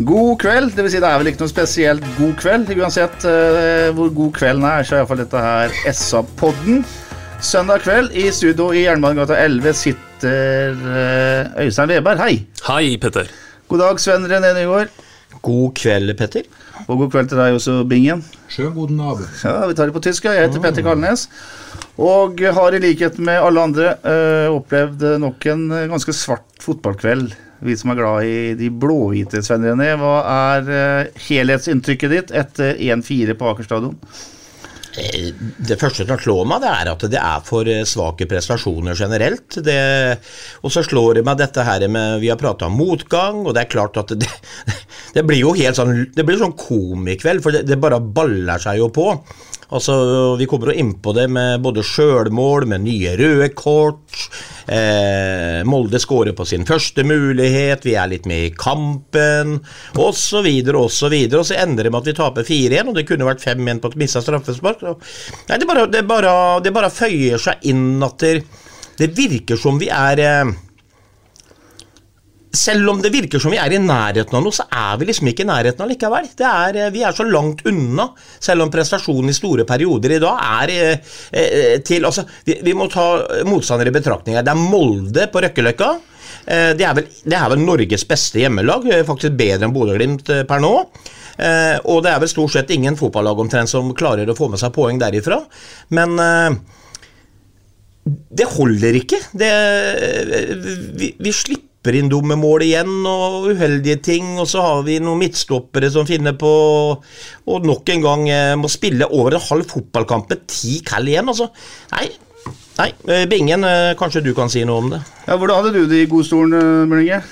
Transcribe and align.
God 0.00 0.38
kveld. 0.40 0.72
Det 0.72 0.84
vil 0.86 0.92
si 0.94 1.00
det 1.02 1.08
er 1.08 1.20
vel 1.20 1.28
ikke 1.28 1.42
noe 1.42 1.50
spesielt 1.50 2.04
god 2.16 2.32
kveld. 2.40 2.70
Uansett 2.72 3.24
uh, 3.28 3.90
hvor 3.96 4.12
god 4.16 4.30
kvelden 4.38 4.64
er, 4.64 4.86
så 4.86 4.96
er 4.96 5.02
iallfall 5.02 5.20
dette 5.20 5.42
her 5.44 5.74
SA-podden. 5.92 6.80
Søndag 7.44 7.84
kveld 7.84 8.16
i 8.16 8.30
studio 8.32 8.70
i 8.72 8.86
Jernbanegata 8.86 9.36
11 9.44 9.76
sitter 9.76 10.78
uh, 10.86 11.60
Øystein 11.66 11.92
Weberg. 11.92 12.22
Hei. 12.22 12.38
Hei, 12.68 12.94
Petter. 13.02 13.28
God 13.68 13.84
dag, 13.84 14.00
Sven 14.00 14.24
René 14.30 14.54
Nygaard. 14.56 14.94
God 15.44 15.76
kveld, 15.76 16.14
Petter. 16.16 16.48
Og 16.86 17.02
god 17.02 17.12
kveld 17.12 17.28
til 17.34 17.42
deg 17.42 17.58
også, 17.58 17.76
Bingen. 17.90 18.24
Schön 18.48 18.72
guten 18.76 19.04
Abend. 19.04 19.28
Ja, 19.44 19.66
Vi 19.68 19.76
tar 19.76 19.92
det 19.92 19.98
på 19.98 20.04
tysk. 20.08 20.24
Jeg 20.30 20.46
heter 20.46 20.64
Petter 20.64 20.86
Kalnes. 20.86 21.28
Og 22.00 22.40
har 22.40 22.72
i 22.72 22.80
likhet 22.80 23.20
med 23.20 23.36
alle 23.36 23.68
andre 23.68 23.92
uh, 24.00 24.48
opplevd 24.56 25.04
nok 25.20 25.48
en 25.52 25.68
ganske 25.92 26.16
svart 26.16 26.48
fotballkveld. 26.64 27.36
Vi 27.60 27.76
som 27.76 27.92
er 27.92 27.98
glad 27.98 28.24
i 28.24 28.36
de 28.56 28.70
blåhvite, 28.72 29.42
Sven 29.44 29.66
René. 29.68 29.92
Hva 30.00 30.16
er 30.32 30.70
eh, 30.74 31.22
helhetsinntrykket 31.28 32.14
ditt 32.14 32.30
etter 32.32 32.78
1-4 32.80 33.36
på 33.36 33.50
Aker 33.50 33.66
stadion? 33.68 33.98
Eh, 34.96 35.28
Det 35.68 35.76
første 35.80 36.06
som 36.08 36.18
slår 36.18 36.48
meg, 36.48 36.64
det 36.64 36.70
er 36.72 36.92
at 36.94 37.04
det 37.12 37.20
er 37.20 37.44
for 37.46 37.68
eh, 37.68 37.84
svake 37.88 38.26
prestasjoner 38.30 38.96
generelt. 38.96 39.60
Det, 39.66 39.76
og 40.64 40.72
så 40.72 40.82
slår 40.86 41.20
det 41.20 41.26
meg 41.28 41.38
dette 41.42 41.66
her 41.66 41.84
med 41.92 42.24
Vi 42.24 42.32
har 42.32 42.40
prata 42.40 42.70
om 42.70 42.80
motgang, 42.80 43.44
og 43.44 43.54
det 43.54 43.66
er 43.66 43.72
klart 43.76 44.00
at 44.00 44.16
det, 44.16 44.30
det 45.16 45.26
blir 45.28 45.44
jo 45.44 45.54
helt 45.58 45.76
sånn 45.78 46.08
Det 46.16 46.24
blir 46.24 46.40
sånn 46.40 46.56
komikveld, 46.56 47.44
for 47.44 47.54
det, 47.54 47.66
det 47.68 47.80
bare 47.82 48.00
baller 48.00 48.62
seg 48.62 48.80
jo 48.80 48.88
på. 48.94 49.10
Altså, 49.70 49.94
Vi 50.38 50.46
kommer 50.50 50.72
jo 50.72 50.82
inn 50.82 50.94
på 51.02 51.12
det 51.14 51.26
med 51.30 51.62
både 51.62 51.84
sjølmål, 51.86 52.66
med 52.70 52.84
nye 52.86 53.14
røde 53.18 53.50
kort. 53.54 54.16
Eh, 54.66 55.60
Molde 55.66 56.00
skårer 56.02 56.34
på 56.36 56.46
sin 56.46 56.66
første 56.66 57.04
mulighet, 57.06 57.86
vi 57.86 57.94
er 57.98 58.10
litt 58.10 58.26
med 58.30 58.48
i 58.48 58.54
kampen, 58.54 59.58
osv., 59.98 60.48
osv. 60.82 61.16
Og 61.26 61.46
så 61.46 61.58
ender 61.58 61.86
det 61.86 61.92
med 61.92 62.00
at 62.02 62.10
vi 62.10 62.16
taper 62.18 62.48
4-1, 62.48 62.90
og 62.90 62.98
det 62.98 63.06
kunne 63.08 63.28
vært 63.28 63.44
5-1 63.46 63.82
på 63.82 63.92
et 63.92 64.00
mista 64.02 64.22
straffespark. 64.24 64.82
Nei, 65.50 65.60
det 65.60 65.70
bare, 65.70 65.86
det, 65.90 66.02
bare, 66.08 66.34
det 66.64 66.74
bare 66.74 66.90
føyer 66.94 67.38
seg 67.42 67.70
inn 67.70 68.02
at 68.06 68.18
det, 68.22 68.34
det 68.98 69.12
virker 69.16 69.58
som 69.60 69.78
vi 69.80 69.90
er 69.94 70.24
eh, 70.26 70.52
selv 72.52 72.90
om 72.90 73.00
det 73.02 73.12
virker 73.14 73.42
som 73.42 73.52
vi 73.54 73.60
er 73.62 73.72
i 73.76 73.78
nærheten 73.82 74.34
av 74.36 74.42
noe, 74.42 74.54
så 74.54 74.66
er 74.66 74.98
vi 74.98 75.06
liksom 75.08 75.30
ikke 75.30 75.44
i 75.44 75.50
nærheten 75.50 75.84
av 75.84 75.90
likevel. 75.90 76.28
Er, 76.50 76.76
eh, 76.76 76.92
vi 76.94 77.04
er 77.06 77.16
så 77.16 77.26
langt 77.26 77.62
unna, 77.70 78.10
selv 78.42 78.66
om 78.66 78.72
prestasjonen 78.72 79.30
i 79.30 79.36
store 79.36 79.66
perioder 79.68 80.16
i 80.16 80.22
dag 80.22 80.44
er 80.60 80.74
eh, 80.74 81.16
eh, 81.30 81.76
til 81.86 82.08
Altså, 82.10 82.24
vi, 82.46 82.58
vi 82.66 82.74
må 82.74 82.88
ta 82.90 83.06
motstandere 83.46 83.92
i 83.92 83.94
betraktning. 83.94 84.40
Det 84.40 84.50
er 84.50 84.64
Molde 84.70 85.28
på 85.30 85.44
Røkkeløkka. 85.44 85.92
Eh, 86.46 86.72
det, 86.76 86.86
er 86.86 86.96
vel, 86.96 87.06
det 87.24 87.36
er 87.38 87.48
vel 87.52 87.62
Norges 87.62 88.06
beste 88.08 88.42
hjemmelag, 88.42 88.86
eh, 88.90 89.06
faktisk 89.06 89.36
bedre 89.38 89.68
enn 89.68 89.74
Bodø-Glimt 89.74 90.32
per 90.48 90.62
nå. 90.62 90.74
Eh, 91.40 91.76
og 91.88 92.02
det 92.04 92.12
er 92.12 92.20
vel 92.22 92.32
stort 92.32 92.54
sett 92.56 92.72
ingen 92.74 92.98
fotballag 92.98 93.38
omtrent 93.40 93.70
som 93.70 93.94
klarer 93.96 94.28
å 94.28 94.36
få 94.36 94.50
med 94.52 94.60
seg 94.60 94.74
poeng 94.74 95.00
derifra. 95.00 95.40
Men 95.96 96.18
det 98.04 98.46
holder 98.56 98.98
ikke. 99.00 99.20
Det, 99.36 99.50
vi, 100.98 101.14
vi 101.20 101.32
slipper 101.34 101.69
inn 101.88 102.10
dumme 102.12 102.36
mål 102.36 102.64
igjen 102.66 102.90
og 103.08 103.48
uheldige 103.50 104.00
ting, 104.04 104.34
og 104.38 104.48
så 104.48 104.60
har 104.60 104.82
vi 104.84 104.98
noen 105.00 105.22
midtstoppere 105.22 105.88
som 105.92 106.08
finner 106.08 106.36
på 106.36 106.50
Og 107.48 107.64
nok 107.64 107.88
en 107.88 108.02
gang 108.04 108.26
eh, 108.28 108.56
må 108.60 108.68
spille 108.68 109.08
over 109.08 109.34
en 109.34 109.46
halv 109.48 109.64
fotballkamp 109.70 110.28
med 110.28 110.44
ti 110.46 110.80
kall 110.84 111.08
igjen, 111.08 111.28
altså. 111.32 111.48
Nei, 111.94 112.10
nei, 112.78 112.90
eh, 113.08 113.24
Bingen, 113.30 113.64
eh, 113.64 113.94
kanskje 113.98 114.22
du 114.24 114.34
kan 114.36 114.52
si 114.52 114.64
noe 114.68 114.84
om 114.84 114.90
det? 114.92 115.00
Ja, 115.26 115.38
Hvordan 115.38 115.56
hadde 115.56 115.72
du 115.78 115.88
det 115.88 116.02
i 116.04 116.10
godstolen, 116.10 116.86
Møllinge? 116.90 117.22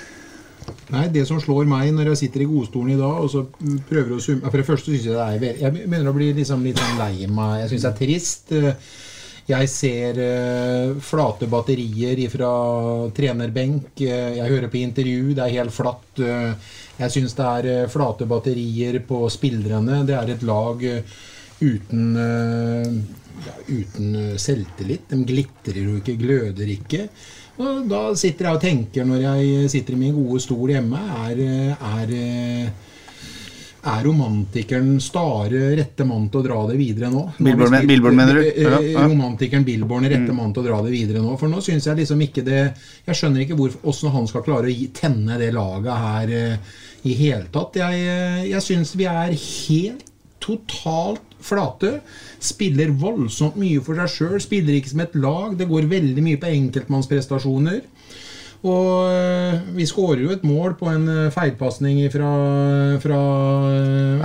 Nei, 0.92 1.04
Det 1.12 1.26
som 1.28 1.40
slår 1.40 1.68
meg 1.68 1.92
når 1.92 2.14
jeg 2.14 2.22
sitter 2.24 2.46
i 2.46 2.48
godstolen 2.48 2.94
i 2.94 2.98
dag 3.00 3.20
og 3.20 3.28
så 3.28 3.44
prøver 3.88 4.16
å 4.16 4.22
summe 4.24 4.48
For 4.48 4.56
det 4.56 4.68
første 4.68 4.88
syns 4.88 5.04
jeg 5.04 5.16
det 5.16 5.52
er 5.52 5.62
Jeg 5.66 5.76
begynner 5.76 6.08
å 6.08 6.16
bli 6.16 6.32
liksom 6.36 6.64
litt 6.64 6.80
sånn 6.80 6.96
lei 7.00 7.28
meg. 7.28 7.66
Jeg 7.66 7.74
syns 7.74 7.84
det 7.84 7.92
er 7.92 8.00
trist. 8.00 8.56
Jeg 9.48 9.68
ser 9.72 10.18
uh, 10.20 10.98
flate 11.00 11.48
batterier 11.48 12.20
fra 12.28 12.50
trenerbenk. 13.16 14.02
Eh, 14.04 14.34
Jeg 14.36 14.50
hører 14.52 14.68
på 14.68 14.82
intervju, 14.82 15.32
det 15.38 15.46
er 15.46 15.54
helt 15.56 15.72
flatt. 15.72 16.20
Eh, 16.20 16.74
Jeg 16.98 17.14
syns 17.14 17.36
det 17.38 17.46
er 17.46 17.88
flate 17.88 18.26
batterier 18.28 18.98
på 19.08 19.22
spillerne. 19.32 20.02
Det 20.04 20.16
er 20.18 20.34
et 20.34 20.42
lag 20.42 20.82
uten 21.62 22.04
ja, 22.18 23.54
uten 23.70 24.16
selvtillit. 24.38 25.06
De 25.08 25.22
glitrer 25.24 25.78
jo 25.84 25.96
ikke, 26.00 26.16
gløder 26.18 26.72
ikke. 26.74 27.06
Og 27.62 27.86
da 27.90 28.02
sitter 28.18 28.48
jeg 28.48 28.58
og 28.58 28.62
tenker 28.62 29.06
når 29.06 29.22
jeg 29.24 29.70
sitter 29.70 29.94
i 29.94 30.02
min 30.02 30.14
gode 30.18 30.42
stol 30.42 30.74
hjemme, 30.74 30.98
er, 31.30 31.40
er, 31.78 32.12
er 33.86 34.02
romantikeren 34.04 34.96
Stare 35.02 35.76
rette 35.78 36.04
mann 36.06 36.26
til 36.32 36.40
å 36.40 36.44
dra 36.48 36.58
det 36.70 36.78
videre 36.80 37.10
nå? 37.12 37.22
Billborn, 37.38 38.16
mener 38.18 38.40
du? 38.40 38.42
eh, 38.48 38.62
Ja, 38.64 38.80
ja. 38.82 39.04
Romantikeren 39.06 39.64
Billborn 39.64 40.08
rette 40.10 40.34
mann 40.34 40.52
til 40.52 40.64
å 40.64 40.66
dra 40.66 40.80
det 40.82 40.92
videre 40.92 41.22
nå. 41.22 41.36
For 41.38 41.48
nå 41.48 41.60
syns 41.64 41.86
jeg 41.86 42.00
liksom 42.00 42.20
ikke 42.26 42.44
det 42.46 42.60
Jeg 43.06 43.14
skjønner 43.14 43.44
ikke 43.44 43.58
åssen 43.86 44.10
han 44.14 44.26
skal 44.26 44.42
klare 44.46 44.72
å 44.72 44.90
tenne 44.92 45.38
det 45.38 45.52
laget 45.54 46.04
her 46.04 46.34
eh, 46.34 46.76
i 47.06 47.14
hele 47.14 47.46
tatt. 47.54 47.78
Jeg, 47.78 48.02
eh, 48.02 48.44
jeg 48.50 48.64
syns 48.66 48.96
vi 48.98 49.06
er 49.06 49.36
helt 49.38 50.04
totalt 50.42 51.22
flate. 51.44 52.00
Spiller 52.42 52.90
voldsomt 52.98 53.56
mye 53.60 53.80
for 53.84 53.98
seg 54.00 54.10
sjøl. 54.10 54.40
Spiller 54.42 54.74
ikke 54.78 54.90
som 54.94 55.04
et 55.04 55.14
lag. 55.14 55.54
Det 55.58 55.68
går 55.70 55.86
veldig 55.90 56.24
mye 56.24 56.40
på 56.42 56.50
enkeltmannsprestasjoner. 56.50 57.82
Og 58.66 59.12
øh, 59.12 59.76
vi 59.76 59.86
skårer 59.86 60.24
jo 60.24 60.30
et 60.34 60.42
mål 60.44 60.74
på 60.80 60.88
en 60.90 61.04
øh, 61.08 61.30
feilpasning 61.30 62.00
fra, 62.10 62.30
fra, 62.98 63.20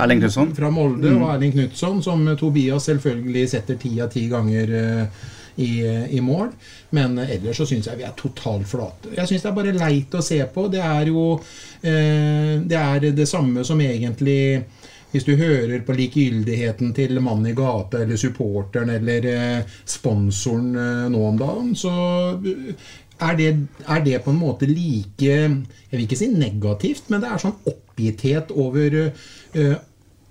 Erling 0.02 0.20
Knutson. 0.24 0.54
fra 0.56 0.70
Molde 0.70 1.10
Mm. 1.10 1.22
og 1.22 1.34
Erling 1.36 1.52
Knutson, 1.52 2.02
som 2.02 2.26
Tobias 2.36 2.82
selvfølgelig 2.90 3.48
setter 3.50 3.76
ti 3.78 4.00
av 4.00 4.10
ti 4.10 4.26
ganger 4.28 4.74
i, 5.56 5.70
i 6.10 6.20
mål. 6.20 6.48
Men 6.90 7.18
ellers 7.18 7.56
så 7.56 7.66
syns 7.66 7.86
jeg 7.86 7.98
vi 8.00 8.02
er 8.08 8.14
totalt 8.18 8.66
flate. 8.66 9.12
Jeg 9.16 9.28
syns 9.30 9.42
det 9.42 9.50
er 9.52 9.54
bare 9.60 9.76
leit 9.78 10.14
å 10.18 10.22
se 10.22 10.40
på. 10.54 10.66
Det 10.72 10.82
er 10.82 11.06
jo 11.12 11.38
eh, 11.82 12.58
Det 12.66 12.80
er 12.80 13.12
det 13.14 13.28
samme 13.30 13.62
som 13.64 13.80
egentlig 13.80 14.64
hvis 15.14 15.22
du 15.28 15.36
hører 15.38 15.78
på 15.86 15.94
likegyldigheten 15.94 16.88
til 16.96 17.20
mannen 17.22 17.46
i 17.46 17.54
gata 17.54 18.00
eller 18.02 18.18
supporteren 18.18 18.90
eller 18.90 19.26
eh, 19.30 19.60
sponsoren 19.86 20.72
eh, 20.74 21.04
nå 21.12 21.20
om 21.28 21.36
dagen, 21.38 21.68
så 21.78 21.92
eh, 22.34 22.74
er 23.22 23.36
det, 23.38 23.50
er 23.86 24.04
det 24.04 24.20
på 24.24 24.32
en 24.32 24.40
måte 24.40 24.66
like 24.66 25.22
Jeg 25.22 25.94
vil 25.94 26.06
ikke 26.06 26.18
si 26.18 26.30
negativt, 26.32 27.10
men 27.12 27.22
det 27.22 27.30
er 27.30 27.42
sånn 27.42 27.58
oppgitthet 27.70 28.50
over 28.50 28.96
uh, 29.06 29.76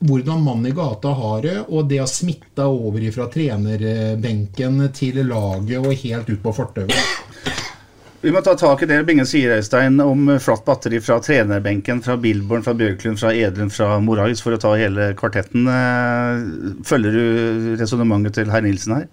hvordan 0.03 0.43
mannen 0.43 0.67
i 0.67 0.75
gata 0.75 1.13
har 1.15 1.43
det, 1.45 1.57
og 1.69 1.87
det 1.87 2.01
har 2.01 2.09
smitta 2.11 2.67
over 2.67 3.05
fra 3.15 3.29
trenerbenken 3.31 4.81
til 4.95 5.21
laget 5.29 5.79
og 5.79 5.93
helt 6.03 6.33
ut 6.33 6.41
på 6.43 6.55
fortauet. 6.59 7.13
Vi 8.23 8.31
må 8.31 8.39
ta 8.39 8.53
tak 8.55 8.79
i 8.83 8.87
det 8.87 9.01
Bingen 9.03 9.27
sier, 9.27 9.51
Øystein, 9.57 9.97
om 9.99 10.29
flatt 10.39 10.63
batteri 10.63 11.01
fra 11.03 11.17
trenerbenken, 11.19 11.99
fra 12.05 12.15
Billborn, 12.15 12.63
fra 12.63 12.71
Bjørklund, 12.79 13.19
fra 13.19 13.33
Edlund, 13.35 13.73
fra 13.75 13.97
Morais, 13.99 14.39
for 14.39 14.55
å 14.55 14.59
ta 14.63 14.71
hele 14.79 15.09
kvartetten. 15.19 15.67
Eh, 15.67 16.45
følger 16.87 17.17
du 17.17 17.73
resonnementet 17.81 18.37
til 18.39 18.53
herr 18.53 18.63
Nilsen 18.63 18.95
her? 18.95 19.09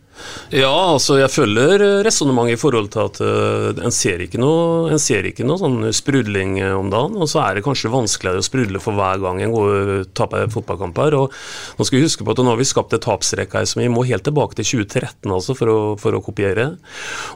Ja, 0.55 0.71
altså 0.71 1.19
jeg 1.21 1.31
følger 1.31 1.85
resonnementet 2.07 2.57
i 2.57 2.61
forhold 2.61 2.91
til 2.95 3.05
at 3.07 3.21
uh, 3.23 3.85
en 3.85 3.95
ser 3.95 4.23
ikke 4.25 4.41
noe, 4.43 4.91
en 4.91 5.03
ser 5.03 5.29
ikke 5.29 5.47
noe 5.47 5.61
sånn 5.61 5.79
sprudling 5.95 6.57
om 6.75 6.91
dagen. 6.93 7.19
Og 7.21 7.31
så 7.31 7.43
er 7.45 7.59
det 7.59 7.65
kanskje 7.67 7.93
vanskeligere 7.93 8.43
å 8.43 8.47
sprudle 8.47 8.83
for 8.83 8.99
hver 8.99 9.23
gang 9.23 9.43
en 9.45 9.55
går 9.55 9.93
taper 10.19 10.51
fotballkamper. 10.53 11.17
Og 11.19 11.35
nå 11.79 11.87
skal 11.87 12.01
vi 12.01 12.05
huske 12.07 12.27
på 12.27 12.35
at 12.35 12.43
nå 12.43 12.51
har 12.51 12.61
vi 12.61 12.69
skapt 12.69 12.97
et 12.97 13.05
tapsrekke 13.05 13.61
her 13.61 13.69
som 13.69 13.83
vi 13.83 13.91
må 13.93 14.05
helt 14.09 14.27
tilbake 14.27 14.59
til 14.59 14.83
2013 14.83 15.31
altså 15.31 15.57
for 15.59 15.73
å, 15.73 15.79
for 16.01 16.17
å 16.17 16.23
kopiere. 16.25 16.67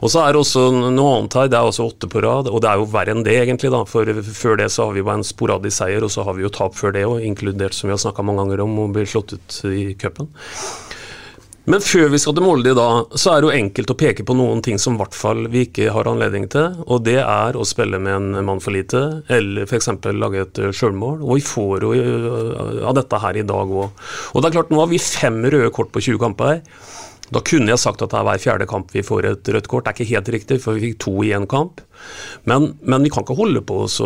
Og 0.01 0.11
så 0.11 0.25
er 0.25 0.33
det 0.33 0.43
også 0.43 0.67
noe 0.73 1.17
annet 1.19 1.39
her. 1.39 1.51
Det 1.51 1.59
er 1.59 1.69
også 1.69 1.87
åtte 1.89 2.09
på 2.11 2.23
rad, 2.25 2.49
og 2.51 2.61
det 2.63 2.71
er 2.71 2.81
jo 2.81 2.89
verre 2.91 3.15
enn 3.15 3.25
det, 3.25 3.37
egentlig. 3.43 3.71
da, 3.73 3.83
For 3.89 4.11
før 4.35 4.59
det 4.61 4.71
så 4.73 4.89
har 4.89 4.97
vi 4.97 5.05
bare 5.05 5.21
en 5.21 5.27
sporadisk 5.27 5.79
seier, 5.79 6.05
og 6.05 6.13
så 6.13 6.25
har 6.27 6.37
vi 6.37 6.45
jo 6.45 6.53
tap 6.53 6.77
før 6.77 6.95
det 6.95 7.05
òg, 7.07 7.23
inkludert, 7.25 7.77
som 7.77 7.89
vi 7.89 7.95
har 7.95 8.01
snakka 8.01 8.25
mange 8.25 8.43
ganger 8.43 8.65
om, 8.65 8.77
å 8.85 8.91
bli 8.95 9.07
slått 9.09 9.35
ut 9.37 9.59
i 9.71 9.87
cupen. 9.99 10.31
Men 11.65 11.81
før 11.81 12.11
vi 12.13 12.19
skal 12.21 12.35
til 12.37 12.45
Molde 12.45 12.69
i 12.69 12.77
dag, 12.77 13.15
så 13.17 13.31
er 13.31 13.41
det 13.41 13.47
jo 13.47 13.55
enkelt 13.57 13.89
å 13.89 13.97
peke 13.97 14.25
på 14.27 14.35
noen 14.37 14.59
ting 14.65 14.77
som 14.81 14.93
i 14.93 14.99
hvert 15.01 15.15
fall 15.17 15.47
vi 15.49 15.63
ikke 15.65 15.89
har 15.95 16.05
anledning 16.11 16.45
til. 16.53 16.75
Og 16.85 17.01
det 17.07 17.17
er 17.23 17.57
å 17.57 17.65
spille 17.65 17.97
med 17.97 18.13
en 18.19 18.45
mann 18.45 18.61
for 18.61 18.75
lite, 18.75 19.01
eller 19.33 19.65
f.eks. 19.65 19.89
lage 20.13 20.43
et 20.43 20.61
sjølmål. 20.77 21.23
Og 21.25 21.39
vi 21.39 21.45
får 21.47 21.87
jo 21.87 21.95
øh, 21.97 22.83
av 22.85 22.93
dette 22.99 23.21
her 23.23 23.41
i 23.41 23.47
dag 23.49 23.73
òg. 23.81 24.05
Og 24.33 24.43
det 24.43 24.51
er 24.51 24.57
klart, 24.59 24.69
nå 24.69 24.83
har 24.83 24.91
vi 24.93 25.01
fem 25.01 25.41
røde 25.41 25.73
kort 25.73 25.89
på 25.95 26.05
20 26.05 26.21
kamper. 26.21 26.61
Da 27.33 27.41
kunne 27.41 27.71
jeg 27.71 27.81
sagt 27.81 28.03
at 28.05 28.11
det 28.11 28.19
er 28.19 28.25
hver 28.27 28.41
fjerde 28.41 28.67
kamp 28.69 28.91
vi 28.93 29.01
får 29.05 29.25
et 29.31 29.49
rødt 29.55 29.69
kort. 29.71 29.85
Det 29.85 29.93
er 29.93 29.97
ikke 29.97 30.11
helt 30.11 30.31
riktig, 30.35 30.59
for 30.61 30.77
vi 30.77 30.91
fikk 30.91 30.99
to 31.05 31.13
i 31.25 31.31
én 31.33 31.47
kamp. 31.49 31.81
Men, 32.45 32.73
men, 32.85 33.05
vi 33.05 33.09
kan 33.13 33.25
ikke 33.25 33.37
holde 33.39 33.63
på 33.65 33.79
oss 33.87 33.97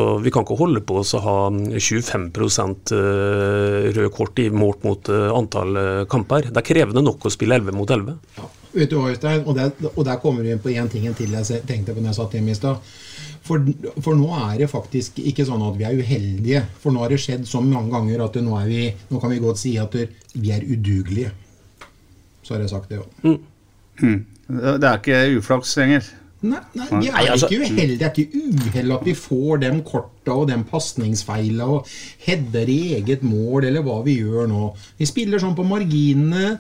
å 1.17 1.23
ha 1.25 1.37
25 1.51 2.29
eh, 2.95 3.89
røde 3.89 4.13
kort 4.15 4.39
i 4.39 4.47
målt 4.53 4.85
mot 4.87 5.11
eh, 5.11 5.27
antall 5.35 5.81
eh, 5.81 6.05
kamper. 6.11 6.47
Det 6.47 6.63
er 6.63 6.69
krevende 6.69 7.03
nok 7.03 7.27
å 7.27 7.33
spille 7.33 7.59
11 7.59 7.75
mot 7.75 7.91
11. 7.91 8.15
Ja. 8.37 8.47
Vet 8.69 8.91
du, 8.91 8.99
Øystein, 9.01 9.41
og 9.49 9.55
der, 9.57 9.71
og 9.95 10.03
der 10.05 10.19
kommer 10.21 10.45
vi 10.45 10.53
inn 10.53 10.61
på 10.61 10.69
én 10.69 10.87
ting 10.91 11.07
til 11.17 11.33
jeg 11.33 11.63
tenkte 11.67 11.95
på 11.95 12.03
når 12.03 12.11
jeg 12.11 12.19
satt 12.19 12.35
hjemme 12.37 12.53
i 12.53 12.57
stad. 12.57 12.91
For, 13.49 13.65
for, 13.97 14.13
nå 14.13 14.29
er 14.37 14.59
det 14.61 14.69
faktisk 14.69 15.17
ikke 15.23 15.47
sånn 15.47 15.63
at 15.65 15.77
vi 15.79 15.87
er 15.89 15.97
uheldige. 15.97 16.63
For 16.79 16.93
nå 16.93 17.01
har 17.01 17.09
det 17.09 17.17
skjedd 17.23 17.47
så 17.49 17.63
mange 17.65 17.89
ganger 17.95 18.27
at 18.27 18.37
nå, 18.45 18.55
vi, 18.69 18.83
nå 19.09 19.21
kan 19.21 19.33
vi 19.33 19.41
godt 19.41 19.61
si 19.63 19.73
at 19.81 19.97
vi 19.97 20.53
er 20.53 20.67
udugelige. 20.69 21.33
Så 22.49 22.55
har 22.55 22.63
jeg 22.63 22.71
sagt 22.71 22.89
det 22.89 22.97
òg. 22.97 23.09
Mm. 23.21 23.35
Mm. 24.01 24.21
Det 24.81 24.87
er 24.89 24.95
ikke 24.97 25.17
uflaks 25.37 25.75
lenger? 25.77 26.07
Nei, 26.41 26.57
nei, 26.73 26.85
vi 26.95 27.09
er 27.11 27.17
altså- 27.35 27.45
ikke 27.45 27.61
uheldige. 27.61 27.97
Det 27.99 28.07
er 28.07 28.13
ikke 28.23 28.41
uhell 28.65 28.93
at 28.95 29.03
vi 29.05 29.13
får 29.13 29.59
de 29.61 29.69
korta 29.85 30.31
og 30.33 30.47
de 30.49 30.55
pasningsfeila 30.71 31.67
og 31.67 31.87
header 32.25 32.71
i 32.73 32.95
eget 32.95 33.21
mål, 33.21 33.65
eller 33.65 33.83
hva 33.85 33.99
vi 34.03 34.15
gjør 34.23 34.47
nå. 34.49 34.73
Vi 34.97 35.05
spiller 35.05 35.37
sånn 35.37 35.55
på 35.55 35.67
marginene. 35.67 36.57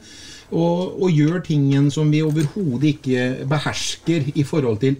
Og, 0.51 1.03
og 1.03 1.11
gjør 1.13 1.43
tingen 1.45 1.91
som 1.91 2.09
vi 2.09 2.23
overhodet 2.25 2.83
ikke 2.83 3.45
behersker 3.45 4.31
i 4.33 4.43
forhold 4.43 4.79
til 4.81 4.97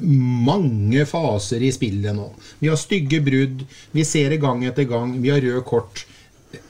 mange 0.00 1.02
faser 1.06 1.62
i 1.66 1.72
spillet 1.74 2.14
nå. 2.14 2.28
Vi 2.60 2.70
har 2.70 2.78
stygge 2.78 3.18
brudd, 3.26 3.64
vi 3.92 4.04
ser 4.06 4.30
det 4.30 4.40
gang 4.40 4.62
etter 4.64 4.86
gang, 4.86 5.16
vi 5.20 5.32
har 5.34 5.42
rød 5.42 5.64
kort. 5.66 6.04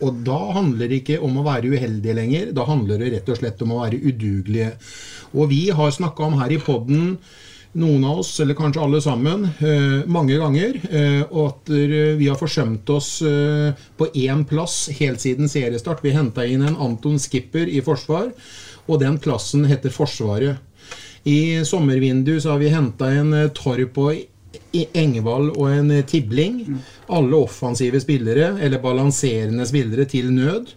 Og 0.05 0.21
da 0.27 0.39
handler 0.57 0.91
det 0.91 1.03
ikke 1.03 1.21
om 1.25 1.41
å 1.41 1.47
være 1.47 1.73
uheldige 1.75 2.17
lenger, 2.17 2.53
da 2.57 2.67
handler 2.69 3.01
det 3.01 3.13
rett 3.15 3.33
og 3.33 3.41
slett 3.41 3.65
om 3.65 3.75
å 3.75 3.81
være 3.83 4.01
udugelige. 4.05 4.75
Og 5.35 5.51
vi 5.51 5.67
har 5.75 5.95
snakka 5.95 6.29
om 6.29 6.39
her 6.41 6.55
i 6.55 6.61
poden, 6.63 7.17
noen 7.75 8.05
av 8.07 8.21
oss, 8.23 8.37
eller 8.43 8.55
kanskje 8.55 8.83
alle 8.85 9.01
sammen, 9.03 9.49
eh, 9.59 10.05
mange 10.07 10.37
ganger, 10.39 10.77
eh, 10.91 11.23
og 11.31 11.49
at 11.49 11.73
vi 12.19 12.29
har 12.29 12.39
forsømt 12.39 12.91
oss 12.95 13.21
eh, 13.23 13.73
på 13.99 14.11
én 14.15 14.45
plass 14.47 14.89
helt 15.01 15.21
siden 15.21 15.51
seriestart. 15.51 16.03
Vi 16.05 16.15
henta 16.15 16.47
inn 16.47 16.63
en 16.63 16.77
Anton 16.77 17.19
Skipper 17.19 17.67
i 17.67 17.83
forsvar, 17.83 18.31
og 18.87 19.01
den 19.01 19.19
plassen 19.19 19.67
heter 19.67 19.91
Forsvaret. 19.91 20.59
I 21.27 21.65
sommervinduet 21.65 22.43
så 22.45 22.53
har 22.53 22.61
vi 22.61 22.69
henta 22.69 23.09
en 23.09 23.33
Torp 23.57 23.97
og 23.99 24.15
Engvald 24.95 25.55
og 25.57 25.71
en 25.71 26.03
Tibling. 26.05 26.83
Alle 27.13 27.37
offensive 27.37 28.01
spillere, 28.01 28.55
eller 28.65 28.83
balanserende 28.83 29.67
spillere, 29.69 30.07
til 30.09 30.33
nød. 30.33 30.73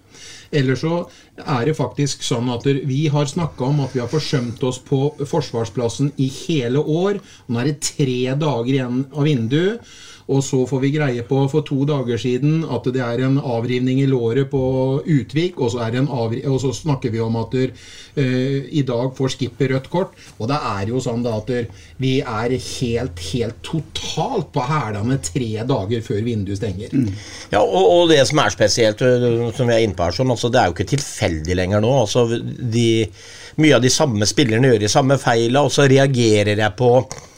Eller 0.52 0.80
så 0.80 1.02
er 1.44 1.68
det 1.68 1.76
faktisk 1.78 2.24
sånn 2.24 2.50
at 2.54 2.66
vi 2.88 3.06
har 3.12 3.28
snakka 3.28 3.68
om 3.68 3.82
at 3.84 3.96
vi 3.96 4.02
har 4.04 4.12
forsømt 4.12 4.64
oss 4.64 4.80
på 4.84 5.12
forsvarsplassen 5.28 6.14
i 6.24 6.30
hele 6.48 6.80
år. 6.80 7.20
Nå 7.48 7.60
er 7.62 7.72
det 7.72 7.82
tre 7.94 8.22
dager 8.40 8.74
igjen 8.74 9.02
av 9.12 9.28
vinduet. 9.28 9.96
Og 10.28 10.42
så 10.44 10.60
får 10.68 10.82
vi 10.84 10.92
greie 10.92 11.24
på 11.24 11.40
for 11.48 11.64
to 11.68 11.86
dager 11.88 12.20
siden 12.20 12.66
at 12.68 12.88
det 12.92 13.00
er 13.04 13.24
en 13.24 13.38
avrivning 13.40 14.02
i 14.04 14.08
låret 14.12 14.50
på 14.52 14.62
Utvik, 15.00 15.62
og 15.64 15.72
så, 15.72 15.88
og 15.88 16.58
så 16.64 16.72
snakker 16.76 17.14
vi 17.14 17.22
om 17.24 17.38
at 17.40 17.56
der, 17.56 17.72
uh, 18.18 18.58
i 18.68 18.84
dag 18.88 19.14
får 19.16 19.34
skipper 19.38 19.72
rødt 19.72 19.88
kort. 19.94 20.18
Og 20.38 20.52
det 20.52 20.58
er 20.74 20.92
jo 20.92 21.00
sånn 21.04 21.24
da 21.24 21.38
at 21.40 21.48
der, 21.48 21.70
vi 22.04 22.18
er 22.20 22.58
helt, 22.58 23.24
helt 23.32 23.62
totalt 23.64 24.52
på 24.52 24.66
hælene 24.68 25.20
tre 25.24 25.64
dager 25.70 26.04
før 26.04 26.20
vinduet 26.28 26.60
stenger. 26.60 26.92
Mm. 26.92 27.08
Ja, 27.54 27.64
og, 27.64 27.86
og, 27.86 28.04
det 28.12 28.20
som 28.28 28.44
er 28.44 28.52
spesielt, 28.52 29.00
som 29.56 29.72
vi 29.72 29.78
er 29.78 29.86
inne 29.86 29.96
på 29.96 30.10
her, 30.10 30.18
sånn, 30.20 30.36
altså, 30.36 30.52
det 30.52 30.60
er 30.60 30.68
jo 30.68 30.76
ikke 30.76 30.92
tilfeldig 30.92 31.56
lenger 31.56 31.84
nå. 31.84 31.94
altså 32.04 32.28
de 32.28 32.90
mye 33.58 33.80
av 33.80 33.82
de 33.82 33.90
samme 33.90 34.28
spillerne 34.30 34.70
gjør 34.70 34.84
de 34.84 34.92
samme 34.92 35.18
feila, 35.22 35.64
og 35.66 35.74
så 35.74 35.88
reagerer 35.90 36.60
jeg 36.60 36.78
på 36.78 36.92
Eh, 37.02 37.37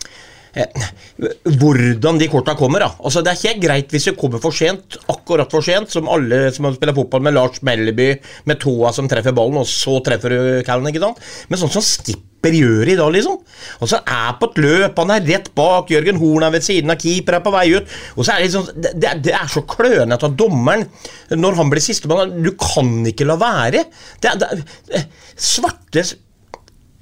hvordan 1.60 2.19
de 2.19 2.30
korta 2.31 2.56
kommer. 2.57 2.80
da. 2.80 2.92
Altså 3.04 3.22
Det 3.25 3.34
er 3.34 3.50
helt 3.50 3.62
greit 3.63 3.92
hvis 3.94 4.10
det 4.10 4.18
kommer 4.19 4.42
for 4.42 4.56
sent, 4.56 4.98
akkurat 5.10 5.51
for 5.51 5.66
sent, 5.66 5.92
som 5.92 6.10
alle 6.10 6.50
som 6.56 6.69
spiller 6.74 6.96
fotball 6.96 7.22
med 7.25 7.36
Lars 7.38 7.62
Melleby 7.62 8.10
med 8.50 8.60
tåa 8.60 8.94
som 8.96 9.07
treffer 9.10 9.36
ballen, 9.36 9.60
og 9.62 9.68
så 9.68 10.00
treffer 10.06 10.30
du 10.34 10.63
Callen. 10.66 10.90
ikke 10.90 11.04
sant? 11.04 11.22
Men 11.50 11.62
sånn 11.62 11.74
som 11.74 11.86
Skipper 11.86 12.56
gjør 12.56 12.94
i 12.94 12.96
dag, 12.96 13.12
liksom. 13.13 13.40
Og 13.84 13.92
så 13.92 14.00
er 14.00 14.38
på 14.40 14.50
et 14.50 14.62
løp, 14.63 15.01
han 15.01 15.12
er 15.12 15.28
rett 15.28 15.51
bak, 15.56 15.92
Jørgen 15.92 16.22
Horn 16.22 16.48
er 16.48 16.56
ved 16.56 16.66
siden 16.66 16.94
av 16.94 17.02
keeper, 17.02 17.38
er 17.38 17.44
på 17.45 17.54
vei 17.54 17.68
ut. 17.75 17.98
Og 18.16 18.24
så 18.24 18.34
er 18.34 18.40
Det 18.40 18.48
liksom, 18.48 18.69
det, 18.80 19.13
det 19.25 19.36
er 19.36 19.52
så 19.52 19.66
klønete 19.68 20.25
av 20.25 20.38
dommeren 20.40 20.88
når 21.36 21.60
han 21.60 21.69
blir 21.69 21.84
sistemann. 21.84 22.42
Du 22.44 22.56
kan 22.56 23.06
ikke 23.06 23.28
la 23.28 23.36
være. 23.40 23.86
Det, 24.22 24.34
det, 24.40 25.06
svarte 25.36 26.06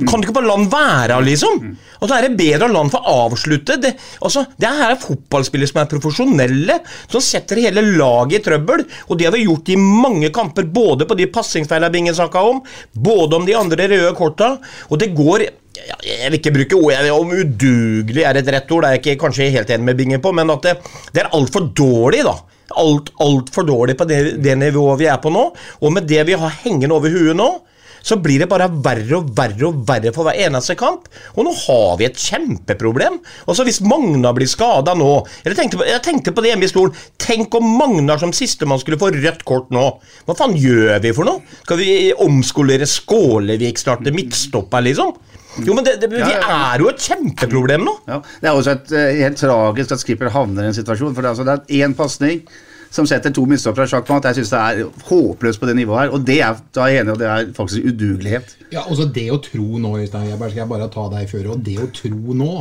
kan 0.05 0.21
du 0.21 0.27
ikke 0.27 0.35
bare 0.35 0.45
la 0.45 0.55
den 0.59 0.67
være, 0.69 1.15
liksom? 1.25 1.61
Og 1.97 2.05
så 2.05 2.17
er 2.17 2.27
det 2.27 2.37
bedre 2.37 2.67
å 2.67 2.73
la 2.73 2.81
den 2.83 2.91
få 2.93 2.99
avslutte. 3.09 3.79
Det, 3.81 3.95
altså, 4.21 4.43
det 4.61 4.69
her 4.79 4.93
er 4.93 4.99
fotballspillere 5.01 5.71
som 5.71 5.79
er 5.81 5.89
profesjonelle, 5.89 6.75
som 7.09 7.23
setter 7.23 7.63
hele 7.63 7.81
laget 7.81 8.37
i 8.37 8.43
trøbbel. 8.45 8.83
Og 9.07 9.17
det 9.17 9.25
har 9.25 9.33
vi 9.33 9.47
gjort 9.47 9.71
i 9.73 9.77
mange 9.81 10.29
kamper, 10.35 10.67
både 10.69 11.07
på 11.09 11.17
de 11.17 11.29
passingsfeilene 11.33 11.89
Bingen 11.93 12.17
snakka 12.17 12.43
om, 12.45 12.61
både 12.93 13.39
om 13.39 13.47
de 13.47 13.55
andre 13.57 13.87
røde 13.89 14.11
korta. 14.19 14.51
Og 14.91 15.01
det 15.01 15.15
går 15.17 15.47
jeg 15.77 16.29
vil 16.31 16.37
ikke 16.39 16.53
bruke 16.55 16.77
ordet 16.89 17.11
om 17.13 17.31
udugelig 17.31 18.23
er 18.25 18.39
et 18.39 18.47
rett 18.53 18.71
ord, 18.73 18.83
det 18.83 18.89
er 18.89 18.95
jeg 18.95 19.03
ikke 19.03 19.21
kanskje 19.27 19.49
helt 19.53 19.69
enig 19.71 19.85
med 19.85 19.99
Bingen 19.99 20.23
på, 20.23 20.31
men 20.35 20.49
at 20.49 20.65
det, 20.65 20.73
det 21.13 21.21
er 21.21 21.33
altfor 21.37 21.69
dårlig, 21.77 22.23
da. 22.27 22.33
Alt 22.81 23.13
Altfor 23.23 23.63
dårlig 23.63 23.95
på 23.97 24.07
det, 24.09 24.17
det 24.43 24.57
nivået 24.59 24.99
vi 24.99 25.07
er 25.07 25.21
på 25.23 25.31
nå. 25.31 25.45
Og 25.81 25.93
med 25.93 26.07
det 26.09 26.25
vi 26.27 26.35
har 26.37 26.57
hengende 26.65 26.97
over 26.97 27.13
huet 27.13 27.37
nå, 27.37 27.47
så 28.07 28.17
blir 28.23 28.39
det 28.39 28.49
bare 28.51 28.69
verre 28.71 29.19
og 29.19 29.31
verre 29.35 29.67
og 29.67 29.81
verre 29.87 30.13
for 30.15 30.27
hver 30.27 30.39
eneste 30.47 30.77
kamp. 30.79 31.09
Og 31.35 31.47
nå 31.47 31.53
har 31.65 31.97
vi 31.99 32.07
et 32.07 32.21
kjempeproblem. 32.21 33.19
Og 33.45 33.57
så 33.57 33.65
Hvis 33.67 33.81
Magna 33.83 34.31
blir 34.35 34.47
skada 34.47 34.93
nå 34.95 35.09
jeg 35.43 35.57
tenkte, 35.57 35.81
på, 35.81 35.87
jeg 35.87 36.03
tenkte 36.05 36.31
på 36.31 36.43
det 36.43 36.53
hjemme 36.53 36.67
i 36.67 36.71
stolen. 36.71 36.95
Tenk 37.19 37.55
om 37.59 37.67
Magnar 37.77 38.21
som 38.21 38.31
sistemann 38.35 38.79
skulle 38.79 38.99
få 39.01 39.11
rødt 39.11 39.43
kort 39.47 39.73
nå. 39.75 39.85
Hva 40.27 40.35
faen 40.37 40.55
gjør 40.55 41.01
vi 41.03 41.11
for 41.15 41.27
noe? 41.27 41.43
Skal 41.65 41.81
vi 41.81 41.89
omskolere 42.23 42.87
Skålevik 42.87 43.81
snart 43.81 44.05
til 44.07 44.15
midtstopper, 44.15 44.85
liksom? 44.87 45.11
Jo, 45.65 45.73
men 45.73 45.83
det, 45.83 45.97
det, 46.03 46.11
Vi 46.13 46.21
er 46.21 46.79
jo 46.79 46.89
et 46.91 47.01
kjempeproblem 47.01 47.85
nå. 47.87 47.97
Ja, 48.07 48.21
det 48.41 48.49
er 48.49 48.55
også 48.55 48.77
et, 48.77 48.91
uh, 48.93 49.19
helt 49.23 49.41
tragisk 49.41 49.95
at 49.95 50.03
Skipper 50.03 50.31
havner 50.31 50.67
i 50.67 50.71
en 50.71 50.77
situasjon. 50.77 51.15
For 51.17 51.25
det 51.25 51.31
er, 51.31 51.35
altså, 51.35 51.47
det 51.47 51.57
er 51.57 51.87
én 51.87 51.97
pasning 51.97 52.43
som 52.93 53.07
setter 53.09 53.33
to 53.35 53.45
midtstoppere 53.49 53.87
sjakkmatt. 53.91 54.29
Jeg 54.29 54.39
syns 54.39 54.53
det 54.53 54.61
er 54.61 55.05
håpløst 55.09 55.61
på 55.61 55.69
det 55.69 55.75
nivået 55.77 56.05
her. 56.05 56.15
Og 56.15 56.25
det 56.27 56.39
er, 56.43 56.59
da 56.75 56.85
er 56.85 56.93
jeg 56.93 57.05
enig, 57.05 57.17
det 57.21 57.29
er 57.29 57.53
faktisk 57.57 57.87
udugelighet. 57.91 58.57
Ja, 58.73 58.83
altså 58.83 59.07
Det 59.17 59.29
å 59.31 59.39
tro 59.43 59.79
nå, 59.81 59.93
Øystein, 60.01 60.27
jeg 60.29 60.51
skal 60.51 60.69
bare 60.69 60.89
ta 60.91 61.07
deg 61.13 61.31
før, 61.31 61.53
og 61.53 61.63
det 61.63 61.77
å 61.81 61.87
tro 61.95 62.35
nå 62.37 62.51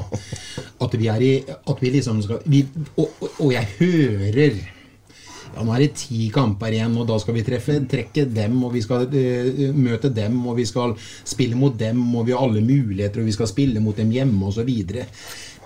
at 0.83 0.97
vi 0.97 1.11
er 1.11 1.25
i 1.25 1.35
At 1.47 1.83
vi 1.83 1.91
liksom 1.95 2.23
skal 2.25 2.41
vi, 2.47 2.63
og, 2.95 3.09
og, 3.21 3.29
og, 3.41 3.51
jeg 3.53 3.69
hører 3.81 4.57
ja, 4.61 5.65
Nå 5.65 5.75
er 5.75 5.85
det 5.85 5.91
ti 5.99 6.29
kamper 6.33 6.75
igjen, 6.77 6.97
og 7.01 7.09
da 7.09 7.19
skal 7.23 7.37
vi 7.37 7.45
treffe, 7.47 7.79
trekke 7.91 8.27
dem, 8.31 8.59
og 8.67 8.75
vi 8.77 8.83
skal 8.85 9.07
uh, 9.11 9.61
møte 9.75 10.13
dem, 10.15 10.39
og 10.47 10.59
vi 10.61 10.67
skal 10.69 10.95
spille 11.01 11.59
mot 11.59 11.77
dem, 11.81 12.03
og 12.15 12.27
vi 12.29 12.35
har 12.37 12.45
alle 12.45 12.65
muligheter, 12.65 13.23
og 13.23 13.31
vi 13.31 13.37
skal 13.37 13.51
spille 13.51 13.83
mot 13.83 13.97
dem 13.97 14.13
hjemme, 14.13 14.51
osv. 14.51 14.71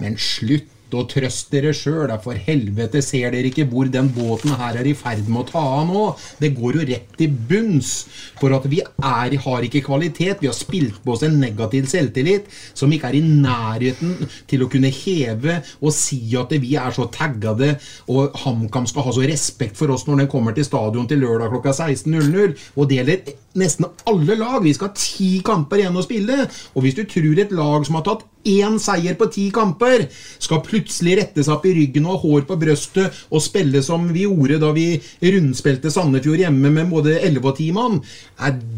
Men 0.01 0.21
slutt 0.21 0.77
og 0.97 1.09
trøst 1.13 1.51
dere 1.53 1.73
sjøl. 1.77 2.13
For 2.25 2.39
helvete, 2.49 3.03
ser 3.05 3.35
dere 3.35 3.51
ikke 3.51 3.67
hvor 3.71 3.91
den 3.91 4.11
båten 4.15 4.55
her 4.59 4.79
er 4.81 4.89
i 4.89 4.95
ferd 4.97 5.29
med 5.29 5.43
å 5.43 5.49
ta 5.51 5.65
av 5.81 5.89
nå? 5.89 6.05
Det 6.41 6.53
går 6.57 6.81
jo 6.81 6.87
rett 6.91 7.17
til 7.19 7.35
bunns. 7.51 7.93
For 8.41 8.55
at 8.57 8.67
vi 8.71 8.81
er, 8.83 9.37
har 9.45 9.67
ikke 9.67 9.85
kvalitet. 9.87 10.41
Vi 10.43 10.51
har 10.51 10.57
spilt 10.57 11.01
på 11.05 11.15
oss 11.15 11.25
en 11.27 11.39
negativ 11.41 11.89
selvtillit 11.91 12.49
som 12.75 12.93
ikke 12.93 13.11
er 13.11 13.19
i 13.21 13.25
nærheten 13.25 14.17
til 14.51 14.65
å 14.65 14.71
kunne 14.71 14.93
heve 14.95 15.61
og 15.81 15.95
si 15.95 16.21
at 16.39 16.53
vi 16.61 16.75
er 16.79 16.95
så 16.95 17.07
taggede, 17.13 17.75
og 18.11 18.37
HamKam 18.43 18.89
skal 18.89 19.07
ha 19.07 19.15
så 19.15 19.25
respekt 19.29 19.79
for 19.79 19.93
oss 19.95 20.07
når 20.09 20.25
den 20.25 20.33
kommer 20.33 20.57
til 20.57 20.67
stadion 20.67 21.09
til 21.11 21.23
lørdag 21.25 21.53
klokka 21.53 21.75
16.00. 21.77 22.57
Og 22.77 22.91
det 22.91 23.01
gjelder 23.01 23.33
nesten 23.59 23.89
alle 24.09 24.37
lag. 24.39 24.61
Vi 24.63 24.75
skal 24.77 24.91
ha 24.91 24.97
ti 24.99 25.41
kamper 25.47 25.83
igjen 25.83 25.97
å 25.97 26.05
spille. 26.05 26.45
Og 26.75 26.85
hvis 26.85 26.99
du 26.99 27.05
tror 27.09 27.41
et 27.41 27.55
lag 27.55 27.87
som 27.87 27.99
har 27.99 28.07
tatt 28.07 28.27
én 28.49 28.79
seier 28.81 29.17
på 29.21 29.29
ti 29.33 29.47
kamper, 29.53 30.07
skal 30.41 30.63
plutselig 30.65 31.19
rette 31.19 31.45
seg 31.45 31.53
opp 31.57 31.67
i 31.69 31.75
ryggen 31.77 32.07
og 32.09 32.15
ha 32.15 32.21
hår 32.23 32.47
på 32.49 32.57
brøstet 32.61 33.19
og 33.29 33.43
spille 33.45 33.83
som 33.85 34.07
vi 34.15 34.25
gjorde 34.25 34.61
da 34.63 34.71
vi 34.77 34.87
rundspilte 35.21 35.93
Sandefjord 35.93 36.41
hjemme 36.41 36.73
med 36.73 36.89
både 36.93 37.19
11 37.19 37.51
og 37.51 37.61
10 37.61 37.75
mann. 37.77 37.99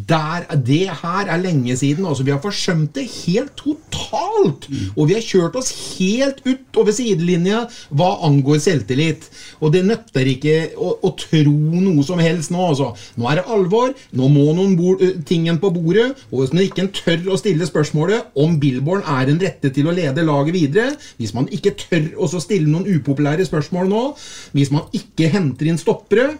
Det 0.03 0.83
her 1.03 1.31
er 1.31 1.43
lenge 1.43 1.77
siden. 1.79 2.07
Altså, 2.09 2.27
vi 2.27 2.35
har 2.35 2.43
forsømt 2.43 2.95
det 2.99 3.07
helt 3.23 3.55
totalt. 3.61 4.67
Og 4.97 5.09
vi 5.09 5.17
har 5.19 5.25
kjørt 5.25 5.59
oss 5.61 5.71
helt 5.99 6.43
ut 6.49 6.81
over 6.83 6.95
sidelinja 6.97 7.67
hva 7.95 8.17
angår 8.27 8.59
selvtillit. 8.65 9.29
Og 9.63 9.73
det 9.75 9.85
nøtter 9.87 10.33
ikke 10.35 10.57
å, 10.75 10.97
å 11.07 11.15
tro 11.19 11.55
noe 11.55 12.03
som 12.07 12.21
helst 12.23 12.51
nå. 12.55 12.67
Altså. 12.73 12.93
Nå 13.21 13.31
er 13.31 13.41
det 13.41 13.49
alvor. 13.53 13.95
Nå 14.19 14.31
må 14.33 14.51
noen 14.63 14.77
bord, 14.79 15.03
tingen 15.29 15.59
på 15.63 15.73
bordet. 15.75 16.09
Og 16.31 16.43
hvis 16.43 16.55
man 16.55 16.65
ikke 16.65 16.89
tør 16.95 17.33
å 17.35 17.39
stille 17.41 17.69
spørsmålet 17.69 18.33
om 18.39 18.57
Billborn 18.63 19.05
er 19.05 19.33
en 19.33 19.43
rette 19.43 19.73
til 19.75 19.89
å 19.91 19.95
lede 19.95 20.25
laget 20.27 20.57
videre, 20.57 20.97
hvis 21.19 21.35
man 21.37 21.51
ikke 21.53 21.75
tør 21.85 22.11
å 22.23 22.31
stille 22.33 22.71
noen 22.71 22.89
upopulære 22.89 23.47
spørsmål 23.49 23.91
nå, 23.91 24.03
hvis 24.57 24.73
man 24.75 24.89
ikke 24.97 25.31
henter 25.33 25.69
inn 25.69 25.81
stoppere, 25.81 26.33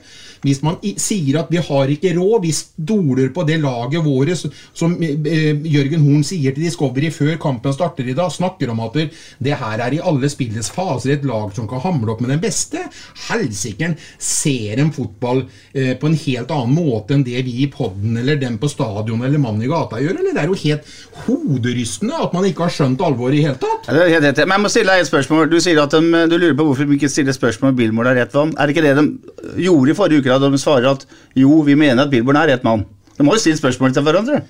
hvis 0.43 0.63
man 0.65 0.79
sier 0.83 1.39
at 1.43 1.51
vi 1.53 1.61
har 1.63 1.91
ikke 1.93 2.15
råd, 2.17 2.43
vi 2.43 2.53
stoler 2.55 3.31
på 3.35 3.45
det 3.47 3.61
laget 3.63 4.03
våre, 4.05 4.35
som 4.37 4.97
eh, 4.99 5.61
Jørgen 5.71 6.03
Horn 6.03 6.25
sier 6.27 6.55
til 6.55 6.67
Discovery 6.67 7.13
før 7.15 7.37
kampen 7.43 7.75
starter 7.75 8.09
i 8.09 8.17
dag, 8.19 8.33
snakker 8.33 8.73
om 8.73 8.83
at 8.87 8.99
det 9.43 9.57
her 9.61 9.85
er 9.87 9.97
i 9.97 10.03
alle 10.03 10.31
spillets 10.33 10.73
faser 10.75 11.15
et 11.17 11.27
lag 11.29 11.53
som 11.55 11.69
kan 11.71 11.83
hamle 11.85 12.15
opp 12.15 12.23
med 12.25 12.33
den 12.35 12.43
beste. 12.43 12.83
Helsikeren 13.29 13.95
ser 14.19 14.83
en 14.83 14.93
fotball 14.95 15.45
eh, 15.75 15.95
på 15.99 16.11
en 16.11 16.19
helt 16.25 16.55
annen 16.55 16.75
måte 16.75 17.17
enn 17.17 17.27
det 17.27 17.45
vi 17.47 17.61
i 17.65 17.71
podden 17.71 18.19
eller 18.19 18.41
dem 18.41 18.59
på 18.63 18.71
stadion 18.71 19.23
eller 19.23 19.43
mannen 19.43 19.63
i 19.63 19.71
gata 19.71 20.01
gjør, 20.03 20.19
eller 20.19 20.35
det 20.35 20.43
er 20.43 20.51
jo 20.51 20.59
helt 20.65 20.93
hoderystende 21.27 22.19
at 22.19 22.35
man 22.35 22.49
ikke 22.49 22.67
har 22.67 22.75
skjønt 22.75 23.03
alvoret 23.05 23.39
i 23.39 23.45
hele 23.47 23.59
tatt. 23.63 23.87
Ja, 23.89 23.97
det 23.97 24.11
helt 24.17 24.27
rett. 24.27 24.43
Men 24.47 24.59
jeg 24.59 24.65
må 24.67 24.73
stille 24.73 24.95
deg 24.97 25.05
et 25.05 25.11
spørsmål. 25.11 25.49
Du 25.53 25.59
sier 25.63 25.81
at 25.83 25.95
de, 25.95 26.25
du 26.31 26.37
lurer 26.39 26.59
på 26.59 26.67
hvorfor 26.67 26.89
de 26.89 26.99
ikke 26.99 27.11
stiller 27.13 27.37
spørsmål 27.37 27.73
om 27.73 27.79
Billmore 27.79 28.13
har 28.13 28.23
rett 28.25 28.35
vann. 28.35 28.55
Er 28.59 28.69
det 28.69 28.77
ikke 28.77 28.87
det 28.87 28.95
de 28.99 29.65
gjorde 29.69 29.95
i 29.95 29.99
forrige 29.99 30.23
uke? 30.23 30.32
Da 30.41 30.51
de 30.53 30.61
svarer 30.61 30.91
at 30.95 31.07
jo, 31.39 31.61
vi 31.67 31.77
mener 31.79 32.05
at 32.05 32.13
Billborn 32.13 32.39
er 32.41 32.55
rett 32.55 32.67
mann. 32.67 32.87
De 33.19 33.27
må 33.27 33.37
jo 33.37 33.43
stille 33.43 33.61
spørsmål 33.61 33.95
til 33.97 34.07
hverandre. 34.07 34.43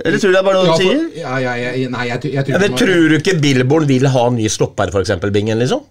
Eller 0.00 0.20
tror 0.20 0.32
du 0.32 0.36
det 0.36 0.40
er 0.40 0.46
bare 0.46 0.60
noe 0.60 0.66
du 0.66 0.72
de 0.72 0.84
sier? 0.84 1.00
ja, 1.20 1.32
ja, 1.42 1.54
ja, 1.60 1.88
nei, 1.92 2.04
jeg, 2.08 2.32
jeg, 2.32 2.44
tror 2.46 2.54
Ja, 2.56 2.68
tror 2.80 3.08
du 3.10 3.16
ikke 3.18 3.36
Billborn 3.42 3.88
vil 3.88 4.08
ha 4.08 4.26
ny 4.32 4.48
stopper, 4.52 4.92
f.eks., 4.92 5.12
Bingen? 5.32 5.60
liksom? 5.60 5.84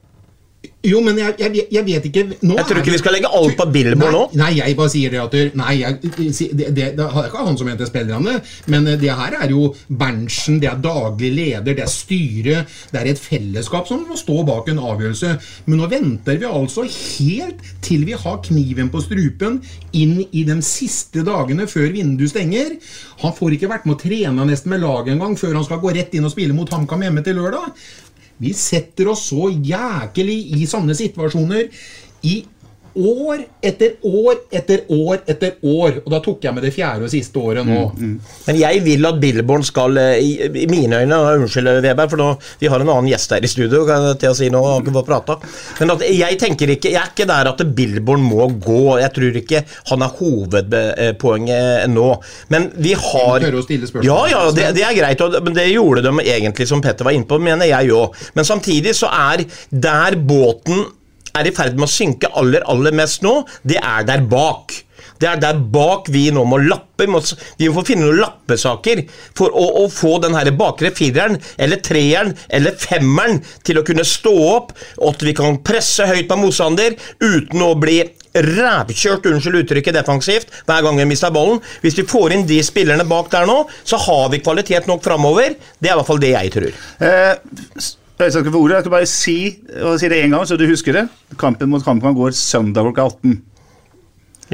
Jo, 0.83 0.99
men 1.03 1.17
jeg, 1.19 1.33
jeg, 1.39 1.63
jeg 1.75 1.83
vet 1.87 2.05
ikke 2.07 2.21
nå 2.47 2.55
Jeg 2.55 2.65
tror 2.67 2.77
ikke 2.79 2.85
det- 2.87 2.93
vi 2.93 2.99
skal 3.01 3.13
legge 3.15 3.29
alt 3.35 3.55
på 3.59 3.65
Billboard 3.71 4.13
nå. 4.15 4.21
Nei, 4.39 4.49
jeg 4.57 4.75
bare 4.79 4.91
sier 4.91 5.11
det 5.11 5.19
at 5.21 5.55
Nei, 5.59 5.73
jeg, 5.81 5.97
det, 6.03 6.67
det, 6.75 6.87
det 6.97 7.03
er 7.05 7.27
ikke 7.27 7.43
han 7.47 7.57
som 7.59 7.67
heter 7.67 7.87
spillerne, 7.87 8.37
men 8.71 8.87
eh, 8.87 8.95
det 8.99 9.11
her 9.11 9.35
er 9.41 9.51
jo 9.51 9.73
Berntsen, 9.91 10.59
det 10.63 10.69
er 10.71 10.79
daglig 10.83 11.31
leder, 11.35 11.67
det 11.75 11.83
er 11.83 11.91
styret, 11.91 12.71
det 12.93 12.99
er 13.01 13.11
et 13.11 13.19
fellesskap 13.19 13.87
som 13.91 14.03
må 14.07 14.15
stå 14.19 14.43
bak 14.47 14.71
en 14.71 14.79
avgjørelse. 14.79 15.33
Men 15.67 15.79
nå 15.83 15.89
venter 15.91 16.39
vi 16.39 16.47
altså 16.47 16.83
helt 16.87 17.63
til 17.85 18.03
vi 18.07 18.15
har 18.19 18.39
kniven 18.47 18.91
på 18.91 19.03
strupen 19.03 19.59
inn 19.95 20.19
i 20.31 20.43
de 20.47 20.59
siste 20.63 21.23
dagene 21.27 21.67
før 21.71 21.91
vinduet 21.95 22.31
stenger. 22.35 22.75
Han 23.23 23.35
får 23.35 23.55
ikke 23.59 23.71
vært 23.71 23.87
med 23.87 23.95
å 23.97 24.03
trene 24.03 24.47
nesten 24.47 24.71
med 24.75 24.83
laget 24.83 25.15
engang 25.15 25.35
før 25.39 25.59
han 25.59 25.67
skal 25.67 25.83
gå 25.83 25.91
rett 25.95 26.15
inn 26.15 26.27
og 26.27 26.31
spille 26.35 26.55
mot 26.55 26.71
HamKam 26.71 27.03
hjemme 27.07 27.23
til 27.25 27.35
lørdag. 27.39 27.75
Vi 28.39 28.53
setter 28.55 29.11
oss 29.11 29.27
så 29.31 29.49
jækelig 29.51 30.37
i 30.59 30.67
sånne 30.69 30.95
situasjoner 30.95 31.67
i 32.27 32.35
år 32.99 33.43
etter 33.65 33.97
år 34.05 34.39
etter 34.51 34.83
år 34.93 35.21
etter 35.29 35.57
år. 35.63 35.99
Og 36.03 36.11
da 36.13 36.19
tok 36.23 36.43
jeg 36.45 36.55
med 36.55 36.65
det 36.65 36.73
fjerde 36.75 37.07
og 37.07 37.11
siste 37.13 37.39
året 37.41 37.67
nå. 37.67 37.79
Men 38.47 38.59
jeg 38.59 38.83
vil 38.85 39.07
at 39.09 39.19
Billborn 39.21 39.65
skal, 39.67 39.97
eh, 39.97 40.19
i, 40.19 40.67
mine 40.69 41.01
øyne 41.03 41.19
Unnskyld, 41.39 41.71
Weber, 41.85 42.09
for 42.11 42.21
nå, 42.21 42.29
vi 42.59 42.69
har 42.71 42.83
en 42.83 42.91
annen 42.91 43.09
gjest 43.11 43.35
her 43.35 43.45
i 43.45 43.51
studio. 43.51 43.85
kan 43.87 44.07
jeg 44.09 44.19
til 44.23 44.33
å 44.33 44.37
si 44.37 44.49
nå, 44.53 44.61
han 44.65 44.93
fått 44.99 45.09
prata. 45.09 45.37
Men 45.79 45.95
at 45.95 46.05
jeg 46.05 46.39
tenker 46.41 46.75
ikke, 46.75 46.91
jeg 46.93 47.01
er 47.01 47.13
ikke 47.13 47.29
der 47.29 47.51
at 47.53 47.63
Billborn 47.75 48.23
må 48.25 48.49
gå. 48.59 48.99
Jeg 49.01 49.13
tror 49.15 49.41
ikke 49.41 49.63
han 49.91 50.05
er 50.05 50.15
hovedpoenget 50.19 51.89
nå. 51.93 52.09
Men 52.49 52.69
vi 52.75 52.93
har. 52.93 53.47
Ja, 54.05 54.19
ja, 54.31 54.43
det, 54.55 54.71
det 54.77 54.85
er 54.85 54.95
greit. 54.97 55.25
Men 55.43 55.57
det 55.57 55.69
gjorde 55.71 56.05
de 56.05 56.13
egentlig, 56.25 56.67
som 56.69 56.83
Petter 56.83 57.07
var 57.07 57.15
inne 57.15 57.29
på, 57.29 57.39
mener 57.41 57.69
jeg 57.69 57.93
òg. 57.95 58.15
Men 58.37 58.47
samtidig 58.47 58.95
så 58.97 59.11
er 59.13 59.45
der 59.69 60.17
båten 60.19 60.87
er 61.37 61.49
i 61.49 61.55
ferd 61.55 61.79
med 61.79 61.87
å 61.87 61.91
synke 61.91 62.31
aller, 62.39 62.65
aller 62.69 62.95
mest 62.95 63.25
nå, 63.25 63.41
det 63.67 63.79
er 63.81 64.05
der 64.07 64.25
bak. 64.29 64.75
Det 65.19 65.27
er 65.27 65.39
der 65.39 65.57
bak 65.73 66.07
vi 66.11 66.29
nå 66.31 66.45
må 66.47 66.59
lappe. 66.63 66.85
Vi 66.99 67.07
må, 67.11 67.21
få 67.75 67.83
finne 67.87 68.07
noen 68.07 68.19
lappesaker 68.19 69.05
for 69.37 69.53
å, 69.55 69.65
å 69.83 69.85
få 69.91 70.17
den 70.23 70.35
her 70.35 70.49
bakre 70.59 70.91
fireren, 70.95 71.37
eller 71.59 71.79
treeren, 71.83 72.33
eller 72.51 72.75
femmeren 72.79 73.39
til 73.67 73.79
å 73.79 73.85
kunne 73.87 74.07
stå 74.07 74.33
opp, 74.49 74.73
og 74.99 75.13
at 75.13 75.27
vi 75.27 75.35
kan 75.37 75.61
presse 75.65 76.07
høyt 76.09 76.27
på 76.27 76.39
motstander 76.39 76.97
uten 77.23 77.63
å 77.63 77.71
bli 77.79 78.01
rævkjørt, 78.35 79.29
unnskyld 79.31 79.63
uttrykket, 79.63 79.95
defensivt 79.97 80.51
hver 80.67 80.83
gang 80.85 80.99
vi 80.99 81.07
mister 81.09 81.33
ballen. 81.33 81.63
Hvis 81.83 81.97
vi 81.99 82.07
får 82.07 82.35
inn 82.35 82.45
de 82.49 82.59
spillerne 82.63 83.07
bak 83.09 83.31
der 83.33 83.47
nå, 83.49 83.63
så 83.83 83.99
har 84.05 84.27
vi 84.33 84.43
kvalitet 84.43 84.91
nok 84.91 85.03
framover. 85.07 85.55
Det 85.79 85.89
er 85.89 85.95
i 85.95 85.99
hvert 86.01 86.11
fall 86.11 86.21
det 86.23 86.35
jeg 86.35 86.53
tror. 86.55 86.83
Eh, 87.07 87.89
Øystein 88.19 88.43
skal 88.43 88.51
få 88.51 88.59
ordet. 88.59 88.75
Jeg 88.75 88.83
skal 88.83 88.91
bare 88.91 89.05
si, 89.07 89.37
og 89.81 89.99
si 89.99 90.09
det 90.11 90.17
én 90.23 90.33
gang, 90.33 90.47
så 90.47 90.57
du 90.59 90.65
husker 90.67 90.93
det. 90.93 91.05
Kampen 91.39 91.69
mot 91.71 91.85
HamKam 91.85 92.17
går 92.17 92.35
søndag 92.35 92.83
klokka 92.83 93.05
18. 93.07 93.37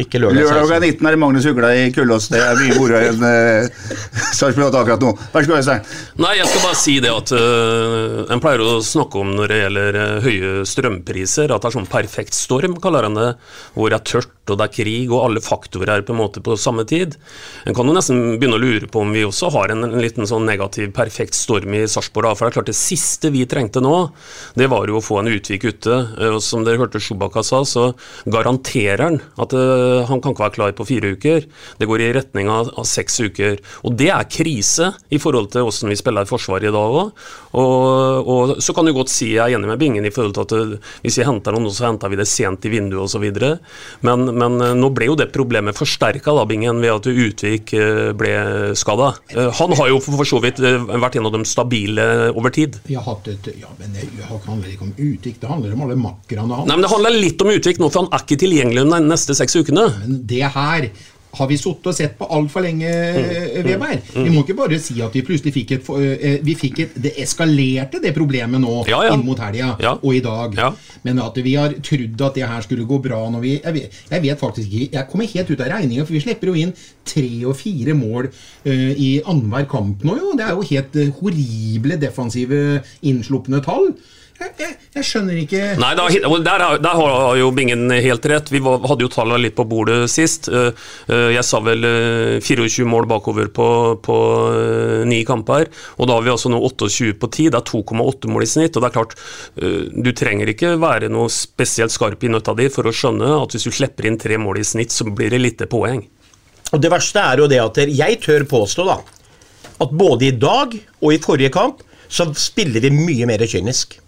Ikke 0.04 0.20
lørdag. 0.20 0.38
Lørdag 0.38 0.68
klokka 0.68 0.80
19 0.84 1.08
er 1.08 1.16
det 1.16 1.20
Magnus 1.20 1.48
Hugla 1.48 1.72
i 1.74 1.88
Kullås. 1.96 2.28
Det 2.30 2.44
er 2.44 2.60
mye 2.60 2.76
moro 2.78 3.00
enn 3.00 3.26
uh, 3.26 3.90
Sarpsborg 4.38 4.76
akkurat 4.76 5.02
nå. 5.02 5.16
Vær 5.34 5.48
så 5.48 5.50
god, 5.50 5.58
Øystein. 5.64 5.90
Nei, 6.22 6.36
jeg 6.38 6.52
skal 6.52 6.66
bare 6.68 6.80
si 6.84 6.96
det 7.02 7.14
at 7.16 7.34
uh, 7.34 8.22
En 8.36 8.44
pleier 8.44 8.62
å 8.62 8.78
snakke 8.86 9.24
om 9.24 9.34
når 9.40 9.54
det 9.54 9.60
gjelder 9.64 10.02
uh, 10.02 10.08
høye 10.28 10.54
strømpriser, 10.70 11.50
at 11.50 11.66
det 11.66 11.72
er 11.72 11.78
sånn 11.80 11.90
perfekt 11.90 12.38
storm, 12.38 12.78
kaller 12.84 13.10
en 13.10 13.18
det. 13.18 13.30
Hvor 13.74 13.90
det 13.90 14.02
er 14.02 14.10
tørt 14.12 14.35
og 14.52 14.60
det 14.60 14.68
er 14.68 14.76
krig, 14.76 15.12
og 15.12 15.24
alle 15.26 15.44
faktorer 15.44 15.94
er 15.96 16.06
på 16.06 16.14
en 16.14 16.22
måte 16.22 16.44
på 16.44 16.58
samme 16.60 16.86
tid. 16.88 17.16
En 17.66 17.76
kan 17.78 17.88
jo 17.88 17.96
nesten 17.96 18.38
begynne 18.40 18.60
å 18.60 18.62
lure 18.62 18.90
på 18.92 19.02
om 19.02 19.14
vi 19.16 19.26
også 19.26 19.52
har 19.56 19.74
en, 19.74 19.88
en 19.88 20.02
liten 20.02 20.28
sånn 20.30 20.46
negativ 20.48 20.92
perfekt 20.96 21.38
storm 21.38 21.74
i 21.78 21.86
Sarpsborg. 21.90 22.36
For 22.36 22.46
det 22.46 22.54
er 22.54 22.58
klart 22.60 22.72
det 22.72 22.78
siste 22.78 23.32
vi 23.34 23.46
trengte 23.50 23.84
nå, 23.84 23.96
det 24.60 24.70
var 24.72 24.90
jo 24.90 25.00
å 25.00 25.04
få 25.04 25.22
en 25.22 25.32
Utvik 25.36 25.66
ute. 25.68 25.98
Og 26.30 26.40
som 26.44 26.66
dere 26.66 26.80
hørte 26.82 27.02
Sjubakka 27.02 27.44
sa, 27.46 27.64
så 27.68 27.88
garanterer 28.30 29.04
han 29.04 29.20
at 29.42 29.56
uh, 29.56 30.06
han 30.10 30.22
kan 30.22 30.36
ikke 30.36 30.46
være 30.46 30.58
klar 30.58 30.76
på 30.78 30.88
fire 30.88 31.14
uker. 31.16 31.48
Det 31.80 31.90
går 31.90 32.04
i 32.06 32.12
retning 32.16 32.52
av, 32.52 32.72
av 32.78 32.88
seks 32.90 33.20
uker. 33.26 33.60
Og 33.88 33.98
det 34.00 34.12
er 34.14 34.30
krise 34.32 34.92
i 35.14 35.20
forhold 35.22 35.52
til 35.54 35.66
hvordan 35.66 35.94
vi 35.94 36.00
spiller 36.00 36.30
Forsvaret 36.30 36.70
i 36.70 36.74
dag 36.74 37.00
òg. 37.02 37.26
Og, 37.56 38.30
og 38.30 38.56
så 38.64 38.76
kan 38.76 38.88
du 38.88 38.94
godt 38.96 39.12
si 39.14 39.34
jeg 39.36 39.44
er 39.44 39.58
enig 39.58 39.70
med 39.70 39.80
Bingen 39.82 40.08
i 40.08 40.12
forhold 40.14 40.36
til 40.36 40.46
at 40.46 40.56
øh, 40.56 40.94
hvis 41.06 41.20
vi 41.22 41.28
henter 41.28 41.56
noen, 41.56 41.70
så 41.72 41.88
henter 41.88 42.12
vi 42.12 42.20
det 42.20 42.28
sent 42.30 42.66
i 42.68 42.72
vinduet 42.74 43.06
osv. 43.06 43.26
Men, 44.06 44.26
men 44.36 44.60
øh, 44.62 44.74
nå 44.78 44.92
ble 44.96 45.10
jo 45.10 45.18
det 45.20 45.32
problemet 45.34 45.78
forsterka 45.78 46.36
Bingen, 46.46 46.82
ved 46.84 46.92
at 46.94 47.08
Utvik 47.08 47.74
øh, 47.74 48.12
ble 48.18 48.34
skada. 48.78 49.14
Han 49.60 49.76
har 49.80 49.90
jo 49.90 50.00
for 50.04 50.28
så 50.28 50.42
vidt 50.44 50.60
vært 50.60 51.18
en 51.18 51.30
av 51.30 51.34
de 51.36 51.44
stabile 51.48 52.06
over 52.36 52.54
tid. 52.54 52.80
Vi 52.86 52.98
har 52.98 53.06
hatt 53.08 53.30
et 53.32 53.52
Ja, 53.56 53.70
men 53.80 53.94
det 53.96 54.26
handler 54.28 54.70
ikke 54.70 54.88
om 54.88 54.94
utvik, 54.98 55.40
det 55.42 55.50
handler 55.50 55.74
om 55.76 55.84
alle 55.86 55.98
makkerne 56.00 56.46
hans. 56.52 56.68
Nei, 56.68 56.76
men 56.76 56.86
Det 56.86 56.92
handler 56.92 57.16
litt 57.16 57.42
om 57.42 57.52
Utvik 57.54 57.80
nå, 57.82 57.90
for 57.90 58.04
han 58.04 58.14
er 58.14 58.24
ikke 58.26 58.40
tilgjengelig 58.44 58.86
de 58.92 59.02
neste 59.06 59.36
seks 59.38 59.56
ukene. 59.56 59.86
Men 60.02 60.18
det 60.28 60.44
her 60.56 60.90
har 61.38 61.48
vi 61.50 61.58
sittet 61.60 61.88
og 61.92 61.96
sett 61.98 62.16
på 62.20 62.28
altfor 62.32 62.64
lenge, 62.66 62.90
Weber. 63.66 64.00
Vi 64.16 64.30
må 64.34 64.44
ikke 64.44 64.56
bare 64.58 64.80
si 64.82 64.98
at 65.04 65.14
vi 65.16 65.24
plutselig 65.26 65.54
fikk 65.56 65.72
et, 65.78 65.90
eh, 66.00 66.38
vi 66.46 66.56
fikk 66.56 66.80
et 66.86 66.96
Det 67.06 67.14
eskalerte, 67.22 68.02
det 68.02 68.14
problemet 68.16 68.62
nå 68.62 68.86
Ja, 68.88 69.04
ja. 69.08 69.14
inn 69.14 69.26
mot 69.26 69.40
helga 69.40 69.76
Ja. 69.82 69.94
og 70.02 70.16
i 70.16 70.22
dag. 70.24 70.56
Men 71.04 71.20
at 71.20 71.36
vi 71.44 71.54
har 71.56 71.74
trodd 71.86 72.22
at 72.22 72.34
det 72.36 72.48
her 72.48 72.62
skulle 72.62 72.86
gå 72.88 73.02
bra 73.04 73.30
når 73.30 73.42
vi 73.42 73.54
Jeg 73.64 73.74
vet, 73.74 73.92
jeg 74.12 74.22
vet 74.22 74.40
faktisk 74.40 74.68
ikke 74.72 74.92
Jeg 74.94 75.08
kommer 75.12 75.26
helt 75.34 75.52
ut 75.52 75.62
av 75.62 75.68
regninga, 75.76 76.06
for 76.06 76.14
vi 76.14 76.20
slipper 76.24 76.48
jo 76.48 76.54
inn 76.56 76.74
tre 77.06 77.46
og 77.46 77.56
fire 77.56 77.94
mål 77.94 78.28
uh, 78.66 78.92
i 78.98 79.22
annenhver 79.26 79.68
kamp 79.70 80.04
nå, 80.04 80.16
jo. 80.18 80.34
Det 80.38 80.46
er 80.46 80.56
jo 80.56 80.62
helt 80.72 80.96
uh, 80.96 81.12
horrible 81.22 81.98
defensive 82.02 82.82
innslupne 83.04 83.62
tall. 83.64 83.92
Jeg, 84.36 84.74
jeg 84.92 85.06
skjønner 85.08 85.38
ikke 85.40 85.60
Nei, 85.80 85.90
da, 85.96 86.06
der, 86.44 86.60
har- 86.64 86.80
der 86.84 86.96
har 87.00 87.38
jo 87.40 87.48
Bingen 87.56 87.88
helt 87.92 88.26
rett. 88.28 88.50
Vi 88.52 88.60
var, 88.64 88.82
hadde 88.90 89.06
jo 89.06 89.10
tallene 89.14 89.40
litt 89.46 89.56
på 89.56 89.64
bordet 89.68 90.10
sist. 90.12 90.50
Eh, 90.52 90.74
eh, 91.08 91.30
Jeg 91.38 91.44
sa 91.48 91.62
vel 91.64 91.88
eh, 91.88 92.42
24 92.44 92.84
mål 92.92 93.08
bakover 93.08 93.48
på, 93.56 93.68
på 94.04 94.18
eh, 94.52 95.06
ni 95.08 95.22
kamper. 95.28 95.70
Og 96.00 96.10
da 96.10 96.18
har 96.18 96.26
vi 96.28 96.34
altså 96.34 96.52
nå 96.52 96.60
28 96.68 97.14
på 97.22 97.30
10. 97.32 97.48
Det 97.56 97.62
er 97.62 97.68
2,8 97.72 98.32
mål 98.36 98.44
i 98.44 98.50
snitt. 98.58 98.76
Og 98.76 98.84
det 98.84 98.90
er 98.92 98.96
klart, 98.98 99.16
eh, 99.56 99.80
du 100.04 100.12
trenger 100.12 100.52
ikke 100.52 100.76
være 100.84 101.10
noe 101.16 101.32
spesielt 101.32 101.96
skarp 101.96 102.24
i 102.28 102.32
nøtta 102.36 102.56
di 102.60 102.68
for 102.76 102.92
å 102.92 102.96
skjønne 102.96 103.32
at 103.40 103.56
hvis 103.56 103.70
du 103.70 103.72
slipper 103.80 104.12
inn 104.12 104.20
tre 104.20 104.36
mål 104.42 104.60
i 104.60 104.68
snitt, 104.68 104.92
så 104.96 105.08
blir 105.08 105.32
det 105.32 105.40
lite 105.46 105.70
poeng. 105.72 106.04
Og 106.76 106.82
det 106.84 106.92
verste 106.92 107.24
er 107.24 107.40
jo 107.40 107.48
det 107.48 107.62
at 107.64 107.80
jeg 107.88 108.20
tør 108.26 108.44
påstå 108.52 108.88
da, 108.92 109.00
at 109.80 109.92
både 109.96 110.28
i 110.28 110.36
dag 110.36 110.76
og 111.00 111.14
i 111.16 111.20
forrige 111.24 111.54
kamp 111.56 111.84
så 112.12 112.28
spiller 112.38 112.84
vi 112.84 112.92
mye 112.94 113.28
mer 113.32 113.44
kynisk. 113.48 114.02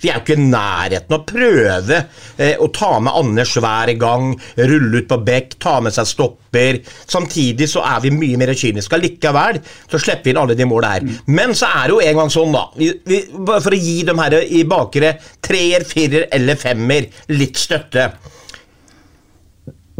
Vi 0.00 0.08
er 0.08 0.16
jo 0.16 0.22
ikke 0.24 0.36
i 0.38 0.48
nærheten 0.48 1.12
av 1.12 1.20
å 1.20 1.26
prøve 1.28 1.98
eh, 2.40 2.54
å 2.56 2.68
ta 2.72 2.92
med 3.04 3.16
Anders 3.20 3.52
hver 3.60 3.92
gang, 4.00 4.32
rulle 4.56 5.02
ut 5.02 5.08
på 5.10 5.20
bekk, 5.26 5.58
ta 5.60 5.76
med 5.84 5.94
seg 5.96 6.08
stopper. 6.08 6.80
Samtidig 7.04 7.68
så 7.70 7.84
er 7.84 8.00
vi 8.04 8.14
mye 8.14 8.40
mer 8.40 8.54
kyniske. 8.56 9.00
Likevel 9.00 9.60
så 9.90 10.00
slipper 10.00 10.30
vi 10.30 10.34
inn 10.34 10.42
alle 10.42 10.56
de 10.58 10.68
målene 10.68 10.94
her. 10.94 11.22
Men 11.28 11.54
så 11.58 11.68
er 11.68 11.88
det 11.88 11.96
jo 11.96 12.02
en 12.04 12.20
gang 12.22 12.32
sånn, 12.32 12.56
da. 12.56 12.66
Vi, 12.80 12.90
vi, 13.06 13.22
for 13.50 13.76
å 13.76 13.80
gi 13.80 13.96
dem 14.08 14.22
her 14.24 14.38
i 14.40 14.64
bakere 14.68 15.14
treer, 15.44 15.84
firer 15.88 16.28
eller 16.32 16.60
femmer 16.60 17.08
litt 17.34 17.60
støtte 17.60 18.10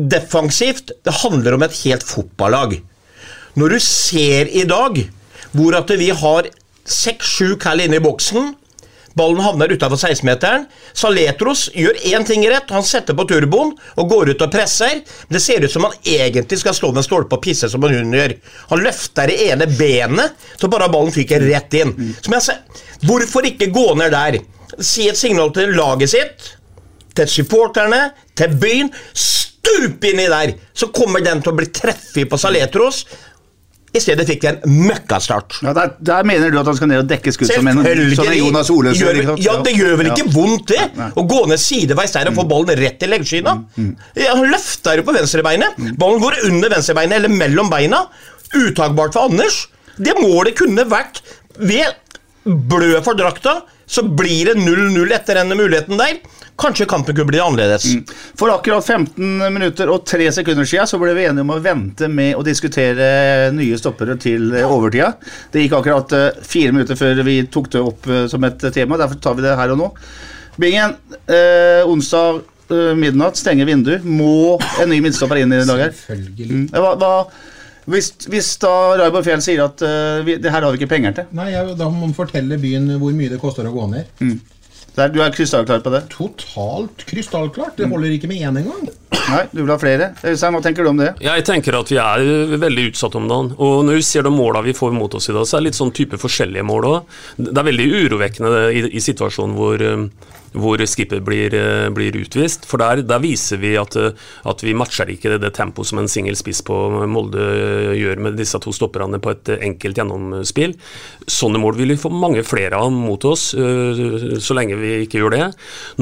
defensivt. 0.00 0.94
Det 1.04 1.18
handler 1.22 1.56
om 1.56 1.66
et 1.66 1.76
helt 1.84 2.06
fotballag. 2.06 2.78
Når 3.60 3.74
du 3.74 3.80
ser 3.84 4.48
i 4.54 4.64
dag 4.68 5.02
hvor 5.56 5.74
at 5.76 5.90
vi 5.98 6.10
har 6.14 6.48
seks-sju 6.90 7.56
kall 7.60 7.82
inne 7.84 7.98
i 7.98 8.02
boksen 8.02 8.54
Ballen 9.18 9.40
havner 9.42 9.72
utafor 9.72 9.98
16-meteren. 9.98 10.66
Saletros 10.94 11.66
gjør 11.74 11.98
én 12.12 12.26
ting 12.26 12.44
rett. 12.50 12.70
Han 12.70 12.86
setter 12.86 13.16
på 13.18 13.26
turboen 13.30 13.72
og 13.96 14.12
går 14.12 14.32
ut 14.34 14.44
og 14.46 14.52
presser. 14.52 15.02
Det 15.28 15.42
ser 15.42 15.64
ut 15.64 15.72
som 15.72 15.88
han 15.88 15.96
egentlig 16.04 16.60
skal 16.60 16.76
stå 16.76 16.92
med 16.92 17.02
en 17.02 17.08
stolpe 17.08 17.38
og 17.38 17.42
pisse 17.44 17.70
som 17.72 17.84
en 17.86 17.96
hund 17.96 18.14
gjør. 18.16 18.36
Han 18.70 18.84
løfter 18.84 19.32
det 19.32 19.40
ene 19.50 19.68
benet, 19.74 20.38
så 20.60 20.70
bare 20.70 20.90
ballen 20.92 21.14
fyker 21.14 21.42
rett 21.50 21.74
inn. 21.80 21.94
Ser, 22.22 22.62
Hvorfor 23.06 23.46
ikke 23.48 23.72
gå 23.74 23.88
ned 23.98 24.14
der? 24.14 24.40
Si 24.78 25.08
et 25.10 25.18
signal 25.18 25.50
til 25.54 25.74
laget 25.74 26.12
sitt, 26.12 26.52
til 27.18 27.28
supporterne, 27.28 28.10
til 28.38 28.54
byen. 28.60 28.92
Stup 29.14 30.04
inni 30.06 30.28
der! 30.30 30.54
Så 30.72 30.88
kommer 30.94 31.20
den 31.24 31.42
til 31.42 31.52
å 31.52 31.58
bli 31.58 31.66
treffig 31.74 32.28
på 32.30 32.38
Saletros. 32.40 33.02
I 33.90 33.98
stedet 33.98 34.22
fikk 34.28 34.44
vi 34.44 34.48
en 34.52 34.74
møkkastart. 34.86 35.56
Ja, 35.66 35.72
der, 35.74 35.94
der 35.98 36.26
mener 36.28 36.52
du 36.52 36.58
at 36.60 36.68
han 36.70 36.76
skal 36.78 36.90
ned 36.92 37.00
og 37.02 37.08
dekke 37.10 37.32
skudd 37.34 37.50
som 37.50 37.66
en, 37.66 37.80
sånn 38.14 38.36
Jonas 38.38 38.68
sant? 38.70 39.40
ja, 39.42 39.56
det 39.66 39.72
gjør 39.74 39.96
vel 39.98 40.10
ikke 40.12 40.26
Ja. 40.28 40.34
vondt, 40.36 40.66
det? 40.70 40.84
Nei. 40.98 41.08
Å 41.18 41.24
gå 41.32 41.40
ned 41.50 41.58
sideveis 41.58 42.14
der 42.14 42.30
og 42.30 42.36
få 42.38 42.44
ballen 42.52 42.78
rett 42.78 43.02
i 43.02 43.08
leggskyna. 43.10 43.56
Mm, 43.74 43.90
Ja, 44.14 44.36
han 44.38 44.46
løfter 44.52 45.00
jo 45.02 45.06
på 45.08 45.16
venstrebeinet. 45.16 45.80
Ballen 45.98 46.22
går 46.22 46.38
under 46.46 46.70
venstrebeinet 46.76 47.18
eller 47.18 47.34
mellom 47.34 47.70
beina. 47.72 48.04
Utakbart 48.54 49.12
for 49.18 49.26
Anders. 49.30 49.66
Det 49.98 50.14
målet 50.20 50.54
kunne 50.58 50.86
vært 50.88 51.20
ved 51.58 51.90
blø 52.46 53.02
for 53.04 53.18
drakta, 53.18 53.62
så 53.90 54.04
blir 54.06 54.52
det 54.52 54.56
0-0 54.62 55.10
etter 55.12 55.34
denne 55.42 55.58
muligheten 55.58 55.98
der. 55.98 56.20
Kanskje 56.60 56.86
kampen 56.90 57.16
kunne 57.16 57.28
bli 57.30 57.40
annerledes. 57.40 57.86
For 58.38 58.52
akkurat 58.52 58.84
15 58.84 59.52
minutter 59.54 59.90
og 59.92 60.04
3 60.08 60.30
sekunder 60.40 60.68
siden 60.68 60.88
så 60.90 61.00
ble 61.00 61.14
vi 61.16 61.26
enige 61.28 61.44
om 61.46 61.52
å 61.54 61.60
vente 61.62 62.08
med 62.10 62.36
å 62.38 62.44
diskutere 62.46 63.50
nye 63.56 63.78
stoppere 63.80 64.16
til 64.20 64.50
eh, 64.56 64.66
overtida. 64.66 65.12
Det 65.52 65.64
gikk 65.64 65.78
akkurat 65.78 66.16
eh, 66.16 66.42
fire 66.46 66.74
minutter 66.76 66.98
før 67.00 67.22
vi 67.26 67.38
tok 67.52 67.70
det 67.72 67.84
opp 67.84 68.10
eh, 68.10 68.26
som 68.30 68.44
et 68.48 68.66
tema, 68.74 68.98
derfor 69.00 69.20
tar 69.22 69.38
vi 69.38 69.46
det 69.46 69.56
her 69.60 69.74
og 69.74 69.80
nå. 69.80 69.90
Bingen, 70.60 70.96
eh, 71.30 71.86
onsdag 71.88 72.42
midnatt, 72.70 73.34
stenger 73.34 73.66
vindu. 73.66 73.96
Må 74.06 74.58
en 74.78 74.92
ny 74.92 75.00
midtstopper 75.02 75.40
inn 75.40 75.50
i 75.50 75.64
dag 75.66 75.88
her? 75.88 75.96
Selvfølgelig. 76.04 76.60
Mm. 76.60 76.68
Hva, 76.70 76.92
hva, 77.00 77.14
hvis, 77.90 78.12
hvis 78.30 78.52
da 78.62 78.70
Raibor 79.00 79.24
Fjell 79.26 79.42
sier 79.44 79.64
at 79.64 79.82
uh, 79.82 80.20
vi, 80.26 80.36
det 80.42 80.52
her 80.52 80.62
har 80.62 80.70
vi 80.70 80.80
ikke 80.80 80.92
penger 80.92 81.16
til, 81.16 81.30
Nei, 81.36 81.50
ja, 81.54 81.64
Da 81.74 81.88
må 81.90 82.04
man 82.04 82.16
fortelle 82.16 82.60
byen 82.60 82.86
hvor 83.00 83.14
mye 83.16 83.32
det 83.32 83.40
koster 83.42 83.66
å 83.66 83.74
gå 83.74 83.88
ned. 83.90 84.12
Der, 84.96 85.12
du 85.12 85.20
er 85.22 85.32
krystallklar 85.34 85.82
på 85.84 85.92
det? 85.94 86.02
Totalt 86.12 87.04
krystallklart. 87.08 87.76
Det 87.78 87.88
holder 87.90 88.16
ikke 88.16 88.30
med 88.30 88.42
én 88.42 88.58
engang. 88.60 88.88
Nei, 89.30 89.44
du 89.52 89.60
vil 89.62 89.70
ha 89.70 89.78
flere? 89.80 90.10
Øystein, 90.26 90.56
hva 90.56 90.62
tenker 90.64 90.86
du 90.86 90.90
om 90.90 91.00
det? 91.00 91.12
Jeg 91.22 91.44
tenker 91.46 91.76
at 91.78 91.92
vi 91.92 92.00
er 92.02 92.56
veldig 92.58 92.88
utsatt 92.90 93.16
om 93.18 93.28
dagen. 93.30 93.52
Og 93.62 93.84
når 93.86 94.00
vi 94.00 94.06
ser 94.06 94.26
de 94.26 94.32
måla 94.34 94.64
vi 94.66 94.74
får 94.76 94.94
mot 94.96 95.14
oss 95.14 95.30
i 95.30 95.36
dag, 95.36 95.46
så 95.46 95.56
er 95.56 95.62
det 95.62 95.70
litt 95.70 95.78
sånn 95.78 95.94
type 95.94 96.18
forskjellige 96.20 96.66
mål 96.66 96.88
òg. 96.90 97.16
Det 97.38 97.54
er 97.54 97.68
veldig 97.70 97.88
urovekkende 98.00 98.66
i, 98.74 98.84
i 98.98 99.04
situasjonen 99.04 99.56
hvor, 99.58 99.86
eh, 99.86 100.36
hvor 100.52 100.80
skipper 100.86 101.20
blir, 101.22 101.54
eh, 101.54 101.88
blir 101.94 102.16
utvist. 102.18 102.64
For 102.66 102.80
der, 102.82 103.02
der 103.06 103.20
viser 103.22 103.60
vi 103.62 103.76
at, 103.78 103.94
eh, 103.96 104.10
at 104.50 104.62
vi 104.64 104.74
matcher 104.74 105.10
ikke 105.12 105.34
det, 105.34 105.40
det 105.44 105.52
tempoet 105.54 105.86
som 105.86 106.00
en 106.02 106.08
singel 106.10 106.34
spiss 106.38 106.62
på 106.66 106.74
Molde 107.10 107.44
gjør 107.96 108.18
med 108.24 108.36
disse 108.38 108.58
to 108.62 108.72
stopperne 108.74 109.20
på 109.22 109.30
et 109.30 109.48
eh, 109.54 109.62
enkelt 109.68 110.00
gjennomspill. 110.00 110.74
Sånne 111.30 111.60
mål 111.62 111.76
vil 111.78 111.94
vi 111.94 111.98
få 112.00 112.10
mange 112.12 112.42
flere 112.46 112.80
av 112.80 112.90
mot 112.92 113.24
oss, 113.30 113.52
eh, 113.54 114.38
så 114.42 114.56
lenge 114.58 114.78
vi 114.80 114.94
ikke 115.06 115.20
gjør 115.22 115.36
det. 115.36 115.46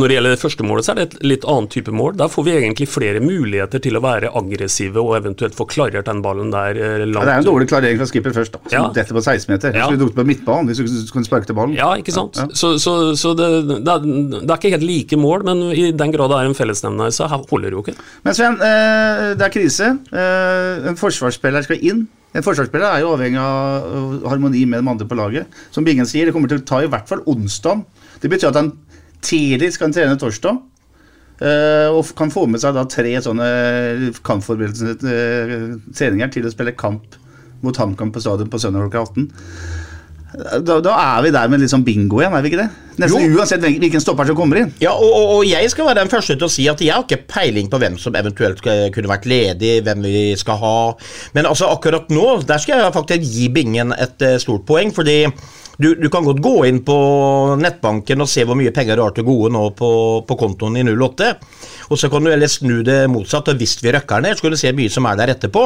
Når 0.00 0.08
det 0.08 0.16
gjelder 0.18 0.36
det 0.36 0.42
første 0.42 0.66
målet, 0.66 0.86
så 0.86 0.94
er 0.94 1.00
det 1.00 1.06
et 1.08 1.18
litt 1.34 1.44
annet 1.48 1.74
type 1.76 1.92
mål. 1.94 2.16
Der 2.16 2.32
får 2.32 2.48
vi 2.48 2.56
egentlig 2.56 2.88
flere 2.88 3.20
muligheter 3.24 3.82
til 3.84 3.98
å 3.98 4.04
være 4.04 4.32
aggressive 4.38 5.02
og 5.02 5.16
eventuelt 5.20 5.56
få 5.58 5.68
klarert 5.68 6.08
den 6.08 6.22
ballen 6.24 6.50
der 6.54 6.74
langt. 7.04 7.20
Ja, 7.20 7.24
det 7.28 7.34
er 7.36 7.42
en 7.44 7.50
dårlig 7.50 7.68
klarering 7.68 8.00
fra 8.00 8.08
skipper 8.08 8.32
først, 8.36 8.56
da. 8.56 8.62
Som 8.68 8.78
Ja. 8.78 8.88
detter 8.94 9.14
på 9.14 9.22
16-meter. 9.22 9.74
Ja. 9.74 9.86
Skulle 9.86 9.98
du 10.06 10.14
på 10.14 10.24
midtbanen 10.24 10.68
hvis 10.70 10.78
du 10.80 11.12
kunne 11.12 11.26
sparket 11.26 11.46
til 11.52 11.56
ballen. 11.58 11.74
Ja, 11.76 11.92
ikke 12.00 12.12
sant. 12.14 12.36
Ja. 12.36 12.46
Så, 12.54 12.78
så, 12.78 13.14
så 13.18 13.34
det, 13.36 13.48
det, 13.84 13.88
er, 13.88 14.37
det 14.42 14.50
er 14.50 14.60
ikke 14.60 14.74
helt 14.76 14.86
like 14.86 15.18
mål, 15.20 15.44
men 15.48 15.62
i 15.72 15.90
den 15.92 16.12
grad 16.14 16.30
det 16.32 16.38
er 16.38 16.48
en 16.50 16.56
fellesnevner, 16.58 17.10
så 17.14 17.28
holder 17.30 17.68
det 17.70 17.76
jo 17.76 17.82
ikke. 17.84 17.96
Men 18.24 18.36
Sven, 18.36 18.58
eh, 18.62 19.34
det 19.38 19.46
er 19.46 19.54
krise. 19.54 19.90
Eh, 20.12 20.88
en 20.90 20.98
forsvarsspiller 20.98 21.66
skal 21.66 21.82
inn. 21.82 22.06
En 22.36 22.44
forsvarsspiller 22.44 22.86
er 22.90 23.02
jo 23.04 23.14
avhengig 23.16 23.40
av 23.40 24.26
harmoni 24.28 24.64
med 24.68 24.82
de 24.84 24.90
andre 24.92 25.06
på 25.08 25.16
laget. 25.18 25.60
Som 25.74 25.86
Bingen 25.86 26.06
sier, 26.06 26.28
det 26.28 26.34
kommer 26.36 26.50
til 26.50 26.60
å 26.60 26.66
ta 26.68 26.82
i 26.84 26.90
hvert 26.90 27.08
fall 27.08 27.24
onsdag. 27.26 27.84
Det 28.20 28.30
betyr 28.30 28.50
at 28.50 28.58
han 28.60 28.72
tidlig 29.24 29.72
skal 29.74 29.94
trene 29.96 30.18
torsdag. 30.20 30.60
eh, 31.40 31.88
og 31.94 32.04
kan 32.18 32.30
få 32.34 32.48
med 32.50 32.60
seg 32.60 32.74
da 32.74 32.82
tre 32.90 33.12
sånne 33.22 33.48
kampforberedelsende 34.26 35.12
eh, 35.14 35.76
treninger 35.94 36.32
til 36.34 36.48
å 36.48 36.50
spille 36.50 36.74
kamp 36.74 37.14
mot 37.62 37.76
HamKam 37.78 38.10
på 38.14 38.22
stadion 38.22 38.50
på 38.50 38.58
søndag 38.58 38.88
klokka 38.88 39.04
18. 39.06 39.28
Da, 40.36 40.76
da 40.84 40.92
er 40.92 41.22
vi 41.24 41.32
der 41.32 41.48
med 41.48 41.62
litt 41.62 41.72
sånn 41.72 41.86
bingo 41.86 42.20
igjen, 42.20 42.34
er 42.36 42.44
vi 42.44 42.50
ikke 42.50 42.60
det? 42.60 42.68
Nesten 42.98 43.22
Jo. 43.22 43.38
uansett 43.38 43.62
hvilken 43.62 44.02
stopper 44.02 44.26
som 44.28 44.36
kommer 44.36 44.60
inn. 44.60 44.72
Ja, 44.82 44.90
og, 44.92 45.14
og, 45.38 45.44
jeg 45.48 45.70
skal 45.72 45.86
være 45.86 46.02
den 46.02 46.10
første 46.12 46.34
til 46.36 46.48
å 46.48 46.50
si 46.52 46.66
at 46.68 46.82
jeg 46.84 46.92
har 46.92 47.06
ikke 47.06 47.22
peiling 47.30 47.70
på 47.72 47.80
hvem 47.80 47.96
som 48.00 48.16
eventuelt 48.18 48.60
kunne 48.60 49.12
vært 49.12 49.28
ledig, 49.30 49.78
hvem 49.86 50.04
vi 50.04 50.24
skal 50.36 50.60
ha. 50.60 50.74
Men 51.38 51.48
altså 51.48 51.70
akkurat 51.72 52.10
nå, 52.12 52.26
der 52.48 52.60
skal 52.60 52.82
jeg 52.82 52.96
faktisk 52.98 53.24
gi 53.24 53.48
Bingen 53.54 53.94
et 53.96 54.26
eh, 54.26 54.36
stort 54.42 54.66
poeng, 54.68 54.92
fordi 54.94 55.22
du, 55.78 55.94
du 55.94 56.08
kan 56.10 56.26
godt 56.26 56.42
gå 56.42 56.54
inn 56.66 56.80
på 56.86 56.98
nettbanken 57.60 58.24
og 58.24 58.30
se 58.30 58.42
hvor 58.46 58.58
mye 58.58 58.72
penger 58.74 58.98
du 58.98 59.04
har 59.04 59.14
til 59.14 59.26
gode 59.28 59.52
nå 59.54 59.68
på, 59.78 59.90
på 60.26 60.36
kontoen 60.38 60.80
i 60.80 60.84
08. 60.84 61.28
Og 61.88 62.00
så 62.00 62.10
kan 62.12 62.24
du 62.24 62.30
ellers 62.32 62.58
snu 62.58 62.80
det 62.84 62.98
motsatt, 63.10 63.48
og 63.48 63.60
hvis 63.60 63.78
vi 63.80 63.92
røkker 63.94 64.24
ned, 64.24 64.36
så 64.36 64.44
kan 64.44 64.54
du 64.54 64.58
se 64.60 64.72
mye 64.76 64.92
som 64.92 65.06
er 65.08 65.18
der 65.20 65.32
etterpå. 65.32 65.62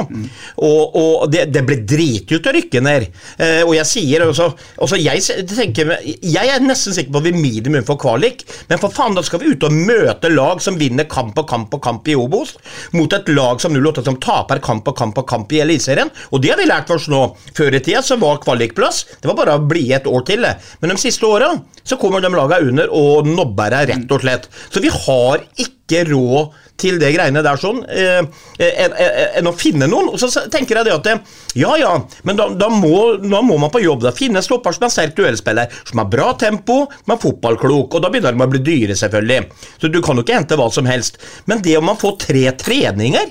Og, 0.63 0.99
og 1.01 1.25
det, 1.33 1.47
det 1.55 1.65
blir 1.67 1.83
dritut 1.89 2.47
å 2.47 2.55
rykke 2.55 2.83
ned. 2.85 3.09
Eh, 3.43 3.63
og 3.65 3.73
jeg 3.79 3.89
sier 3.89 4.27
også, 4.27 4.51
også 4.85 5.01
jeg, 5.01 5.25
tenker, 5.51 5.95
jeg 6.05 6.53
er 6.53 6.63
nesten 6.63 6.95
sikker 6.95 7.15
på 7.15 7.23
at 7.23 7.29
vi 7.31 7.35
minimum 7.37 7.87
får 7.89 7.99
kvalik, 8.05 8.45
men 8.71 8.83
for 8.83 8.95
faen, 8.95 9.17
da 9.17 9.25
skal 9.27 9.43
vi 9.43 9.55
ut 9.55 9.67
og 9.67 9.75
møte 9.75 10.31
lag 10.33 10.63
som 10.63 10.79
vinner 10.79 11.09
kamp 11.11 11.41
og 11.41 11.49
kamp 11.51 11.75
og 11.75 11.83
kamp 11.83 12.13
i 12.13 12.19
Obos, 12.19 12.55
mot 12.95 13.17
et 13.17 13.33
lag 13.33 13.63
som 13.63 13.75
08 13.75 14.07
som 14.07 14.21
taper 14.23 14.63
kamp 14.63 14.93
og 14.93 14.99
kamp 14.99 15.19
og 15.25 15.29
kamp 15.29 15.57
i 15.57 15.63
Eliteserien. 15.65 16.13
Og 16.31 16.45
det 16.45 16.53
har 16.53 16.61
vi 16.61 16.69
lært 16.69 16.93
oss 16.95 17.09
nå. 17.11 17.25
Før 17.57 17.75
i 17.75 17.83
tida 17.83 18.05
så 18.05 18.21
var 18.21 18.43
kvalikplass 18.45 19.05
det 19.23 19.31
var 19.31 19.39
bare 19.39 19.57
å 19.59 19.67
bli 19.67 19.89
et 19.95 20.02
år 20.11 20.27
til. 20.27 20.43
det. 20.43 20.57
Men 20.81 20.95
de 20.95 20.99
siste 21.01 21.27
åra 21.27 21.53
så 21.83 21.99
kommer 22.01 22.23
de 22.23 22.33
laga 22.35 22.61
under 22.63 22.91
og 22.95 23.29
nobber 23.29 23.71
deg 23.75 23.93
rett 23.93 24.13
og 24.15 24.25
slett. 24.25 24.49
Så 24.71 24.83
vi 24.83 24.91
har 24.93 25.43
ikke 25.61 26.05
råd 26.09 26.59
til 26.83 26.97
det 26.99 27.13
greiene 27.15 27.43
der 27.45 27.59
sånn, 27.61 27.83
eh, 27.91 28.23
enn 28.59 28.95
en, 28.97 29.19
en 29.39 29.51
å 29.51 29.53
finne 29.55 29.87
noen. 29.91 30.09
Og 30.15 30.19
så 30.19 30.47
tenker 30.51 30.81
jeg 30.81 30.89
det 30.89 30.95
at 30.95 31.07
det, 31.07 31.17
ja 31.59 31.75
ja, 31.79 31.93
men 32.27 32.39
da, 32.39 32.49
da, 32.59 32.71
må, 32.73 33.19
da 33.23 33.43
må 33.45 33.59
man 33.61 33.71
på 33.75 33.83
jobb. 33.85 34.03
da 34.07 34.15
Finne 34.17 34.43
stopper 34.43 34.75
som 34.75 34.89
er 34.89 34.95
sterk 34.95 35.15
duellspiller, 35.19 35.71
som 35.89 36.03
har 36.03 36.11
bra 36.11 36.33
tempo, 36.41 36.87
som 37.05 37.15
er 37.15 37.23
fotballklok. 37.23 37.95
Og 37.95 38.03
da 38.03 38.11
begynner 38.11 38.35
de 38.35 38.47
å 38.47 38.51
bli 38.55 38.65
dyre, 38.67 38.99
selvfølgelig. 38.99 39.69
Så 39.79 39.93
du 39.93 40.01
kan 40.03 40.19
jo 40.19 40.27
ikke 40.27 40.41
hente 40.41 40.59
hva 40.59 40.71
som 40.75 40.89
helst. 40.91 41.21
Men 41.51 41.63
det 41.63 41.77
om 41.79 41.87
man 41.93 42.01
får 42.01 42.19
tre 42.27 42.49
treninger 42.65 43.31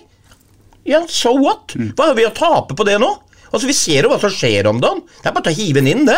ja, 0.88 1.04
so 1.10 1.36
what? 1.38 1.76
Hva 1.98 2.10
har 2.10 2.16
vi 2.18 2.26
å 2.26 2.34
tape 2.34 2.74
på 2.78 2.86
det 2.88 2.98
nå? 3.02 3.10
Altså, 3.52 3.68
Vi 3.68 3.76
ser 3.78 4.08
jo 4.08 4.14
hva 4.14 4.20
som 4.22 4.32
skjer 4.34 4.70
om 4.70 4.80
dagen. 4.82 5.04
Det 5.20 5.30
er 5.30 5.36
bare 5.36 5.52
å 5.52 5.58
hive 5.58 5.82
den 5.82 5.92
inn, 5.92 6.08
det. 6.08 6.18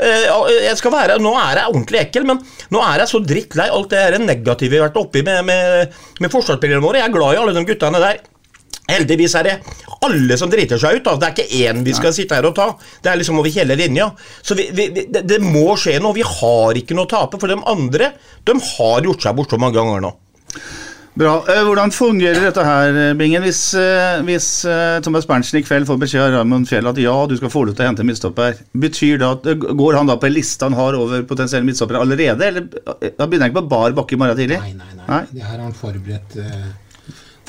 Eh, 0.00 0.26
jeg 0.64 0.76
skal 0.80 0.94
være, 0.94 1.20
Nå 1.22 1.34
er 1.36 1.60
jeg 1.60 1.72
ordentlig 1.74 2.02
ekkel, 2.06 2.26
men 2.28 2.40
nå 2.72 2.82
er 2.86 3.02
jeg 3.02 3.12
så 3.12 3.20
drittlei 3.24 3.68
alt 3.68 3.92
det 3.92 4.02
her 4.02 4.18
negative 4.22 4.72
vi 4.72 4.80
har 4.80 4.88
vært 4.88 5.00
oppi 5.00 5.22
med, 5.26 5.44
med, 5.48 5.96
med 6.20 6.32
forsvarsspillerne 6.32 6.84
våre. 6.84 7.02
Jeg 7.02 7.10
er 7.10 7.16
glad 7.16 7.36
i 7.36 7.40
alle 7.42 7.56
de 7.56 7.64
guttene 7.68 8.02
der. 8.02 8.20
Heldigvis 8.90 9.36
er 9.38 9.46
det 9.46 9.56
alle 10.06 10.36
som 10.40 10.50
driter 10.50 10.80
seg 10.80 10.98
ut. 10.98 11.04
da. 11.06 11.14
Det 11.20 11.28
er 11.28 11.34
ikke 11.36 11.60
én 11.68 11.84
vi 11.86 11.94
skal 11.94 12.14
sitte 12.16 12.38
her 12.38 12.48
og 12.48 12.56
ta. 12.56 12.72
Det 13.02 13.12
er 13.12 13.20
liksom 13.20 13.38
over 13.38 13.52
hele 13.54 13.76
linja. 13.78 14.08
Så 14.42 14.56
vi, 14.58 14.70
vi, 14.74 14.88
det, 15.06 15.22
det 15.28 15.38
må 15.44 15.76
skje 15.78 15.98
noe. 16.02 16.16
Vi 16.16 16.26
har 16.26 16.80
ikke 16.80 16.96
noe 16.98 17.06
å 17.06 17.12
tape. 17.12 17.38
For 17.40 17.52
de 17.52 17.60
andre 17.70 18.12
de 18.48 18.56
har 18.56 19.06
gjort 19.06 19.26
seg 19.26 19.36
bort 19.38 19.52
så 19.54 19.60
mange 19.60 19.78
ganger 19.78 20.06
nå. 20.06 20.14
Bra. 21.18 21.32
Eh, 21.50 21.62
Hvordan 21.66 21.90
fungerer 21.92 22.38
dette 22.46 22.62
her, 22.64 22.98
Bingen? 23.18 23.42
Hvis, 23.42 23.74
eh, 23.74 24.20
hvis 24.24 24.48
eh, 24.64 25.00
Thomas 25.04 25.26
Berntsen 25.26 25.58
i 25.58 25.64
kveld 25.66 25.88
får 25.88 25.98
beskjed 26.00 26.22
av 26.22 26.36
Raymond 26.38 26.68
Fjell 26.70 26.86
at 26.86 27.00
ja, 27.02 27.14
du 27.26 27.34
skal 27.36 27.50
få 27.52 27.64
lov 27.66 27.74
til 27.74 27.84
å 27.84 27.88
hente 27.90 28.06
midtstopper, 28.06 28.60
betyr 28.84 29.18
det 29.20 29.26
at 29.26 29.48
eh, 29.50 29.58
går 29.82 29.98
han 29.98 30.08
da 30.10 30.16
på 30.22 30.28
en 30.30 30.36
liste 30.36 30.68
han 30.68 30.76
har 30.78 30.96
over 30.96 31.24
potensielle 31.28 31.66
midtstoppere 31.66 32.04
allerede? 32.04 32.46
Eller 32.46 32.68
eh, 33.00 33.10
da 33.18 33.26
begynner 33.26 33.48
han 33.48 33.52
ikke 33.52 33.64
på 33.64 33.72
bar 33.74 33.96
bakke 33.98 34.16
i 34.16 34.20
morgen 34.22 34.38
tidlig? 34.38 34.60
Nei, 34.62 34.76
nei, 34.78 35.02
nei. 35.02 35.20
Det 35.32 35.42
her 35.42 35.56
har 35.56 35.66
han 35.66 35.74
forberedt. 35.76 36.38
Uh, 36.38 36.70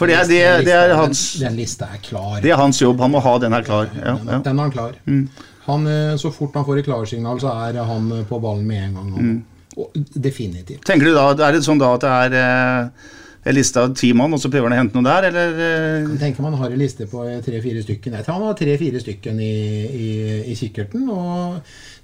For 0.01 0.09
det 0.09 0.17
er, 0.17 0.25
det, 0.31 0.41
det 0.65 0.73
er 0.73 0.95
hans 0.97 1.21
den, 1.37 1.51
den 1.51 1.61
lista 1.61 1.91
er 1.93 2.01
klar. 2.01 2.41
Det 2.41 2.49
er 2.49 2.57
hans 2.59 2.81
jobb. 2.81 2.99
Han 3.05 3.13
må 3.13 3.21
ha 3.21 3.37
den 3.45 3.53
her 3.53 3.63
klar. 3.69 3.93
Ja, 3.93 4.17
Den, 4.17 4.33
ja. 4.33 4.41
den 4.49 4.57
er 4.57 4.65
han 4.65 4.73
klar. 4.73 4.97
Mm. 5.05 5.23
Han, 5.69 5.87
eh, 5.87 6.15
så 6.17 6.31
fort 6.33 6.55
han 6.57 6.65
får 6.65 6.81
et 6.81 6.87
klarsignal, 6.89 7.37
så 7.39 7.53
er 7.69 7.77
han 7.85 8.09
eh, 8.17 8.25
på 8.25 8.41
ballen 8.41 8.65
med 8.65 8.87
en 8.87 8.95
gang. 8.97 9.11
Mm. 9.13 9.41
Og 9.77 9.93
definitivt. 10.17 10.81
Tenker 10.89 11.07
du 11.07 11.13
da, 11.15 11.29
Er 11.47 11.53
det 11.55 11.61
sånn 11.63 11.79
da 11.79 11.93
at 11.95 12.01
det 12.03 12.15
er 12.25 12.39
eh, 12.41 13.11
en 13.43 13.55
liste 13.55 13.81
av 13.81 13.93
ti 13.97 14.11
mann, 14.13 14.33
og 14.35 14.41
så 14.41 14.51
prøver 14.53 14.69
han 14.69 14.75
å 14.75 14.81
hente 14.83 14.97
noe 14.97 15.07
der, 15.07 15.27
eller? 15.31 15.55
eh? 15.57 16.09
Jeg 16.11 16.19
tenker 16.21 16.45
man 16.45 16.59
har 16.59 16.69
en 16.69 16.81
liste 16.81 17.07
på 17.09 17.23
eh, 17.25 17.39
tre-fire 17.41 17.81
stykken. 17.81 18.13
Jeg 18.19 18.27
tror 18.27 18.37
han 18.37 18.51
har 18.51 18.59
tre-fire 18.59 19.01
stykken 19.01 19.41
i, 19.41 19.55
i, 19.89 20.11
i 20.51 20.57
kikkerten. 20.59 21.07
Og 21.09 21.57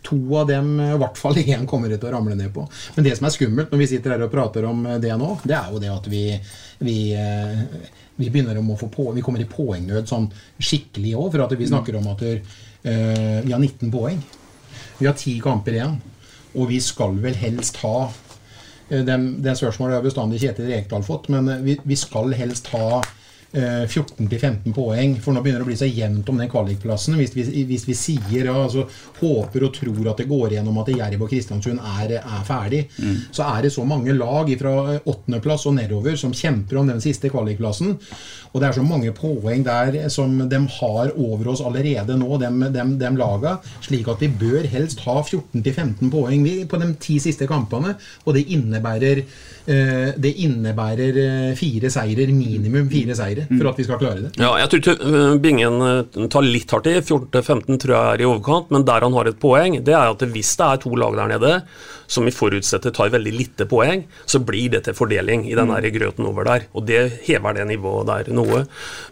to 0.07 0.17
av 0.39 0.47
dem, 0.49 0.71
eh, 0.81 0.95
i 0.95 0.97
hvert 1.03 1.21
fall 1.21 1.37
én, 1.43 1.67
kommer 1.69 1.93
det 1.93 1.99
til 2.01 2.09
å 2.09 2.15
ramle 2.15 2.37
ned 2.39 2.49
på. 2.55 2.65
Men 2.95 3.05
det 3.05 3.13
som 3.19 3.29
er 3.29 3.35
skummelt 3.35 3.73
når 3.73 3.83
vi 3.83 3.89
sitter 3.93 4.15
her 4.15 4.25
og 4.25 4.33
prater 4.33 4.65
om 4.65 4.81
eh, 4.87 4.99
det 5.03 5.13
nå, 5.19 5.31
det 5.45 5.57
er 5.59 5.69
jo 5.75 5.83
det 5.83 5.93
at 5.93 6.09
vi, 6.09 6.23
vi, 6.81 6.97
eh, 7.13 7.63
vi 8.17 8.31
begynner 8.33 8.57
om 8.57 8.73
å 8.73 8.79
få 8.79 8.89
på, 8.93 9.11
vi 9.13 9.25
kommer 9.25 9.43
i 9.43 9.49
poengnød 9.49 10.09
sånn 10.09 10.29
skikkelig 10.57 11.13
òg. 11.19 11.31
For 11.35 11.45
at 11.45 11.57
vi 11.59 11.69
snakker 11.69 11.99
om 11.99 12.09
at 12.15 12.23
uh, 12.25 13.41
vi 13.43 13.53
har 13.53 13.59
19 13.61 13.91
poeng. 13.93 14.17
Vi 14.97 15.05
har 15.05 15.13
ti 15.17 15.35
kamper 15.43 15.77
igjen. 15.77 15.99
Og 16.57 16.71
vi 16.71 16.79
skal 16.81 17.13
vel 17.21 17.37
helst 17.37 17.77
ha 17.83 18.07
Eh, 18.89 19.03
den 19.05 19.55
spørsmålet 19.55 19.95
har 19.99 20.03
bestandig 20.05 20.39
Kjetil 20.41 20.69
Rekdal 20.71 21.03
fått, 21.03 21.29
men 21.33 21.49
eh, 21.49 21.63
vi, 21.65 21.77
vi 21.83 21.95
skal 21.99 22.31
helst 22.39 22.67
ha 22.73 23.01
eh, 23.53 23.83
14-15 23.87 24.73
poeng, 24.75 25.17
for 25.23 25.33
nå 25.35 25.41
begynner 25.43 25.59
det 25.63 25.67
å 25.67 25.69
bli 25.71 25.77
så 25.79 25.87
jevnt 25.89 26.29
om 26.31 26.37
den 26.39 26.49
kvalikplassen. 26.51 27.15
Hvis, 27.19 27.33
vi- 27.35 27.63
hvis 27.69 27.85
vi 27.87 27.95
sier, 27.97 28.45
ja, 28.49 28.55
altså, 28.63 28.85
håper 29.21 29.63
og 29.67 29.73
tror 29.75 30.09
at 30.11 30.17
det 30.23 30.27
går 30.29 30.55
gjennom 30.57 30.79
at 30.83 30.91
Jerv 30.93 31.23
og 31.27 31.31
Kristiansund 31.31 31.79
er, 31.97 32.17
er 32.21 32.43
ferdig, 32.47 32.85
Mm. 32.99 33.15
så 33.31 33.47
er 33.57 33.61
det 33.67 33.71
så 33.75 33.85
mange 33.87 34.13
lag 34.15 34.51
fra 34.59 34.99
åttendeplass 35.03 35.65
og 35.67 35.75
nedover 35.79 36.15
som 36.19 36.31
kjemper 36.35 36.77
om 36.79 36.87
den 36.87 37.01
siste 37.03 37.29
kvalikplassen. 37.33 37.97
Og 38.57 38.63
det 38.63 38.71
er 38.71 38.77
så 38.79 38.81
mange 38.81 39.11
poeng 39.13 39.61
der 39.61 40.07
som 40.09 40.31
de 40.49 40.59
har 40.79 41.11
over 41.13 41.51
oss 41.53 41.61
allerede 41.61 42.15
nå, 42.17 42.39
de, 42.41 42.49
de, 42.73 42.85
de 42.97 43.11
laga, 43.19 43.51
slik 43.85 44.07
at 44.09 44.23
vi 44.23 44.31
bør 44.41 44.65
helst 44.71 45.03
ha 45.05 45.19
14-15 45.21 46.09
poeng 46.09 46.41
vi- 46.41 46.65
på 46.65 46.79
de 46.81 46.87
ti 46.97 47.19
siste 47.21 47.45
kampene. 47.45 47.93
Og 48.25 48.33
det 48.33 48.47
innebærer, 48.55 49.21
eh, 49.69 50.09
det 50.17 50.31
innebærer 50.41 51.19
eh, 51.21 51.51
fire 51.59 51.91
seirer, 51.93 52.33
minimum 52.33 52.89
fire 52.89 53.13
seire, 53.19 53.45
for 53.51 53.69
at 53.69 53.77
vi 53.77 53.85
skal 53.85 54.01
klare 54.01 54.23
det. 54.25 54.31
Ja, 54.41 54.55
jeg 54.63 54.71
tror 54.73 54.81
ikke, 54.81 54.97
øh, 55.05 55.37
Bingen 55.45 56.29
tar 56.33 56.41
litt 56.49 56.73
hardt 56.73 56.89
i. 56.89 56.97
14-15 57.05 57.77
tror 57.77 57.93
jeg 57.93 58.15
er 58.17 58.25
i 58.25 58.29
overkant, 58.31 58.73
men 58.73 58.87
der 58.89 59.05
han 59.05 59.13
har 59.21 59.29
et 59.29 59.37
poeng, 59.39 59.77
det 59.85 59.93
er 59.93 60.09
at 60.15 60.25
hvis 60.33 60.55
det 60.57 60.65
er 60.71 60.81
to 60.87 60.95
lag 60.97 61.13
der 61.21 61.29
nede 61.37 61.53
som 62.07 62.25
vi 62.27 62.33
forutsetter 62.33 62.93
tar 62.95 63.11
veldig 63.13 63.33
lite 63.35 63.67
poeng, 63.69 64.05
så 64.25 64.39
blir 64.43 64.71
det 64.73 64.85
til 64.87 64.95
fordeling 64.97 65.45
i 65.49 65.55
den 65.57 65.71
der 65.73 65.89
grøten 65.93 66.27
over 66.29 66.47
der. 66.47 66.67
Og 66.73 66.87
det 66.87 67.19
hever 67.27 67.57
det 67.57 67.67
nivået 67.67 68.07
der 68.07 68.31
noe. 68.35 68.63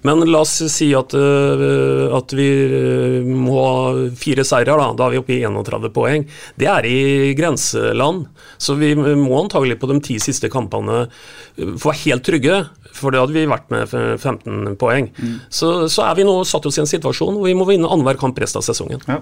Men 0.07 0.23
la 0.29 0.43
oss 0.45 0.57
si 0.71 0.91
at, 0.95 1.13
øh, 1.13 2.07
at 2.15 2.35
vi 2.35 2.47
øh, 2.65 3.27
må 3.27 3.57
ha 3.59 3.75
fire 4.15 4.45
seirer, 4.47 4.79
da. 4.79 4.91
Da 4.95 5.07
er 5.07 5.15
vi 5.15 5.21
oppe 5.21 5.35
i 5.35 5.41
31 5.43 5.91
poeng. 5.95 6.25
Det 6.59 6.69
er 6.71 6.87
i 6.87 7.35
grenseland, 7.37 8.25
så 8.57 8.77
vi 8.79 8.93
må 8.95 9.43
antagelig 9.43 9.79
på 9.81 9.91
de 9.91 9.99
ti 10.03 10.19
siste 10.23 10.49
kampene 10.51 11.05
øh, 11.05 11.75
få 11.75 11.91
være 11.91 12.03
helt 12.05 12.27
trygge. 12.27 12.63
For 12.95 13.11
det 13.11 13.19
hadde 13.19 13.35
vi 13.35 13.47
vært 13.49 13.71
med 13.73 13.91
15 13.91 14.77
poeng. 14.79 15.09
Så, 15.51 15.89
så 15.91 16.05
er 16.07 16.15
vi 16.15 16.27
nå 16.27 16.37
satt 16.47 16.65
oss 16.69 16.79
i 16.79 16.83
en 16.85 16.89
situasjon 16.89 17.35
hvor 17.35 17.49
vi 17.49 17.57
må 17.57 17.67
vinne 17.67 17.89
annenhver 17.91 18.19
kamp 18.21 18.39
resten 18.39 18.61
av 18.61 18.67
sesongen. 18.69 19.03
Eh, 19.11 19.19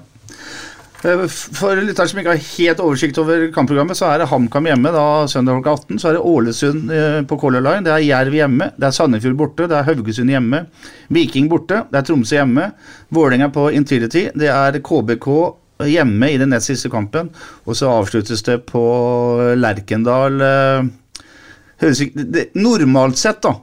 For 1.04 1.82
lyttere 1.84 2.08
som 2.08 2.20
ikke 2.22 2.32
har 2.32 2.46
helt 2.46 2.80
oversikt 2.80 3.18
over 3.20 3.50
kampprogrammet, 3.52 3.98
så 4.00 4.08
er 4.08 4.22
det 4.22 4.30
HamKam 4.32 4.70
hjemme 4.70 4.94
da 4.96 5.08
søndag 5.28 5.58
klokka 5.58 5.74
18. 5.82 6.00
Så 6.00 6.10
er 6.10 6.16
det 6.16 6.22
Ålesund 6.30 6.94
eh, 6.96 7.18
på 7.28 7.38
Color 7.42 7.66
Line, 7.66 7.84
det 7.84 7.92
er 7.92 8.06
Jerv 8.06 8.38
hjemme, 8.38 8.70
det 8.80 8.88
er 8.88 8.96
Sandefjord 8.96 9.36
borte, 9.42 9.68
det 9.68 9.76
er 9.76 9.90
Haugesund 9.90 10.32
hjemme, 10.32 10.62
Viking 11.12 11.50
borte, 11.52 11.82
det 11.92 12.00
er 12.00 12.08
Tromsø 12.08 12.40
hjemme, 12.40 12.70
Vålerenga 13.12 13.50
på 13.52 13.68
Intility, 13.76 14.30
det 14.40 14.48
er 14.54 14.80
KBK 14.80 15.28
hjemme 15.92 16.32
i 16.32 16.40
den 16.40 16.54
nest 16.54 16.72
siste 16.72 16.92
kampen, 16.94 17.34
og 17.68 17.76
så 17.76 17.92
avsluttes 17.92 18.46
det 18.48 18.62
på 18.70 18.86
Lerkendal 19.60 20.40
eh, 20.48 20.90
høres 21.84 22.04
ikke, 22.06 22.48
Normalt 22.56 23.20
sett, 23.20 23.44
da, 23.44 23.58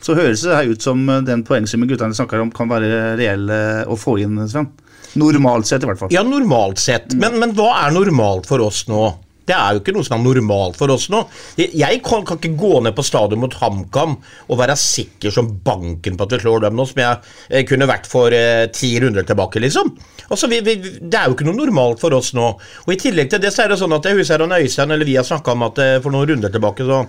så 0.00 0.16
høres 0.16 0.44
det 0.46 0.56
her 0.56 0.72
ut 0.72 0.88
som 0.88 1.04
eh, 1.12 1.22
den 1.28 1.44
poengsummen 1.44 1.92
guttene 1.92 2.16
snakker 2.16 2.40
om, 2.40 2.54
kan 2.54 2.72
være 2.72 3.18
reell 3.20 3.50
eh, 3.52 3.84
å 3.84 4.00
få 4.00 4.16
inn, 4.24 4.40
Sven. 4.48 4.72
Normalt 5.16 5.68
sett, 5.68 5.84
i 5.84 5.88
hvert 5.90 6.00
fall. 6.02 6.12
Ja, 6.14 6.22
normalt 6.26 6.80
sett. 6.82 7.14
Men, 7.18 7.38
men 7.42 7.54
hva 7.56 7.72
er 7.86 7.94
normalt 7.96 8.48
for 8.48 8.62
oss 8.64 8.84
nå? 8.90 9.06
Det 9.46 9.54
er 9.54 9.76
jo 9.76 9.78
ikke 9.78 9.92
noe 9.94 10.02
som 10.02 10.16
er 10.16 10.24
normalt 10.24 10.74
for 10.74 10.90
oss 10.90 11.04
nå. 11.12 11.20
Jeg- 11.54 12.00
kan, 12.02 12.24
kan 12.26 12.40
ikke 12.40 12.56
gå 12.58 12.80
ned 12.82 12.96
på 12.96 13.04
stadion 13.06 13.38
mot 13.44 13.54
HamKam 13.54 14.16
og 14.50 14.58
være 14.58 14.74
sikker 14.80 15.30
som 15.30 15.52
banken 15.62 16.16
på 16.18 16.26
at 16.26 16.34
vi 16.34 16.40
slår 16.42 16.64
dem 16.64 16.74
nå, 16.74 16.86
som 16.90 16.98
jeg 16.98 17.20
eh, 17.50 17.62
kunne 17.68 17.86
vært 17.86 18.08
for 18.10 18.34
eh, 18.34 18.66
ti 18.74 18.96
runder 19.02 19.22
tilbake, 19.28 19.62
liksom. 19.62 19.92
Altså, 20.26 20.50
vi, 20.50 20.58
vi, 20.66 20.74
Det 20.98 21.14
er 21.14 21.28
jo 21.30 21.36
ikke 21.36 21.46
noe 21.46 21.60
normalt 21.60 22.02
for 22.02 22.16
oss 22.18 22.32
nå. 22.34 22.48
Og 22.58 22.90
I 22.90 22.98
tillegg 22.98 23.30
til 23.30 23.44
det 23.44 23.54
så 23.54 23.62
er 23.64 23.70
det 23.70 23.78
sånn 23.78 23.94
at 23.94 24.08
jeg 24.10 24.18
husker 24.18 24.42
han 24.42 24.56
Øystein 24.58 24.90
eller 24.90 25.06
vi 25.06 25.14
har 25.20 25.28
snakka 25.28 25.54
om 25.54 25.62
at 25.68 25.78
eh, 25.84 25.96
for 26.02 26.10
noen 26.10 26.26
runder 26.32 26.50
tilbake 26.50 26.88
så 26.88 27.04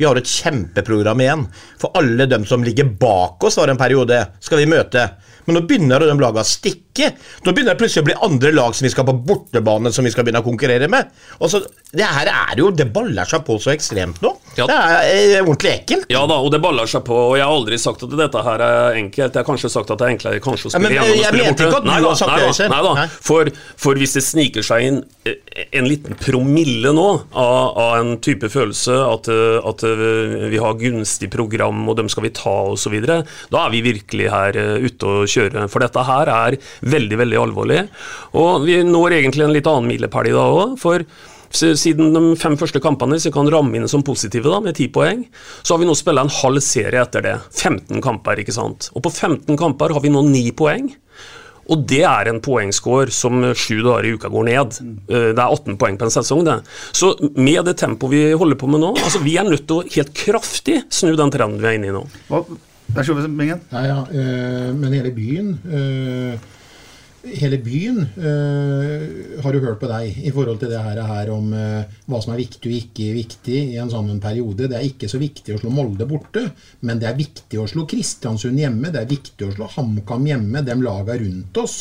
vi 0.00 0.06
har 0.08 0.16
et 0.16 0.32
kjempeprogram 0.32 1.20
igjen. 1.20 1.44
For 1.78 1.92
alle 2.00 2.24
dem 2.26 2.46
som 2.48 2.64
ligger 2.64 2.88
bak 2.88 3.44
oss 3.44 3.60
var 3.60 3.68
en 3.68 3.78
periode, 3.78 4.16
skal 4.40 4.62
vi 4.62 4.70
møte. 4.72 5.10
Men 5.46 5.58
nå 5.58 5.64
begynner 5.66 6.02
de 6.06 6.12
lagene 6.14 6.44
å 6.44 6.46
stikke. 6.46 7.08
Nå 7.46 7.52
begynner 7.54 7.74
det 7.74 7.80
plutselig 7.80 8.04
å 8.04 8.08
bli 8.10 8.16
andre 8.26 8.52
lag 8.54 8.74
som 8.76 8.84
vi 8.86 8.90
skal 8.92 9.06
på 9.08 9.14
bortebane 9.26 9.90
som 9.94 10.04
vi 10.06 10.12
skal 10.12 10.26
begynne 10.26 10.42
å 10.42 10.46
konkurrere 10.46 10.88
med. 10.92 11.08
Og 11.40 11.50
så, 11.50 11.62
Det 11.92 12.04
her 12.08 12.28
er 12.30 12.60
jo, 12.60 12.70
det 12.72 12.86
baller 12.92 13.28
seg 13.28 13.42
på 13.46 13.56
så 13.60 13.72
ekstremt 13.74 14.20
nå. 14.24 14.34
Det 14.56 14.66
er 14.68 14.92
eh, 15.08 15.38
ordentlig 15.40 15.72
ekkelt. 15.78 16.06
Ja 16.12 16.22
da, 16.28 16.36
og 16.44 16.52
det 16.52 16.60
baller 16.62 16.88
seg 16.88 17.02
på. 17.06 17.16
og 17.30 17.36
Jeg 17.38 17.46
har 17.46 17.52
aldri 17.56 17.78
sagt 17.80 18.04
at 18.06 18.14
dette 18.20 18.42
her 18.46 18.64
er 18.66 18.98
enkelt. 19.00 19.32
Jeg 19.32 19.40
har 19.40 19.48
kanskje 19.48 19.70
sagt 19.72 19.90
at 19.92 20.00
det 20.00 20.06
er 20.08 20.14
enklere 20.14 20.42
kanskje 20.44 20.68
å 20.68 20.72
Ja, 20.74 20.82
men, 20.84 20.92
spille 20.92 21.08
hjemme 21.22 21.42
jeg 21.42 21.52
og 21.52 21.56
spille 21.56 21.72
borte. 21.72 21.88
Nei 21.88 21.98
da, 22.04 22.12
nei 22.12 22.38
da, 22.42 22.68
Nei 22.72 22.82
da. 22.86 22.92
Nei. 23.00 23.06
For, 23.30 23.50
for 23.86 24.00
hvis 24.00 24.16
det 24.18 24.24
sniker 24.26 24.66
seg 24.66 24.86
inn 24.90 25.00
eh, 25.28 25.66
en 25.80 25.88
liten 25.88 26.16
promille 26.20 26.92
nå 26.96 27.08
av, 27.32 27.52
av 27.82 27.96
en 28.02 28.14
type 28.24 28.48
følelse 28.52 28.96
at, 29.08 29.32
eh, 29.32 29.58
at 29.72 29.86
vi 30.52 30.60
har 30.62 30.78
gunstig 30.80 31.30
program 31.32 31.82
og 31.88 31.98
dem 31.98 32.12
skal 32.12 32.28
vi 32.28 32.34
ta 32.36 32.54
osv., 32.72 32.98
da 33.02 33.64
er 33.64 33.72
vi 33.72 33.82
virkelig 33.84 34.28
her 34.32 34.56
ute 34.84 35.08
å 35.08 35.24
kjøre. 35.32 35.66
For 35.72 35.84
dette 35.84 36.06
her 36.08 36.30
er 36.32 36.56
veldig, 36.84 37.18
veldig 37.24 37.40
alvorlig. 37.42 37.82
Og 38.38 38.66
vi 38.68 38.80
når 38.86 39.18
egentlig 39.20 39.46
en 39.48 39.54
litt 39.56 39.70
annen 39.70 39.90
milepæl 39.90 40.30
i 40.32 40.36
dag 40.36 40.58
òg. 40.62 40.74
for 40.82 41.06
Siden 41.52 42.14
de 42.14 42.20
fem 42.40 42.54
første 42.56 42.80
kampene 42.80 43.18
så 43.20 43.28
kan 43.34 43.44
ramme 43.52 43.76
inn 43.76 43.84
som 43.90 44.00
positive 44.06 44.48
da, 44.48 44.56
med 44.64 44.72
ti 44.78 44.86
poeng, 44.88 45.26
så 45.60 45.74
har 45.74 45.82
vi 45.82 45.88
nå 45.90 45.92
spilla 45.98 46.22
en 46.24 46.32
halv 46.32 46.62
serie 46.64 47.02
etter 47.04 47.20
det. 47.26 47.34
15 47.52 48.00
kamper, 48.00 48.40
ikke 48.40 48.54
sant. 48.56 48.88
Og 48.96 49.04
på 49.04 49.12
15 49.12 49.58
kamper 49.60 49.92
har 49.92 50.00
vi 50.00 50.08
nå 50.14 50.22
ni 50.30 50.46
poeng. 50.56 50.88
Og 51.70 51.84
det 51.86 52.00
er 52.08 52.26
en 52.32 52.40
poengscore 52.42 53.12
som 53.14 53.36
sju 53.54 53.82
dager 53.84 54.08
i 54.08 54.14
uka 54.16 54.32
går 54.32 54.48
ned. 54.48 54.80
Eh, 55.12 55.28
Det 55.36 55.38
er 55.38 55.44
18 55.44 55.76
poeng 55.78 56.00
på 56.00 56.08
en 56.08 56.16
sesong, 56.16 56.40
det. 56.48 56.56
Så 56.96 57.12
med 57.36 57.64
det 57.68 57.76
tempoet 57.84 58.10
vi 58.16 58.22
holder 58.32 58.56
på 58.56 58.72
med 58.72 58.80
nå, 58.82 58.96
altså 58.96 59.20
vi 59.22 59.36
er 59.36 59.44
nødt 59.44 59.68
til 59.68 59.76
å 59.82 59.86
helt 59.92 60.16
kraftig 60.16 60.80
snu 60.88 61.12
den 61.20 61.30
trenden 61.36 61.60
vi 61.60 61.68
er 61.68 61.76
inne 61.78 61.92
i 61.92 61.96
nå. 62.00 62.06
Så 62.92 63.14
god, 63.16 63.24
Bingen. 63.24 63.60
Ja, 63.72 63.80
ja, 63.88 64.00
øh, 64.04 64.74
men 64.76 64.92
hele 64.92 65.10
byen 65.16 65.54
øh, 65.64 66.34
Hele 67.24 67.58
byen 67.58 67.98
øh, 68.18 69.42
har 69.42 69.54
jo 69.54 69.60
hørt 69.62 69.78
på 69.80 69.88
deg 69.88 70.18
i 70.26 70.30
forhold 70.34 70.58
til 70.58 70.68
det 70.68 70.80
her, 70.82 71.30
om 71.30 71.52
hva 71.54 72.20
som 72.20 72.32
er 72.34 72.40
viktig 72.40 72.68
og 72.68 72.74
ikke 72.76 73.06
viktig 73.14 73.58
i 73.72 73.78
en 73.78 73.90
sånn 73.92 74.18
periode. 74.20 74.66
Det 74.66 74.74
er 74.76 74.88
ikke 74.88 75.08
så 75.08 75.20
viktig 75.22 75.54
å 75.54 75.60
slå 75.62 75.70
Molde 75.70 76.08
borte, 76.10 76.42
men 76.82 76.98
det 76.98 77.06
er 77.08 77.16
viktig 77.16 77.60
å 77.62 77.68
slå 77.70 77.86
Kristiansund 77.88 78.58
hjemme. 78.58 78.90
Det 78.90 79.04
er 79.04 79.12
viktig 79.12 79.46
å 79.46 79.52
slå 79.54 79.70
HamKam 79.76 80.26
hjemme, 80.28 80.64
de 80.66 80.76
laga 80.82 81.16
rundt 81.22 81.60
oss. 81.62 81.76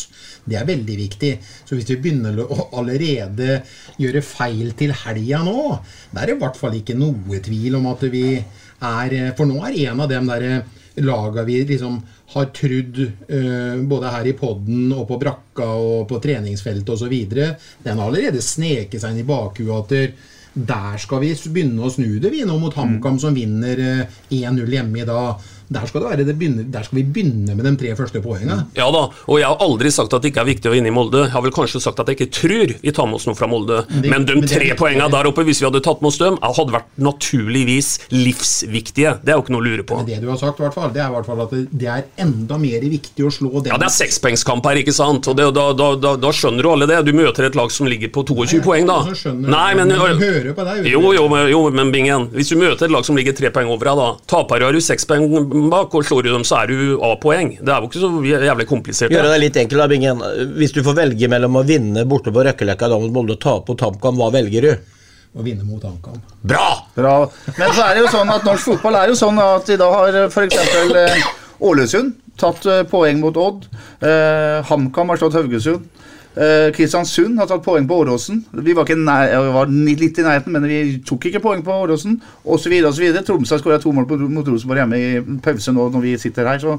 Det 0.45 0.59
er 0.61 0.69
veldig 0.69 0.97
viktig. 1.01 1.31
Så 1.65 1.73
hvis 1.73 1.89
vi 1.89 1.97
begynner 2.05 2.37
å 2.45 2.69
allerede 2.79 3.63
gjøre 3.97 4.21
feil 4.23 4.75
til 4.77 4.93
helga 5.03 5.41
nå, 5.43 5.71
da 6.13 6.21
er 6.21 6.31
det 6.31 6.37
i 6.37 6.43
hvert 6.45 6.61
fall 6.61 6.77
ikke 6.77 6.95
noe 7.01 7.41
tvil 7.41 7.81
om 7.81 7.89
at 7.91 8.05
vi 8.13 8.27
er 8.37 9.33
For 9.37 9.45
nå 9.45 9.59
er 9.67 9.75
en 9.89 9.99
av 10.05 10.07
dem 10.09 10.29
derre 10.29 10.61
laga 10.95 11.43
vi 11.47 11.61
liksom 11.65 12.01
har 12.33 12.49
trudd 12.55 12.99
eh, 13.03 13.79
både 13.87 14.11
her 14.11 14.27
i 14.27 14.35
podden 14.37 14.91
og 14.95 15.07
på 15.07 15.19
brakka 15.21 15.67
og 15.79 16.03
på 16.09 16.19
treningsfeltet 16.23 16.93
osv. 16.95 17.15
Den 17.31 17.97
har 17.97 18.05
allerede 18.05 18.43
sneket 18.43 19.01
seg 19.01 19.15
inn 19.15 19.23
i 19.23 19.27
bakhuet 19.27 19.95
at 19.95 20.29
der, 20.51 20.97
skal 20.99 21.21
vi 21.23 21.31
begynne 21.31 21.85
å 21.87 21.91
snu 21.91 22.19
det, 22.19 22.31
vi 22.33 22.43
nå 22.43 22.57
mot 22.59 22.75
HamKam, 22.75 23.19
som 23.23 23.35
vinner 23.35 23.79
eh, 23.79 24.17
1-0 24.35 24.75
hjemme 24.75 24.99
i 24.99 25.07
dag. 25.07 25.51
Der 25.71 25.85
skal, 25.87 26.01
det 26.03 26.09
være, 26.11 26.25
det 26.27 26.35
begynner, 26.37 26.65
der 26.67 26.83
skal 26.83 26.97
vi 26.99 27.03
begynne 27.15 27.55
med 27.55 27.63
de 27.63 27.71
tre 27.79 27.93
første 27.95 28.19
poengene. 28.21 28.57
Ja 28.75 28.89
da, 28.91 29.05
og 29.27 29.37
jeg 29.39 29.47
har 29.47 29.61
aldri 29.63 29.91
sagt 29.95 30.11
at 30.13 30.21
det 30.21 30.33
ikke 30.33 30.41
er 30.43 30.49
viktig 30.49 30.67
å 30.67 30.73
vinne 30.75 30.91
i 30.91 30.91
Molde. 30.91 31.21
Jeg 31.23 31.31
har 31.31 31.41
vel 31.45 31.53
kanskje 31.55 31.79
sagt 31.81 31.99
at 32.03 32.07
jeg 32.11 32.17
ikke 32.19 32.31
tror 32.35 32.73
vi 32.81 32.91
tar 32.91 33.07
med 33.07 33.15
oss 33.15 33.27
noe 33.29 33.35
fra 33.39 33.47
Molde. 33.47 33.85
det- 33.87 34.09
Men 34.11 34.25
de 34.25 34.35
men 34.35 34.47
tre 34.51 34.73
poengene 34.75 35.07
der 35.09 35.29
oppe, 35.31 35.45
hvis 35.47 35.61
vi 35.61 35.69
hadde 35.69 35.81
tatt 35.81 36.01
med 36.01 36.09
oss 36.11 36.17
dem, 36.19 36.37
hadde 36.41 36.71
vært 36.75 36.89
naturligvis 36.99 37.99
livsviktige. 38.11 39.13
Det 39.23 39.31
er 39.31 39.37
jo 39.39 39.43
ikke 39.45 39.53
noe 39.55 39.61
å 39.61 39.67
lure 39.69 39.83
på. 39.87 39.95
Men 40.01 40.05
det 40.09 40.19
du 40.21 40.27
har 40.31 40.37
sagt, 40.41 40.59
hvert 40.59 40.73
fall, 40.75 40.89
det 40.93 41.01
er 41.03 41.07
i 41.09 41.13
hvert 41.15 41.25
fall 41.29 41.41
at 41.45 41.53
det, 41.55 41.87
er 41.87 42.03
enda 42.23 42.57
mer 42.61 42.83
viktig 42.91 43.25
å 43.27 43.31
slå 43.33 43.51
dem. 43.63 43.71
Ja, 43.71 43.77
det 43.81 43.87
er 43.87 43.95
sekspoengskamp 43.95 44.65
her, 44.67 44.75
ikke 44.81 44.93
sant? 44.95 45.27
Og 45.31 45.37
det, 45.37 45.47
da, 45.55 45.65
da, 45.77 45.89
da, 45.95 46.15
da 46.19 46.31
skjønner 46.35 46.61
du 46.63 46.69
alle 46.73 46.87
det. 46.89 46.99
Du 47.07 47.13
møter 47.17 47.47
et 47.47 47.55
lag 47.55 47.71
som 47.73 47.87
ligger 47.87 48.11
på 48.13 48.23
22 48.27 48.61
poeng, 48.65 48.85
da. 48.87 48.99
Nei, 49.31 49.73
men, 49.75 49.87
men 49.87 50.19
hører 50.19 50.53
på 50.57 50.65
deg, 50.67 50.85
jo, 50.91 51.01
jo, 51.15 51.27
men- 51.31 51.49
jo, 51.51 51.63
men 51.71 51.91
Bingen, 51.91 52.27
hvis 52.35 52.49
du 52.49 52.55
møter 52.59 52.85
et 52.87 52.91
lag 52.91 53.03
som 53.07 53.15
ligger 53.15 53.35
tre 53.35 53.49
poeng 53.51 53.67
over 53.71 53.85
deg, 53.91 53.95
da. 53.97 54.09
Taper 54.27 54.61
har 54.67 54.71
du 54.75 54.79
seks 54.83 55.05
poeng 55.05 55.27
bak, 55.69 55.93
og 55.93 56.05
slår 56.07 56.25
du 56.25 56.31
dem, 56.33 56.45
så 56.47 56.61
er 56.61 56.71
du 56.71 57.03
A-poeng. 57.05 57.53
Det 57.59 57.73
er 57.73 57.83
jo 57.83 57.89
ikke 57.89 58.01
så 58.01 58.09
jævlig 58.25 58.67
komplisert. 58.69 59.13
Gjøre 59.13 59.33
det. 59.33 59.41
litt 59.43 59.59
enkelt, 59.61 59.83
da, 59.83 59.87
Bingen. 59.91 60.23
Hvis 60.57 60.73
du 60.75 60.81
får 60.85 60.97
velge 60.97 61.29
mellom 61.31 61.59
å 61.59 61.65
vinne 61.67 62.05
borte 62.09 62.33
på 62.33 62.45
Røkkeløkka 62.47 62.89
da 62.91 62.99
mot 63.01 63.13
Molde 63.13 63.37
og 63.37 63.43
tape 63.43 63.73
mot 63.73 63.85
HamKam, 63.87 64.17
hva 64.21 64.31
velger 64.33 64.67
du? 64.67 64.97
Å 65.31 65.45
vinne 65.45 65.67
mot 65.67 65.83
HamKam. 65.83 66.17
Bra! 66.41 66.65
Bra. 66.95 67.13
Men 67.59 67.75
så 67.75 67.85
er 67.85 67.95
det 67.95 68.05
jo 68.05 68.15
sånn 68.15 68.33
at 68.33 68.47
norsk 68.47 68.73
fotball 68.73 68.97
er 68.99 69.13
jo 69.13 69.19
sånn 69.19 69.39
at 69.43 69.69
i 69.71 69.79
dag 69.79 69.95
har 69.95 70.19
f.eks. 70.25 70.57
Eh, 71.05 71.29
Ålesund 71.61 72.17
tatt 72.41 72.65
eh, 72.65 72.83
poeng 72.89 73.21
mot 73.21 73.37
Odd. 73.37 73.67
Eh, 74.01 74.59
HamKam 74.67 75.13
har 75.13 75.21
slått 75.21 75.37
Haugesund. 75.39 75.87
Eh, 76.31 76.69
Kristiansund 76.71 77.39
har 77.39 77.47
tatt 77.49 77.63
poeng 77.65 77.87
på 77.87 77.97
Åråsen. 78.05 78.37
Vi 78.63 78.75
var, 78.75 78.87
nær, 78.95 79.33
var 79.51 79.71
litt 79.71 80.19
i 80.19 80.23
nærheten, 80.23 80.53
men 80.55 80.67
vi 80.69 80.81
tok 81.07 81.27
ikke 81.27 81.41
poeng 81.43 81.63
på 81.65 81.75
Åråsen. 81.83 82.21
Osv. 82.45 82.77
osv. 82.87 83.07
Tromsø 83.27 83.57
har 83.57 83.63
skåra 83.63 83.79
to 83.83 83.91
mål 83.91 84.07
mot 84.31 84.47
Rosenborg 84.47 84.79
hjemme 84.83 85.01
i 85.01 85.39
pause 85.43 85.73
nå 85.75 85.89
når 85.91 86.05
vi 86.05 86.13
sitter 86.21 86.47
her, 86.47 86.61
så 86.63 86.77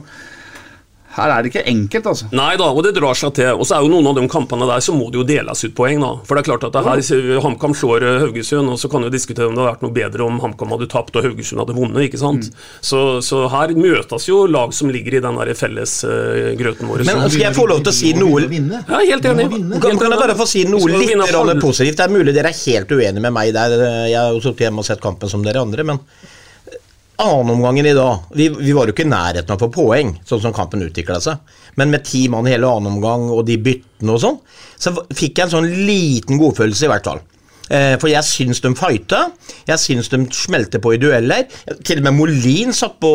her 1.12 1.32
er 1.32 1.44
det 1.44 1.52
ikke 1.52 1.64
enkelt, 1.68 2.06
altså. 2.08 2.28
Nei 2.32 2.54
da, 2.60 2.68
og 2.72 2.84
det 2.86 2.94
drar 2.96 3.16
seg 3.18 3.34
til. 3.36 3.50
Og 3.52 3.66
så 3.68 3.76
er 3.76 3.84
jo 3.84 3.90
noen 3.92 4.08
av 4.08 4.16
de 4.16 4.24
kampene 4.32 4.68
der, 4.68 4.80
så 4.84 4.94
må 4.96 5.10
det 5.12 5.20
jo 5.20 5.26
deles 5.28 5.64
ut 5.66 5.74
poeng, 5.76 6.00
da. 6.00 6.12
For 6.24 6.38
det 6.38 6.42
er 6.42 6.48
klart 6.48 6.66
at 6.68 6.76
det 6.76 6.84
her, 6.86 7.40
HamKam 7.44 7.76
slår 7.76 8.06
eh, 8.08 8.18
Haugesund, 8.24 8.72
og 8.72 8.80
så 8.80 8.90
kan 8.92 9.04
vi 9.04 9.12
diskutere 9.12 9.50
om 9.50 9.56
det 9.56 9.62
hadde 9.62 9.74
vært 9.74 9.84
noe 9.84 9.96
bedre 9.98 10.26
om 10.26 10.40
HamKam 10.42 10.74
hadde 10.76 10.88
tapt 10.92 11.18
og 11.18 11.26
Haugesund 11.28 11.60
hadde 11.62 11.76
vunnet, 11.76 12.00
ikke 12.08 12.22
sant. 12.22 12.48
Så, 12.80 13.02
så 13.24 13.44
her 13.52 13.74
møtes 13.76 14.28
jo 14.30 14.42
lag 14.48 14.72
som 14.76 14.92
ligger 14.92 15.18
i 15.18 15.22
den 15.24 15.40
der 15.42 15.52
felles 15.58 15.98
uh, 16.08 16.52
grøten 16.58 16.88
vår. 16.88 17.04
Men 17.08 17.24
skal 17.28 17.46
jeg 17.48 17.58
få 17.60 17.68
lov 17.68 17.84
til 17.84 17.92
å 17.92 17.96
si 17.96 18.12
noe 18.16 18.44
Ja, 18.48 19.00
helt 19.02 19.28
enig. 19.28 19.48
Kan, 19.82 20.00
kan 20.00 20.08
jeg 20.08 20.20
bare 20.20 20.36
få 20.38 20.48
si 20.48 20.64
noe 20.68 20.88
litt 20.88 21.12
positivt? 21.62 21.98
Det 21.98 22.06
er 22.06 22.12
mulig 22.12 22.34
dere 22.36 22.52
er 22.52 22.60
helt 22.64 22.92
uenige 22.92 23.22
med 23.22 23.34
meg 23.34 23.52
der. 23.56 23.76
Jeg 24.08 24.18
har 24.18 24.32
jo 24.32 24.40
sittet 24.44 24.68
hjemme 24.68 24.80
og 24.80 24.88
sett 24.88 25.02
kampen 25.04 25.30
som 25.30 25.44
dere 25.44 25.60
andre, 25.62 25.84
men 25.92 26.00
annenomgangen 27.20 27.86
i 27.86 27.94
dag 27.94 28.24
vi, 28.34 28.48
vi 28.48 28.72
var 28.72 28.88
jo 28.88 28.94
ikke 28.94 29.04
i 29.06 29.10
nærheten 29.10 29.52
av 29.52 29.60
å 29.60 29.66
få 29.66 29.72
poeng, 29.74 30.14
sånn 30.28 30.42
som 30.44 30.54
kampen 30.56 30.84
utvikla 30.84 31.20
seg. 31.22 31.40
Men 31.80 31.92
med 31.92 32.06
ti 32.08 32.24
mann 32.32 32.48
hele 32.50 32.68
annen 32.68 32.94
omgang 32.94 33.28
og 33.32 33.44
de 33.48 33.58
byttene 33.62 34.14
og 34.16 34.22
sånn, 34.22 34.40
så 34.80 34.94
fikk 35.12 35.38
jeg 35.38 35.46
en 35.46 35.54
sånn 35.56 35.70
liten 35.86 36.40
godfølelse, 36.40 36.86
i 36.86 36.92
hvert 36.92 37.08
fall. 37.08 37.22
Eh, 37.70 37.94
For 38.00 38.10
jeg 38.10 38.26
syns 38.26 38.60
de 38.64 38.72
fighta. 38.78 39.26
Jeg 39.68 39.78
syns 39.80 40.10
de 40.12 40.22
smelte 40.34 40.80
på 40.82 40.94
i 40.96 41.00
dueller. 41.02 41.46
Til 41.84 42.02
og 42.02 42.08
med 42.08 42.18
Molin 42.18 42.74
satt 42.76 42.98
på 43.02 43.12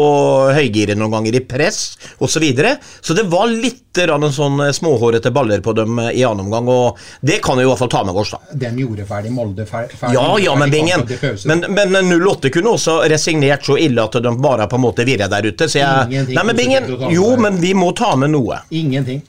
høygiret 0.55 0.97
noen 0.97 1.13
ganger 1.17 1.39
i 1.39 1.43
press 1.45 1.97
osv. 2.19 2.37
Så, 2.37 2.41
videre. 2.43 2.75
så 3.01 3.15
det 3.17 3.23
var 3.31 3.47
litt 3.49 3.97
sånn 3.97 4.59
eh, 4.61 4.71
småhårete 4.71 5.31
baller 5.33 5.63
på 5.65 5.73
dem 5.73 5.97
eh, 5.99 6.11
i 6.19 6.23
annen 6.27 6.45
omgang, 6.45 6.67
og 6.69 6.99
det 7.25 7.39
kan 7.41 7.57
vi 7.57 7.63
i 7.65 7.65
hvert 7.65 7.79
fall 7.81 7.89
ta 7.89 8.03
med 8.05 8.13
oss, 8.13 8.35
da. 8.35 8.57
Den 8.65 8.77
gjorde 8.77 9.07
ferdig 9.09 9.31
Molde 9.33 9.65
ferdig, 9.65 9.97
Ja, 10.13 10.27
ja, 10.37 10.53
men 10.55 10.69
Bingen. 10.69 11.01
Men, 11.49 11.65
men 11.73 12.11
08 12.13 12.51
kunne 12.53 12.75
også 12.77 12.99
resignert 13.09 13.65
så 13.65 13.79
ille 13.81 14.05
at 14.05 14.19
de 14.21 14.35
bare 14.37 14.67
på 14.69 14.77
en 14.77 14.85
måte 14.85 15.07
virra 15.07 15.25
der 15.31 15.49
ute. 15.49 15.65
Så 15.65 15.81
jeg, 15.81 16.05
Ingenting 16.11 16.37
nei, 16.37 16.45
men 16.45 16.61
Bingen, 16.61 16.93
jo, 17.15 17.31
men 17.41 17.57
vi 17.61 17.73
må 17.73 17.89
ta 17.97 18.13
med 18.19 18.35
noe. 18.35 18.61
Ingenting. 18.69 19.23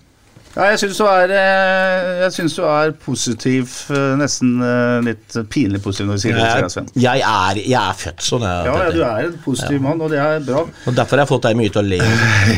Ja, 0.59 0.73
jeg 0.73 0.79
syns 0.83 0.97
du 0.99 1.05
eh, 1.07 2.57
du 2.57 2.65
er 2.67 2.91
positiv, 2.99 3.75
eh, 3.95 4.15
nesten 4.19 4.57
eh, 4.59 4.97
litt 5.07 5.37
pinlig 5.53 5.79
positiv 5.85 6.09
når 6.09 6.17
du 6.19 6.23
sier 6.25 6.35
det. 6.35 6.47
jeg, 6.49 6.71
Sven. 6.73 6.89
Jeg, 6.99 7.23
er, 7.23 7.61
jeg 7.63 7.79
er 7.79 7.99
født 8.01 8.25
sånn. 8.27 8.47
Jeg, 8.49 8.65
Ja, 8.67 8.73
ja, 8.83 8.89
du 8.91 9.05
er 9.07 9.29
en 9.29 9.37
positiv 9.45 9.85
mann, 9.85 10.03
og 10.03 10.11
det 10.11 10.19
er 10.19 10.43
bra. 10.43 10.65
Og 10.67 10.97
Derfor 10.97 11.15
har 11.15 11.23
jeg 11.23 11.31
fått 11.31 11.47
deg 11.47 11.61
mye 11.61 11.75
til 11.77 11.85
å 11.85 11.87
le. 11.87 12.01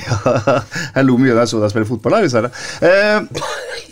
Ja, 0.01 0.55
jeg 0.95 1.05
lo 1.11 1.19
mye 1.21 1.35
da 1.37 1.45
jeg 1.45 1.51
så 1.53 1.61
deg 1.61 1.75
spille 1.75 1.91
fotball. 1.91 2.17
Da, 2.17 2.41
er 2.41 2.49
det. 2.49 2.53
Eh, 2.89 3.45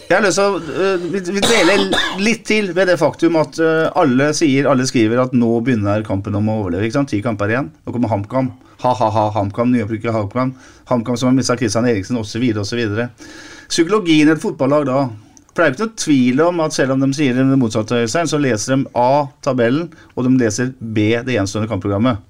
jeg 0.08 0.16
har 0.16 0.24
lyst 0.24 0.40
til 0.40 0.56
å 0.56 0.96
vi, 1.12 1.44
deler 1.44 1.84
litt 2.24 2.46
til 2.48 2.72
ved 2.72 2.88
det 2.88 2.96
faktum 2.96 3.36
at 3.42 3.60
alle 3.60 4.30
sier, 4.36 4.70
alle 4.72 4.88
skriver 4.88 5.20
at 5.26 5.36
nå 5.36 5.50
begynner 5.66 6.06
kampen 6.06 6.38
om 6.38 6.48
å 6.48 6.56
overleve. 6.62 6.88
ikke 6.88 6.96
sant? 7.02 7.12
Ti 7.12 7.20
kamper 7.28 7.52
igjen. 7.52 7.68
Nå 7.84 7.92
kommer 7.92 8.14
HamKam. 8.14 8.48
Ha-ha-ha, 8.86 9.28
HamKam, 9.36 9.68
nyopprykket 9.74 10.16
HamKam. 10.16 10.56
HamKam 10.88 11.20
som 11.20 11.28
har 11.28 11.36
mista 11.36 11.60
Christian 11.60 11.92
Eriksen, 11.92 12.16
osv., 12.16 12.48
osv. 12.64 12.84
Psykologien 13.68 14.28
i 14.28 14.34
et 14.34 14.42
fotballag 14.42 14.86
da 14.88 15.06
for 15.58 15.64
det 15.64 15.66
er 15.66 15.72
jo 15.72 15.74
ikke 15.74 15.86
noe 15.88 15.98
tvil 15.98 16.40
om 16.44 16.60
at 16.62 16.74
selv 16.76 16.94
om 16.94 17.00
de 17.02 17.06
sier 17.16 17.34
det 17.34 17.44
motsatte, 17.58 17.96
så 18.06 18.38
leser 18.38 18.76
de 18.76 18.92
A 18.94 19.26
tabellen, 19.42 19.88
og 20.14 20.22
de 20.22 20.30
leser 20.38 20.68
B 20.78 21.08
det 21.26 21.34
gjenstående 21.34 21.66
kampprogrammet. 21.66 22.20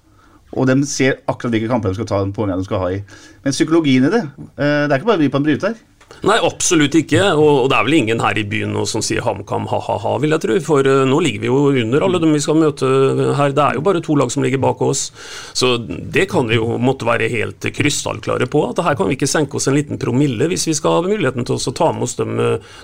Og 0.57 0.65
de 0.71 0.79
ser 0.89 1.19
akkurat 1.29 1.53
hvilke 1.53 1.69
kamper 1.69 1.93
de 1.93 1.99
skal 1.99 2.09
ta, 2.09 2.23
den 2.23 2.33
poengene 2.33 2.57
de 2.57 2.65
skal 2.65 2.81
ha 2.81 2.89
i. 2.95 3.03
Men 3.45 3.53
psykologien 3.53 4.07
i 4.09 4.13
det 4.15 4.23
eh, 4.23 4.87
Det 4.89 4.89
er 4.89 4.97
ikke 4.97 5.11
bare 5.11 5.21
vi 5.21 5.29
på 5.29 5.43
en 5.43 5.45
bryter. 5.45 5.77
Nei, 6.27 6.39
absolutt 6.43 6.97
ikke. 6.99 7.21
Og, 7.39 7.69
det 7.71 7.77
er 7.79 7.87
vel 7.87 7.97
ingen 8.01 8.23
her 8.23 8.39
i 8.39 8.45
byen 8.49 8.73
nå 8.75 8.85
som 8.91 9.03
sier 9.05 9.23
HamKam 9.23 9.69
ha-ha-ha, 9.71 10.17
vil 10.23 10.35
jeg 10.35 10.43
tro. 10.43 10.57
For 10.67 10.89
eh, 10.89 11.05
nå 11.09 11.21
ligger 11.23 11.45
vi 11.45 11.51
jo 11.51 11.59
under 11.85 12.07
alle 12.07 12.21
dem 12.23 12.35
vi 12.35 12.43
skal 12.43 12.59
møte 12.59 12.89
her. 13.39 13.55
Det 13.55 13.65
er 13.65 13.79
jo 13.79 13.85
bare 13.87 14.03
to 14.05 14.17
lag 14.19 14.33
som 14.35 14.45
ligger 14.45 14.63
bak 14.63 14.83
oss. 14.85 15.09
Så 15.57 15.77
det 15.79 16.29
kan 16.33 16.51
vi 16.51 16.59
jo 16.59 16.79
måtte 16.83 17.07
være 17.09 17.31
helt 17.33 17.69
krystallklare 17.75 18.49
på. 18.51 18.65
At 18.73 18.83
her 18.85 18.99
kan 18.99 19.11
vi 19.11 19.19
ikke 19.19 19.31
senke 19.31 19.59
oss 19.59 19.69
en 19.71 19.79
liten 19.79 20.01
promille 20.01 20.51
hvis 20.51 20.67
vi 20.71 20.77
skal 20.79 20.99
ha 20.99 21.07
muligheten 21.07 21.47
til 21.47 21.59
å 21.59 21.75
ta 21.77 21.93
med 21.95 22.09
oss 22.09 22.17
de, 22.19 22.27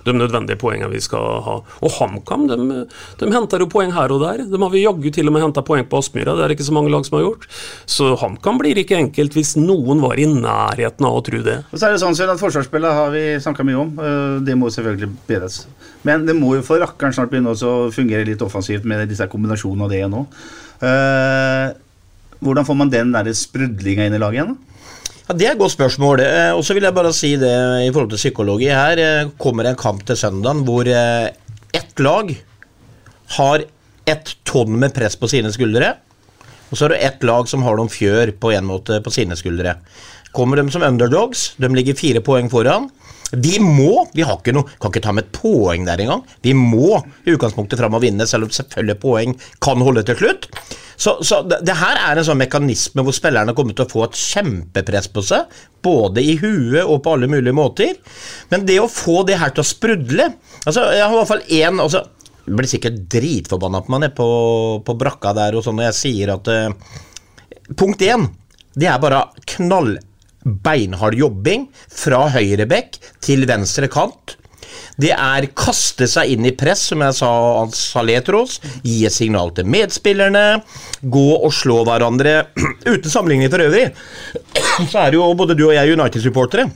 de 0.06 0.14
nødvendige 0.14 0.60
poengene 0.60 0.92
vi 0.92 1.02
skal 1.02 1.42
ha. 1.46 1.58
Og 1.82 1.98
HamKam 1.98 2.46
de, 2.50 2.84
de 3.20 3.32
henter 3.34 3.64
jo 3.64 3.70
poeng 3.72 3.94
her 3.96 4.14
og 4.14 4.22
der. 4.22 4.44
De 4.46 4.62
har 4.62 4.72
vi 4.72 4.84
jaggu 4.84 5.10
til 5.14 5.30
og 5.30 5.36
med 5.36 5.46
henta 5.48 5.64
poeng 5.66 5.86
på 5.90 6.02
Aspmyra. 6.02 6.36
Det 6.38 6.46
er 6.46 6.54
ikke 6.54 6.68
så 6.68 6.76
mange 6.76 6.92
lag 6.94 7.06
som 7.06 7.18
har 7.18 7.26
gjort. 7.26 7.48
Så 7.90 8.14
HamKam 8.20 8.62
blir 8.62 8.78
ikke 8.78 9.00
enkelt 9.00 9.34
hvis 9.34 9.56
noen 9.58 10.02
var 10.04 10.20
i 10.20 10.28
nærheten 10.30 11.08
av 11.08 11.18
å 11.18 11.24
tro 11.26 11.42
det. 11.44 11.60
Og 11.72 11.80
så 11.80 11.88
er 11.88 11.96
det 11.96 12.02
sånn 12.04 12.14
at 12.14 12.40
Forsvarsspillet 12.40 12.94
har 12.94 13.10
vi 13.14 13.23
snakka 13.42 13.64
mye 13.66 13.78
om. 13.80 13.90
eh, 13.98 14.40
Det 14.46 14.56
må 14.58 14.70
selvfølgelig 14.72 15.08
bedres. 15.28 15.66
Men 16.04 16.26
det 16.26 16.36
må 16.36 16.54
jo 16.56 16.62
for 16.66 16.78
rakkeren 16.82 17.14
snart 17.16 17.30
begynne 17.32 17.54
å 17.54 17.90
fungere 17.94 18.26
litt 18.28 18.42
offensivt 18.44 18.84
med 18.84 19.08
disse 19.08 19.26
kombinasjonene 19.32 19.84
av 19.86 19.90
det 19.94 20.02
nå. 20.12 20.22
Eh, 20.84 21.72
hvordan 22.44 22.66
får 22.68 22.76
man 22.76 22.90
den 22.92 23.12
der 23.14 23.32
sprudlinga 23.32 24.06
inn 24.08 24.14
i 24.14 24.20
laget 24.22 24.40
igjen? 24.42 24.56
Ja, 25.28 25.34
Det 25.34 25.46
er 25.48 25.52
et 25.52 25.58
godt 25.58 25.72
spørsmål. 25.76 26.20
Eh, 26.20 26.52
Og 26.54 26.62
så 26.64 26.74
vil 26.74 26.82
jeg 26.84 26.94
bare 26.94 27.12
si 27.12 27.36
det 27.36 27.54
i 27.88 27.90
forhold 27.92 28.10
til 28.10 28.20
psykologi. 28.20 28.68
Her 28.68 29.30
kommer 29.38 29.64
en 29.70 29.76
kamp 29.76 30.04
til 30.04 30.16
søndagen 30.16 30.64
hvor 30.66 30.84
ett 30.86 31.98
lag 31.98 32.34
har 33.38 33.64
ett 34.06 34.34
tonn 34.44 34.78
med 34.78 34.92
press 34.94 35.16
på 35.16 35.28
sine 35.30 35.50
skuldre. 35.50 35.94
Og 36.70 36.76
så 36.76 36.84
er 36.86 36.88
det 36.94 37.02
ett 37.06 37.22
lag 37.24 37.48
som 37.48 37.62
har 37.62 37.76
noen 37.78 37.88
fjør 37.88 38.32
på 38.40 38.52
en 38.52 38.66
måte 38.66 39.00
på 39.04 39.12
sine 39.14 39.36
skuldre. 39.38 39.76
Kommer 40.34 40.56
de 40.58 40.70
som 40.74 40.82
underdogs, 40.82 41.54
de 41.56 41.68
ligger 41.68 41.94
fire 41.94 42.20
poeng 42.20 42.50
foran. 42.50 42.90
Vi 43.40 43.58
må, 43.62 44.06
vi 44.14 44.24
har 44.26 44.38
ikke 44.38 44.54
noe, 44.54 44.68
kan 44.80 44.92
ikke 44.92 45.04
ta 45.04 45.12
med 45.16 45.26
et 45.26 45.34
poeng 45.36 45.86
der 45.88 46.02
engang. 46.04 46.24
Vi 46.44 46.54
må 46.56 46.98
i 47.24 47.34
utgangspunktet 47.34 47.80
fram 47.80 47.96
og 47.96 48.04
vinne, 48.04 48.26
selv 48.28 48.48
om 48.48 48.54
selvfølgelig 48.54 49.00
poeng 49.02 49.36
kan 49.64 49.84
holde 49.84 50.04
til 50.06 50.18
slutt. 50.20 50.50
Så, 50.96 51.16
så 51.26 51.40
det, 51.42 51.60
det 51.66 51.74
her 51.78 51.98
er 51.98 52.18
en 52.18 52.26
sånn 52.26 52.38
mekanisme 52.38 53.02
hvor 53.04 53.14
spillerne 53.16 53.54
kommer 53.56 53.74
til 53.76 53.86
å 53.86 53.90
få 53.90 54.04
et 54.06 54.18
kjempepress 54.18 55.10
på 55.14 55.24
seg, 55.26 55.50
både 55.84 56.22
i 56.22 56.36
huet 56.40 56.84
og 56.84 57.00
på 57.04 57.16
alle 57.16 57.28
mulige 57.30 57.56
måter. 57.56 57.96
Men 58.52 58.66
det 58.68 58.78
å 58.82 58.90
få 58.90 59.22
det 59.28 59.40
her 59.40 59.54
til 59.54 59.64
å 59.64 59.68
sprudle 59.68 60.30
altså 60.64 60.86
Jeg 60.94 61.02
har 61.04 61.12
i 61.12 61.18
hvert 61.18 61.28
fall 61.28 61.42
én 61.52 61.80
altså, 61.82 62.00
Jeg 62.46 62.56
blir 62.56 62.70
sikkert 62.70 63.02
dritforbanna 63.12 63.82
på 63.84 63.92
meg 63.92 64.04
nede 64.04 64.16
på, 64.16 64.28
på 64.86 64.96
brakka 65.00 65.34
der 65.36 65.58
og 65.58 65.64
sånn 65.66 65.76
når 65.80 65.90
jeg 65.90 65.98
sier 65.98 66.32
at 66.36 66.48
uh, 66.48 66.94
Punkt 67.76 68.02
én, 68.04 68.26
det 68.76 68.88
er 68.90 69.00
bare 69.02 69.26
knall 69.54 69.94
beinhard 70.44 71.16
jobbing 71.18 71.68
fra 71.88 72.26
høyre 72.34 72.68
bekk 72.70 73.00
til 73.24 73.46
venstre 73.48 73.88
kant. 73.92 74.36
Det 75.00 75.10
er 75.10 75.48
kaste 75.58 76.06
seg 76.10 76.34
inn 76.34 76.46
i 76.46 76.54
press, 76.54 76.84
som 76.90 77.02
jeg 77.02 77.16
sa 77.18 77.30
sa 77.74 78.02
Letros. 78.06 78.60
Gi 78.86 79.02
et 79.08 79.14
signal 79.14 79.50
til 79.56 79.66
medspillerne. 79.70 80.62
Gå 81.02 81.28
og 81.34 81.50
slå 81.54 81.82
hverandre. 81.88 82.36
Uten 82.92 83.10
sammenligning 83.10 83.50
for 83.50 83.64
øvrig, 83.64 83.88
så 84.90 85.06
er 85.06 85.18
jo 85.18 85.32
både 85.38 85.58
du 85.58 85.66
og 85.68 85.76
jeg 85.76 85.96
United-supportere. 85.96 86.68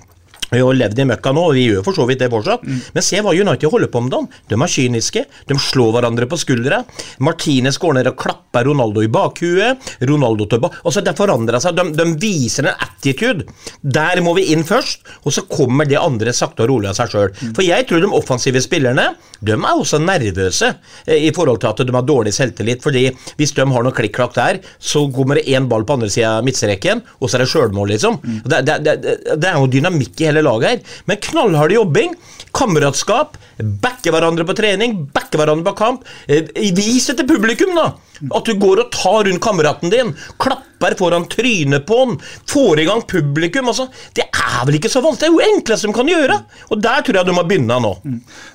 Vi 0.51 0.61
har 0.63 0.79
levd 0.79 1.03
i 1.03 1.07
møkka 1.09 1.33
nå, 1.37 1.45
og 1.51 1.57
vi 1.57 1.67
gjør 1.69 1.85
for 1.87 1.97
så 1.97 2.07
vidt 2.09 2.23
det 2.23 2.31
fortsatt. 2.33 2.65
Men 2.95 3.05
se 3.05 3.21
hva 3.25 3.35
United 3.37 3.71
holder 3.73 3.91
på 3.93 4.03
med 4.05 4.15
dem 4.15 4.29
De 4.49 4.57
er 4.59 4.73
kyniske, 4.73 5.25
de 5.49 5.59
slår 5.61 5.93
hverandre 5.97 6.29
på 6.31 6.39
skuldra. 6.41 6.83
Martinez 7.25 7.79
går 7.81 7.99
ned 7.99 8.11
og 8.13 8.19
klapper 8.21 8.69
Ronaldo 8.69 9.05
i 9.05 9.11
bakhuet. 9.13 9.93
Ronaldo 10.09 10.49
tilbake 10.49 10.81
Altså, 10.85 11.03
det 11.05 11.17
forandrer 11.19 11.61
seg. 11.63 11.77
De, 11.77 11.85
de 11.97 12.07
viser 12.21 12.69
en 12.69 12.85
attitude. 12.87 13.47
Der 13.83 14.23
må 14.25 14.35
vi 14.39 14.49
inn 14.55 14.65
først, 14.67 15.05
og 15.25 15.35
så 15.35 15.45
kommer 15.49 15.89
det 15.89 15.99
andre 16.01 16.33
sakte 16.37 16.65
og 16.65 16.73
rolig 16.73 16.91
av 16.91 16.99
seg 16.99 17.13
sjøl. 17.13 17.35
For 17.57 17.65
jeg 17.67 17.89
tror 17.89 18.03
de 18.05 18.13
offensive 18.17 18.63
spillerne 18.65 19.11
de 19.45 19.55
er 19.55 19.69
også 19.71 20.01
nervøse 20.03 20.73
eh, 21.07 21.29
i 21.29 21.33
forhold 21.35 21.61
til 21.63 21.71
at 21.71 21.83
de 21.87 21.95
har 21.95 22.07
dårlig 22.07 22.33
selvtillit. 22.35 22.83
fordi 22.83 23.05
hvis 23.39 23.53
de 23.55 23.67
har 23.71 23.85
noe 23.85 23.95
klikk-klakk 23.95 24.35
der, 24.35 24.61
så 24.79 25.05
kommer 25.15 25.39
det 25.39 25.47
én 25.55 25.69
ball 25.71 25.85
på 25.87 25.99
andre 25.99 26.11
sida 26.11 26.39
av 26.39 26.47
midtstreken, 26.47 27.03
og 27.21 27.31
så 27.31 27.39
er 27.39 27.45
det 27.45 27.51
sjølmål, 27.53 27.93
liksom. 27.95 28.19
Det, 28.45 28.61
det, 28.67 28.79
det, 28.85 29.15
det 29.39 29.51
er 29.51 29.59
jo 29.59 29.71
dynamikk 29.71 30.21
i 30.23 30.29
hele 30.29 30.38
laget 30.47 30.69
her. 30.71 30.97
Men 31.11 31.23
knallhard 31.29 31.73
jobbing, 31.75 32.15
kameratskap, 32.55 33.37
backe 33.83 34.13
hverandre 34.15 34.47
på 34.49 34.55
trening, 34.59 35.01
backe 35.15 35.39
hverandre 35.41 35.67
på 35.71 35.77
kamp. 35.79 36.05
Eh, 36.29 36.49
Vis 36.77 37.07
det 37.11 37.19
til 37.21 37.29
publikum, 37.29 37.75
da! 37.79 37.93
At 38.35 38.49
du 38.51 38.57
går 38.59 38.81
og 38.83 38.89
tar 38.91 39.29
rundt 39.29 39.43
kameraten 39.45 39.93
din, 39.93 40.09
klapper 40.43 40.97
foran 40.99 41.27
trynet 41.31 41.85
på 41.87 41.99
han, 42.01 42.17
får 42.51 42.81
i 42.83 42.87
gang 42.89 43.03
publikum. 43.07 43.69
altså. 43.71 43.87
Det 44.17 44.25
er 44.27 44.65
vel 44.67 44.79
ikke 44.81 44.91
så 44.91 45.03
vanskelig? 45.05 45.29
Det 45.29 45.29
er 45.29 45.37
jo 45.37 45.55
enklest 45.59 45.87
de 45.87 45.93
kan 45.95 46.11
gjøre! 46.11 46.41
Og 46.73 46.83
der 46.83 47.05
tror 47.07 47.21
jeg 47.21 47.29
de 47.29 47.37
må 47.37 47.45
begynne 47.47 47.79
nå. 47.85 47.93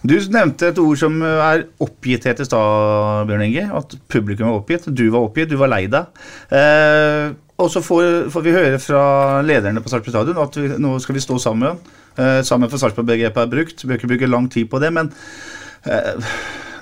Du 0.04 0.16
nevnte 0.36 0.74
et 0.74 0.82
ord 0.84 1.00
som 1.00 1.22
er 1.24 1.64
oppgitthet 1.84 2.44
i 2.44 2.48
stad, 2.50 3.24
Bjørn 3.30 3.46
Inge. 3.48 3.70
At 3.80 3.96
publikum 4.12 4.50
var 4.52 4.60
oppgitt. 4.62 4.90
Du 4.92 5.06
var 5.14 5.30
oppgitt, 5.30 5.52
du 5.54 5.60
var 5.62 5.72
lei 5.72 5.86
deg. 5.92 6.24
Eh, 6.52 7.32
og 7.64 7.72
så 7.72 7.82
får, 7.84 8.30
får, 8.34 8.44
vi 8.44 8.56
høre 8.56 8.80
fra 8.82 9.04
lederne 9.46 9.82
på 9.84 9.92
Sarpsborg 9.92 10.18
stadion 10.18 10.42
at 10.44 10.60
vi, 10.60 10.72
nå 10.84 10.98
skal 11.04 11.18
vi 11.18 11.24
stå 11.24 11.40
sammen. 11.40 11.80
Eh, 12.20 12.42
sammen 12.46 12.72
for 12.72 12.82
Sarpsborg-begrepet 12.82 13.46
er 13.46 13.52
brukt. 13.52 13.84
Vi 13.84 13.90
Bør 13.90 14.02
ikke 14.02 14.12
bruke 14.12 14.32
lang 14.32 14.50
tid 14.52 14.68
på 14.72 14.82
det, 14.84 14.92
men 14.96 15.12
eh, 15.88 16.28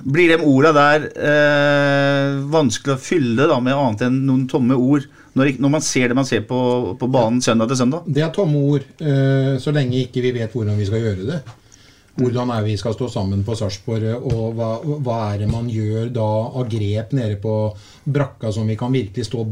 blir 0.02 0.34
de 0.34 0.40
orda 0.42 0.74
der 0.76 1.08
eh, 1.14 2.42
vanskelig 2.52 2.96
å 2.96 3.02
fylle 3.02 3.48
da, 3.50 3.60
med 3.62 3.78
annet 3.78 4.06
enn 4.08 4.22
noen 4.26 4.48
tomme 4.50 4.78
ord? 4.78 5.06
Når, 5.38 5.54
når, 5.64 5.72
man 5.78 5.84
ser 5.86 6.12
det 6.12 6.18
man 6.18 6.28
ser 6.28 6.42
på, 6.44 6.60
på 7.00 7.08
banen 7.12 7.40
søndag 7.44 7.70
til 7.72 7.80
søndag? 7.80 8.08
Det 8.10 8.26
er 8.26 8.34
tomme 8.36 8.66
ord, 8.74 8.88
eh, 9.00 9.54
så 9.62 9.72
lenge 9.76 10.02
ikke 10.02 10.26
vi 10.26 10.34
vet 10.42 10.56
hvordan 10.56 10.80
vi 10.80 10.88
skal 10.90 11.06
gjøre 11.06 11.28
det. 11.30 11.42
Hvordan 12.12 12.50
er 12.52 12.66
vi 12.66 12.74
skal 12.76 12.92
stå 12.92 13.08
sammen 13.08 13.44
på 13.48 13.56
Sarpsborg, 13.56 14.04
og 14.28 14.58
hva, 14.58 14.72
hva, 14.84 15.18
er 15.32 15.42
det 15.42 15.48
man 15.48 15.70
gjør 15.72 16.10
da 16.12 16.28
av 16.60 16.68
grep 16.70 17.14
nede 17.16 17.38
på 17.40 17.54
brakka 18.04 18.52
som 18.52 18.68
vi 18.68 18.76
kan 18.80 18.92
virkelig 18.92 19.30
stå 19.30 19.46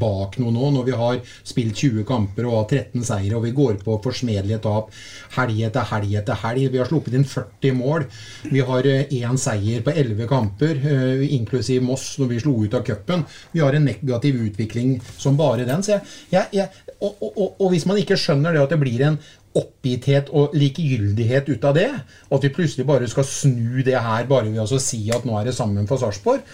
bak 0.00 0.38
noe 0.40 0.54
nå, 0.54 0.70
når 0.78 0.86
vi 0.86 0.96
har 0.96 1.20
spilt 1.44 1.76
20 1.76 2.06
kamper 2.08 2.48
og 2.48 2.56
har 2.62 2.80
13 2.80 3.04
seire, 3.04 3.36
og 3.36 3.44
vi 3.44 3.52
går 3.56 3.76
på 3.84 3.98
forsmedelige 4.04 4.62
tap 4.64 4.88
helg 5.36 5.62
etter 5.68 5.88
helg 5.92 6.16
etter 6.22 6.40
helg. 6.40 6.70
Vi 6.72 6.80
har 6.80 6.88
sluppet 6.88 7.18
inn 7.18 7.28
40 7.28 7.76
mål. 7.76 8.08
Vi 8.48 8.64
har 8.64 8.88
én 8.88 9.40
seier 9.40 9.84
på 9.84 9.92
11 9.92 10.32
kamper, 10.32 10.84
inklusiv 11.36 11.84
Moss 11.84 12.14
når 12.22 12.32
vi 12.32 12.42
slo 12.42 12.56
ut 12.64 12.80
av 12.80 12.86
cupen. 12.86 13.26
Vi 13.52 13.60
har 13.60 13.76
en 13.76 13.90
negativ 13.92 14.40
utvikling 14.40 14.96
som 15.18 15.36
bare 15.36 15.68
den. 15.68 15.84
Jeg, 15.86 16.00
jeg, 16.32 16.48
jeg, 16.56 16.86
og, 16.96 17.18
og, 17.20 17.58
og 17.60 17.68
hvis 17.74 17.84
man 17.84 18.00
ikke 18.00 18.16
skjønner 18.16 18.56
det 18.56 18.64
at 18.64 18.72
det 18.72 18.80
blir 18.80 19.04
en 19.04 19.18
oppgitthet 19.56 20.30
og 20.36 20.54
likegyldighet 20.56 21.50
ut 21.50 21.66
av 21.66 21.76
det. 21.76 21.88
Og 22.30 22.38
at 22.38 22.46
vi 22.46 22.54
plutselig 22.56 22.86
bare 22.88 23.08
skal 23.10 23.26
snu 23.28 23.82
det 23.86 23.96
her 23.96 24.28
bare 24.30 24.50
ved 24.50 24.62
å 24.62 24.82
si 24.82 25.02
at 25.14 25.26
nå 25.26 25.36
er 25.38 25.48
det 25.48 25.56
sammen 25.56 25.88
for 25.88 26.02
Sarpsborg. 26.02 26.44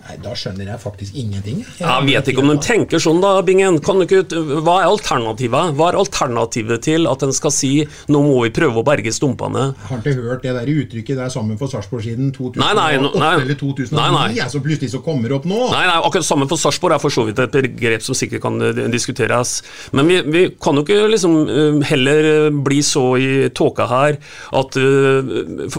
Nei, 0.00 0.16
Da 0.24 0.32
skjønner 0.36 0.70
jeg 0.72 0.80
faktisk 0.80 1.16
ingenting. 1.18 1.60
Jeg, 1.76 1.84
jeg 1.84 2.06
vet 2.08 2.30
ikke 2.32 2.42
om 2.42 2.50
de 2.52 2.56
tenker 2.64 3.02
sånn, 3.02 3.20
da, 3.22 3.34
Bingen. 3.44 3.78
Ikke, 3.80 4.22
hva 4.64 4.78
er 4.80 4.88
alternativet 4.88 5.74
Hva 5.76 5.90
er 5.90 5.98
alternativet 6.00 6.84
til 6.86 7.08
at 7.10 7.24
en 7.26 7.34
skal 7.36 7.52
si 7.54 7.72
nå 8.10 8.22
må 8.24 8.38
vi 8.46 8.52
prøve 8.54 8.80
å 8.80 8.86
berge 8.86 9.12
stumpene? 9.12 9.70
Jeg 9.76 9.88
har 9.90 10.00
ikke 10.00 10.14
hørt 10.24 10.46
det 10.46 10.54
der 10.56 10.70
uttrykket 10.72 11.20
der 11.20 11.32
sammen 11.32 11.58
for 11.60 11.72
Sarpsborg 11.72 12.04
siden 12.06 12.30
2008 12.36 12.62
nei, 12.62 12.70
nei, 12.78 13.10
nei, 13.20 13.32
eller 13.42 13.58
2009, 13.60 13.96
nei, 13.96 14.24
nei. 14.38 14.48
så 14.52 14.62
plutselig 14.64 14.92
så 14.94 15.02
kommer 15.04 15.34
opp 15.36 15.48
nå. 15.48 15.58
Nei, 15.72 15.84
nei, 15.88 15.98
akkurat 15.98 16.26
sammen 16.26 16.48
for 16.50 16.60
Sarpsborg 16.60 16.96
er 16.96 17.02
for 17.02 17.12
så 17.12 17.26
vidt 17.28 17.42
et 17.44 17.52
begrep 17.54 18.04
som 18.04 18.16
sikkert 18.16 18.44
kan 18.44 18.56
eh, 18.64 18.82
diskuteres. 18.92 19.58
Men 19.96 20.08
vi, 20.08 20.20
vi 20.32 20.44
kan 20.60 20.78
jo 20.78 20.84
ikke 20.86 21.10
liksom 21.12 21.36
eh, 21.44 21.80
heller 21.90 22.30
eh, 22.30 22.48
bli 22.70 22.80
så 22.86 23.04
i 23.20 23.30
tåka 23.56 23.86
her 23.90 24.16
at 24.56 24.76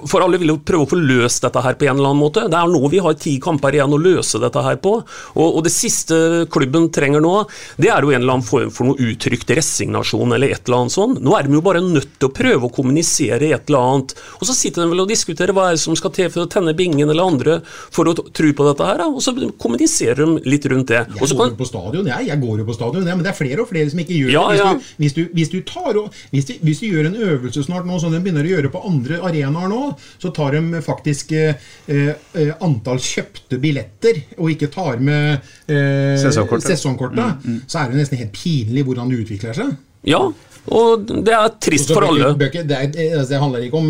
For 0.05 0.23
alle 0.23 0.37
vil 0.41 0.51
jo 0.51 0.57
prøve 0.65 0.85
å 0.85 0.89
få 0.89 0.97
løst 0.99 1.45
dette 1.45 1.61
her 1.63 1.77
på 1.79 1.87
en 1.87 1.95
eller 1.97 2.11
annen 2.11 2.21
måte. 2.21 2.43
Det 2.51 2.57
er 2.57 2.69
nå 2.69 2.81
vi 2.91 3.01
har 3.03 3.15
ti 3.19 3.35
kamper 3.41 3.75
igjen 3.77 3.95
å 3.95 3.99
løse 3.99 4.10
løse 4.11 4.41
dette 4.41 4.63
her 4.65 4.79
på. 4.81 4.97
Og, 5.35 5.47
og, 5.47 5.61
det 5.65 5.73
siste 5.73 6.45
klubben 6.51 6.89
trenger 6.93 7.23
nå, 7.23 7.33
det 7.81 7.91
er 7.91 8.03
jo 8.03 8.13
en 8.13 8.21
eller 8.21 8.37
annen 8.37 8.47
form 8.47 8.71
for 8.73 8.89
noe 8.89 9.11
uttrykt 9.11 9.51
resignasjon 9.57 10.35
eller 10.35 10.55
et 10.55 10.65
eller 10.65 10.83
annet 10.83 10.95
sånt. 10.95 11.21
Nå 11.23 11.35
er 11.37 11.47
de 11.47 11.57
jo 11.57 11.63
bare 11.65 11.83
nødt 11.85 12.15
til 12.17 12.29
å 12.29 12.33
prøve 12.35 12.67
å 12.67 12.73
kommunisere 12.73 13.51
et 13.51 13.69
eller 13.69 13.81
annet. 13.81 14.15
Og 14.39 14.47
så 14.49 14.55
sitter 14.57 14.83
de 14.83 14.91
vel 14.93 15.03
og 15.03 15.11
diskuterer 15.11 15.55
hva 15.55 15.69
er 15.69 15.77
det 15.77 15.83
som 15.83 15.97
skal 15.97 16.13
til 16.15 16.31
for 16.33 16.45
å 16.45 16.51
tenne 16.51 16.75
bingen 16.77 17.09
eller 17.09 17.31
andre 17.33 17.59
for 17.65 18.09
å 18.09 18.15
tro 18.15 18.51
på 18.55 18.67
dette 18.67 18.87
her, 18.87 19.03
og 19.07 19.21
så 19.23 19.33
kommuniserer 19.61 20.21
de 20.21 20.51
litt 20.51 20.65
rundt 20.71 20.91
det. 20.91 21.03
Jeg 21.21 21.37
går 21.37 21.53
jo 21.53 21.59
på 21.59 21.69
stadion, 21.69 22.09
jeg. 22.11 22.27
Jeg 22.31 22.41
går 22.41 22.61
jo 22.61 22.67
på 22.67 22.75
stadion, 22.77 23.07
jeg, 23.07 23.17
men 23.17 23.25
det 23.25 23.31
er 23.33 23.37
flere 23.37 23.63
og 23.63 23.69
flere 23.69 23.91
som 23.91 24.01
ikke 24.03 24.17
gjør 24.17 24.33
ja, 24.35 24.45
det. 24.51 24.89
Hvis, 25.01 25.15
du, 25.15 25.21
hvis, 25.31 25.31
du, 25.31 25.37
hvis, 25.37 25.51
du, 25.53 25.59
tar 25.67 25.99
hvis, 26.31 26.47
du, 26.49 26.53
hvis 26.65 26.81
du 26.81 26.87
gjør 26.89 27.09
en 27.09 27.19
øvelse 27.29 27.65
snart 27.65 27.87
nå, 27.87 27.99
som 28.01 28.13
de 28.13 28.21
begynner 28.23 28.47
å 28.47 28.53
gjøre 28.55 28.73
på 28.73 28.83
andre 28.89 29.21
arenaer 29.27 29.71
nå, 29.71 29.81
så 30.21 30.33
tar 30.35 30.57
de 30.57 30.81
faktisk 30.83 31.33
eh, 31.37 31.69
eh, 31.87 32.51
antall 32.63 33.01
kjøpte 33.01 33.59
billetter 33.61 34.00
og 34.37 34.51
ikke 34.51 34.71
tar 34.73 34.99
med 35.03 35.37
eh, 35.67 36.17
sesongkortet, 36.19 37.17
mm, 37.17 37.41
mm. 37.45 37.61
så 37.67 37.81
er 37.81 37.91
det 37.91 38.01
nesten 38.01 38.21
helt 38.21 38.33
pinlig 38.35 38.85
hvordan 38.87 39.11
det 39.11 39.21
utvikler 39.25 39.57
seg. 39.57 39.75
Ja, 40.07 40.23
og 40.69 41.07
det 41.25 41.33
er 41.33 41.53
trist 41.61 41.89
for 41.89 42.05
alle. 42.05 42.31
Bøker, 42.37 42.65
det, 42.67 42.77
er, 42.77 43.15
altså, 43.17 43.31
det, 43.33 43.39
handler 43.41 43.63
ikke 43.65 43.79
om 43.79 43.87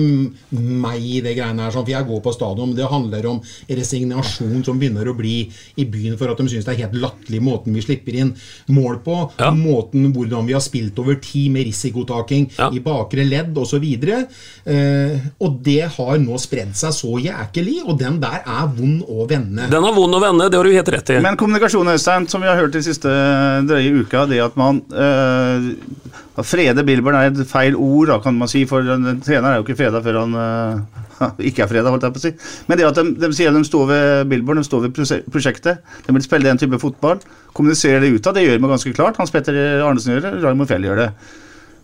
meg, 0.82 1.04
det 1.26 1.34
greiene 1.36 1.66
her, 1.66 1.74
sånn, 1.74 1.84
for 1.84 1.94
jeg 1.94 2.08
går 2.08 2.22
på 2.24 2.34
stadion. 2.36 2.76
Det 2.78 2.88
handler 2.88 3.28
om 3.34 3.42
resignasjon 3.68 4.64
som 4.64 4.80
begynner 4.80 5.10
å 5.12 5.16
bli 5.18 5.36
i 5.82 5.86
byen 5.92 6.16
for 6.20 6.32
at 6.32 6.40
de 6.40 6.48
syns 6.52 6.68
det 6.68 6.76
er 6.76 6.86
helt 6.86 6.96
latterlig 7.04 7.42
måten 7.44 7.76
vi 7.76 7.84
slipper 7.84 8.16
inn 8.24 8.32
mål 8.72 9.02
på. 9.04 9.18
Ja. 9.42 9.52
Måten 9.56 10.14
hvordan 10.16 10.48
vi 10.48 10.56
har 10.56 10.64
spilt 10.64 11.00
over 11.02 11.20
tid 11.22 11.52
med 11.52 11.68
risikotaking 11.68 12.48
ja. 12.56 12.72
i 12.72 12.80
bakre 12.84 13.28
ledd 13.28 13.58
osv. 13.60 13.84
Eh, 13.84 15.28
og 15.44 15.60
det 15.66 15.84
har 15.98 16.24
nå 16.24 16.40
spredd 16.42 16.74
seg 16.80 16.96
så 16.96 17.18
jækelig, 17.20 17.82
og 17.84 18.00
den 18.00 18.22
der 18.24 18.42
er 18.46 18.72
vond 18.72 19.04
å 19.12 19.28
vende. 19.28 19.68
Den 19.72 19.90
er 19.92 19.98
vond 19.98 20.16
å 20.16 20.24
vende, 20.24 20.48
det 20.48 20.60
har 20.60 20.68
du 20.68 20.80
helt 20.80 20.96
rett 20.96 21.14
i. 21.18 21.20
Men 21.24 21.40
kommunikasjon, 21.40 21.92
Øystein, 21.98 22.30
som 22.32 22.44
vi 22.44 22.50
har 22.50 22.60
hørt 22.60 22.74
de 22.76 22.84
siste 22.86 23.12
drøye 23.68 24.06
uka, 24.06 24.26
det 24.32 24.40
at 24.44 24.58
man 24.60 24.82
øh, 24.96 25.72
Frede 26.40 26.84
Bilbern 26.88 27.18
er 27.20 27.28
et 27.28 27.48
feil 27.50 27.76
ord, 27.76 28.08
da, 28.08 28.18
kan 28.24 28.38
man 28.40 28.48
si, 28.48 28.64
for 28.70 28.88
en 28.88 29.20
trener 29.20 29.50
er 29.50 29.60
jo 29.60 29.66
ikke 29.66 29.76
freda 29.82 30.00
før 30.04 30.22
han 30.22 30.38
uh, 30.40 31.42
ikke 31.44 31.66
er 31.66 31.70
freda, 31.72 31.92
holdt 31.92 32.08
jeg 32.08 32.16
på 32.16 32.22
å 32.22 32.24
si. 32.24 32.32
Men 32.70 32.80
det 32.80 32.88
at 32.88 33.00
de, 33.02 33.06
de 33.20 33.30
sier 33.36 33.52
de 33.52 33.64
står 33.68 33.90
ved 33.92 34.32
Bilbern, 34.32 34.62
de 34.62 34.68
står 34.68 34.86
ved 34.88 34.96
prosjektet, 35.28 35.84
de 36.08 36.16
vil 36.16 36.24
spille 36.24 36.48
den 36.48 36.62
type 36.62 36.80
fotball, 36.82 37.20
kommuniserer 37.58 38.04
det 38.06 38.14
utad, 38.16 38.40
det 38.40 38.48
gjør 38.48 38.64
man 38.64 38.78
ganske 38.78 38.96
klart. 38.96 39.20
Hans 39.20 39.34
Petter 39.36 39.84
Arnesen 39.84 40.16
gjør 40.16 40.30
det, 40.30 40.36
Raymond 40.46 40.72
Fjell 40.72 40.88
gjør 40.88 41.04
det. 41.04 41.10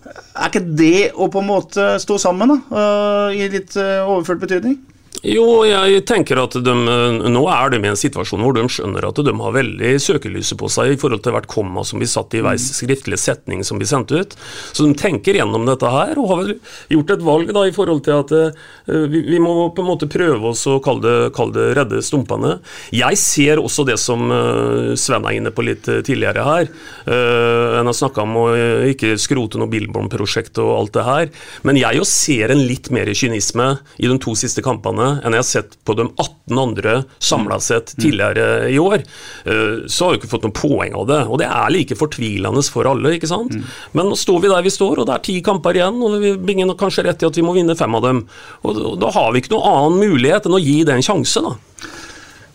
Er 0.08 0.48
ikke 0.48 0.64
det 0.80 1.10
å 1.12 1.28
på 1.34 1.44
en 1.44 1.50
måte 1.50 1.90
stå 2.00 2.20
sammen, 2.30 2.56
da, 2.56 2.62
uh, 2.72 3.36
i 3.36 3.52
litt 3.52 3.76
uh, 3.76 4.08
overført 4.08 4.46
betydning? 4.48 4.80
Jo, 5.26 5.64
jeg 5.66 6.04
tenker 6.06 6.38
at 6.38 6.54
de, 6.62 6.74
nå 6.78 7.42
er 7.50 7.72
de 7.74 7.80
i 7.82 7.90
en 7.90 7.98
situasjon 7.98 8.44
hvor 8.44 8.54
de 8.54 8.66
skjønner 8.70 9.08
at 9.08 9.18
de 9.26 9.34
har 9.40 9.56
veldig 9.56 9.94
søkelyset 10.04 10.60
på 10.60 10.70
seg 10.70 10.94
i 10.94 11.00
forhold 11.02 11.24
til 11.26 11.34
hvert 11.34 11.48
komma 11.50 11.82
som 11.88 11.98
blir 11.98 12.10
satt 12.12 12.36
i 12.38 12.44
hver 12.46 12.60
skriftlig 12.62 13.18
setning 13.22 13.64
som 13.66 13.82
blir 13.82 13.90
sendt 13.90 14.14
ut. 14.14 14.36
Så 14.78 14.86
de 14.86 14.94
tenker 15.00 15.40
gjennom 15.40 15.66
dette 15.66 15.90
her, 15.90 16.14
og 16.22 16.30
har 16.34 16.52
gjort 16.94 17.14
et 17.16 17.26
valg 17.26 17.54
da 17.56 17.64
i 17.66 17.74
forhold 17.74 18.04
til 18.06 18.20
at 18.20 18.34
uh, 18.36 19.06
vi, 19.10 19.24
vi, 19.26 19.40
må 19.42 19.72
på 19.74 19.82
en 19.82 19.90
måte 19.90 20.10
prøve 20.12 20.52
oss 20.52 20.68
å 20.70 20.78
kalle 20.86 21.02
det, 21.02 21.16
kalle 21.38 21.56
det 21.56 21.68
redde 21.80 22.04
stumpene. 22.06 22.58
Jeg 22.94 23.18
ser 23.22 23.64
også 23.64 23.88
det 23.90 23.98
som 24.02 24.30
uh, 24.30 24.94
Sven 25.00 25.26
er 25.26 25.40
inne 25.40 25.54
på 25.56 25.66
litt 25.66 25.90
uh, 25.90 26.04
tidligere 26.06 26.46
her. 26.46 26.70
en 27.08 27.88
har 27.88 27.96
snakka 27.96 28.24
om 28.24 28.36
å 28.40 28.46
ikke 28.92 29.16
skrote 29.22 29.60
noe 29.60 29.72
Billborn-prosjekt 29.72 30.60
og 30.62 30.74
alt 30.76 30.94
det 30.98 31.06
her, 31.08 31.30
men 31.68 31.80
jeg 31.80 32.00
jo 32.00 32.06
ser 32.08 32.54
en 32.54 32.62
litt 32.70 32.92
mer 32.94 33.10
kynisme 33.18 33.70
i 33.98 34.10
de 34.10 34.18
to 34.22 34.36
siste 34.38 34.64
kampene 34.66 35.07
enn 35.24 35.36
jeg 35.36 35.44
har 35.44 35.48
sett 35.48 35.78
på 35.88 35.96
de 35.98 36.08
18 36.10 36.62
andre 36.62 36.94
samla 37.24 37.60
sett 37.64 37.94
tidligere 37.98 38.70
i 38.72 38.80
år. 38.82 39.04
Eh, 39.46 39.86
så 39.88 40.08
har 40.08 40.16
vi 40.16 40.22
ikke 40.22 40.32
fått 40.32 40.48
noen 40.48 40.56
poeng 40.58 40.98
av 40.98 41.08
det. 41.10 41.22
Og 41.28 41.42
det 41.42 41.50
er 41.50 41.74
like 41.74 41.98
fortvilende 42.00 42.64
for 42.72 42.90
alle, 42.90 43.16
ikke 43.18 43.30
sant. 43.30 43.56
Men 43.98 44.10
nå 44.12 44.18
står 44.20 44.44
vi 44.44 44.52
der 44.52 44.66
vi 44.66 44.74
står, 44.74 45.02
og 45.02 45.10
det 45.10 45.16
er 45.18 45.26
ti 45.28 45.38
kamper 45.46 45.80
igjen, 45.80 46.02
og 46.04 46.20
vi 46.24 46.36
Bingen 46.48 46.72
kanskje 46.80 47.04
rett 47.08 47.24
i 47.24 47.28
at 47.28 47.38
vi 47.38 47.44
må 47.44 47.56
vinne 47.58 47.76
fem 47.78 47.96
av 47.98 48.06
dem. 48.06 48.26
Og 48.68 48.98
da 49.02 49.12
har 49.16 49.34
vi 49.34 49.44
ikke 49.44 49.56
noen 49.56 49.72
annen 49.74 50.14
mulighet 50.14 50.48
enn 50.48 50.58
å 50.58 50.64
gi 50.64 50.80
det 50.88 50.96
en 50.96 51.06
sjanse, 51.06 51.44
da. 51.44 51.56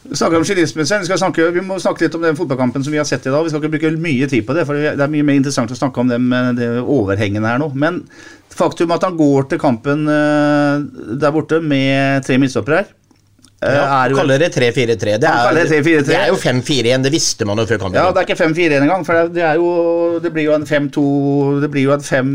Snakker 0.03 0.41
om 0.41 0.45
kynisme, 0.45 0.83
vi, 0.83 1.17
snakke, 1.19 1.45
vi 1.55 1.63
må 1.63 1.77
snakke 1.79 2.03
litt 2.05 2.15
om 2.19 2.25
den 2.25 2.35
fotballkampen 2.39 2.83
som 2.83 2.91
vi 2.91 2.99
har 2.99 3.07
sett 3.07 3.27
i 3.29 3.31
dag. 3.31 3.45
Vi 3.47 3.53
skal 3.53 3.63
ikke 3.63 3.77
bruke 3.77 3.93
mye 4.03 4.27
tid 4.31 4.43
på 4.49 4.57
det, 4.57 4.65
for 4.67 4.75
det 4.75 4.99
er 4.99 5.13
mye 5.13 5.27
mer 5.27 5.39
interessant 5.39 5.71
å 5.71 5.79
snakke 5.79 6.03
om 6.03 6.11
det 6.11 6.19
med 6.19 6.59
det 6.59 6.71
overhengende 6.81 7.47
her 7.47 7.61
nå. 7.63 7.69
Men 7.79 8.01
faktum 8.53 8.91
at 8.97 9.07
han 9.07 9.15
går 9.17 9.47
til 9.53 9.63
kampen 9.63 10.03
uh, 10.11 10.83
der 11.23 11.35
borte 11.35 11.63
med 11.63 12.27
tre 12.27 12.41
midtstoppere 12.43 12.83
her, 12.83 12.91
eh, 12.91 12.99
Ja, 13.63 13.83
er 14.03 14.11
jo 14.11 14.17
kaller 14.19 14.43
det 14.43 14.49
3-4-3. 14.57 14.97
Det, 14.99 15.21
det 15.23 15.65
3-4-3. 15.71 16.05
det 16.09 16.17
er 16.19 16.31
jo 16.33 16.39
5-4-1, 16.41 17.05
det 17.07 17.13
visste 17.15 17.47
man 17.47 17.61
jo 17.63 17.67
før 17.69 17.79
kampen. 17.85 17.99
Ja, 18.01 18.09
det 18.11 18.23
er 18.23 18.27
ikke 18.27 18.39
5-4-1 18.41 18.75
engang, 18.83 19.05
for 19.07 19.29
det, 19.31 19.45
er 19.47 19.61
jo 19.61 20.19
Det 20.25 20.33
blir 20.35 20.49
jo 20.49 20.55
en 20.57 20.67
5-2 20.67 21.05
Det 21.63 21.71
blir 21.71 21.85
jo 21.87 21.93
en 21.95 22.03
5 22.03 22.33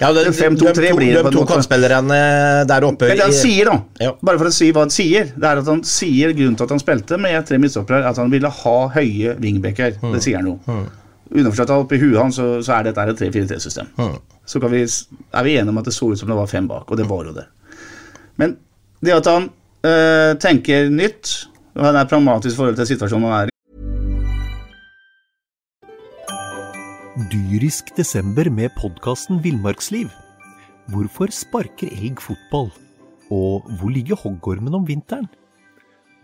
Ja, 0.00 0.12
det, 0.16 0.24
de, 0.24 0.32
5-2-3 0.38 0.56
to, 0.56 0.96
blir 0.96 1.12
det 1.12 1.18
de 1.18 1.22
på 1.26 1.28
en 1.28 1.36
to 1.36 1.42
måte. 1.42 1.52
kantspillerne 1.52 2.20
der 2.70 2.86
oppe 2.88 3.08
Men 3.10 3.20
det 3.20 3.26
han 3.26 3.36
sier, 3.36 3.68
da, 3.68 3.76
Ja. 4.06 4.12
bare 4.24 4.40
for 4.40 4.48
å 4.48 4.54
si 4.54 4.70
hva 4.72 4.86
han 4.86 4.92
sier, 4.94 5.28
det 5.36 5.50
er 5.50 5.60
at 5.60 5.68
han 5.70 5.82
sier 5.88 6.32
grunnen 6.36 6.56
til 6.56 6.64
at 6.68 6.72
han 6.76 6.82
spilte 6.82 7.18
med 7.20 7.44
tre 7.48 7.58
midtstoppere, 7.60 8.00
at 8.08 8.20
han 8.20 8.32
ville 8.32 8.48
ha 8.48 8.76
høye 8.94 9.34
wingbacker. 9.40 9.98
Mm. 10.02 10.12
Det 10.16 10.22
sier 10.24 10.40
han 10.40 10.48
jo. 10.54 10.58
Underforstått 11.34 11.70
at 11.72 11.82
oppi 11.84 11.98
huet 12.00 12.16
hans 12.20 12.36
så, 12.38 12.46
så 12.64 12.76
er 12.78 12.88
dette 12.88 13.04
et 13.10 13.20
3-4-3-system. 13.20 13.88
Mm. 13.98 14.16
Så 14.46 14.60
kan 14.62 14.72
vi, 14.72 14.82
er 14.84 15.46
vi 15.46 15.54
enige 15.58 15.72
om 15.72 15.78
at 15.80 15.88
det 15.88 15.94
så 15.96 16.10
ut 16.12 16.20
som 16.20 16.28
det 16.30 16.36
var 16.38 16.48
fem 16.50 16.66
bak, 16.70 16.88
og 16.88 17.00
det 17.00 17.06
var 17.10 17.28
jo 17.28 17.32
det. 17.36 17.46
Men 18.40 18.56
det 19.04 19.14
at 19.16 19.28
han 19.30 19.50
øh, 19.84 20.32
tenker 20.40 20.88
nytt, 20.90 21.48
og 21.76 21.84
han 21.88 21.96
er 22.00 22.08
pragmatisk 22.10 22.54
i 22.54 22.60
forhold 22.60 22.78
til 22.80 22.94
situasjonen 22.94 23.30
han 23.30 23.36
er 23.42 23.50
i 23.50 23.54
Dyrisk 27.30 27.92
desember 27.94 28.50
med 28.50 28.74
podkasten 28.74 29.38
Villmarksliv. 29.44 30.08
Hvorfor 30.90 31.30
sparker 31.30 31.92
elg 31.94 32.18
fotball? 32.18 32.72
Og 33.30 33.62
hvor 33.78 33.90
ligger 33.94 34.18
hoggormen 34.18 34.74
om 34.74 34.84
vinteren? 34.88 35.28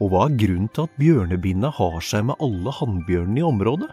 Og 0.03 0.11
hva 0.11 0.27
er 0.27 0.37
grunnen 0.41 0.69
til 0.75 0.89
at 0.89 0.99
bjørnebinna 0.99 1.71
har 1.77 2.01
seg 2.03 2.27
med 2.27 2.43
alle 2.43 2.75
hannbjørnene 2.75 3.39
i 3.39 3.47
området? 3.47 3.91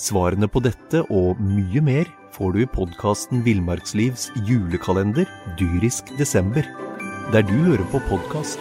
Svarene 0.00 0.48
på 0.48 0.62
dette 0.64 1.04
og 1.12 1.38
mye 1.44 1.82
mer 1.84 2.10
får 2.34 2.54
du 2.56 2.62
i 2.64 2.70
podkasten 2.74 3.44
Villmarkslivs 3.46 4.30
julekalender 4.48 5.28
Dyrisk 5.60 6.10
desember, 6.18 6.66
der 7.32 7.46
du 7.46 7.54
hører 7.68 7.86
på 7.92 8.02
podkast. 8.10 8.58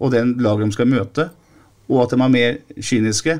og 0.00 0.10
den 0.10 0.34
laget 0.40 0.64
de 0.64 0.74
skal 0.74 0.88
møte, 0.88 1.24
og 1.92 1.98
at 2.02 2.14
de 2.14 2.22
er 2.24 2.30
mer 2.32 2.54
kyniske. 2.80 3.34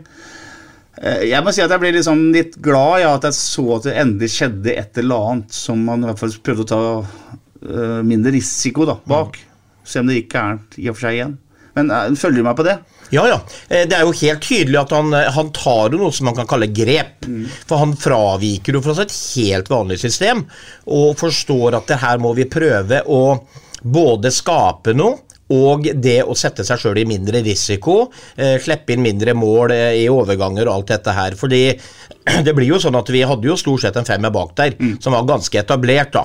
Eh, 1.03 1.23
Jeg 1.31 1.43
må 1.43 1.53
si 1.53 1.63
at 1.65 1.73
jeg 1.73 1.81
ble 1.81 1.93
liksom 1.97 2.21
litt 2.35 2.59
glad 2.63 3.01
ja, 3.01 3.15
at 3.17 3.25
jeg 3.25 3.37
så 3.39 3.65
at 3.79 3.89
det 3.89 3.97
endelig 4.01 4.31
skjedde 4.37 4.75
et 4.75 5.01
eller 5.01 5.31
annet 5.31 5.57
som 5.57 5.81
man 5.85 6.05
i 6.05 6.11
hvert 6.11 6.21
fall 6.21 6.37
prøvde 6.45 6.67
å 6.67 6.71
ta 6.71 6.81
uh, 7.01 8.03
mindre 8.05 8.35
risiko 8.37 8.87
da, 8.89 8.99
bak. 9.09 9.41
Se 9.85 10.01
om 10.01 10.09
det 10.09 10.21
gikk 10.21 10.37
gærent 10.37 10.79
i 10.79 10.89
og 10.91 10.99
for 10.99 11.09
seg 11.09 11.19
igjen. 11.19 11.35
Men 11.75 11.91
uh, 11.91 12.13
følger 12.13 12.45
du 12.45 12.49
meg 12.49 12.61
på 12.61 12.69
det? 12.69 12.79
Ja, 13.11 13.27
ja. 13.29 13.41
Eh, 13.69 13.85
Det 13.89 13.93
er 13.99 14.05
jo 14.07 14.13
helt 14.13 14.41
tydelig 14.43 14.81
at 14.81 14.91
han, 14.97 15.13
eh, 15.15 15.31
han 15.33 15.51
tar 15.53 15.91
jo 15.93 15.99
noe 15.99 16.13
som 16.13 16.27
man 16.31 16.35
kan 16.39 16.47
kalle 16.47 16.67
grep. 16.73 17.27
For 17.67 17.79
han 17.79 17.97
fraviker 17.97 18.75
jo 18.79 18.81
fra 18.85 18.97
et 19.03 19.13
helt 19.37 19.69
vanlig 19.69 19.99
system, 20.01 20.47
og 20.87 21.17
forstår 21.21 21.77
at 21.77 21.87
det 21.87 22.01
her 22.03 22.19
må 22.19 22.35
vi 22.35 22.45
prøve 22.45 23.03
å 23.07 23.41
både 23.85 24.31
skape 24.33 24.95
noe 24.97 25.19
og 25.55 25.85
det 26.01 26.23
å 26.25 26.33
sette 26.35 26.65
seg 26.65 26.79
sjøl 26.81 26.99
i 27.03 27.05
mindre 27.05 27.43
risiko, 27.45 28.11
eh, 28.37 28.57
slippe 28.59 28.95
inn 28.95 29.03
mindre 29.05 29.35
mål 29.37 29.71
eh, 29.73 29.91
i 30.01 30.09
overganger 30.09 30.67
og 30.71 30.75
alt 30.79 30.87
dette 30.95 31.13
her. 31.13 31.37
Fordi 31.37 31.79
det 32.47 32.55
blir 32.57 32.67
jo 32.73 32.79
sånn 32.81 32.97
at 32.97 33.11
vi 33.13 33.21
hadde 33.29 33.45
jo 33.51 33.57
stort 33.61 33.83
sett 33.85 33.97
en 34.01 34.09
femmer 34.09 34.33
bak 34.33 34.55
der, 34.57 34.73
som 35.05 35.13
var 35.13 35.29
ganske 35.29 35.61
etablert, 35.61 36.17
da. 36.17 36.25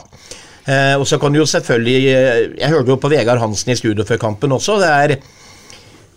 Eh, 0.69 0.95
og 0.95 1.03
så 1.07 1.19
kan 1.19 1.33
du 1.33 1.39
jo 1.39 1.45
selvfølgelig 1.49 1.99
eh, 2.13 2.39
Jeg 2.59 2.69
hørte 2.69 2.91
jo 2.91 2.97
på 3.01 3.09
Vegard 3.09 3.39
Hansen 3.41 3.71
i 3.73 3.77
studio 3.79 4.05
før 4.05 4.19
kampen 4.21 4.51
også. 4.55 4.75
det 4.79 4.89
er 4.89 5.13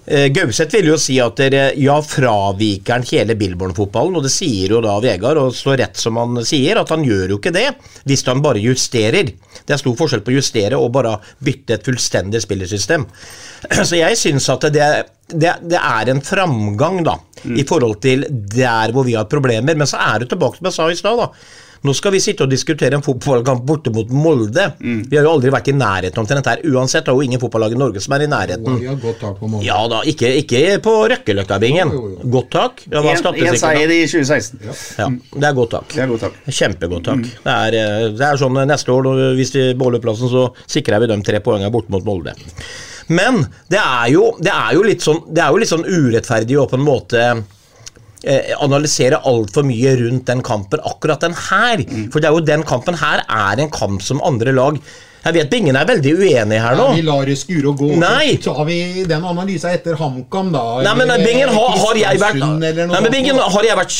Gauseth 0.05 0.75
vil 0.75 0.89
jo 0.91 0.97
si 0.99 1.15
at 1.23 1.39
dere, 1.39 1.61
ja, 1.79 1.95
fraviker 2.03 2.97
han 2.97 3.05
hele 3.07 3.37
Billborn-fotballen, 3.39 4.17
og 4.19 4.25
det 4.27 4.33
sier 4.35 4.75
jo 4.75 4.81
da 4.83 4.97
Vegard, 5.03 5.39
og 5.39 5.55
så 5.55 5.77
rett 5.79 6.01
som 6.01 6.19
han 6.19 6.41
sier, 6.47 6.81
at 6.81 6.91
han 6.91 7.05
gjør 7.07 7.35
jo 7.37 7.39
ikke 7.39 7.55
det, 7.55 7.69
hvis 8.11 8.27
han 8.27 8.43
bare 8.43 8.63
justerer. 8.63 9.31
Det 9.63 9.77
er 9.77 9.81
stor 9.81 9.95
forskjell 10.01 10.25
på 10.27 10.35
å 10.35 10.37
justere 10.41 10.81
og 10.81 10.91
bare 10.97 11.15
bytte 11.45 11.79
et 11.79 11.87
fullstendig 11.87 12.43
spillersystem. 12.43 13.07
Så 13.89 14.01
jeg 14.01 14.19
syns 14.19 14.51
at 14.51 14.67
det, 14.75 14.91
det, 15.31 15.57
det 15.71 15.79
er 15.79 16.11
en 16.11 16.23
framgang, 16.27 17.03
da, 17.07 17.21
i 17.47 17.63
forhold 17.69 18.01
til 18.03 18.27
der 18.31 18.95
hvor 18.95 19.07
vi 19.07 19.15
har 19.19 19.31
problemer, 19.31 19.79
men 19.79 19.89
så 19.89 20.03
er 20.03 20.23
det 20.23 20.33
tilbake 20.33 20.59
til 20.59 20.67
det 20.67 20.73
jeg 20.75 20.81
sa 20.81 20.91
i 20.91 20.99
stad, 20.99 21.23
da. 21.23 21.31
Nå 21.83 21.93
skal 21.99 22.15
vi 22.15 22.21
sitte 22.23 22.45
og 22.47 22.51
diskutere 22.53 22.95
en 22.95 23.03
fotballkamp 23.03 23.65
borte 23.67 23.91
mot 23.95 24.11
Molde. 24.15 24.69
Vi 24.79 25.19
har 25.19 25.27
jo 25.27 25.33
aldri 25.35 25.51
vært 25.51 25.71
i 25.73 25.75
nærheten 25.75 26.21
om 26.23 26.29
til 26.29 26.39
dette 26.39 26.53
her. 26.55 26.63
Uansett, 26.71 27.03
det 27.07 27.11
er 27.11 27.19
jo 27.19 27.27
ingen 27.27 27.43
fotballag 27.43 27.75
i 27.75 27.79
Norge 27.81 28.03
som 28.05 28.15
er 28.15 28.27
i 28.27 28.29
nærheten. 28.31 28.77
Vi 28.79 28.87
har 28.87 29.01
godt 29.03 29.19
tak 29.23 29.41
på 29.41 29.51
Molde. 29.51 29.67
Ja 29.67 29.81
da, 29.91 30.03
ikke, 30.07 30.31
ikke 30.45 30.61
på 30.85 30.95
Røkkeløkka-bingen. 31.11 31.91
Godt 32.31 32.51
tak. 32.55 32.85
Ja, 32.93 33.03
En 33.03 33.59
seier 33.59 33.91
i 33.91 34.05
2016. 34.07 34.63
Ja, 35.01 35.09
det 35.11 35.49
er 35.49 35.57
godt 35.59 35.75
tak. 35.75 35.89
Det 35.91 36.05
er 36.05 36.13
godt 36.13 36.23
takk. 36.29 36.39
Kjempegodt 36.47 37.09
tak. 37.09 37.25
Det, 37.27 37.57
er, 37.57 37.79
eh, 37.81 38.07
det 38.15 38.29
er 38.29 38.39
sånn 38.39 38.61
eh, 38.63 38.69
neste 38.71 38.95
år, 38.95 39.11
hvis 39.39 39.53
vi 39.57 39.65
beholder 39.75 40.05
plassen, 40.05 40.31
så 40.31 40.47
sikrer 40.71 41.03
vi 41.03 41.11
de 41.11 41.19
tre 41.27 41.43
poengene 41.43 41.73
borte 41.75 41.91
mot 41.95 42.07
Molde. 42.07 42.37
Men 43.11 43.43
det 43.73 43.81
er 43.83 44.13
jo, 44.15 44.29
det 44.39 44.53
er 44.55 44.77
jo, 44.77 44.87
litt, 44.87 45.03
sånn, 45.03 45.25
det 45.35 45.43
er 45.43 45.51
jo 45.51 45.59
litt 45.65 45.73
sånn 45.73 45.89
urettferdig 45.89 46.61
å 46.63 46.69
på 46.71 46.79
en 46.79 46.87
måte 46.87 47.27
eh, 48.25 48.53
analysere 48.63 49.23
altfor 49.29 49.67
mye 49.67 49.95
rundt 50.01 50.27
den 50.31 50.43
kampen, 50.47 50.83
akkurat 50.83 51.25
den 51.25 51.37
her. 51.49 51.85
For 52.13 52.21
det 52.21 52.31
er 52.31 52.37
jo 52.37 52.45
den 52.53 52.67
kampen 52.69 52.99
her 53.01 53.25
er 53.29 53.63
en 53.63 53.73
kamp 53.73 54.03
som 54.05 54.23
andre 54.25 54.55
lag 54.57 54.79
Jeg 55.23 55.37
vet 55.37 55.51
Bingen 55.53 55.77
er 55.79 55.87
veldig 55.87 56.13
uenig 56.19 56.59
her 56.59 56.75
nå. 56.75 56.89
Ja, 56.91 56.95
vi 56.99 57.03
lar 57.07 57.29
det 57.29 57.37
skure 57.39 57.71
og 57.71 57.79
gå. 57.79 57.91
Nei. 58.01 58.35
Så 58.43 58.51
tar 58.57 58.67
vi 58.67 59.05
den 59.07 59.27
analysen 59.29 59.71
etter 59.71 59.95
HamKam, 60.01 60.51
da. 60.55 60.63
Nei, 60.83 60.95
men 60.99 61.13
Bingen, 61.23 61.53
har, 61.55 61.77
har 61.79 62.01
jeg 62.01 62.19
vært 62.23 62.41
Nei, 62.43 62.73
men. 62.75 63.09
Bingen, 63.13 63.39
har 63.39 63.69
jeg 63.69 63.79
vært 63.79 63.99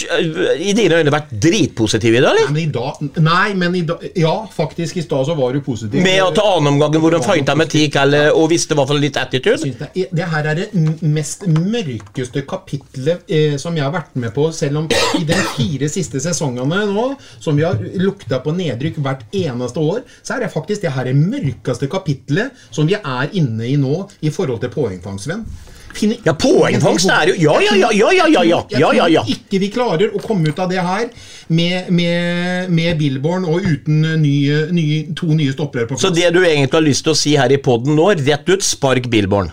i 0.59 0.75
dine 0.75 0.99
øyne 0.99 1.13
vært 1.15 1.31
dritpositiv 1.45 2.17
i 2.19 2.23
dag, 2.25 2.33
eller? 2.33 2.51
Nei, 2.51 2.57
men 2.57 2.63
i 2.65 2.73
dag 2.75 3.21
Nei, 3.23 3.47
men 3.59 3.77
i 3.79 3.85
dag 3.87 4.07
Ja, 4.19 4.35
faktisk, 4.51 4.99
i 4.99 5.05
stad 5.05 5.29
så 5.29 5.37
var 5.39 5.55
du 5.55 5.63
positiv. 5.63 6.03
Med 6.03 6.19
at 6.25 6.41
annenomgangen 6.43 7.05
hvor 7.05 7.15
de 7.15 7.23
fighta 7.23 7.55
med 7.59 7.71
ti 7.71 7.85
kaller 7.93 8.33
og 8.35 8.49
visste 8.51 8.75
i 8.75 8.81
hvert 8.81 8.91
fall 8.91 9.03
litt 9.03 9.21
attitude? 9.21 9.71
Det, 9.79 10.09
det 10.11 10.29
her 10.35 10.51
er 10.51 10.59
det 10.59 10.69
mest 11.07 11.47
mørkeste 11.47 12.43
kapitlet 12.49 13.31
eh, 13.31 13.55
som 13.63 13.77
jeg 13.79 13.87
har 13.87 13.95
vært 13.95 14.19
med 14.19 14.35
på, 14.35 14.49
selv 14.57 14.83
om 14.83 14.91
i 15.21 15.23
de 15.29 15.39
fire 15.55 15.91
siste 15.93 16.19
sesongene 16.25 16.83
nå, 16.91 17.07
som 17.43 17.55
vi 17.59 17.67
har 17.67 17.79
lukta 18.03 18.43
på 18.43 18.55
nedrykk 18.59 18.99
hvert 19.05 19.25
eneste 19.37 19.83
år, 19.83 20.03
så 20.25 20.37
er 20.37 20.47
det 20.47 20.53
faktisk 20.55 20.83
det 20.83 20.95
her 20.97 21.12
det 21.13 21.19
mørkeste 21.21 21.89
kapitlet 21.93 22.65
som 22.71 22.89
vi 22.89 22.97
er 22.99 23.37
inne 23.39 23.69
i 23.69 23.77
nå 23.81 24.07
i 24.25 24.33
forhold 24.33 24.65
til 24.65 24.73
poengfangst, 24.73 25.29
Sven. 25.29 25.45
Ja, 26.25 26.33
poengfangst 26.33 27.11
er 27.13 27.29
jo 27.29 27.35
Ja, 27.37 27.59
ja, 27.61 27.75
ja, 27.77 27.91
ja, 27.93 28.09
ja, 28.17 28.43
ja, 28.43 28.61
ja, 28.71 28.93
ja, 28.97 29.07
ja, 29.13 29.23
ikke 29.29 29.61
vi 29.61 29.69
klarer 29.73 30.15
å 30.17 30.21
komme 30.25 30.49
ut 30.49 30.61
av 30.63 30.71
det 30.73 30.81
her 30.81 31.11
med, 31.53 31.91
med, 31.93 32.71
med 32.73 32.97
Billborn 33.01 33.45
og 33.45 33.67
uten 33.67 34.01
nye, 34.23 34.63
nye, 34.73 35.03
to 35.19 35.29
nye 35.37 35.53
stoppere 35.53 35.85
på 35.85 35.99
plass. 35.99 36.07
Så 36.07 36.15
det 36.17 36.33
du 36.33 36.41
egentlig 36.41 36.79
har 36.79 36.87
lyst 36.87 37.05
til 37.05 37.13
å 37.13 37.19
si 37.19 37.35
her 37.37 37.53
i 37.53 37.61
poden 37.61 37.99
nå, 37.99 38.09
rett 38.23 38.49
ut, 38.49 38.65
spark 38.65 39.11
Billborn. 39.13 39.53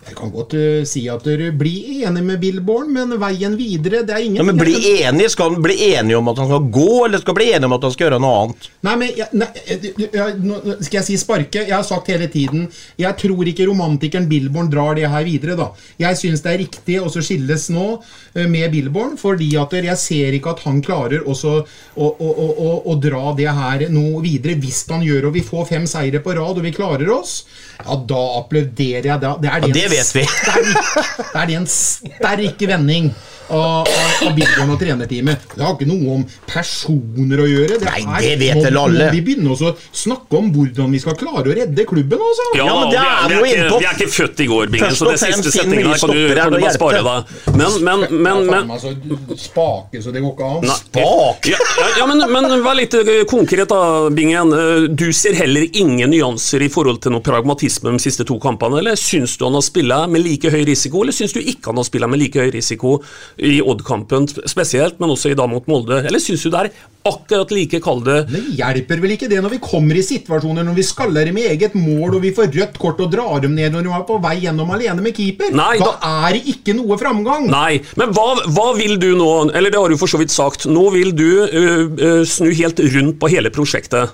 Jeg 0.00 0.14
kan 0.16 0.30
godt 0.32 0.54
uh, 0.56 0.80
si 0.88 1.02
at 1.12 1.26
dere 1.28 1.50
blir 1.52 2.06
enig 2.08 2.22
med 2.24 2.40
Billborn, 2.40 2.88
men 2.94 3.12
veien 3.20 3.52
videre 3.58 4.00
det 4.08 4.14
er 4.16 4.24
ingen 4.24 4.40
Ja, 4.40 4.46
men 4.48 4.56
bli 4.56 4.78
enig, 5.04 5.26
Skal 5.34 5.52
han 5.52 5.64
bli 5.64 5.76
enig 5.90 6.16
om 6.16 6.30
at 6.32 6.40
han 6.40 6.48
skal 6.48 6.70
gå, 6.72 6.92
eller 7.04 7.20
skal 7.20 7.34
han 7.34 7.38
bli 7.38 7.48
enig 7.52 7.68
om 7.68 7.74
at 7.76 7.84
han 7.84 7.92
skal 7.92 8.06
gjøre 8.06 8.20
noe 8.24 8.38
annet? 8.44 8.68
Nei, 8.86 8.94
men 9.02 9.12
jeg, 9.18 9.28
nei, 9.36 9.48
jeg, 9.68 9.92
jeg, 10.06 10.38
nå 10.40 10.60
Skal 10.78 11.00
jeg 11.02 11.06
si 11.10 11.18
sparke? 11.20 11.66
Jeg 11.66 11.76
har 11.76 11.84
sagt 11.84 12.08
hele 12.12 12.30
tiden 12.32 12.64
Jeg 13.00 13.12
tror 13.20 13.50
ikke 13.52 13.68
romantikeren 13.68 14.28
Billborn 14.30 14.70
drar 14.72 14.96
det 14.96 15.10
her 15.12 15.26
videre. 15.26 15.58
da 15.60 15.68
Jeg 16.00 16.20
syns 16.22 16.44
det 16.46 16.54
er 16.54 16.62
riktig 16.62 16.96
å 17.02 17.12
så 17.12 17.20
skilles 17.24 17.68
nå 17.74 17.86
eh, 17.92 18.48
med 18.48 18.70
Billborn, 18.72 19.18
fordi 19.20 19.50
at 19.60 19.76
jeg 19.76 20.00
ser 20.00 20.38
ikke 20.38 20.54
at 20.54 20.64
han 20.64 20.80
klarer 20.84 21.28
også 21.28 21.52
å, 21.60 22.08
å, 22.08 22.30
å, 22.40 22.70
å, 22.88 22.96
dra 23.00 23.34
det 23.36 23.50
her 23.52 23.86
noe 23.92 24.24
videre. 24.24 24.56
Hvis 24.60 24.86
han 24.88 25.04
gjør 25.04 25.28
og 25.28 25.36
vi 25.36 25.44
får 25.44 25.68
fem 25.74 25.86
seire 25.90 26.22
på 26.24 26.34
rad 26.38 26.56
og 26.56 26.64
vi 26.64 26.72
klarer 26.74 27.10
oss, 27.12 27.42
ja, 27.80 27.96
da 27.96 28.22
applauderer 28.40 29.12
jeg. 29.12 29.20
Da, 29.20 29.36
det 29.40 29.50
er 29.50 29.60
Ja, 29.60 29.68
det, 29.68 29.74
det 29.74 29.84
en 29.89 29.89
vet 29.90 30.14
vi. 30.16 30.24
sterk- 30.24 31.02
Da 31.34 31.42
er 31.42 31.50
det 31.50 31.56
en 31.60 31.66
sterk 31.70 32.62
vending 32.70 33.10
av, 33.50 33.88
av, 33.90 34.28
av 34.28 34.34
Billborn 34.36 34.74
og 34.74 34.80
trenerteamet. 34.80 35.48
Det 35.56 35.64
har 35.64 35.74
ikke 35.76 35.88
noe 35.90 36.16
om 36.16 36.24
personer 36.48 37.42
å 37.44 37.48
gjøre. 37.50 37.78
Det 37.82 37.94
Nei, 38.06 38.20
det 38.24 38.36
vet 38.40 38.62
vel 38.64 38.78
alle. 38.80 39.08
Må 39.10 39.16
vi 39.16 39.22
begynne 39.26 39.52
også 39.54 39.72
å 39.72 39.76
snakke 40.02 40.38
om 40.40 40.50
hvordan 40.54 40.94
vi 40.94 41.00
skal 41.02 41.16
klare 41.20 41.44
å 41.50 41.56
redde 41.56 41.86
klubben, 41.88 42.22
altså? 42.30 42.48
Ja, 42.58 42.68
Ja, 42.70 42.76
men 42.78 42.92
det 42.92 43.00
vi, 43.00 43.06
er 43.06 43.42
vi, 43.42 43.50
er 43.50 43.64
ikke, 43.66 43.80
vi 43.80 43.88
er 43.90 43.96
ikke 43.98 44.10
født 44.14 44.40
i 44.44 44.48
går, 44.50 44.70
Bingen, 44.74 44.94
så 44.96 45.10
det 45.10 45.18
siste 45.22 45.52
setningen 45.54 45.90
her 45.90 46.00
kan 46.00 46.12
du, 46.14 46.20
kan 46.36 46.54
du 46.54 46.58
bare 46.60 46.74
spare 46.76 47.02
deg. 47.06 47.34
Men, 47.56 47.78
men, 47.86 48.06
men, 48.10 48.44
Ja, 48.50 48.62
men 48.64 48.70
faen, 48.70 48.70
altså, 48.76 49.36
spake 49.40 50.02
så 50.04 50.14
det 50.14 50.22
går 50.24 50.34
ikke 50.36 50.50
an. 50.54 50.70
Spake? 50.70 51.00
Spak! 51.00 51.50
Ja, 51.50 51.88
ja 51.98 52.06
men, 52.10 52.22
men 52.32 52.48
vær 52.64 52.76
litt 52.78 52.94
eh, 52.98 53.22
konkret, 53.30 53.68
da, 53.70 54.10
Bingen. 54.14 54.54
Eh, 54.56 54.88
Du 55.00 55.08
ser 55.16 55.36
heller 55.38 55.66
ingen 55.72 56.10
nyanser 56.12 56.62
i 56.64 56.70
forhold 56.72 57.00
til 57.04 57.14
noe 57.14 57.24
pragmatisme 57.24 57.92
de 57.94 58.02
siste 58.02 58.26
to 58.28 58.38
kampene, 58.42 58.80
eller 58.82 58.98
syns 59.00 59.36
du 59.38 59.46
han 59.46 59.56
har 59.58 59.64
spilt 59.66 59.94
med 60.12 60.22
like 60.22 60.50
høy 60.52 60.62
risiko, 60.68 61.02
eller 61.04 61.16
syns 61.16 61.34
du 61.34 61.40
ikke 61.40 61.70
han 61.72 61.80
har 61.80 61.86
spilt 61.88 62.08
med 62.10 62.20
like 62.20 62.40
høy 62.40 62.50
risiko 62.54 62.98
i 63.40 63.60
Odd-kampen 63.64 64.26
spesielt, 64.48 64.98
men 65.00 65.10
også 65.14 65.30
i 65.32 65.36
dag 65.38 65.48
mot 65.48 65.66
Molde, 65.70 66.02
eller 66.06 66.20
syns 66.20 66.42
du 66.44 66.50
det 66.52 66.60
er 66.66 66.70
akkurat 67.08 67.52
like, 67.56 67.78
kalde 67.80 68.18
det 68.28 68.40
hjelper 68.58 69.00
vel 69.00 69.14
ikke 69.14 69.28
det 69.30 69.38
når 69.40 69.54
vi 69.54 69.58
kommer 69.64 69.96
i 69.96 70.02
situasjoner 70.04 70.66
når 70.66 70.76
vi 70.76 70.84
skaller 70.84 71.30
i 71.30 71.46
eget 71.54 71.72
mål 71.78 72.18
og 72.18 72.24
vi 72.26 72.32
får 72.36 72.50
rødt 72.52 72.76
kort 72.82 73.00
og 73.00 73.08
drar 73.14 73.40
dem 73.40 73.54
ned 73.56 73.72
når 73.72 73.86
de 73.86 73.94
er 73.96 74.04
på 74.10 74.18
vei 74.20 74.34
gjennom 74.42 74.72
alene 74.76 75.00
med 75.04 75.16
keeper? 75.16 75.54
Nei, 75.56 75.78
da, 75.80 75.94
da- 75.96 76.10
er 76.28 76.36
det 76.36 76.42
ikke 76.52 76.74
noe 76.76 76.98
framgang. 77.00 77.48
Nei, 77.50 77.80
men 77.96 78.12
hva, 78.16 78.26
hva 78.52 78.66
vil 78.76 78.98
du 79.00 79.14
nå 79.16 79.30
Eller 79.56 79.72
det 79.72 79.80
har 79.80 79.88
du 79.88 79.96
for 80.00 80.10
så 80.10 80.20
vidt 80.20 80.32
sagt. 80.34 80.66
Nå 80.68 80.90
vil 80.92 81.14
du 81.16 81.28
øh, 81.46 81.86
øh, 81.96 82.24
snu 82.28 82.50
helt 82.52 82.80
rundt 82.92 83.16
på 83.22 83.30
hele 83.32 83.50
prosjektet. 83.54 84.12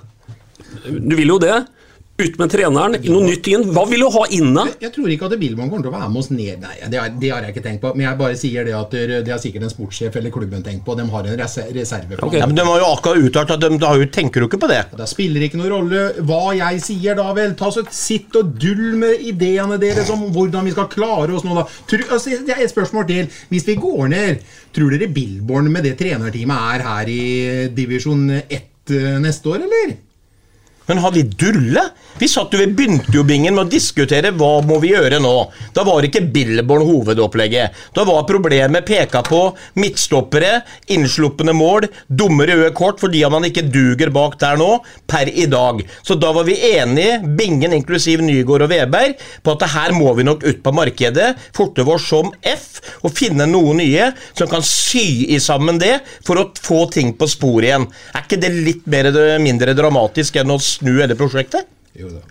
Du 0.87 1.15
vil 1.19 1.35
jo 1.35 1.39
det. 1.43 1.65
Ut 2.17 2.37
med 2.41 2.49
treneren, 2.49 2.95
noe 3.05 3.25
nytt 3.27 3.45
inn. 3.51 3.63
Hva 3.75 3.83
vil 3.85 4.01
du 4.01 4.07
ha 4.09 4.23
inn 4.33 4.55
da? 4.55 4.63
Jeg 4.81 4.89
tror 4.95 5.11
ikke 5.13 5.27
at 5.27 5.35
Billborn 5.37 5.67
kommer 5.69 5.85
til 5.85 5.91
å 5.91 5.97
være 5.99 6.07
med 6.09 6.21
oss 6.23 6.29
ned. 6.33 6.63
Nei, 6.63 6.77
det 6.89 6.97
har, 6.97 7.11
det 7.21 7.29
har 7.29 7.43
jeg 7.45 7.53
ikke 7.53 7.61
tenkt 7.67 7.83
på. 7.83 7.91
Men 7.93 8.07
jeg 8.07 8.17
bare 8.17 8.37
sier 8.41 8.65
det 8.65 8.73
at 8.73 8.95
det 8.95 9.19
det 9.27 9.33
har 9.35 9.41
sikkert 9.43 9.67
en 9.67 9.69
sportssjef 9.69 10.17
eller 10.17 10.33
klubben 10.33 10.63
tenkt 10.65 10.81
på. 10.87 10.95
De 10.97 11.05
har 11.13 11.29
en 11.29 11.37
reserve. 11.37 12.17
Okay. 12.17 12.39
Ja, 12.41 12.47
men 12.49 12.57
De 12.57 12.65
har 12.65 12.81
jo 12.81 12.87
akkurat 12.95 13.21
uttalt 13.27 13.53
at 13.53 13.61
de, 13.61 13.69
har 13.85 14.01
jo- 14.01 14.07
tenker 14.17 14.41
jo 14.41 14.47
ikke 14.49 14.61
på 14.63 14.69
det. 14.71 14.79
Da 14.97 15.05
spiller 15.05 15.45
ikke 15.45 15.59
noen 15.61 15.69
rolle 15.75 16.07
hva 16.25 16.55
jeg 16.57 16.81
sier, 16.87 17.19
da 17.21 17.27
vel. 17.37 17.53
Ta 17.59 17.69
så 17.69 17.85
Sitt 17.93 18.33
og 18.41 18.57
dull 18.57 18.97
med 18.97 19.21
ideene 19.21 19.77
deres 19.77 20.09
om 20.09 20.25
hvordan 20.33 20.65
vi 20.65 20.73
skal 20.73 20.89
klare 20.89 21.37
oss 21.37 21.45
nå, 21.45 21.53
da. 21.53 21.67
Altså, 22.09 22.33
det 22.47 22.55
er 22.57 22.63
et 22.65 22.73
spørsmål 22.73 23.05
til. 23.13 23.29
Hvis 23.53 23.69
vi 23.69 23.77
går 23.77 24.09
ned, 24.09 24.41
tror 24.73 24.89
dere 24.97 25.13
Billborn 25.13 25.69
med 25.69 25.85
det 25.85 25.93
trenerteamet 26.01 26.73
er 26.73 26.87
her 26.89 27.13
i 27.13 27.21
divisjon 27.77 28.25
1 28.41 28.57
eh, 28.89 29.17
neste 29.21 29.53
år, 29.53 29.69
eller? 29.69 29.95
Men 30.87 31.01
har 31.03 31.11
vi 31.11 31.23
dulle? 31.23 31.83
Vi 32.17 32.27
satt 32.31 32.53
jo, 32.53 32.59
ved 32.61 32.73
begynte 32.77 33.13
jo 33.13 33.25
bingen 33.27 33.53
med 33.53 33.67
å 33.67 33.69
diskutere 33.69 34.31
hva 34.33 34.61
må 34.65 34.79
vi 34.81 34.93
gjøre 34.93 35.19
nå. 35.21 35.33
Da 35.75 35.83
var 35.85 36.05
ikke 36.07 36.23
Billborn 36.33 36.85
hovedopplegget. 36.87 37.75
Da 37.93 38.05
var 38.07 38.23
problemet 38.29 38.87
peka 38.87 39.21
på 39.27 39.41
midtstoppere, 39.77 40.63
innsluppende 40.95 41.53
mål, 41.57 41.89
dumme 42.07 42.47
røde 42.49 42.71
kort 42.77 43.01
fordi 43.03 43.21
man 43.29 43.45
ikke 43.49 43.65
duger 43.67 44.09
bak 44.15 44.37
der 44.41 44.57
nå, 44.57 44.69
per 45.09 45.29
i 45.29 45.45
dag. 45.51 45.83
Så 46.07 46.15
da 46.17 46.31
var 46.33 46.47
vi 46.47 46.55
enige, 46.71 47.19
bingen 47.37 47.75
inklusiv 47.75 48.23
Nygaard 48.23 48.65
og 48.65 48.71
Veberg, 48.71 49.19
på 49.43 49.53
at 49.57 49.67
her 49.75 49.93
må 49.97 50.15
vi 50.17 50.25
nok 50.27 50.45
ut 50.47 50.63
på 50.63 50.73
markedet, 50.73 51.33
forte 51.55 51.85
oss 51.87 52.07
som 52.09 52.31
F, 52.47 52.79
og 53.03 53.13
finne 53.13 53.45
noen 53.49 53.81
nye 53.83 54.09
som 54.31 54.49
kan 54.49 54.63
sy 54.65 55.27
i 55.35 55.41
sammen 55.43 55.77
det, 55.81 55.99
for 56.25 56.39
å 56.39 56.47
få 56.55 56.85
ting 56.93 57.13
på 57.19 57.27
sporet 57.29 57.69
igjen. 57.69 57.87
Er 58.15 58.25
ikke 58.25 58.41
det 58.41 58.53
litt 58.55 58.87
mer, 58.89 59.11
mindre 59.43 59.75
dramatisk 59.77 60.39
enn 60.39 60.55
å 60.55 60.59
snu 60.77 60.93
hele 60.99 61.17
prosjektet? 61.19 61.67
Jo 61.97 62.11
da. 62.13 62.21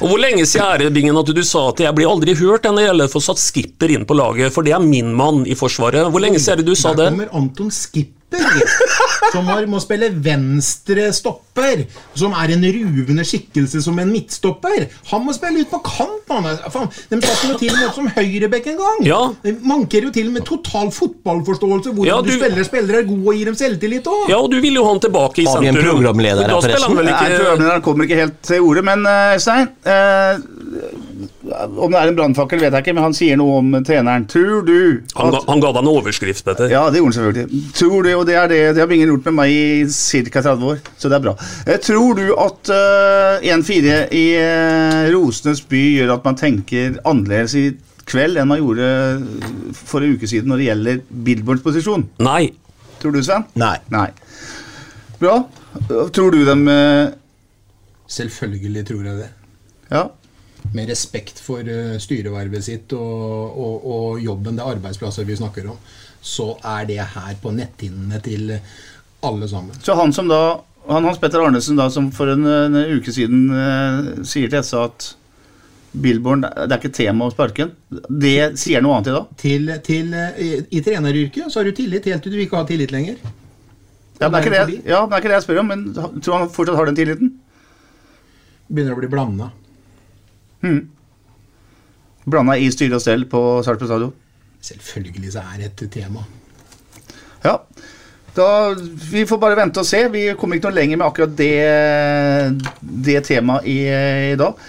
Og 0.00 0.08
Hvor 0.08 0.20
lenge 0.20 0.46
siden 0.48 0.64
er 0.64 0.80
det 0.80 0.92
Bingen, 0.96 1.16
at 1.20 1.28
du 1.28 1.42
sa 1.44 1.66
at 1.68 1.82
jeg 1.84 1.92
blir 1.96 2.08
aldri 2.08 2.32
hørt 2.38 2.64
når 2.64 2.78
det 2.78 2.84
gjelder 2.86 3.10
å 3.10 3.12
få 3.12 3.20
satt 3.26 3.40
skipper 3.42 3.92
inn 3.92 4.06
på 4.08 4.16
laget, 4.16 4.54
for 4.54 4.64
det 4.64 4.72
er 4.72 4.80
min 4.80 5.10
mann 5.16 5.42
i 5.44 5.56
Forsvaret. 5.58 6.08
Hvor 6.08 6.24
lenge 6.24 6.40
siden 6.40 6.56
er 6.56 6.62
det 6.62 6.70
du 6.70 6.78
sa 6.78 6.94
det? 6.96 7.10
Der 7.10 7.12
kommer 7.12 7.34
Anton 7.36 7.68
Skipper, 7.74 8.23
som 9.32 9.46
har, 9.50 9.66
må 9.70 9.80
spille 9.82 10.10
venstre 10.24 11.08
stopper. 11.14 11.84
Som 12.18 12.34
er 12.34 12.50
en 12.56 12.64
ruvende 12.66 13.24
skikkelse 13.26 13.82
som 13.84 13.98
en 14.02 14.10
midtstopper. 14.10 14.88
Han 15.12 15.24
må 15.26 15.34
spille 15.36 15.62
ut 15.64 15.70
på 15.72 15.80
kant! 15.86 16.20
Man. 16.24 16.46
Faen, 16.72 16.88
de 17.10 17.18
satte 17.20 17.50
jo 17.50 17.56
til 17.60 17.68
og 17.68 17.76
med 17.76 17.86
opp 17.90 17.96
som 17.98 18.06
høyrebekk 18.16 18.68
en 18.72 18.78
gang. 18.80 19.00
Ja. 19.06 19.18
Det 19.44 19.52
manker 19.68 20.06
jo 20.06 20.12
til 20.14 20.30
og 20.30 20.36
med 20.38 20.46
total 20.48 20.88
fotballforståelse. 20.96 21.92
Hvordan 21.92 22.08
Ja, 22.08 22.16
du, 22.24 22.30
du- 22.32 22.38
spiller 22.38 22.64
spillere 22.66 23.02
er 23.02 23.08
gode 23.10 23.28
og 23.28 23.36
gir 23.36 23.50
dem 23.50 23.58
selvtillit 23.60 24.08
òg. 24.08 24.24
Ja, 24.32 24.38
og 24.40 24.48
du 24.50 24.56
vil 24.64 24.78
jo 24.80 24.86
ha 24.86 24.94
han 24.94 25.02
tilbake 25.04 25.42
i 25.44 25.46
Har 25.46 25.60
vi 25.60 25.68
en 25.70 25.76
programleder 25.78 26.48
her, 26.48 26.54
forresten? 26.56 26.96
spiller 26.96 27.10
Nei, 27.12 27.36
Programlederen 27.36 27.84
kommer 27.84 28.08
ikke 28.08 28.18
helt 28.22 28.40
til 28.48 28.64
ordet, 28.64 28.84
men 28.88 29.04
eh, 29.10 29.34
Øystein 29.36 29.68
eh, 29.84 30.42
Om 30.74 31.92
det 31.92 32.00
er 32.00 32.10
en 32.10 32.16
brannfakkel, 32.16 32.60
vet 32.62 32.74
jeg 32.74 32.84
ikke, 32.84 32.94
men 32.96 33.04
han 33.06 33.14
sier 33.16 33.38
noe 33.38 33.58
om 33.60 33.70
treneren. 33.86 34.26
Tror 34.30 34.64
du 34.66 34.76
han, 35.14 35.30
ga, 35.30 35.40
at 35.40 35.48
han 35.50 35.62
ga 35.62 35.70
deg 35.76 35.80
en 35.84 35.90
overskrift, 35.92 36.44
Petter. 36.46 36.70
Ja, 36.72 36.84
det 36.90 37.00
gjorde 37.00 37.12
han 37.12 37.16
selvfølgelig. 37.18 37.62
Tror 37.78 37.96
du, 38.06 38.10
og 38.14 38.24
det 38.28 38.36
er 38.40 38.50
det 38.50 38.60
Det 38.74 38.82
har 38.82 38.94
ingen 38.96 39.12
gjort 39.12 39.28
med 39.30 39.36
meg 39.38 39.54
i 39.54 39.64
ca. 39.92 40.42
30 40.44 40.68
år, 40.72 40.82
så 40.98 41.10
det 41.10 41.18
er 41.18 41.24
bra. 41.26 41.34
Eh, 41.66 41.80
tror 41.84 42.18
du 42.18 42.24
at 42.44 42.72
uh, 42.74 43.48
1-4 43.54 43.98
i 44.16 44.24
uh, 44.40 45.00
Rosenes 45.14 45.62
by 45.70 45.82
gjør 45.98 46.14
at 46.16 46.28
man 46.28 46.38
tenker 46.40 46.98
annerledes 47.04 47.56
i 47.60 47.66
kveld 48.08 48.36
enn 48.40 48.50
man 48.50 48.60
gjorde 48.60 48.88
for 49.78 50.04
en 50.04 50.16
uke 50.16 50.28
siden 50.28 50.50
når 50.52 50.60
det 50.60 50.68
gjelder 50.68 51.02
Billboards 51.28 51.64
posisjon? 51.64 52.08
Nei. 52.24 52.48
Tror 53.00 53.14
du, 53.14 53.22
Sven? 53.24 53.46
Nei. 53.60 53.76
Nei. 53.92 54.08
Bra. 55.20 55.38
Tror 56.14 56.34
du 56.34 56.44
dem 56.46 56.66
uh, 56.70 57.14
Selvfølgelig 58.10 58.84
tror 58.88 59.06
jeg 59.08 59.22
det. 59.22 59.30
Ja. 59.90 60.08
Med 60.72 60.88
respekt 60.88 61.42
for 61.44 61.60
eh, 61.60 61.96
styrevervet 62.02 62.64
sitt 62.64 62.94
og, 62.96 63.58
og, 63.60 63.84
og 63.84 64.22
jobben, 64.24 64.56
det 64.56 64.64
er 64.64 64.76
arbeidsplasser 64.78 65.28
vi 65.28 65.36
snakker 65.38 65.68
om, 65.70 65.80
så 66.24 66.54
er 66.64 66.86
det 66.88 67.02
her 67.14 67.34
på 67.42 67.52
netthinnene 67.54 68.20
til 68.24 68.56
alle 69.24 69.48
sammen. 69.48 69.76
Så 69.84 69.96
han 69.98 70.12
som 70.16 70.30
da 70.32 70.44
han 70.86 71.04
Hans 71.04 71.18
Petter 71.18 71.40
Arnesen 71.40 71.76
da, 71.76 71.88
som 71.90 72.10
for 72.12 72.28
en, 72.28 72.44
en 72.46 72.74
uke 72.98 73.12
siden 73.14 73.46
eh, 73.56 74.24
sier 74.28 74.50
til 74.52 74.64
SA 74.66 74.88
at 74.90 75.14
Billborn, 75.94 76.42
det 76.42 76.66
er 76.66 76.80
ikke 76.80 76.90
tema 76.92 77.28
å 77.28 77.32
sparke. 77.32 77.68
Det 77.88 78.56
sier 78.58 78.82
noe 78.82 78.98
annet 78.98 79.12
i 79.12 79.14
dag? 79.14 79.30
Til, 79.40 79.72
til, 79.86 80.12
eh, 80.18 80.42
i, 80.42 80.50
I 80.76 80.82
treneryrket 80.84 81.46
så 81.48 81.60
har 81.60 81.70
du 81.70 81.76
tillit 81.76 82.08
helt 82.10 82.24
til 82.26 82.34
du 82.34 82.42
ikke 82.42 82.60
har 82.60 82.68
tillit 82.68 82.92
lenger. 82.92 83.20
Ja, 84.20 84.28
men 84.28 84.34
det 84.34 84.40
er 84.40 84.44
ikke 84.44 84.54
det, 84.54 84.80
ja, 84.90 85.00
men 85.00 85.10
det 85.10 85.16
er 85.16 85.22
ikke 85.22 85.32
det 85.32 85.38
jeg 85.38 85.46
spør 85.46 85.62
om, 85.62 85.72
men 85.72 85.86
tror 85.94 86.36
han 86.36 86.52
fortsatt 86.52 86.78
har 86.78 86.90
den 86.90 86.98
tilliten? 86.98 87.32
Begynner 88.68 88.96
å 88.96 89.00
bli 89.00 89.10
blanda. 89.12 89.50
Blanda 92.24 92.56
i 92.56 92.70
styre 92.72 92.98
og 92.98 93.04
stell 93.04 93.26
på 93.30 93.40
Sarpsborg 93.64 93.90
stadion? 93.90 94.14
Selvfølgelig 94.64 95.34
så 95.34 95.42
er 95.44 95.60
det 95.60 95.72
et 95.72 95.90
tema. 95.92 96.24
Ja. 97.44 97.58
Da, 98.34 98.46
vi 99.10 99.26
får 99.28 99.38
bare 99.38 99.58
vente 99.58 99.82
og 99.82 99.86
se. 99.86 100.00
Vi 100.10 100.24
kommer 100.38 100.58
ikke 100.58 100.70
noe 100.70 100.78
lenger 100.78 100.98
med 100.98 101.06
akkurat 101.06 101.34
det, 101.38 101.50
det 103.04 103.20
temaet 103.28 103.68
i, 103.70 103.76
i 104.32 104.38
dag. 104.40 104.64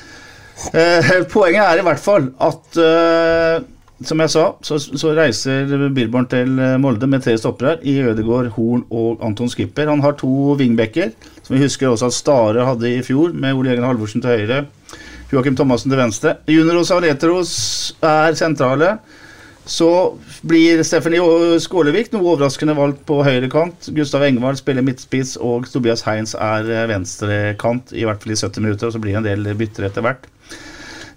Eh, 0.75 1.15
poenget 1.31 1.63
er 1.63 1.81
i 1.81 1.85
hvert 1.87 1.99
fall 1.99 2.29
at 2.43 2.77
eh, 2.79 3.63
som 4.05 4.21
jeg 4.21 4.31
sa, 4.31 4.43
så, 4.63 4.77
så 4.77 5.13
reiser 5.15 5.71
Billborn 5.95 6.27
til 6.31 6.51
Molde 6.83 7.07
med 7.07 7.23
tre 7.23 7.37
stoppere 7.39 7.77
i 7.87 7.95
Ødegård, 8.03 8.51
Horn 8.57 8.83
og 8.91 9.23
Anton 9.23 9.49
Skipper. 9.51 9.87
Han 9.87 10.03
har 10.03 10.17
to 10.19 10.55
wingbacker, 10.59 11.13
som 11.41 11.55
vi 11.55 11.63
husker 11.63 11.89
også 11.89 12.11
at 12.11 12.17
Stare 12.17 12.67
hadde 12.67 12.91
i 12.91 13.03
fjor, 13.07 13.31
med 13.31 13.55
Ole 13.55 13.71
Jørgen 13.71 13.87
Halvorsen 13.87 14.23
til 14.23 14.35
høyre, 14.35 14.65
Joakim 15.34 15.55
Thomassen 15.57 15.91
til 15.91 15.99
venstre. 15.99 16.36
Junior 16.49 16.82
og 16.82 16.88
Sauletros 16.89 17.53
er 18.05 18.36
sentrale. 18.38 18.97
Så 19.65 19.88
blir 20.45 20.84
Stephanie 20.86 21.57
Skålevik 21.63 22.11
noe 22.13 22.36
overraskende 22.36 22.76
valgt 22.78 23.01
på 23.09 23.17
høyre 23.26 23.49
kant. 23.49 23.88
Gustav 23.97 24.21
Engvald 24.28 24.59
spiller 24.59 24.86
midtspiss, 24.86 25.34
og 25.41 25.65
Tobias 25.71 26.05
Heinz 26.05 26.36
er 26.38 26.69
eh, 26.69 26.86
venstrekant, 26.91 27.95
i 27.97 28.05
hvert 28.05 28.21
fall 28.21 28.36
i 28.36 28.38
70 28.38 28.61
minutter. 28.61 28.88
og 28.88 28.93
Så 28.93 29.01
blir 29.01 29.15
det 29.15 29.23
en 29.23 29.30
del 29.32 29.57
bytter 29.57 29.88
etter 29.89 30.05
hvert. 30.05 30.30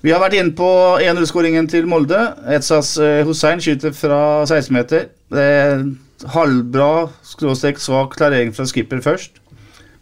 Vi 0.01 0.15
har 0.15 0.23
vært 0.23 0.39
inne 0.39 0.55
på 0.57 0.71
1-0-skåringen 1.03 1.69
til 1.69 1.89
Molde. 1.91 2.23
Etsas 2.57 2.95
eh, 3.03 3.21
Hussein 3.29 3.61
skyter 3.61 3.93
fra 3.93 4.47
16-meter. 4.49 5.11
Halvbra, 6.33 6.93
skråstrek 7.29 7.83
svak 7.83 8.17
klarering 8.17 8.57
fra 8.57 8.65
skipper 8.67 9.05
først. 9.05 9.43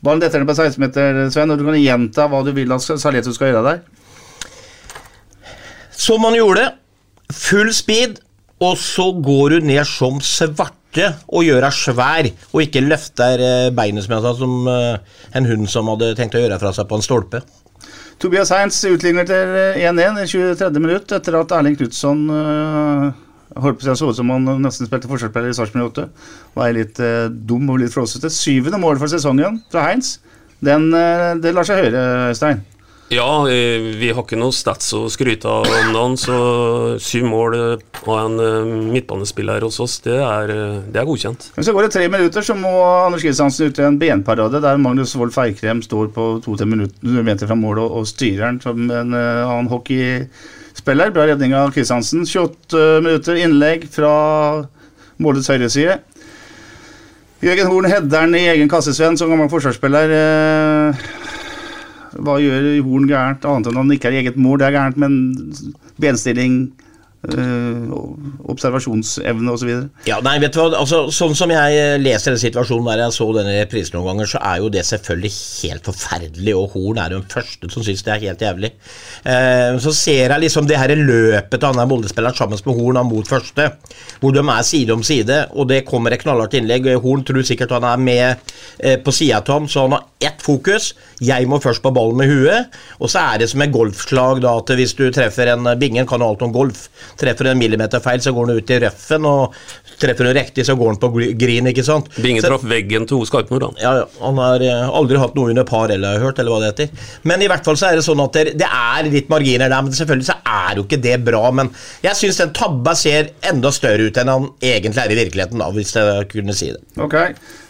Ballen 0.07 0.23
detter 0.23 0.39
ned 0.39 0.47
på 0.47 0.55
16-meter, 0.55 1.25
Sven, 1.35 1.51
og 1.51 1.59
du 1.59 1.67
kan 1.67 1.81
gjenta 1.81 2.29
hva 2.31 2.45
du 2.47 2.53
vil 2.55 2.71
at 2.77 2.85
Saleto 2.85 3.35
skal 3.35 3.51
gjøre 3.51 3.67
der. 3.67 3.85
Som 5.97 6.23
man 6.25 6.37
gjorde. 6.37 6.69
Full 7.33 7.73
speed, 7.75 8.21
og 8.63 8.77
så 8.79 9.11
går 9.25 9.57
du 9.57 9.69
ned 9.73 9.83
som 9.89 10.21
svarte 10.23 11.11
og 11.27 11.45
gjør 11.45 11.67
deg 11.67 11.75
svær, 11.77 12.29
og 12.55 12.63
ikke 12.63 12.85
løfter 12.85 13.43
eh, 13.43 13.69
beinet 13.75 14.07
som, 14.07 14.15
jeg 14.15 14.25
sa, 14.25 14.33
som 14.39 14.71
eh, 14.71 15.19
en 15.37 15.49
hund 15.51 15.67
som 15.69 15.91
hadde 15.93 16.15
tenkt 16.17 16.39
å 16.39 16.41
gjøre 16.41 16.61
fra 16.63 16.73
seg 16.77 16.89
på 16.89 16.97
en 16.97 17.05
stolpe. 17.05 17.43
Tobias 18.23 18.55
Heinz 18.55 18.79
utligner 18.89 19.29
til 19.29 19.59
eh, 19.75 19.83
1-1 19.91 20.23
i 20.23 20.31
23. 20.31 20.71
minutt 20.81 21.13
etter 21.19 21.37
at 21.43 21.53
Erling 21.59 21.77
Knutson 21.77 22.25
holdt 23.63 23.81
på 23.81 23.87
seg 23.87 23.99
så 23.99 24.11
ut 24.11 24.19
som 24.19 24.31
han 24.33 24.47
nesten 24.63 24.89
spilte 24.89 25.09
forsvarsspiller 25.11 25.53
i 25.53 25.57
Sarpsborg 25.57 25.91
8. 25.91 26.07
Var 26.57 26.77
litt 26.77 27.01
eh, 27.03 27.27
dum 27.31 27.69
og 27.73 27.81
litt 27.83 27.95
flåsete. 27.95 28.31
Syvende 28.33 28.81
mål 28.83 29.01
for 29.01 29.13
sesongen 29.13 29.61
fra 29.73 29.87
Heinz. 29.89 30.17
Den, 30.65 30.89
eh, 30.97 31.33
det 31.43 31.55
lar 31.57 31.69
seg 31.69 31.85
høre, 31.85 32.35
Stein. 32.37 32.65
Ja, 33.09 33.47
eh, 33.47 33.79
vi 34.01 34.09
har 34.11 34.25
ikke 34.25 34.39
noe 34.39 34.55
stats 34.55 34.89
å 34.97 35.05
skryte 35.13 35.47
av 35.47 35.69
om 35.71 35.93
dagen, 35.95 36.17
så 36.19 36.39
syv 36.99 37.29
mål 37.31 37.55
eh, 37.55 37.85
av 38.03 38.17
en 38.19 38.41
eh, 38.43 38.73
midtbanespiller 38.97 39.63
hos 39.63 39.79
oss, 39.85 40.01
det 40.03 40.17
er, 40.17 40.51
eh, 40.51 40.81
det 40.91 40.99
er 40.99 41.07
godkjent. 41.07 41.53
Men 41.55 41.69
så 41.69 41.75
går 41.77 41.87
det 41.87 41.93
tre 41.95 42.09
minutter, 42.11 42.43
så 42.43 42.57
må 42.59 42.73
Anders 43.05 43.23
Kristiansen 43.23 43.71
ut 43.71 43.79
i 43.79 43.87
en 43.87 44.01
benparade 44.01 44.59
der 44.65 44.83
Magnus 44.83 45.15
Wold 45.15 45.37
Feikrem 45.37 45.85
står 45.87 46.11
på 46.17 46.27
to-tre 46.43 46.67
meter 46.67 47.47
fra 47.47 47.59
mål 47.59 47.85
og, 47.85 48.03
styrer 48.11 48.49
den 48.49 48.59
som 48.65 48.83
en 48.91 49.15
uh, 49.15 49.47
annen 49.53 49.71
hockeyspiller. 49.71 51.15
Bra 51.15 51.29
redning 51.31 51.55
av 51.55 51.71
Kristiansen. 51.77 52.27
28 52.27 52.83
minutter 53.07 53.39
innlegg 53.39 53.87
fra 53.93 54.13
målets 55.23 55.51
høyreside. 55.53 56.01
Jørgen 57.45 57.69
Horn 57.69 57.87
Hedderen 57.91 58.35
i 58.35 58.47
egen 58.49 58.71
kasse, 58.73 58.95
Sven, 58.97 59.19
som 59.21 59.31
gammel 59.31 59.51
forsvarsspiller. 59.53 60.13
eh, 60.19 61.26
hva 62.15 62.39
gjør 62.43 62.69
Horn 62.87 63.09
gærent, 63.11 63.45
annet 63.45 63.71
enn 63.71 63.77
at 63.77 63.83
han 63.83 63.95
ikke 63.97 64.11
er 64.11 64.19
eget 64.23 64.37
mål? 64.41 64.61
Det 64.61 64.69
er 64.69 64.77
gærent, 64.77 65.01
men 65.01 65.17
benstilling 66.03 66.59
eh, 67.35 67.95
observasjonsevne 68.53 69.53
osv. 69.53 69.71
Ja, 70.09 70.19
nei, 70.25 70.37
vet 70.43 70.55
du 70.55 70.61
hva, 70.61 70.69
altså, 70.81 71.07
Sånn 71.15 71.37
som 71.39 71.53
jeg 71.53 71.79
eh, 71.81 71.97
leser 72.01 72.35
den 72.35 72.43
situasjonen 72.43 72.89
der 72.91 73.05
jeg 73.05 73.17
så 73.17 73.29
denne 73.37 73.55
reprisen 73.59 73.97
noen 73.97 74.13
ganger, 74.13 74.31
så 74.31 74.43
er 74.43 74.63
jo 74.63 74.71
det 74.73 74.85
selvfølgelig 74.89 75.33
helt 75.35 75.91
forferdelig, 75.91 76.55
og 76.57 76.75
Horn 76.75 77.01
er 77.03 77.15
jo 77.15 77.21
den 77.23 77.33
første 77.33 77.71
som 77.73 77.87
syns 77.87 78.05
det 78.07 78.15
er 78.15 78.25
helt 78.27 78.45
jævlig. 78.47 78.73
Eh, 79.27 79.79
så 79.83 79.95
ser 79.97 80.35
jeg 80.35 80.45
liksom 80.47 80.69
det 80.69 80.81
her 80.81 80.95
løpet 80.97 81.59
til 81.59 81.69
han 81.69 81.81
der 81.81 81.91
Molde-spilleren 81.91 82.39
sammen 82.39 82.63
med 82.67 82.81
Horn 82.81 83.01
han 83.01 83.11
mot 83.11 83.29
første, 83.29 83.69
hvor 84.21 84.35
de 84.37 84.43
er 84.43 84.67
side 84.67 84.95
om 84.95 85.05
side, 85.07 85.41
og 85.55 85.71
det 85.73 85.85
kommer 85.89 86.15
et 86.15 86.23
knallhardt 86.23 86.57
innlegg. 86.59 86.89
Horn 87.03 87.25
tror 87.27 87.45
sikkert 87.47 87.75
han 87.77 87.87
er 87.89 88.01
med 88.01 88.53
eh, 88.79 88.99
på 89.03 89.15
sida 89.15 89.43
av 89.43 89.53
ham, 89.57 89.69
så 89.71 89.87
han 89.87 89.97
har 89.97 90.07
ett 90.31 90.43
fokus. 90.43 90.93
Jeg 91.25 91.49
må 91.49 91.59
først 91.63 91.83
på 91.85 91.93
ballen 91.95 92.19
med 92.21 92.31
huet, 92.31 92.77
og 93.01 93.11
så 93.13 93.25
er 93.33 93.43
det 93.43 93.51
som 93.53 93.63
et 93.65 93.75
golfslag 93.75 94.43
da, 94.45 94.57
at 94.61 94.73
hvis 94.79 94.95
du 94.99 95.09
treffer 95.15 95.53
en 95.53 95.73
Bingen 95.81 96.07
kan 96.09 96.23
jo 96.23 96.31
alt 96.31 96.45
om 96.47 96.55
golf. 96.55 96.87
Treffer 97.17 97.51
en 97.51 97.61
millimeter 97.61 98.03
feil, 98.05 98.23
så 98.23 98.33
går 98.37 98.51
den 98.51 98.61
ut 98.61 98.73
i 98.73 98.79
røffen, 98.85 99.27
og 99.29 99.57
treffer 100.01 100.29
den 100.29 100.37
riktig, 100.37 100.67
så 100.69 100.77
går 100.77 100.95
den 100.95 101.01
på 101.03 101.11
green, 101.41 101.71
ikke 101.71 101.85
sant. 101.87 102.11
Binge 102.21 102.45
traff 102.45 102.65
veggen 102.69 103.07
til 103.09 103.25
Skarpnord, 103.29 103.69
han. 103.69 103.79
ja, 103.81 103.95
han 104.21 104.41
har 104.43 104.65
eh, 104.65 104.95
aldri 105.01 105.21
hatt 105.21 105.37
noe 105.39 105.53
under 105.53 105.67
par, 105.69 105.93
eller 105.93 106.17
har 106.17 106.29
hørt, 106.29 106.41
eller 106.43 106.53
hva 106.53 106.63
det 106.63 106.73
heter. 106.73 107.11
Men 107.29 107.45
i 107.45 107.51
hvert 107.51 107.67
fall 107.67 107.79
så 107.81 107.91
er 107.91 107.99
det 107.99 108.07
sånn 108.07 108.23
at 108.25 108.41
det, 108.53 108.69
er 108.69 109.11
litt 109.11 109.31
marginer 109.33 109.73
der, 109.73 109.85
men 109.87 109.97
selvfølgelig 109.97 110.29
så 110.29 110.39
er 110.45 110.81
jo 110.81 110.87
ikke 110.87 111.01
det 111.03 111.19
bra. 111.27 111.45
Men 111.57 111.73
jeg 112.05 112.21
syns 112.21 112.41
den 112.43 112.57
tabba 112.57 112.97
ser 112.99 113.33
enda 113.47 113.73
større 113.75 114.09
ut 114.09 114.21
enn 114.21 114.33
han 114.33 114.51
egentlig 114.61 115.05
er 115.05 115.15
i 115.15 115.21
virkeligheten, 115.23 115.63
da, 115.63 115.71
hvis 115.75 115.95
jeg 115.97 116.29
kunne 116.33 116.57
si 116.57 116.73
det. 116.75 116.83
Ok. 117.03 117.17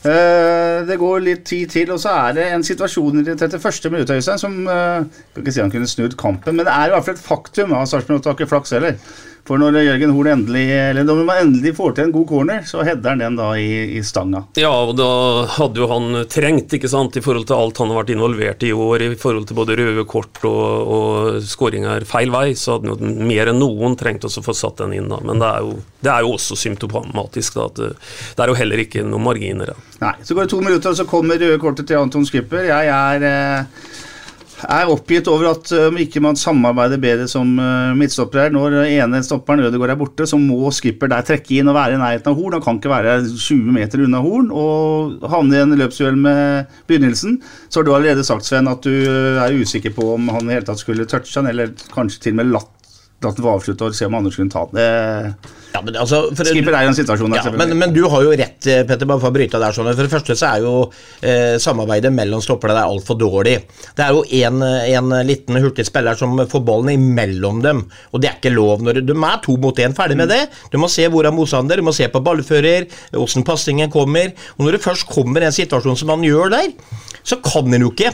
Eh, 0.07 0.87
det 0.89 0.99
går 1.01 1.25
litt 1.25 1.45
tid 1.49 1.71
til, 1.73 1.93
og 1.95 2.01
så 2.03 2.15
er 2.27 2.37
det 2.39 2.49
en 2.55 2.67
situasjon 2.67 3.21
i 3.21 3.25
det 3.27 3.37
31. 3.39 3.91
minuttet 3.93 4.17
Øystein, 4.21 4.41
som 4.41 4.59
uh, 4.69 5.07
Kan 5.35 5.45
ikke 5.45 5.55
si 5.55 5.65
han 5.65 5.73
kunne 5.73 5.91
snudd 5.91 6.19
kampen, 6.21 6.57
men 6.57 6.69
det 6.69 6.75
er 6.75 6.91
i 6.91 6.95
hvert 6.95 7.09
fall 7.09 7.17
et 7.17 7.25
faktum. 7.25 7.75
Ja, 7.75 7.87
Sarpsborg 7.89 8.25
har 8.25 8.39
ikke 8.39 8.51
flaks 8.51 8.77
heller. 8.77 9.01
For 9.47 9.61
når 9.61 9.79
Jørgen 9.79 10.13
Horn 10.17 10.31
endelig 10.33 10.65
Eller 10.75 11.07
når 11.07 11.23
man 11.27 11.41
endelig 11.45 11.75
får 11.79 11.97
til 11.97 12.09
en 12.09 12.15
god 12.15 12.27
corner, 12.29 12.65
så 12.67 12.83
header 12.87 13.13
han 13.13 13.23
den 13.23 13.39
da 13.39 13.53
i, 13.59 13.99
i 13.99 14.03
stanga. 14.07 14.43
Ja, 14.59 14.73
og 14.73 14.97
da 14.99 15.09
hadde 15.57 15.83
jo 15.83 15.89
han 15.91 16.23
trengt, 16.33 16.75
ikke 16.75 16.91
sant, 16.91 17.17
i 17.19 17.23
forhold 17.25 17.47
til 17.49 17.59
alt 17.59 17.79
han 17.83 17.93
har 17.93 18.03
vært 18.03 18.15
involvert 18.17 18.65
i 18.67 18.73
i 18.73 18.75
år, 18.75 19.05
i 19.07 19.19
forhold 19.21 19.47
til 19.47 19.59
både 19.59 19.77
røde 19.79 20.03
kort 20.11 20.41
og, 20.49 20.91
og 20.97 21.45
skåringer 21.47 22.07
feil 22.09 22.33
vei, 22.35 22.49
så 22.59 22.75
hadde 22.75 22.91
han 22.97 23.13
jo 23.15 23.27
mer 23.31 23.53
enn 23.53 23.61
noen 23.63 23.95
trengt 23.99 24.27
å 24.27 24.31
få 24.43 24.55
satt 24.57 24.83
den 24.83 24.97
inn, 24.97 25.07
da. 25.13 25.21
Men 25.23 25.39
det 25.43 25.51
er 25.53 25.63
jo, 25.63 25.77
det 26.03 26.11
er 26.11 26.27
jo 26.27 26.33
også 26.35 26.59
symptomatisk, 26.59 27.61
da, 27.61 27.69
at 27.71 27.79
det, 27.79 27.93
det 28.35 28.45
er 28.45 28.51
jo 28.51 28.59
heller 28.59 28.83
ikke 28.83 29.07
noen 29.07 29.27
marginer. 29.29 29.71
Da. 29.71 29.87
Nei, 30.01 30.15
Så 30.23 30.35
går 30.35 30.45
det 30.45 30.53
to 30.53 30.61
minutter, 30.61 30.93
og 30.93 30.99
så 30.99 31.07
kommer 31.09 31.41
røde 31.41 31.61
kortet 31.61 31.89
til 31.89 31.97
Anton 31.97 32.27
Skipper. 32.29 32.67
Jeg 32.69 32.89
er, 32.93 33.23
eh, 33.25 33.65
er 34.69 34.91
oppgitt 34.93 35.29
over 35.29 35.51
at 35.51 35.73
om 35.73 35.97
ikke 36.01 36.21
man 36.21 36.37
samarbeider 36.37 37.01
bedre 37.01 37.29
som 37.29 37.59
uh, 37.59 37.95
midtstopper 37.97 38.41
her. 38.41 38.53
Når 38.53 38.77
ene 38.85 39.23
stopperen 39.25 39.65
Ødegaard 39.65 39.95
er 39.95 40.01
borte, 40.01 40.27
så 40.29 40.39
må 40.41 40.71
Skipper 40.73 41.09
der 41.13 41.25
trekke 41.25 41.59
inn 41.59 41.69
og 41.69 41.77
være 41.77 41.97
i 41.97 42.01
nærheten 42.01 42.33
av 42.33 42.37
Horn. 42.37 42.57
Han 42.57 42.65
kan 42.65 42.81
ikke 42.81 42.93
være 42.93 43.17
20 43.25 43.73
meter 43.77 44.05
unna 44.05 44.21
Horn 44.25 44.53
og 44.53 45.27
havne 45.33 45.57
i 45.57 45.65
en 45.65 45.77
løpsduell 45.81 46.17
med 46.17 46.73
begynnelsen. 46.89 47.41
Så 47.69 47.81
har 47.81 47.89
du 47.89 47.95
allerede 47.95 48.25
sagt, 48.25 48.49
Sven, 48.49 48.69
at 48.69 48.85
du 48.85 48.93
eh, 48.93 49.43
er 49.45 49.61
usikker 49.61 49.97
på 49.97 50.15
om 50.15 50.29
han 50.33 50.49
i 50.49 50.57
hele 50.57 50.69
tatt 50.69 50.81
skulle 50.81 51.09
touche 51.09 51.37
han, 51.41 51.49
eller 51.53 51.73
kanskje 51.93 52.27
til 52.27 52.37
og 52.37 52.43
med 52.43 52.53
latt 52.57 52.76
latt 53.25 53.37
den 53.39 53.45
få 53.47 53.53
avslutte 53.57 53.87
og 53.89 53.95
se 53.97 54.07
om 54.07 54.15
Anders 54.19 54.37
kunne 54.37 54.53
ta 54.53 54.67
den. 54.69 54.77
Det... 54.77 55.53
Ja, 55.77 55.81
men 55.85 55.97
altså, 56.01 56.19
for- 56.37 56.49
Skipper 56.49 56.73
er 56.77 56.87
i 56.87 56.89
en 56.91 56.97
situasjon 56.97 57.33
der, 57.33 57.43
Ja, 57.45 57.51
men, 57.53 57.73
men 57.81 57.93
du 57.93 58.03
har 58.09 58.23
jo 58.25 58.31
rett, 58.37 58.67
eh, 58.71 58.83
Petter, 58.89 59.09
bare 59.09 59.21
for 59.21 59.29
å 59.33 59.35
bryte 59.35 59.59
der. 59.61 59.75
sånn. 59.77 59.89
For 59.93 60.07
det 60.07 60.13
første 60.13 60.37
så 60.39 60.51
er 60.55 60.65
jo 60.65 60.73
eh, 61.21 61.57
samarbeidet 61.61 62.13
mellom 62.17 62.41
stopperne 62.45 62.77
der 62.77 62.89
altfor 62.89 63.19
dårlig. 63.21 63.57
Det 63.97 64.05
er 64.07 64.15
jo 64.17 64.23
en, 64.47 64.63
en 64.63 65.17
liten 65.29 65.61
hurtig 65.65 65.85
spiller 65.89 66.17
som 66.17 66.37
får 66.49 66.65
ballen 66.69 66.93
imellom 66.95 67.61
dem, 67.65 67.83
og 68.13 68.23
det 68.25 68.31
er 68.31 68.39
ikke 68.39 68.55
lov. 68.55 68.85
når 68.87 69.03
De 69.05 69.17
er 69.17 69.43
to 69.45 69.59
mot 69.61 69.83
én, 69.85 69.97
ferdig 69.97 70.17
med 70.21 70.33
det. 70.33 70.43
Du 70.73 70.79
må 70.81 70.89
se 70.93 71.09
hvor 71.13 71.29
er 71.29 71.37
motstander, 71.37 71.81
du 71.81 71.89
må 71.89 71.97
se 71.97 72.09
på 72.13 72.25
ballfører, 72.25 72.89
åssen 73.21 73.45
pasningen 73.49 73.93
kommer. 73.93 74.33
Og 74.57 74.65
når 74.69 74.79
det 74.79 74.85
først 74.87 75.09
kommer 75.13 75.45
en 75.45 75.57
situasjon 75.57 75.99
som 76.01 76.13
han 76.15 76.25
gjør 76.25 76.53
der, 76.57 76.73
så 77.27 77.41
kan 77.45 77.69
en 77.75 77.85
jo 77.89 77.93
ikke 77.93 78.13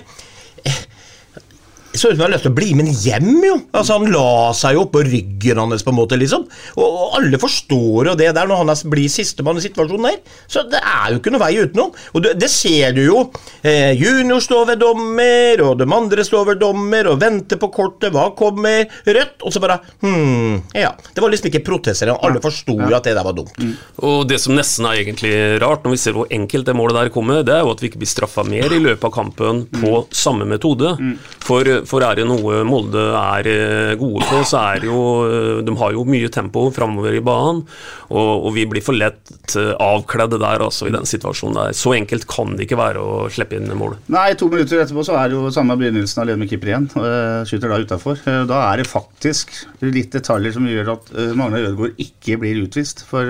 så 1.93 2.09
ut 2.09 2.17
som 2.17 2.23
han 2.23 2.29
har 2.31 2.35
lyst 2.35 2.47
til 2.47 2.53
å 2.53 2.57
bli 2.57 2.71
med 2.79 2.89
hjem, 3.05 3.31
jo. 3.45 3.57
Altså 3.77 3.99
Han 3.99 4.11
la 4.13 4.53
seg 4.57 4.77
jo 4.79 4.87
på 4.93 5.03
ryggen 5.07 5.61
hans, 5.61 5.85
på 5.85 5.93
en 5.93 5.99
måte, 5.99 6.17
liksom. 6.21 6.47
Og, 6.77 6.85
og 6.87 7.17
alle 7.19 7.41
forstår 7.41 8.11
jo 8.11 8.15
det 8.19 8.31
der, 8.37 8.49
når 8.49 8.63
han 8.63 8.91
blir 8.93 9.11
sistemann 9.13 9.61
i 9.61 9.65
situasjonen 9.65 10.09
der. 10.09 10.19
Så 10.51 10.65
det 10.73 10.81
er 10.81 11.13
jo 11.13 11.21
ikke 11.21 11.33
noe 11.35 11.43
vei 11.45 11.53
utenom. 11.61 11.93
Og 12.15 12.25
det, 12.25 12.35
det 12.41 12.49
ser 12.53 12.97
du 12.97 13.03
jo. 13.05 13.25
Eh, 13.63 13.93
junior 13.99 14.41
står 14.45 14.73
ved 14.73 14.83
dommer, 14.83 15.63
og 15.67 15.77
de 15.83 15.89
andre 15.93 16.25
står 16.27 16.49
ved 16.53 16.63
dommer 16.63 17.11
og 17.13 17.21
venter 17.23 17.61
på 17.61 17.71
kortet. 17.75 18.13
Hva 18.15 18.31
kommer? 18.39 18.87
Rødt. 19.07 19.39
Og 19.45 19.53
så 19.55 19.63
bare 19.63 19.81
Hm. 20.03 20.63
Ja. 20.75 20.93
Det 21.15 21.23
var 21.23 21.31
liksom 21.33 21.49
ikke 21.51 21.63
protester. 21.67 22.11
Alle 22.15 22.41
forsto 22.43 22.75
jo 22.79 22.95
at 22.97 23.07
det 23.07 23.15
der 23.17 23.25
var 23.27 23.37
dumt. 23.37 23.59
Og 24.03 24.25
det 24.31 24.39
som 24.43 24.55
nesten 24.57 24.87
er 24.89 25.03
egentlig 25.03 25.33
rart, 25.63 25.85
når 25.85 25.95
vi 25.95 26.01
ser 26.01 26.17
hvor 26.17 26.31
enkelt 26.33 26.67
det 26.69 26.75
målet 26.77 26.99
der 26.99 27.13
kommer, 27.15 27.43
det 27.47 27.55
er 27.55 27.63
jo 27.65 27.73
at 27.75 27.83
vi 27.83 27.91
ikke 27.91 28.01
blir 28.03 28.11
straffa 28.11 28.45
mer 28.49 28.73
i 28.73 28.81
løpet 28.83 29.07
av 29.09 29.15
kampen 29.15 29.65
på 29.73 30.03
samme 30.15 30.47
metode. 30.49 30.95
For, 31.43 31.69
for 31.89 32.05
er 32.05 32.19
det 32.19 32.27
noe 32.29 32.63
Molde 32.67 33.03
er 33.19 33.49
eh, 33.51 33.93
gode 34.01 34.25
på, 34.29 34.41
så 34.49 34.61
er 34.61 34.83
det 34.83 34.89
jo 34.91 35.03
eh, 35.27 35.61
De 35.67 35.75
har 35.79 35.95
jo 35.97 36.05
mye 36.09 36.31
tempo 36.33 36.67
framover 36.75 37.17
i 37.19 37.23
banen, 37.25 37.63
og, 38.11 38.47
og 38.49 38.51
vi 38.57 38.67
blir 38.71 38.85
for 38.85 38.97
lett 38.97 39.57
eh, 39.59 39.73
avkledde 39.83 40.41
der, 40.43 40.65
altså, 40.67 40.89
i 40.89 40.95
den 40.95 41.09
situasjonen 41.09 41.59
der. 41.59 41.77
Så 41.77 41.95
enkelt 41.97 42.27
kan 42.31 42.57
det 42.57 42.67
ikke 42.67 42.81
være 42.81 43.03
å 43.03 43.29
slippe 43.33 43.59
inn 43.59 43.71
mål. 43.79 43.97
Nei, 44.13 44.31
to 44.39 44.49
minutter 44.53 44.83
etterpå 44.83 45.05
så 45.07 45.17
er 45.21 45.31
det 45.31 45.39
jo 45.39 45.53
samme 45.55 45.77
begynnelsen 45.81 46.25
alene 46.25 46.45
med 46.45 46.53
keeper 46.53 46.73
igjen. 46.73 46.89
og 46.99 47.49
Skyter 47.49 47.73
da 47.73 47.81
utafor. 47.83 48.23
Da 48.49 48.63
er 48.69 48.83
det 48.83 48.89
faktisk 48.91 49.55
litt 49.85 50.13
detaljer 50.15 50.57
som 50.57 50.69
gjør 50.69 50.95
at 50.97 51.11
Magnar 51.39 51.65
Ødegaard 51.71 52.01
ikke 52.03 52.39
blir 52.43 52.63
utvist. 52.65 53.05
For 53.09 53.29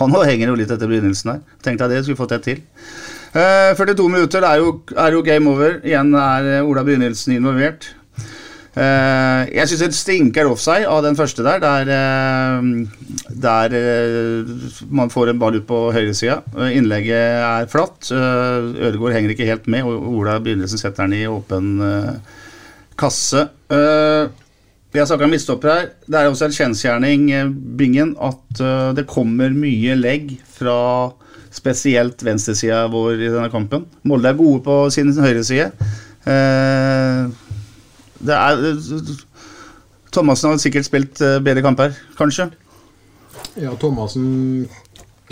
han 0.00 0.18
henger 0.30 0.52
jo 0.52 0.60
litt 0.60 0.74
etter 0.74 0.90
begynnelsen 0.90 1.36
her. 1.36 1.42
Tenkte 1.64 1.88
jeg 1.88 1.96
det, 1.96 2.04
skulle 2.06 2.22
fått 2.22 2.36
et 2.38 2.48
til. 2.50 2.62
Eh, 3.32 3.72
42 3.78 4.10
minutter, 4.12 4.42
det 4.44 4.48
er 4.48 4.60
jo, 4.60 4.72
er 4.92 5.14
jo 5.16 5.24
game 5.24 5.48
over. 5.48 5.78
Igjen 5.88 6.12
er 6.20 6.48
eh, 6.58 6.66
Ola 6.68 6.84
Brynildsen 6.84 7.38
involvert. 7.38 7.88
Uh, 8.72 9.44
jeg 9.52 9.68
syns 9.68 9.82
det 9.82 9.96
stinker 9.98 10.48
offside 10.48 10.86
av 10.88 11.02
den 11.04 11.12
første 11.12 11.44
der, 11.44 11.58
der, 11.60 11.90
der 13.44 13.74
man 14.88 15.12
får 15.12 15.28
en 15.28 15.42
ball 15.42 15.58
ut 15.60 15.66
på 15.68 15.80
høyresida. 15.92 16.38
Uh, 16.56 16.70
innlegget 16.72 17.40
er 17.44 17.68
flatt. 17.68 18.08
Uh, 18.08 18.72
Ødegaard 18.88 19.18
henger 19.18 19.34
ikke 19.34 19.48
helt 19.48 19.68
med, 19.68 19.84
og 19.84 20.06
Ola 20.14 20.38
Brynildsen 20.40 20.80
setter 20.80 21.04
den 21.04 21.18
i 21.20 21.28
åpen 21.28 21.74
kasse. 23.00 23.44
Vi 23.68 25.00
har 25.00 25.08
snakka 25.08 25.28
om 25.28 25.32
midtstopper 25.32 25.72
her. 25.72 25.90
Det 26.08 26.20
er 26.20 26.28
også 26.32 26.48
en 26.48 26.56
kjensgjerning, 26.56 27.28
Bingen, 27.76 28.14
at 28.20 28.64
det 28.96 29.08
kommer 29.08 29.52
mye 29.56 29.96
legg 30.00 30.36
fra 30.52 30.78
spesielt 31.52 32.22
venstresida 32.24 32.86
vår 32.92 33.20
i 33.20 33.28
denne 33.28 33.50
kampen. 33.52 33.84
Molde 34.08 34.30
er 34.32 34.38
gode 34.38 34.62
på 34.64 34.76
sin 34.94 35.12
høyreside. 35.12 35.70
Uh, 36.24 37.28
det 38.22 38.36
er 38.38 38.62
Thomassen 40.12 40.52
har 40.52 40.58
sikkert 40.60 40.84
spilt 40.86 41.20
eh, 41.24 41.38
bedre 41.42 41.62
kamper, 41.64 41.94
kanskje. 42.18 42.50
Ja, 43.56 43.72
Thomassen 43.80 44.66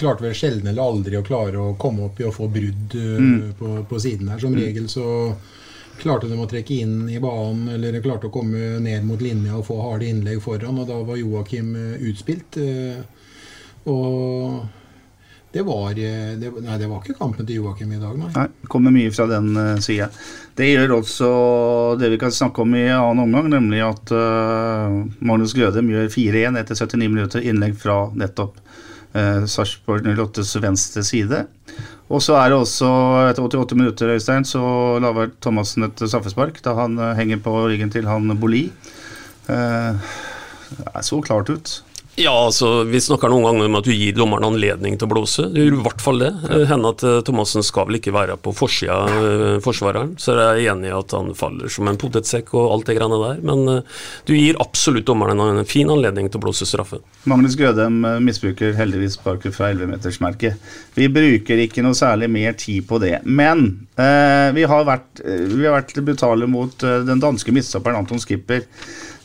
klarte 0.01 0.25
vel 0.25 0.33
sjelden 0.35 0.71
eller 0.71 0.87
aldri 0.87 1.19
å 1.19 1.25
klare 1.27 1.61
å 1.61 1.75
komme 1.79 2.07
opp 2.09 2.21
i 2.23 2.25
å 2.25 2.33
få 2.33 2.49
brudd 2.49 2.95
eh, 2.97 3.19
Mm. 3.21 3.53
på, 3.59 3.75
på 3.91 4.01
siden 4.01 4.31
her. 4.33 4.41
Som 4.41 4.57
regel 4.57 4.89
så 4.89 5.05
klarte 6.01 6.31
de 6.31 6.39
å 6.41 6.49
trekke 6.49 6.79
inn 6.81 7.11
i 7.13 7.21
banen, 7.21 7.69
eller 7.75 8.01
klarte 8.01 8.31
å 8.31 8.33
komme 8.33 8.79
ned 8.81 9.05
mot 9.05 9.21
linja 9.21 9.59
og 9.59 9.67
få 9.69 9.77
harde 9.85 10.09
innlegg 10.09 10.41
foran, 10.41 10.81
og 10.81 10.89
da 10.89 10.97
var 11.05 11.21
Joakim 11.21 11.75
eh, 11.77 12.01
utspilt. 12.11 12.57
eh, 12.57 13.03
Og 13.85 14.65
det 15.53 15.63
var, 15.67 15.91
eh, 15.91 16.37
det, 16.39 16.51
Nei, 16.63 16.77
det 16.79 16.87
var 16.87 17.01
ikke 17.03 17.19
kampen 17.19 17.47
til 17.47 17.59
Joakim 17.59 17.91
i 17.91 17.99
dag, 17.99 18.15
nei. 18.15 18.29
Nei, 18.37 18.47
det 18.63 18.71
kommer 18.71 18.95
mye 18.95 19.11
fra 19.11 19.27
den 19.31 19.51
uh, 19.59 19.81
sida. 19.83 20.07
Det 20.55 20.69
gjør 20.69 20.95
også 21.01 21.31
det 21.99 22.13
vi 22.13 22.21
kan 22.23 22.35
snakke 22.35 22.63
om 22.63 22.77
i 22.79 22.85
annen 22.87 23.25
omgang, 23.25 23.49
nemlig 23.51 23.83
at 23.83 24.13
uh, 24.15 25.01
Magnus 25.19 25.57
Grødem 25.59 25.91
gjør 25.91 26.07
4-1 26.15 26.61
etter 26.61 26.79
79 26.79 27.11
minutter 27.11 27.43
innlegg 27.43 27.75
fra 27.83 28.05
nettopp 28.15 28.61
uh, 29.17 29.43
Sarpsborg 29.51 30.07
08s 30.07 30.55
venstre 30.63 31.03
side. 31.07 31.43
Og 32.11 32.23
så 32.23 32.39
er 32.39 32.51
det 32.51 32.61
også, 32.61 32.87
etter 33.33 33.51
88 33.51 33.79
minutter, 33.79 34.15
Øystein, 34.15 34.47
så 34.47 34.63
lager 35.03 35.35
Thomassen 35.43 35.87
et 35.87 35.99
straffespark 36.07 36.63
da 36.63 36.79
han 36.79 36.99
uh, 36.99 37.11
henger 37.19 37.43
på 37.43 37.59
ryggen 37.67 37.91
til 37.91 38.07
han 38.11 38.31
Boli. 38.39 38.69
Uh, 39.51 39.99
det 40.79 41.07
så 41.11 41.19
klart 41.27 41.51
ut. 41.51 41.81
Ja, 42.19 42.33
altså, 42.33 42.85
Vi 42.85 43.01
snakker 43.01 43.31
noen 43.31 43.47
ganger 43.47 43.69
om 43.69 43.79
at 43.79 43.87
du 43.87 43.93
gir 43.95 44.17
dommeren 44.17 44.49
anledning 44.51 44.97
til 44.99 45.07
å 45.09 45.13
blåse. 45.13 45.47
Du 45.53 45.61
gjør 45.61 45.79
i 45.79 45.83
hvert 45.85 46.03
fall 46.03 46.21
det. 46.23 46.31
Ja. 46.49 46.65
Hender 46.73 46.97
at 46.97 47.05
eh, 47.07 47.21
Thomassen 47.27 47.65
skal 47.67 47.89
vel 47.89 48.01
ikke 48.01 48.15
være 48.15 48.37
på 48.43 48.53
forsida 48.57 48.97
av 49.07 49.63
forsvareren, 49.65 50.17
så 50.21 50.35
jeg 50.37 50.67
er 50.67 50.73
enig 50.75 50.91
i 50.91 50.97
at 50.97 51.15
han 51.17 51.31
faller 51.39 51.71
som 51.73 51.89
en 51.89 51.99
potetsekk 52.01 52.53
og 52.59 52.75
alt 52.75 52.91
det 52.91 52.97
greiene 52.99 53.21
der. 53.23 53.41
Men 53.47 53.65
eh, 53.73 54.01
du 54.29 54.35
gir 54.37 54.59
absolutt 54.63 55.09
dommeren 55.09 55.41
en 55.45 55.65
fin 55.69 55.91
anledning 55.93 56.29
til 56.29 56.41
å 56.41 56.45
blåse 56.49 56.69
straffe. 56.69 57.01
Magnus 57.31 57.57
Grødem 57.59 58.03
eh, 58.05 58.19
misbruker 58.25 58.75
heldigvis 58.79 59.19
sparket 59.19 59.57
fra 59.57 59.71
11-metersmerket. 59.75 60.73
Vi 60.99 61.09
bruker 61.13 61.63
ikke 61.65 61.85
noe 61.87 61.97
særlig 61.97 62.31
mer 62.33 62.57
tid 62.59 62.87
på 62.89 63.01
det. 63.03 63.21
Men 63.25 63.67
eh, 63.97 64.51
vi, 64.57 64.67
har 64.69 64.89
vært, 64.89 65.23
eh, 65.25 65.47
vi 65.51 65.67
har 65.67 65.79
vært 65.79 66.03
brutale 66.05 66.49
mot 66.51 66.85
eh, 66.87 67.03
den 67.07 67.23
danske 67.23 67.55
midtstopperen 67.55 68.03
Anton 68.03 68.23
Skipper. 68.23 68.67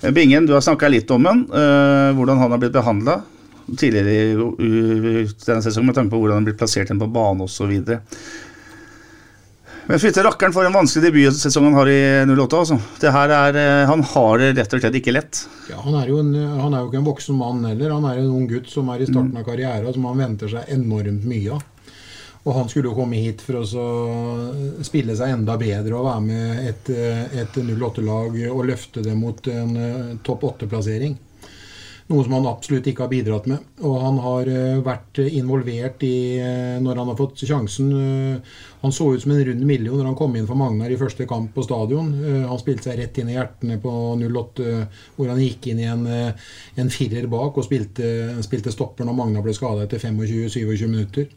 Bingen, 0.01 0.45
du 0.45 0.53
har 0.53 0.61
snakka 0.61 0.89
litt 0.91 1.11
om 1.11 1.25
han. 1.25 1.45
eh, 1.49 2.11
hvordan 2.17 2.37
han 2.37 2.51
har 2.51 2.57
blitt 2.61 2.75
behandla 2.75 3.21
tidligere 3.77 4.11
i 4.61 5.23
denne 5.45 5.61
sesongen, 5.63 5.87
med 5.89 5.95
tanke 5.97 6.11
på 6.13 6.19
hvordan 6.21 6.37
han 6.37 6.43
har 6.43 6.51
blitt 6.51 6.59
plassert 6.59 6.91
inn 6.93 6.99
på 7.01 7.07
bane 7.09 7.47
osv. 7.47 7.71
Men 9.85 10.01
fytte 10.01 10.23
rakkeren 10.25 10.53
for 10.53 10.65
en 10.65 10.73
vanskelig 10.73 11.11
debutsesong 11.11 11.67
han 11.69 11.77
har 11.77 11.89
i 11.89 11.99
08. 12.29 12.57
Altså. 12.57 12.77
Det 13.01 13.11
her 13.13 13.33
er, 13.33 13.57
eh, 13.61 13.85
han 13.89 14.01
har 14.13 14.41
det 14.41 14.51
rett 14.57 14.73
og 14.73 14.81
slett 14.81 14.97
ikke 14.97 15.13
lett. 15.13 15.43
Ja, 15.69 15.77
han, 15.81 15.97
er 16.01 16.09
jo 16.09 16.19
en, 16.23 16.33
han 16.33 16.73
er 16.73 16.81
jo 16.81 16.89
ikke 16.89 17.01
en 17.03 17.09
voksen 17.09 17.37
mann 17.37 17.65
heller. 17.69 17.93
Han 17.93 18.07
er 18.09 18.21
en 18.21 18.33
ung 18.33 18.47
gutt 18.49 18.69
som 18.69 18.89
er 18.89 19.01
i 19.05 19.09
starten 19.09 19.37
av 19.37 19.45
karrieren, 19.45 19.93
som 19.93 20.07
han 20.09 20.23
venter 20.25 20.49
seg 20.51 20.73
enormt 20.73 21.25
mye 21.29 21.53
av. 21.57 21.61
Og 22.45 22.53
han 22.53 22.67
skulle 22.69 22.91
jo 22.91 22.97
komme 22.97 23.17
hit 23.17 23.41
for 23.41 23.63
å 23.63 23.65
spille 24.85 25.15
seg 25.17 25.33
enda 25.33 25.57
bedre 25.57 25.97
og 25.97 26.05
være 26.05 26.25
med 26.27 26.65
et, 26.69 26.89
et 27.41 27.55
08-lag 27.57 28.35
og 28.51 28.65
løfte 28.69 29.01
det 29.05 29.15
mot 29.17 29.47
en 29.49 29.77
eh, 29.81 30.11
topp 30.25 30.51
8-plassering. 30.51 31.15
Noe 32.05 32.21
som 32.21 32.35
han 32.35 32.45
absolutt 32.45 32.85
ikke 32.85 33.07
har 33.07 33.09
bidratt 33.09 33.47
med. 33.49 33.63
Og 33.81 33.95
han 33.97 34.19
har 34.21 34.49
eh, 34.51 34.77
vært 34.85 35.17
involvert 35.25 36.05
i 36.05 36.17
eh, 36.37 36.75
når 36.85 37.01
han 37.01 37.09
har 37.09 37.17
fått 37.17 37.41
sjansen. 37.49 37.87
Han 38.83 38.93
så 38.93 39.07
ut 39.15 39.23
som 39.23 39.33
en 39.33 39.41
rund 39.47 39.65
million 39.65 39.97
når 39.97 40.11
han 40.11 40.17
kom 40.19 40.37
inn 40.37 40.45
for 40.45 40.59
Magnar 40.59 40.93
i 40.93 40.99
første 41.01 41.25
kamp 41.25 41.49
på 41.55 41.65
stadion. 41.65 42.11
Han 42.45 42.61
spilte 42.61 42.91
seg 42.91 42.99
rett 42.99 43.17
inn 43.23 43.31
i 43.33 43.39
hjertene 43.39 43.79
på 43.81 43.95
08, 44.21 44.75
hvor 45.15 45.33
han 45.33 45.41
gikk 45.41 45.71
inn 45.73 45.81
i 45.81 45.89
en, 45.89 46.05
en 46.05 46.93
firer 46.93 47.25
bak 47.31 47.57
og 47.57 47.65
spilte, 47.65 48.35
spilte 48.45 48.75
stopper 48.75 49.09
når 49.09 49.17
Magnar 49.17 49.47
ble 49.47 49.57
skada 49.57 49.89
etter 49.89 50.05
25-27 50.05 50.85
minutter. 50.85 51.33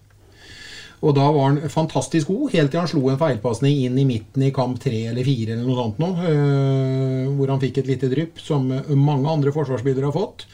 Og 0.98 1.14
da 1.14 1.28
var 1.30 1.52
han 1.52 1.70
fantastisk 1.70 2.32
god, 2.32 2.48
helt 2.56 2.72
til 2.72 2.82
han 2.82 2.90
slo 2.90 3.04
en 3.12 3.20
feilpasning 3.20 3.84
inn 3.84 3.98
i 4.02 4.06
midten 4.08 4.42
i 4.42 4.50
kamp 4.54 4.80
tre 4.82 5.04
eller 5.12 5.26
fire, 5.26 5.54
eller 5.54 5.68
noe 5.68 5.78
sånt 5.78 6.00
nå, 6.02 6.08
øh, 6.30 7.28
hvor 7.38 7.52
han 7.54 7.62
fikk 7.62 7.82
et 7.82 7.92
lite 7.92 8.10
drypp, 8.10 8.42
som 8.42 8.66
mange 8.98 9.30
andre 9.30 9.54
forsvarsspillere 9.54 10.10
har 10.10 10.16
fått. 10.16 10.48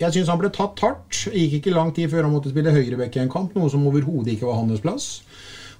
Jeg 0.00 0.10
syns 0.16 0.30
han 0.32 0.40
ble 0.40 0.50
tatt 0.50 0.80
hardt. 0.82 1.20
Gikk 1.30 1.60
ikke 1.60 1.74
lang 1.74 1.92
tid 1.94 2.10
før 2.10 2.26
han 2.26 2.34
måtte 2.34 2.50
spille 2.50 2.74
høyrebekk 2.74 3.20
i 3.20 3.22
en 3.22 3.30
kamp, 3.30 3.54
noe 3.54 3.70
som 3.70 3.84
overhodet 3.86 4.34
ikke 4.34 4.48
var 4.48 4.58
hans 4.58 4.82
plass. 4.82 5.10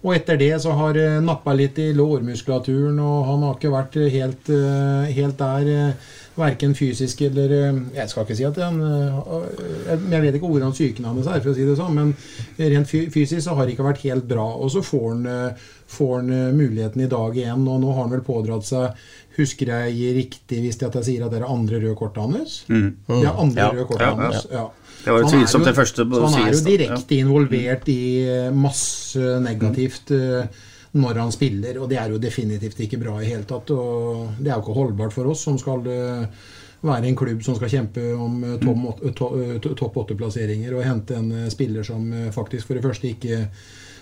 Og 0.04 0.12
etter 0.14 0.38
det 0.38 0.52
så 0.62 0.74
har 0.76 0.92
det 0.94 1.08
nappa 1.24 1.54
litt 1.56 1.78
i 1.80 1.88
lårmuskulaturen, 1.96 2.98
og 3.00 3.24
han 3.30 3.46
har 3.46 3.56
ikke 3.56 3.72
vært 3.72 3.98
helt, 4.14 4.50
øh, 4.52 5.10
helt 5.16 5.40
der. 5.40 5.96
Verken 6.36 6.74
fysisk 6.74 7.20
eller 7.22 7.52
øh, 7.52 7.80
Jeg 7.94 8.08
skal 8.10 8.22
ikke 8.24 8.36
si 8.36 8.44
at 8.44 8.56
han 8.58 8.80
øh, 8.80 10.10
jeg- 10.10 10.22
vet 10.22 10.34
ikke 10.34 10.48
hvordan 10.50 10.72
psyken 10.74 11.04
hans 11.04 11.26
er, 11.26 11.40
for 11.40 11.50
å 11.50 11.54
si 11.54 11.64
det 11.66 11.76
sånn, 11.78 11.94
men 11.94 12.14
rent 12.58 12.88
fysisk 12.88 13.44
så 13.46 13.54
har 13.54 13.66
det 13.66 13.76
ikke 13.76 13.86
vært 13.86 14.02
helt 14.02 14.26
bra. 14.28 14.46
Og 14.58 14.70
så 14.74 14.82
får 14.82 15.08
han, 15.12 15.26
øh, 15.26 15.50
får 15.94 16.16
han 16.16 16.56
muligheten 16.56 17.00
i 17.04 17.10
dag 17.12 17.36
igjen, 17.38 17.68
og 17.68 17.80
nå 17.84 17.92
har 17.94 18.02
han 18.08 18.10
vel 18.16 18.24
pådratt 18.26 18.64
seg 18.66 19.04
Husker 19.34 19.66
jeg 19.66 20.14
riktig 20.14 20.60
hvis 20.62 20.76
jeg 20.78 20.86
at 20.88 20.94
jeg 21.00 21.04
sier 21.08 21.24
at 21.26 21.32
det 21.32 21.40
er 21.42 21.48
andre 21.50 21.80
røde 21.82 21.96
kortet 21.98 22.22
hans? 22.22 22.52
Mm. 22.70 22.92
Det 23.08 23.24
er 23.26 23.40
andre 23.42 23.60
Ja. 23.64 23.70
røde 23.72 23.86
kortet 23.88 24.04
Ja, 24.06 24.10
ja. 24.14 24.28
hans. 24.30 24.46
Ja. 24.52 24.66
Det 25.04 25.10
var 25.12 25.18
jo 25.20 25.26
er 25.26 25.30
tvilsomt 25.32 25.64
jo- 25.64 25.70
det 25.70 25.74
første 25.76 26.04
så 26.06 26.20
Han 26.28 26.34
er 26.38 26.52
jo 26.52 26.60
direkte 26.68 27.16
involvert 27.18 27.88
i 27.88 28.04
eh, 28.28 28.50
masse 28.54 29.18
negativt 29.42 30.10
eh, 30.14 30.46
når 30.94 31.18
han 31.18 31.32
spiller, 31.34 31.78
og 31.82 31.88
det 31.90 31.98
er 31.98 32.12
jo 32.14 32.20
definitivt 32.22 32.78
ikke 32.84 33.00
bra 33.02 33.16
i 33.22 33.30
hele 33.32 33.46
tatt. 33.48 33.70
Og 33.74 34.36
det 34.38 34.50
er 34.50 34.54
jo 34.58 34.62
ikke 34.62 34.76
holdbart 34.76 35.14
for 35.16 35.26
oss 35.32 35.42
som 35.48 35.56
skal 35.58 35.82
eh, 35.90 36.26
være 36.84 37.08
en 37.10 37.16
klubb 37.18 37.40
som 37.42 37.56
skal 37.58 37.72
kjempe 37.72 38.04
om 38.14 38.36
eh, 38.46 38.68
åt- 38.70 39.02
eh, 39.08 39.56
topp 39.64 39.96
åtte-plasseringer, 40.04 40.76
og 40.76 40.84
hente 40.86 41.16
en 41.18 41.32
spiller 41.50 41.82
som 41.86 42.06
faktisk 42.34 42.68
for 42.70 42.78
det 42.78 42.84
første 42.86 43.10
ikke 43.10 43.40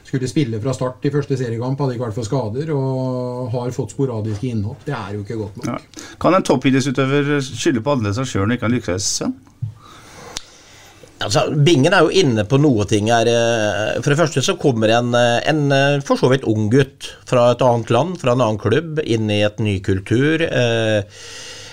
skulle 0.02 0.28
spille 0.28 0.58
fra 0.60 0.74
start 0.76 1.04
i 1.08 1.12
første 1.14 1.36
seriekamp, 1.38 1.78
hadde 1.80 1.94
ikke 1.96 2.08
vært 2.08 2.16
for 2.18 2.26
skader, 2.26 2.72
og 2.76 3.52
har 3.54 3.70
fått 3.72 3.94
sporadiske 3.94 4.50
innhopp. 4.50 4.82
Det 4.84 4.92
er 4.98 5.14
jo 5.16 5.22
ikke 5.24 5.38
godt 5.38 5.60
nok. 5.62 5.70
Ja. 5.70 6.04
Kan 6.20 6.36
en 6.36 6.44
toppidrettsutøver 6.44 7.38
skylde 7.46 7.80
på 7.86 7.94
alle 7.94 8.12
seg 8.18 8.28
sjøl 8.28 8.48
når 8.50 8.58
ikke 8.58 8.68
han 8.68 8.76
lykkes? 8.76 9.08
Sven? 9.22 9.36
Altså, 11.24 11.46
Bingen 11.54 11.94
er 11.94 12.04
jo 12.06 12.12
inne 12.22 12.44
på 12.48 12.58
noe 12.60 12.86
ting 12.90 13.08
her. 13.12 13.28
eh, 13.30 14.00
For 14.02 14.12
det 14.12 14.18
første 14.20 14.42
så 14.44 14.56
kommer 14.60 14.92
en, 14.92 15.14
eh, 15.14 15.40
en 15.50 15.72
eh, 15.72 16.00
for 16.04 16.20
så 16.20 16.30
vidt 16.32 16.46
ung 16.48 16.68
gutt 16.72 17.12
fra 17.28 17.50
et 17.52 17.62
annet 17.62 17.90
land, 17.94 18.18
fra 18.20 18.32
en 18.34 18.42
annen 18.44 18.60
klubb, 18.62 19.00
inn 19.04 19.30
i 19.30 19.42
et 19.46 19.58
ny 19.62 19.78
kultur. 19.80 20.42
eh, 20.42 21.02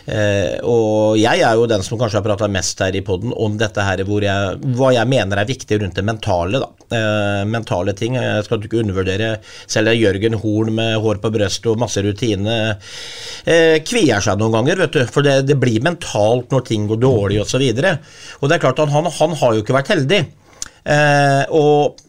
eh, 0.10 0.58
og 0.66 1.18
jeg 1.20 1.44
er 1.46 1.58
jo 1.60 1.68
den 1.70 1.84
som 1.86 2.00
kanskje 2.00 2.20
har 2.20 2.26
prata 2.26 2.50
mest 2.52 2.82
her 2.84 2.96
i 2.98 3.04
poden 3.06 3.34
om 3.36 3.56
dette 3.60 3.84
her, 3.86 4.04
hvor 4.08 4.26
jeg, 4.26 4.58
hva 4.78 4.92
jeg 4.96 5.10
mener 5.10 5.40
er 5.40 5.50
viktig 5.50 5.80
rundt 5.82 6.00
det 6.00 6.06
mentale. 6.08 6.62
Eh, 6.90 7.44
mentale 7.50 7.94
ting. 7.98 8.18
Jeg 8.18 8.48
skal 8.48 8.66
ikke 8.66 8.82
undervurdere 8.82 9.32
selv 9.70 9.94
Jørgen 9.94 10.40
Horn 10.42 10.74
med 10.80 10.98
hår 11.04 11.22
på 11.24 11.34
brystet 11.36 11.70
og 11.70 11.80
masse 11.84 12.02
rutine 12.06 12.58
eh, 13.46 13.78
kvier 13.86 14.26
seg 14.26 14.42
noen 14.42 14.58
ganger, 14.58 14.84
vet 14.84 14.98
du. 14.98 15.02
For 15.10 15.26
det, 15.26 15.44
det 15.50 15.60
blir 15.62 15.86
mentalt 15.86 16.52
når 16.54 16.68
ting 16.68 16.90
går 16.90 17.02
dårlig 17.06 17.42
osv. 17.44 17.64
Og, 17.70 17.80
så 17.80 17.96
og 18.42 18.50
det 18.50 18.58
er 18.58 18.66
klart 18.68 18.84
at 18.84 18.94
han, 18.94 19.10
han 19.20 19.40
har 19.42 19.56
jo 19.56 19.64
ikke 19.64 19.78
vært 19.78 19.94
heldig. 19.94 20.24
Eh, 20.90 21.44
og 21.56 22.09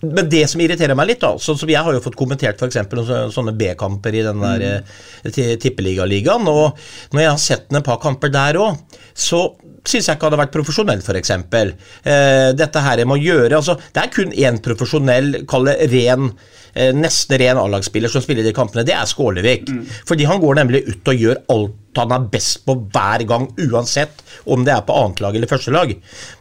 men 0.00 0.28
det 0.32 0.46
som 0.48 0.60
irriterer 0.62 0.96
meg 0.96 1.10
litt, 1.10 1.20
da 1.20 1.34
sånn 1.40 1.58
som 1.60 1.70
Jeg 1.70 1.84
har 1.84 1.92
jo 1.92 2.02
fått 2.04 2.16
kommentert 2.18 2.60
for 2.60 2.70
eksempel, 2.70 3.02
så, 3.04 3.22
sånne 3.34 3.52
B-kamper 3.56 4.16
i 4.16 4.22
den 4.24 4.40
der 4.40 4.64
mm. 4.80 5.58
tippeligaligaen. 5.60 6.48
Og 6.48 6.78
når 7.12 7.24
jeg 7.24 7.30
har 7.30 7.42
sett 7.42 7.74
en 7.74 7.84
par 7.84 8.00
kamper 8.02 8.32
der 8.32 8.58
òg, 8.60 8.80
så 9.12 9.42
syns 9.84 10.08
jeg 10.08 10.16
ikke 10.16 10.28
hadde 10.28 10.40
vært 10.40 10.54
profesjonell, 10.54 11.02
f.eks. 11.04 11.34
Eh, 11.34 12.48
dette 12.56 12.84
her 12.84 13.02
jeg 13.02 13.08
må 13.08 13.16
gjøre 13.20 13.56
altså, 13.56 13.76
Det 13.80 14.02
er 14.02 14.12
kun 14.12 14.32
én 14.32 14.60
profesjonell, 14.64 15.42
kall 15.48 15.68
det 15.68 15.76
ren 15.92 16.32
eh, 16.74 16.94
nesten 16.96 17.40
ren 17.40 17.60
A-lagsspiller 17.60 18.12
som 18.12 18.24
spiller 18.24 18.46
de 18.46 18.54
kampene, 18.56 18.86
det 18.86 18.96
er 18.96 19.08
Skålevik. 19.08 19.70
Fordi 20.08 20.28
han 20.28 20.42
går 20.42 20.60
nemlig 20.62 20.84
ut 20.88 21.12
og 21.12 21.24
gjør 21.24 21.44
alt 21.54 21.78
han 21.98 22.12
er 22.14 22.26
best 22.30 22.60
på 22.66 22.76
hver 22.94 23.24
gang, 23.26 23.48
uansett 23.66 24.22
om 24.50 24.62
det 24.64 24.72
er 24.74 24.84
på 24.86 24.94
annet 24.94 25.22
lag 25.24 25.36
eller 25.36 25.50
første 25.50 25.72
lag. 25.74 25.90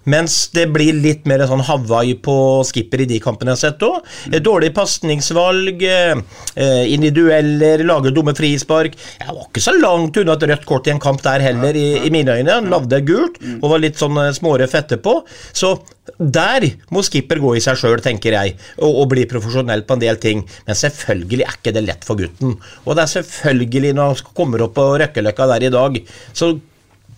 Mens 0.10 0.36
det 0.54 0.68
blir 0.74 0.98
litt 1.02 1.26
mer 1.30 1.42
sånn 1.50 1.64
Hawaii 1.66 2.16
på 2.22 2.36
skipper 2.68 3.04
i 3.04 3.08
de 3.10 3.20
kampene 3.24 3.56
jeg 3.56 3.58
har 3.58 3.64
sett 3.64 3.86
òg. 3.86 4.06
Dårlig 4.46 4.72
pasningsvalg, 4.78 5.82
eh, 5.84 6.86
individueller, 6.94 7.84
lage 7.88 8.14
dumme 8.14 8.36
frispark. 8.38 8.98
Jeg 9.20 9.34
var 9.34 9.48
ikke 9.48 9.66
så 9.66 9.76
langt 9.80 10.18
unna 10.22 10.38
et 10.38 10.48
rødt 10.54 10.66
kort 10.70 10.88
i 10.88 10.94
en 10.94 11.02
kamp 11.02 11.22
der 11.26 11.42
heller, 11.42 11.74
i, 11.76 12.06
i 12.06 12.14
mine 12.14 12.38
øyne. 12.38 12.60
Han 12.60 12.70
lagde 12.70 13.02
gult 13.08 13.42
og 13.60 13.70
var 13.74 13.82
litt 13.82 13.98
sånn 13.98 14.14
småre 14.14 14.38
smårøff 14.40 14.76
etterpå. 14.76 15.20
Så 15.54 15.76
der 16.18 16.66
må 16.94 17.04
skipper 17.06 17.42
gå 17.42 17.56
i 17.58 17.64
seg 17.64 17.78
sjøl, 17.80 18.00
tenker 18.04 18.36
jeg, 18.36 18.56
og, 18.80 18.90
og 19.04 19.10
bli 19.14 19.28
profesjonell 19.30 19.86
på 19.88 19.98
en 19.98 20.04
del 20.04 20.20
ting. 20.22 20.46
Men 20.68 20.80
selvfølgelig 20.80 21.46
er 21.46 21.60
ikke 21.60 21.76
det 21.76 21.86
lett 21.86 22.08
for 22.08 22.20
gutten. 22.20 22.58
Og 22.86 22.98
det 22.98 23.06
er 23.06 23.14
selvfølgelig, 23.18 23.94
når 23.98 24.14
han 24.14 24.34
kommer 24.38 24.66
opp 24.66 24.76
på 24.80 24.90
Røkkeløkka 25.02 25.50
der 25.54 25.68
i 25.70 25.74
dag, 25.74 26.02
så 26.34 26.54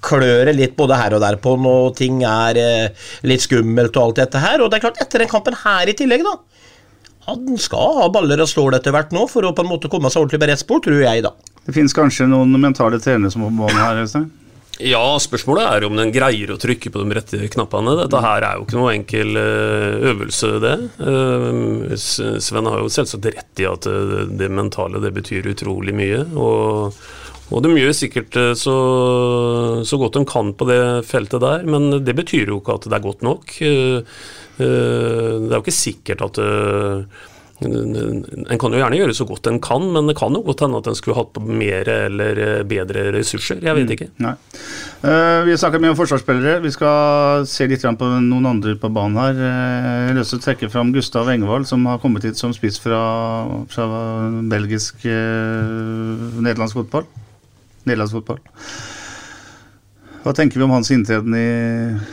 klør 0.01 0.47
det 0.49 0.55
litt 0.57 0.77
både 0.77 0.97
her 0.97 1.13
og 1.13 1.21
der 1.21 1.37
på 1.41 1.53
når 1.61 1.91
ting 1.99 2.23
er 2.25 2.57
eh, 2.57 3.09
litt 3.29 3.43
skummelt 3.43 3.93
og 3.95 4.09
alt 4.09 4.23
dette 4.23 4.41
her. 4.41 4.63
Og 4.63 4.71
det 4.71 4.79
er 4.79 4.87
klart, 4.87 5.01
etter 5.03 5.23
den 5.23 5.31
kampen 5.31 5.57
her 5.61 5.91
i 5.91 5.97
tillegg, 5.97 6.25
da. 6.25 6.37
Han 7.29 7.53
skal 7.61 7.99
ha 7.99 8.07
baller 8.09 8.41
og 8.41 8.49
stål 8.49 8.79
etter 8.79 8.95
hvert 8.95 9.13
nå, 9.13 9.27
for 9.29 9.45
å 9.45 9.53
på 9.53 9.61
en 9.61 9.69
måte 9.69 9.91
komme 9.93 10.09
seg 10.09 10.23
ordentlig 10.23 10.41
på 10.41 10.49
rett 10.49 10.63
spor, 10.63 10.81
tror 10.83 11.03
jeg, 11.03 11.25
da. 11.27 11.35
Det 11.61 11.75
finnes 11.75 11.93
kanskje 11.93 12.25
noen 12.29 12.55
mentale 12.57 12.97
trenere 13.01 13.29
som 13.33 13.45
må 13.45 13.69
med 13.69 13.77
her? 13.77 14.01
Øystein? 14.01 14.31
Ja, 14.81 15.01
spørsmålet 15.21 15.67
er 15.67 15.85
om 15.85 15.97
den 15.99 16.11
greier 16.13 16.53
å 16.53 16.59
trykke 16.59 16.91
på 16.93 17.01
de 17.03 17.15
rette 17.17 17.39
knappene. 17.53 17.93
Dette 17.99 18.21
her 18.23 18.45
er 18.45 18.57
jo 18.57 18.65
ikke 18.65 18.77
noe 18.79 18.93
enkel 18.95 19.37
eh, 19.37 20.05
øvelse, 20.11 20.51
det. 20.63 20.75
Eh, 21.05 21.95
Sven 22.41 22.69
har 22.69 22.81
jo 22.81 22.91
selvsagt 22.91 23.27
rett 23.29 23.61
i 23.61 23.67
at 23.69 23.87
eh, 23.89 24.13
det 24.39 24.49
mentale 24.53 25.01
det 25.03 25.13
betyr 25.15 25.51
utrolig 25.51 25.95
mye. 25.97 26.23
Og, 26.33 26.97
og 27.51 27.65
de 27.65 27.73
gjør 27.77 27.97
sikkert 27.97 28.37
så, 28.57 28.77
så 29.85 30.01
godt 30.01 30.17
de 30.17 30.25
kan 30.29 30.53
på 30.57 30.69
det 30.69 30.81
feltet 31.09 31.43
der, 31.43 31.67
men 31.67 32.01
det 32.05 32.15
betyr 32.17 32.53
jo 32.53 32.61
ikke 32.61 32.79
at 32.79 32.87
det 32.87 32.97
er 32.97 33.05
godt 33.05 33.25
nok. 33.27 33.57
Det 34.61 34.69
er 34.69 35.57
jo 35.57 35.61
ikke 35.61 35.75
sikkert 35.75 36.23
at 36.29 36.39
en 37.61 38.59
kan 38.59 38.73
jo 38.73 38.79
gjerne 38.79 38.97
gjøre 38.97 39.13
så 39.13 39.25
godt 39.29 39.47
en 39.51 39.59
kan, 39.61 39.83
men 39.93 40.07
det 40.09 40.15
kan 40.17 40.33
jo 40.33 40.41
godt 40.45 40.63
hende 40.65 40.79
at 40.81 40.87
en 40.89 40.97
skulle 40.97 41.17
hatt 41.19 41.29
på 41.35 41.43
mer 41.45 41.89
eller 41.93 42.39
eh, 42.41 42.61
bedre 42.67 43.03
ressurser. 43.13 43.59
Jeg 43.61 43.77
vet 43.77 43.93
ikke. 43.93 44.07
Nei. 44.23 44.33
uh, 45.03 45.41
vi 45.45 45.53
har 45.53 45.59
snakket 45.61 45.83
mye 45.83 45.93
om 45.93 45.99
forsvarsspillere. 45.99 46.61
Vi 46.63 46.71
skal 46.73 47.45
se 47.49 47.67
litt 47.69 47.85
på 47.85 48.09
noen 48.25 48.49
andre 48.49 48.73
på 48.81 48.89
banen 48.93 49.19
her. 49.21 49.37
Eh, 49.37 49.89
jeg 49.91 50.07
har 50.09 50.17
lyst 50.17 50.33
til 50.33 50.41
å 50.41 50.45
trekke 50.47 50.71
fram 50.73 50.93
Gustav 50.95 51.29
Engvald, 51.33 51.69
som 51.69 51.85
har 51.89 52.01
kommet 52.01 52.25
hit 52.25 52.41
som 52.41 52.55
spiss 52.55 52.81
fra, 52.81 53.01
fra 53.69 53.85
belgisk 54.49 55.05
uh, 55.05 56.41
nederlandsk 56.41 56.81
fotball. 56.81 57.05
Nederlandsk 57.85 58.17
fotball. 58.21 58.41
Hva 60.21 60.33
tenker 60.37 60.61
vi 60.61 60.65
om 60.65 60.73
hans 60.73 60.89
inntreden 60.93 61.37
i 61.37 61.47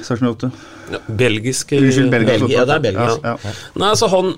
Sarpsborg 0.05 0.37
8? 0.37 0.53
Ja, 0.93 1.01
belgisk 1.09 1.73
Unnskyld, 1.77 2.13
belgisk 2.13 2.31
Belgi, 2.33 2.45
fotball. 2.45 2.69
det 2.69 2.77
er 2.77 2.85
belgisk. 2.87 3.25
Ja, 3.25 3.35
ja. 3.45 3.57
Nei, 3.81 3.91
altså 3.97 4.09
han 4.13 4.33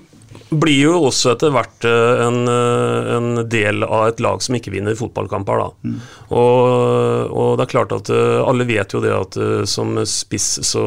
blir 0.51 0.79
jo 0.83 0.93
også 1.07 1.31
etter 1.33 1.51
hvert 1.53 1.85
eh, 1.87 2.21
en, 2.25 2.39
eh, 2.49 3.09
en, 3.15 3.29
del 3.51 3.85
av 3.85 4.09
et 4.09 4.21
lag 4.23 4.41
som 4.43 4.55
ikke 4.57 4.73
vinner 4.73 4.97
fotballkamper. 4.99 5.61
da. 5.61 5.69
Mm. 5.87 5.97
Og, 6.35 7.31
og, 7.31 7.49
det 7.57 7.65
er 7.65 7.71
klart 7.71 7.95
at 7.95 8.11
eh, 8.11 8.39
alle 8.43 8.67
vet 8.67 8.95
jo 8.95 9.01
det 9.03 9.13
at 9.15 9.39
som 9.69 9.95
spiss 10.07 10.49
så 10.67 10.85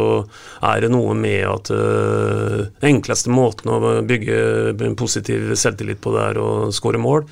er 0.64 0.84
det 0.84 0.92
noe 0.92 1.14
med 1.16 1.44
at 1.48 1.70
den 1.72 2.88
enkleste 2.90 3.32
måten 3.32 3.72
å 3.72 3.78
bygge 4.06 4.38
en 4.74 4.96
positiv 4.98 5.52
selvtillit 5.58 6.02
på 6.04 6.12
det 6.14 6.24
er 6.30 6.40
å 6.42 6.48
skåre 6.74 7.00
mål. 7.00 7.24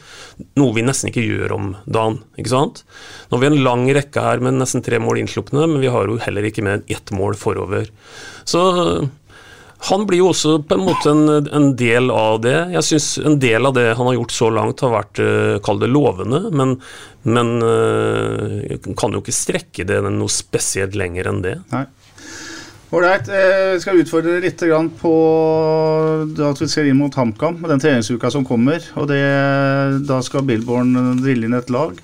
Noe 0.60 0.76
vi 0.76 0.84
nesten 0.86 1.10
ikke 1.10 1.24
gjør 1.24 1.56
om 1.56 1.72
dagen. 1.84 2.20
ikke 2.40 2.54
sant? 2.54 2.84
Nå 3.28 3.36
har 3.36 3.44
vi 3.44 3.50
en 3.52 3.64
lang 3.66 3.86
rekke 3.92 4.24
her 4.24 4.42
med 4.44 4.58
nesten 4.60 4.84
tre 4.84 5.00
mål 5.02 5.22
innslupne, 5.22 5.66
men 5.68 5.82
vi 5.84 5.92
har 5.92 6.08
jo 6.08 6.20
heller 6.22 6.48
ikke 6.48 6.64
med 6.64 6.88
ett 6.92 7.12
mål 7.14 7.36
forover. 7.38 7.90
Så 8.48 8.62
han 9.82 10.04
blir 10.06 10.20
jo 10.22 10.28
også 10.30 10.58
på 10.68 10.76
en 10.76 10.84
måte 10.86 11.10
en, 11.10 11.46
en 11.50 11.70
del 11.78 12.10
av 12.14 12.38
det. 12.44 12.54
Jeg 12.76 12.86
syns 12.86 13.08
en 13.18 13.38
del 13.42 13.66
av 13.66 13.74
det 13.74 13.88
han 13.98 14.06
har 14.06 14.14
gjort 14.14 14.34
så 14.34 14.50
langt, 14.54 14.84
har 14.84 14.94
vært 14.94 15.22
uh, 15.22 15.56
kall 15.64 15.80
det 15.82 15.90
lovende, 15.90 16.44
men, 16.54 16.76
men 17.26 17.50
uh, 17.64 18.94
kan 18.98 19.16
jo 19.16 19.22
ikke 19.24 19.34
strekke 19.34 19.86
det 19.88 19.98
noe 20.06 20.30
spesielt 20.30 20.94
lenger 20.98 21.32
enn 21.32 21.42
det. 21.42 21.56
Nei. 21.74 21.86
Ålreit. 22.92 23.30
Jeg 23.32 23.80
skal 23.80 24.02
utfordre 24.02 24.36
litt 24.44 24.62
på 25.00 25.12
at 26.44 26.58
vi 26.60 26.68
skal 26.68 26.90
inn 26.90 26.98
mot 27.00 27.14
HamKam, 27.16 27.62
den 27.64 27.80
treningsuka 27.80 28.28
som 28.30 28.44
kommer. 28.44 28.84
og 29.00 29.08
det, 29.08 29.22
Da 30.04 30.20
skal 30.22 30.44
Billborn 30.44 30.92
drille 31.22 31.48
inn 31.48 31.56
et 31.56 31.72
lag. 31.72 31.96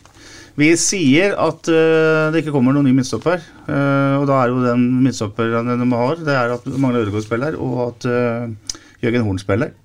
Vi 0.59 0.73
sier 0.81 1.37
at 1.39 1.69
uh, 1.71 2.29
det 2.35 2.43
ikke 2.43 2.53
kommer 2.55 2.75
noen 2.75 2.89
ny 2.89 2.95
midtstopper. 2.97 3.43
Uh, 3.69 4.19
og 4.19 4.25
da 4.27 4.41
er 4.41 4.51
jo 4.51 4.63
den 4.65 4.87
midtstopperen 5.05 5.69
de 5.71 5.91
har, 5.93 6.23
det 6.27 6.35
er 6.35 6.55
at 6.57 6.67
Magne 6.75 7.05
Ødegaard 7.05 7.27
spiller, 7.27 7.59
og 7.63 7.77
at 7.85 8.09
uh, 8.11 8.81
Jørgen 9.05 9.27
Horn 9.29 9.39
spiller. 9.39 9.77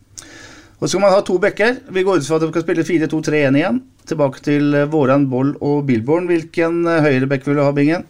Og 0.80 0.88
så 0.88 0.96
skal 0.96 1.04
man 1.04 1.14
ha 1.14 1.22
to 1.24 1.38
bekker. 1.40 1.78
Vi 1.94 2.04
går 2.04 2.20
ut 2.20 2.26
fra 2.28 2.40
at 2.40 2.48
vi 2.48 2.50
skal 2.56 2.66
spille 2.66 2.88
4-2-3-1 2.88 3.60
igjen. 3.60 3.78
Tilbake 4.10 4.42
til 4.44 4.74
Våran, 4.92 5.30
Boll 5.32 5.54
og 5.64 5.86
Billborn. 5.88 6.26
Hvilken 6.28 6.82
høyrebekk 6.90 7.46
vil 7.48 7.62
du 7.62 7.64
ha, 7.64 7.70
Bingen? 7.72 8.04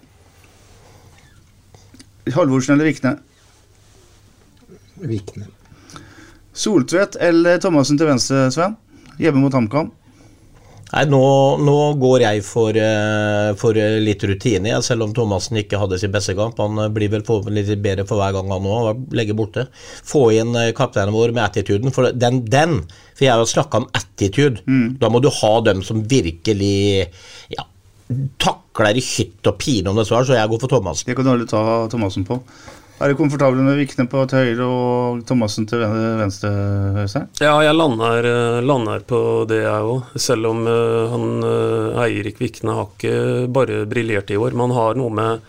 Halvorsen 2.33 2.77
eller 2.77 2.87
Vikne? 2.87 3.17
Vikne. 5.03 5.51
Soltvedt 6.53 7.19
eller 7.21 7.59
Thomassen 7.61 7.99
til 7.99 8.09
venstre, 8.09 8.47
Sven? 8.55 8.79
Hjemme 9.19 9.43
mot 9.43 9.53
HamKam? 9.53 9.91
Nei, 10.93 11.03
nå, 11.09 11.21
nå, 11.65 11.77
går 11.97 12.21
jeg 12.21 12.43
for, 12.45 12.77
uh, 12.77 13.53
for 13.57 13.77
litt 14.05 14.23
rutine, 14.29 14.75
selv 14.85 15.07
om 15.07 15.15
Thomassen 15.15 15.57
ikke 15.63 15.79
hadde 15.81 15.97
sin 16.01 16.13
beste 16.13 16.35
kamp. 16.37 16.59
Han 16.61 16.77
uh, 16.77 16.89
blir 16.93 17.09
vel 17.09 17.25
litt 17.49 17.71
bedre 17.81 18.05
for 18.09 18.21
hver 18.21 18.35
gang 18.35 18.51
han 18.53 18.67
nå 18.67 18.93
legger 19.17 19.37
borte. 19.37 19.65
Få 20.05 20.27
inn 20.37 20.53
kapteinen 20.77 21.15
vår 21.15 21.33
med 21.33 21.47
attituden. 21.47 21.93
For 21.95 22.13
den, 22.13 22.43
den 22.45 22.83
For 23.15 23.25
jeg 23.25 23.33
har 23.33 23.49
snakka 23.49 23.81
om 23.81 23.89
attitude. 23.97 24.61
Mm. 24.69 24.99
Da 25.01 25.09
må 25.09 25.23
du 25.23 25.31
ha 25.33 25.53
dem 25.65 25.81
som 25.85 26.05
virkelig 26.09 27.09
ja, 27.53 27.65
takler 28.41 28.97
i 28.97 29.03
hytt 29.03 29.49
og 29.49 29.57
pine 29.61 29.89
om 29.89 29.97
det 29.97 30.05
så 30.09 30.19
er, 30.19 30.29
så 30.29 30.37
jeg 30.37 30.53
går 30.53 30.61
for 30.61 30.75
Thomassen. 30.75 31.09
Det 31.09 31.17
kan 31.17 31.25
du 31.25 31.33
aldri 31.33 31.49
ta 31.49 31.63
Thomassen 31.89 32.27
på. 32.27 32.37
Er 33.03 33.11
du 33.11 33.17
komfortabel 33.19 33.59
med 33.59 33.75
Vikne 33.75 34.05
på 34.07 34.21
til 34.31 34.39
høyre 34.39 34.63
og 34.63 35.25
Thomassen 35.27 35.65
til 35.67 35.81
venstre? 36.15 36.47
Øystein? 37.01 37.25
Ja, 37.43 37.57
jeg 37.65 37.75
lander, 37.75 38.23
eh, 38.23 38.63
lander, 38.63 39.03
på 39.03 39.43
det, 39.49 39.57
jeg 39.65 39.89
òg. 39.89 40.05
Selv 40.15 40.47
om 40.47 40.61
uh, 40.63 41.11
han 41.11 41.43
uh, 41.43 41.99
Eirik 42.05 42.39
Vikne 42.39 42.71
har 42.77 42.87
ikke 42.93 43.51
bare 43.51 43.81
briljert 43.91 44.31
i 44.31 44.39
år. 44.39 44.55
Men 44.55 44.71
har 44.71 44.95
noe 44.95 45.11
med 45.11 45.43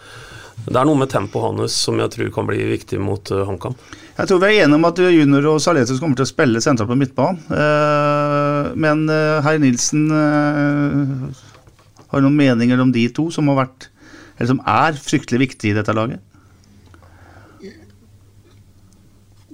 det 0.64 0.80
er 0.80 0.88
noe 0.88 0.98
med 0.98 1.12
tempoet 1.12 1.60
hans 1.60 1.78
som 1.86 2.00
jeg 2.02 2.10
tror 2.16 2.34
kan 2.34 2.50
bli 2.50 2.58
viktig 2.72 2.98
mot 2.98 3.22
uh, 3.30 3.46
HamKam. 3.46 3.78
Jeg 4.18 4.32
tror 4.32 4.42
vi 4.42 4.50
er 4.50 4.64
enige 4.64 4.80
om 4.80 4.90
at 4.90 5.04
Junior 5.14 5.50
og 5.54 5.62
Saletus 5.62 6.02
kommer 6.02 6.18
til 6.18 6.26
å 6.26 6.34
spille 6.34 6.64
sentralt 6.64 6.90
på 6.90 6.98
midtbanen. 6.98 7.38
Uh, 7.54 8.74
men 8.74 9.06
uh, 9.06 9.38
herr 9.46 9.62
Nilsen 9.62 10.10
har 10.10 12.26
noen 12.26 12.34
meninger 12.34 12.82
om 12.82 12.90
de 12.90 13.06
to 13.14 13.30
som 13.30 13.46
har 13.54 13.62
vært, 13.62 13.92
eller 14.40 14.56
som 14.56 14.64
er 14.66 14.98
fryktelig 14.98 15.46
viktige 15.46 15.76
i 15.76 15.78
dette 15.78 15.94
laget? 15.94 16.33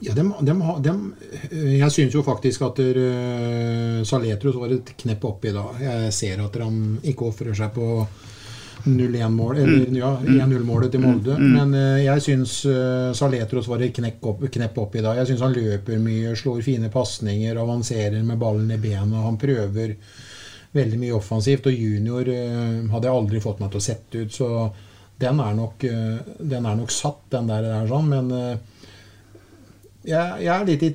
Ja, 0.02 0.14
dem, 0.14 0.32
dem, 0.40 0.62
dem, 0.80 1.14
eh, 1.50 1.76
jeg 1.76 1.92
syns 1.92 2.14
jo 2.16 2.22
faktisk 2.24 2.62
at 2.64 2.78
der, 2.80 2.98
uh, 3.04 4.00
Saletros 4.08 4.56
var 4.56 4.72
et 4.72 4.94
knepp 5.02 5.26
oppi 5.28 5.52
da. 5.52 5.66
Jeg 5.80 6.12
ser 6.16 6.40
at 6.40 6.56
han 6.56 6.96
ikke 7.04 7.28
ofrer 7.28 7.52
seg 7.56 7.74
på 7.74 7.88
0-1-målet 8.86 9.60
eller 9.60 9.90
mm. 9.90 9.98
ja, 9.98 10.14
1-0-målet 10.24 10.94
til 10.94 11.04
Molde. 11.04 11.36
Mm. 11.36 11.52
Men 11.52 11.76
uh, 11.76 11.98
jeg 12.00 12.24
syns 12.24 12.56
uh, 12.70 13.12
Saletros 13.16 13.68
var 13.68 13.84
et 13.84 13.92
knepp, 14.00 14.24
opp, 14.32 14.46
knepp 14.48 14.80
oppi 14.80 15.04
da. 15.04 15.12
Jeg 15.20 15.28
syns 15.28 15.44
han 15.44 15.58
løper 15.58 16.00
mye, 16.00 16.32
slår 16.38 16.64
fine 16.64 16.88
pasninger, 16.92 17.60
avanserer 17.60 18.24
med 18.24 18.40
ballen 18.40 18.72
i 18.72 18.80
benet. 18.80 19.20
Han 19.20 19.36
prøver 19.40 19.96
veldig 20.80 21.04
mye 21.04 21.16
offensivt. 21.18 21.68
Og 21.68 21.76
junior 21.76 22.24
hadde 22.24 23.04
jeg 23.04 23.12
aldri 23.20 23.44
fått 23.44 23.60
meg 23.60 23.74
til 23.74 23.82
å 23.82 23.88
sette 23.90 24.24
ut, 24.24 24.32
så 24.32 24.50
den 25.20 25.40
er 25.44 25.52
nok, 25.52 25.82
den 25.84 26.64
er 26.64 26.76
nok 26.78 26.92
satt, 26.94 27.26
den 27.34 27.50
der. 27.50 27.66
der 27.66 27.90
sånn, 27.90 28.06
men 28.08 28.60
jeg, 30.04 30.44
jeg 30.44 30.54
er 30.54 30.68
litt 30.68 30.84
i 30.88 30.94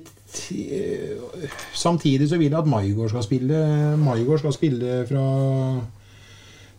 Samtidig 1.73 2.27
så 2.27 2.37
vil 2.37 2.49
jeg 2.49 2.59
at 2.59 2.67
Maigård 2.67 3.13
skal 3.13 3.23
spille. 3.23 3.59
Maigård 4.01 4.41
skal 4.41 4.55
spille 4.55 5.03
fra 5.07 5.25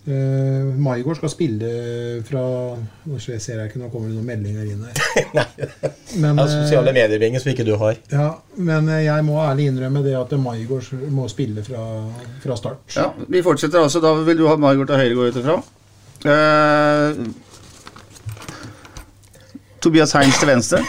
Uh, 0.06 0.74
Maigård 0.78 1.16
skal 1.18 1.30
spille 1.32 1.68
fra 2.28 2.40
Nå 3.10 3.16
ser 3.18 3.40
jeg 3.40 3.64
ikke, 3.72 3.80
nå 3.80 3.88
kommer 3.90 4.06
det 4.06 4.14
noen 4.14 4.28
meldinger 4.28 4.62
inn 4.62 4.84
her. 4.86 4.94
Men, 6.22 6.38
ja, 6.38 6.44
Sosiale 6.46 6.92
eh, 6.92 6.98
medier 7.00 7.40
som 7.42 7.50
ikke 7.50 7.66
du 7.66 7.72
har. 7.80 7.98
Ja, 8.12 8.28
Men 8.54 8.86
eh, 8.86 9.02
jeg 9.08 9.24
må 9.26 9.40
ærlig 9.42 9.66
innrømme 9.72 10.04
det 10.06 10.14
at 10.14 10.30
Maigård 10.38 10.92
må 11.10 11.26
spille 11.32 11.64
fra, 11.66 11.82
fra, 12.44 12.58
start. 12.60 12.86
Ja, 12.94 13.08
Vi 13.26 13.42
fortsetter 13.42 13.82
altså. 13.82 13.98
Da 14.04 14.14
vil 14.28 14.38
du 14.38 14.46
ha 14.46 14.54
Maigård 14.54 14.92
til 14.92 15.02
høyre, 15.02 15.16
går 15.18 15.26
ut 15.26 15.40
ifra. 15.42 15.58
Uh, 16.22 17.10
Tobias 19.82 20.14
Heins 20.14 20.38
til 20.38 20.54
venstre. 20.54 20.84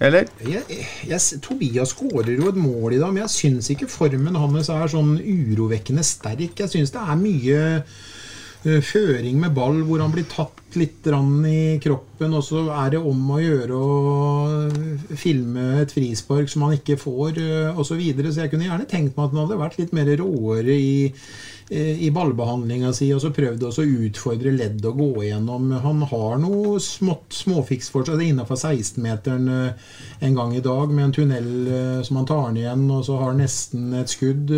Eller? 0.00 0.30
Jeg, 0.40 0.64
jeg, 1.04 1.40
Tobias 1.44 1.92
skårer 1.92 2.32
jo 2.38 2.48
et 2.48 2.56
mål 2.56 2.96
i 2.96 3.00
dag, 3.02 3.12
men 3.12 3.26
jeg 3.26 3.34
syns 3.34 3.68
ikke 3.72 3.90
formen 3.90 4.38
hans 4.40 4.70
er 4.72 4.88
sånn 4.88 5.18
urovekkende 5.20 6.04
sterk. 6.06 6.56
Jeg 6.56 6.72
syns 6.72 6.94
det 6.94 7.02
er 7.02 7.20
mye 7.20 7.58
uh, 7.82 8.80
føring 8.80 9.36
med 9.42 9.52
ball 9.58 9.82
hvor 9.84 10.00
han 10.00 10.14
blir 10.14 10.24
tatt 10.30 10.56
litt 10.80 11.04
i 11.10 11.60
kroppen, 11.82 12.32
og 12.32 12.44
så 12.46 12.64
er 12.78 12.94
det 12.94 13.02
om 13.02 13.30
å 13.34 13.42
gjøre 13.42 13.76
å 13.76 15.14
filme 15.18 15.82
et 15.82 15.92
frispark 15.92 16.48
som 16.48 16.64
han 16.64 16.78
ikke 16.78 16.96
får, 17.00 17.36
uh, 17.36 17.76
osv. 17.76 17.92
Så, 17.92 18.00
videre. 18.00 18.32
så 18.32 18.46
jeg 18.46 18.54
kunne 18.54 18.70
gjerne 18.70 18.88
tenkt 18.88 19.18
meg 19.18 19.26
at 19.26 19.36
han 19.36 19.44
hadde 19.44 19.62
vært 19.66 19.80
litt 19.82 19.96
mer 19.96 20.14
råere 20.22 20.80
i 20.80 20.92
Eh, 21.10 21.49
i 21.70 22.08
ballbehandlinga 22.10 22.90
si 22.96 23.06
og 23.14 23.20
så 23.22 23.30
prøvd 23.34 23.62
å 23.68 23.70
utfordre 24.08 24.50
ledd 24.56 24.82
og 24.88 24.96
gå 24.98 25.10
igjennom. 25.28 25.68
Han 25.84 26.02
har 26.10 26.40
noe 26.42 26.80
smått, 26.82 27.30
småfiks 27.36 27.92
for 27.94 28.08
seg 28.08 28.24
innafor 28.26 28.58
16-meteren 28.58 29.46
eh, 29.54 29.92
en 30.26 30.34
gang 30.34 30.56
i 30.56 30.64
dag, 30.64 30.90
med 30.90 31.04
en 31.06 31.14
tunnel 31.14 31.50
eh, 31.70 32.00
som 32.06 32.18
han 32.18 32.26
tar 32.26 32.50
ned 32.50 32.64
igjen, 32.64 32.84
og 32.90 33.04
så 33.06 33.20
har 33.20 33.30
han 33.30 33.42
nesten 33.44 33.94
et 34.00 34.10
skudd. 34.10 34.50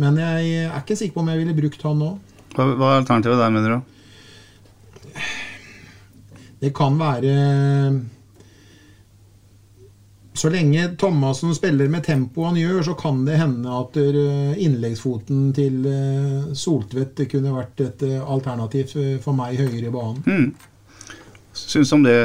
Men 0.00 0.20
jeg 0.22 0.64
er 0.64 0.80
ikke 0.80 0.96
sikker 0.96 1.18
på 1.18 1.24
om 1.26 1.32
jeg 1.34 1.42
ville 1.42 1.58
brukt 1.58 1.84
han 1.84 2.00
nå. 2.00 2.10
Hva, 2.56 2.70
hva 2.72 2.94
er 2.94 3.02
alternativet 3.02 3.42
der, 3.44 3.52
mener 3.52 3.76
du? 3.76 3.80
Det 6.64 6.72
kan 6.74 6.96
være 6.98 7.34
så 10.38 10.50
lenge 10.52 10.84
Thomassen 11.00 11.54
spiller 11.56 11.88
med 11.90 12.04
tempo 12.06 12.44
han 12.46 12.56
gjør, 12.58 12.82
så 12.86 12.94
kan 12.98 13.24
det 13.26 13.40
hende 13.40 13.72
at 13.74 13.96
eh, 13.98 14.58
innleggsfoten 14.64 15.48
til 15.56 15.86
eh, 15.90 16.50
Soltvedt 16.54 17.24
kunne 17.32 17.54
vært 17.56 17.82
et 17.82 18.04
eh, 18.06 18.20
alternativ 18.22 18.94
for 19.24 19.34
meg 19.36 19.58
høyere 19.58 19.90
i 19.90 19.94
banen. 19.94 20.22
Mm. 20.26 21.16
Syns 21.58 21.92
om 21.96 22.06
det 22.06 22.18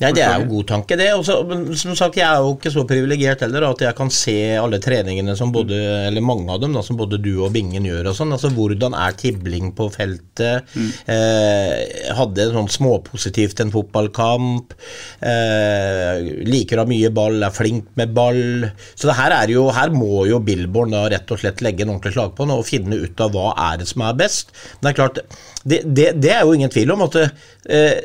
ja, 0.00 0.10
Det 0.16 0.22
er 0.24 0.40
jo 0.40 0.48
god 0.48 0.66
tanke, 0.70 0.96
det. 0.96 1.10
Også, 1.12 1.36
men 1.48 1.66
som 1.76 1.96
sagt, 1.98 2.16
Jeg 2.16 2.26
er 2.26 2.40
jo 2.40 2.54
ikke 2.56 2.72
så 2.72 2.84
privilegert 2.88 3.44
heller 3.44 3.66
at 3.68 3.82
jeg 3.84 3.96
kan 3.98 4.10
se 4.12 4.36
alle 4.56 4.80
treningene 4.82 5.34
som 5.36 5.52
både, 5.52 5.76
eller 6.08 6.24
mange 6.24 6.48
av 6.52 6.60
dem 6.62 6.74
da, 6.76 6.82
som 6.84 6.96
både 6.96 7.20
du 7.20 7.32
og 7.44 7.52
Bingen 7.54 7.84
gjør. 7.84 8.10
og 8.10 8.16
sånn, 8.16 8.32
altså 8.32 8.52
Hvordan 8.54 8.96
er 8.96 9.16
tibling 9.20 9.72
på 9.76 9.90
feltet? 9.92 10.70
Mm. 10.74 10.90
Eh, 11.14 12.12
hadde 12.16 12.48
sånn 12.54 12.70
småpositivt 12.72 13.60
en 13.60 13.74
fotballkamp. 13.74 14.74
Eh, 15.20 16.30
liker 16.48 16.80
å 16.80 16.86
ha 16.86 16.90
mye 16.90 17.12
ball, 17.14 17.42
er 17.44 17.54
flink 17.54 17.90
med 18.00 18.14
ball. 18.16 18.70
Så 18.94 19.10
det 19.10 19.18
her, 19.20 19.36
er 19.36 19.52
jo, 19.52 19.68
her 19.74 19.92
må 19.94 20.24
jo 20.30 20.40
Billborn 20.44 20.96
da 20.96 21.04
rett 21.12 21.30
og 21.30 21.42
slett 21.42 21.60
legge 21.64 21.84
en 21.84 21.94
ordentlig 21.94 22.16
slag 22.16 22.32
på 22.36 22.48
og 22.50 22.66
finne 22.66 22.96
ut 22.98 23.20
av 23.20 23.34
hva 23.34 23.52
er 23.70 23.82
det 23.82 23.90
som 23.90 24.02
er 24.06 24.16
best. 24.18 24.54
Men 24.80 24.88
det 24.88 24.90
er 24.90 24.98
klart, 24.98 25.20
det, 25.62 25.82
det, 25.84 26.08
det 26.22 26.32
er 26.34 26.46
jo 26.46 26.56
ingen 26.56 26.72
tvil 26.72 26.94
om 26.94 27.04
at 27.06 27.20
eh, 27.20 28.00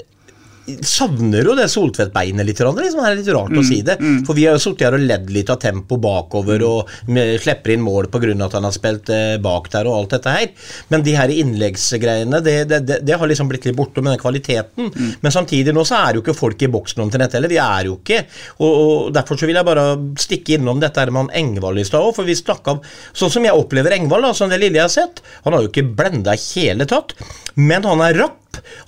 savner 0.85 1.45
jo 1.45 1.55
det 1.57 1.67
Soltvedt-beinet 1.71 2.47
litt. 2.47 2.59
Liksom. 2.59 3.01
Det 3.01 3.09
er 3.11 3.19
litt 3.19 3.31
rart 3.35 3.57
å 3.57 3.63
si 3.65 3.81
det. 3.85 3.97
For 4.27 4.37
vi 4.37 4.47
har 4.47 4.57
jo 4.57 4.63
sittet 4.63 4.87
her 4.87 4.97
og 4.97 5.05
ledd 5.05 5.29
litt 5.33 5.51
av 5.53 5.59
tempo 5.61 5.97
bakover 6.01 6.63
og 6.65 6.91
med, 7.11 7.35
slipper 7.43 7.75
inn 7.75 7.83
mål 7.85 8.09
pga. 8.13 8.33
at 8.45 8.57
han 8.57 8.67
har 8.67 8.73
spilt 8.75 9.09
eh, 9.13 9.37
bak 9.41 9.69
der 9.73 9.89
og 9.89 9.97
alt 9.99 10.15
dette 10.17 10.33
her. 10.33 10.47
Men 10.89 11.05
de 11.05 11.15
her 11.17 11.29
innleggsgreiene, 11.33 12.41
det, 12.45 12.55
det, 12.71 12.79
det, 12.87 12.99
det 13.05 13.19
har 13.19 13.29
liksom 13.29 13.49
blitt 13.51 13.67
litt 13.69 13.77
borte 13.77 14.01
med 14.01 14.15
den 14.15 14.21
kvaliteten. 14.21 14.91
Men 15.21 15.33
samtidig 15.33 15.73
nå 15.75 15.85
så 15.85 15.99
er 16.01 16.13
det 16.13 16.21
jo 16.21 16.25
ikke 16.25 16.37
folk 16.37 16.65
i 16.65 16.71
boksen 16.71 17.05
omtrent 17.05 17.37
heller. 17.37 17.51
Vi 17.51 17.61
er 17.61 17.91
jo 17.91 17.99
ikke. 17.99 18.23
Og, 18.59 18.71
og 18.71 19.13
Derfor 19.15 19.39
så 19.39 19.47
vil 19.47 19.57
jeg 19.59 19.67
bare 19.67 19.85
stikke 20.19 20.57
innom 20.57 20.81
dette 20.81 20.99
her 21.01 21.13
med 21.13 21.25
han 21.27 21.35
Engvald 21.45 21.81
i 21.81 21.87
stad 21.87 22.01
òg. 22.03 22.15
For 22.17 22.27
vi 22.27 22.37
snakka 22.37 22.79
Sånn 23.15 23.31
som 23.31 23.45
jeg 23.45 23.55
opplever 23.55 23.93
Engvald, 23.95 24.25
da, 24.25 24.33
som 24.35 24.51
det 24.51 24.59
lille 24.61 24.79
jeg 24.79 24.87
har 24.87 24.93
sett. 24.93 25.21
Han 25.45 25.55
har 25.55 25.63
jo 25.63 25.71
ikke 25.71 25.85
blenda 25.97 26.35
i 26.35 26.41
hele 26.55 26.87
tatt. 26.89 27.13
Men 27.55 27.85
han 27.87 28.01
er 28.03 28.17
rapp. 28.19 28.41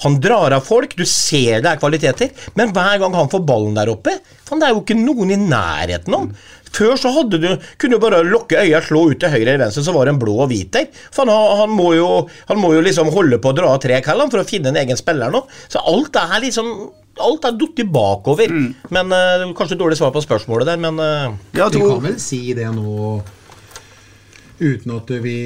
Han 0.04 0.20
drar 0.24 0.54
av 0.56 0.64
folk, 0.68 0.94
du 0.96 1.04
ser 1.08 1.62
det 1.64 1.67
er 1.72 1.82
kvaliteter, 1.82 2.46
men 2.60 2.74
hver 2.76 3.02
gang 3.02 3.16
han 3.18 3.32
får 3.32 3.46
ballen 3.48 3.78
der 3.78 3.92
oppe 3.92 4.18
fan, 4.48 4.62
Det 4.62 4.70
er 4.70 4.76
jo 4.76 4.84
ikke 4.84 5.00
noen 5.00 5.34
i 5.34 5.40
nærheten 5.42 6.16
av 6.16 6.26
han. 6.26 6.36
Før 6.78 7.00
så 7.00 7.12
hadde 7.16 7.40
du, 7.42 7.48
kunne 7.80 7.98
du 7.98 8.04
bare 8.04 8.22
lukke 8.28 8.60
øya, 8.60 8.82
slå 8.84 9.08
ut 9.12 9.22
til 9.22 9.32
høyre 9.32 9.54
eller 9.54 9.66
venstre, 9.66 9.86
så 9.86 9.96
var 9.96 10.08
det 10.08 10.16
en 10.16 10.22
blå 10.22 10.36
og 10.44 10.52
hvit 10.52 10.72
der. 10.76 10.90
Han, 11.18 11.32
han, 11.32 11.74
må 11.74 11.94
jo, 11.98 12.10
han 12.50 12.62
må 12.62 12.74
jo 12.76 12.84
liksom 12.86 13.12
holde 13.16 13.40
på 13.42 13.54
å 13.54 13.58
dra 13.58 13.74
av 13.74 13.82
tre 13.84 14.00
kall 14.06 14.26
for 14.28 14.44
å 14.44 14.48
finne 14.48 14.74
en 14.74 14.80
egen 14.84 15.00
spiller 15.00 15.34
nå. 15.34 15.46
Så 15.72 15.84
alt 15.84 16.24
er 16.24 16.40
liksom 16.48 16.72
Alt 17.18 17.48
er 17.50 17.56
datt 17.58 17.80
bakover. 17.90 18.52
Men 18.94 19.10
uh, 19.10 19.48
Kanskje 19.58 19.80
dårlig 19.80 19.96
svar 19.98 20.12
på 20.14 20.22
spørsmålet 20.22 20.70
der, 20.70 20.78
men 20.78 21.00
uh, 21.02 21.34
Vi 21.50 21.64
kan 21.82 22.04
vel 22.04 22.20
si 22.22 22.54
det 22.54 22.68
nå 22.76 23.16
uten 24.60 24.94
at 24.96 25.12
vi 25.24 25.40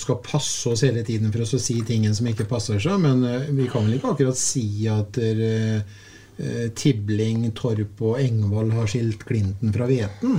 skal 0.00 0.20
passe 0.24 0.70
oss 0.72 0.84
hele 0.86 1.04
tiden 1.06 1.32
for 1.32 1.44
oss 1.44 1.56
å 1.58 1.62
si 1.62 1.78
tingene 1.86 2.16
som 2.16 2.28
ikke 2.30 2.48
passer 2.48 2.80
seg. 2.82 3.00
Men 3.02 3.24
eh, 3.28 3.48
vi 3.54 3.68
kan 3.70 3.86
vel 3.86 3.98
ikke 3.98 4.14
akkurat 4.14 4.38
si 4.40 4.86
at 4.90 5.18
uh, 5.18 6.06
Tibling, 6.78 7.48
Torp 7.58 8.04
og 8.06 8.20
Engvald 8.22 8.72
har 8.76 8.88
skilt 8.90 9.24
Klinten 9.28 9.74
fra 9.74 9.88
hveten. 9.90 10.38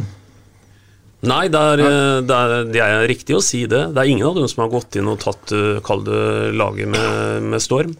Nei, 1.28 1.50
det 1.52 1.60
er, 1.60 1.82
det, 2.24 2.36
er, 2.36 2.54
det 2.72 2.80
er, 2.80 3.02
riktig 3.12 3.36
å 3.36 3.44
si 3.44 3.66
det. 3.68 3.90
Det 3.92 4.00
er 4.00 4.08
ingen 4.08 4.30
av 4.30 4.38
dem 4.40 4.48
som 4.48 4.64
har 4.64 4.72
gått 4.72 4.96
inn 4.96 5.10
og 5.12 5.20
tatt 5.20 5.52
kall 5.84 6.06
det 6.08 6.22
laget 6.56 6.88
med, 6.94 7.50
med 7.52 7.64
storm. 7.64 7.92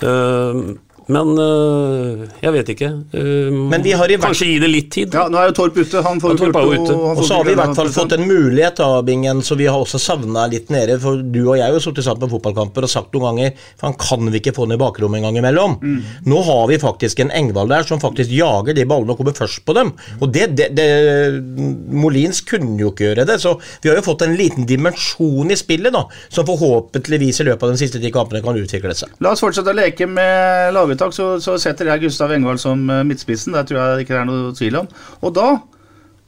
Uh, 0.00 0.72
men 1.12 1.34
øh, 1.38 2.24
jeg 2.40 2.54
vet 2.54 2.70
ikke. 2.74 2.90
Uh, 3.12 4.18
kanskje 4.22 4.48
gi 4.48 4.58
det 4.62 4.70
litt 4.70 4.90
tid. 4.94 5.14
Ja, 5.14 5.26
Nå 5.28 5.40
er 5.40 5.50
jo 5.50 5.56
Torp 5.58 5.76
ute. 5.76 6.00
Han 6.04 6.20
får 6.22 6.34
ja, 6.34 6.38
Torp 6.40 6.58
er 6.60 6.72
ute. 6.72 6.94
Og 6.94 7.22
så 7.26 7.38
har 7.38 7.48
vi 7.48 7.54
i 7.54 7.58
hvert 7.58 7.76
fall 7.76 7.90
fått 7.92 8.14
en 8.16 8.24
mulighet, 8.24 8.78
da, 8.80 9.02
Bingen, 9.04 9.42
så 9.44 9.58
vi 9.58 9.68
har 9.68 9.76
også 9.80 10.00
savna 10.00 10.46
litt 10.52 10.72
nede. 10.72 10.96
For 11.02 11.20
du 11.20 11.42
og 11.44 11.58
jeg 11.58 11.66
har 11.66 11.76
jo 11.76 11.82
sittet 11.84 12.06
sammen 12.06 12.24
på 12.24 12.36
fotballkamper 12.36 12.86
og 12.86 12.92
sagt 12.92 13.12
noen 13.14 13.28
ganger 13.30 13.52
for 13.76 13.88
han 13.88 13.96
kan 14.00 14.32
vi 14.32 14.40
ikke 14.40 14.54
få 14.56 14.66
ned 14.70 14.80
bakrommet 14.80 15.20
en 15.20 15.28
gang 15.28 15.38
imellom. 15.40 15.76
Mm. 15.82 15.98
Nå 16.30 16.40
har 16.48 16.64
vi 16.70 16.80
faktisk 16.82 17.20
en 17.24 17.32
Engvald 17.34 17.72
der 17.72 17.86
som 17.88 18.00
faktisk 18.02 18.32
jager 18.32 18.76
de 18.76 18.86
ballene 18.88 19.14
og 19.14 19.20
kommer 19.20 19.36
først 19.36 19.64
på 19.66 19.76
dem. 19.76 19.92
Og 20.20 20.32
det, 20.34 20.50
det, 20.58 20.70
det 20.76 20.88
Molins 21.92 22.40
kunne 22.46 22.78
jo 22.80 22.92
ikke 22.92 23.08
gjøre 23.08 23.26
det. 23.28 23.38
Så 23.42 23.56
vi 23.82 23.90
har 23.90 24.00
jo 24.00 24.06
fått 24.06 24.24
en 24.26 24.36
liten 24.38 24.68
dimensjon 24.68 25.52
i 25.52 25.58
spillet 25.58 25.94
da, 25.94 26.04
som 26.32 26.48
forhåpentligvis 26.48 27.42
i 27.42 27.48
løpet 27.50 27.68
av 27.68 27.74
de 27.74 27.82
siste 27.82 28.00
ti 28.02 28.12
kampene 28.14 28.42
kan 28.44 28.58
utvikle 28.58 28.96
seg. 28.96 29.12
La 29.24 29.34
oss 29.34 29.42
fortsette 29.44 29.72
å 29.72 29.76
leke 29.76 30.08
med 30.10 30.74
laget 30.76 30.93
uttak 30.94 31.14
så, 31.16 31.28
så, 31.42 31.56
setter 31.60 31.90
jeg 31.92 32.06
Gustav 32.06 32.32
Engvald 32.34 32.62
som 32.62 32.82
eh, 32.90 33.04
midtspissen. 33.06 33.54
Det 33.56 33.68
tror 33.70 33.80
jeg 33.80 34.06
ikke 34.06 34.16
det 34.16 34.20
er 34.22 34.28
noe 34.30 34.56
tvil 34.56 34.80
om. 34.82 34.90
Og 35.22 35.34
da 35.36 35.48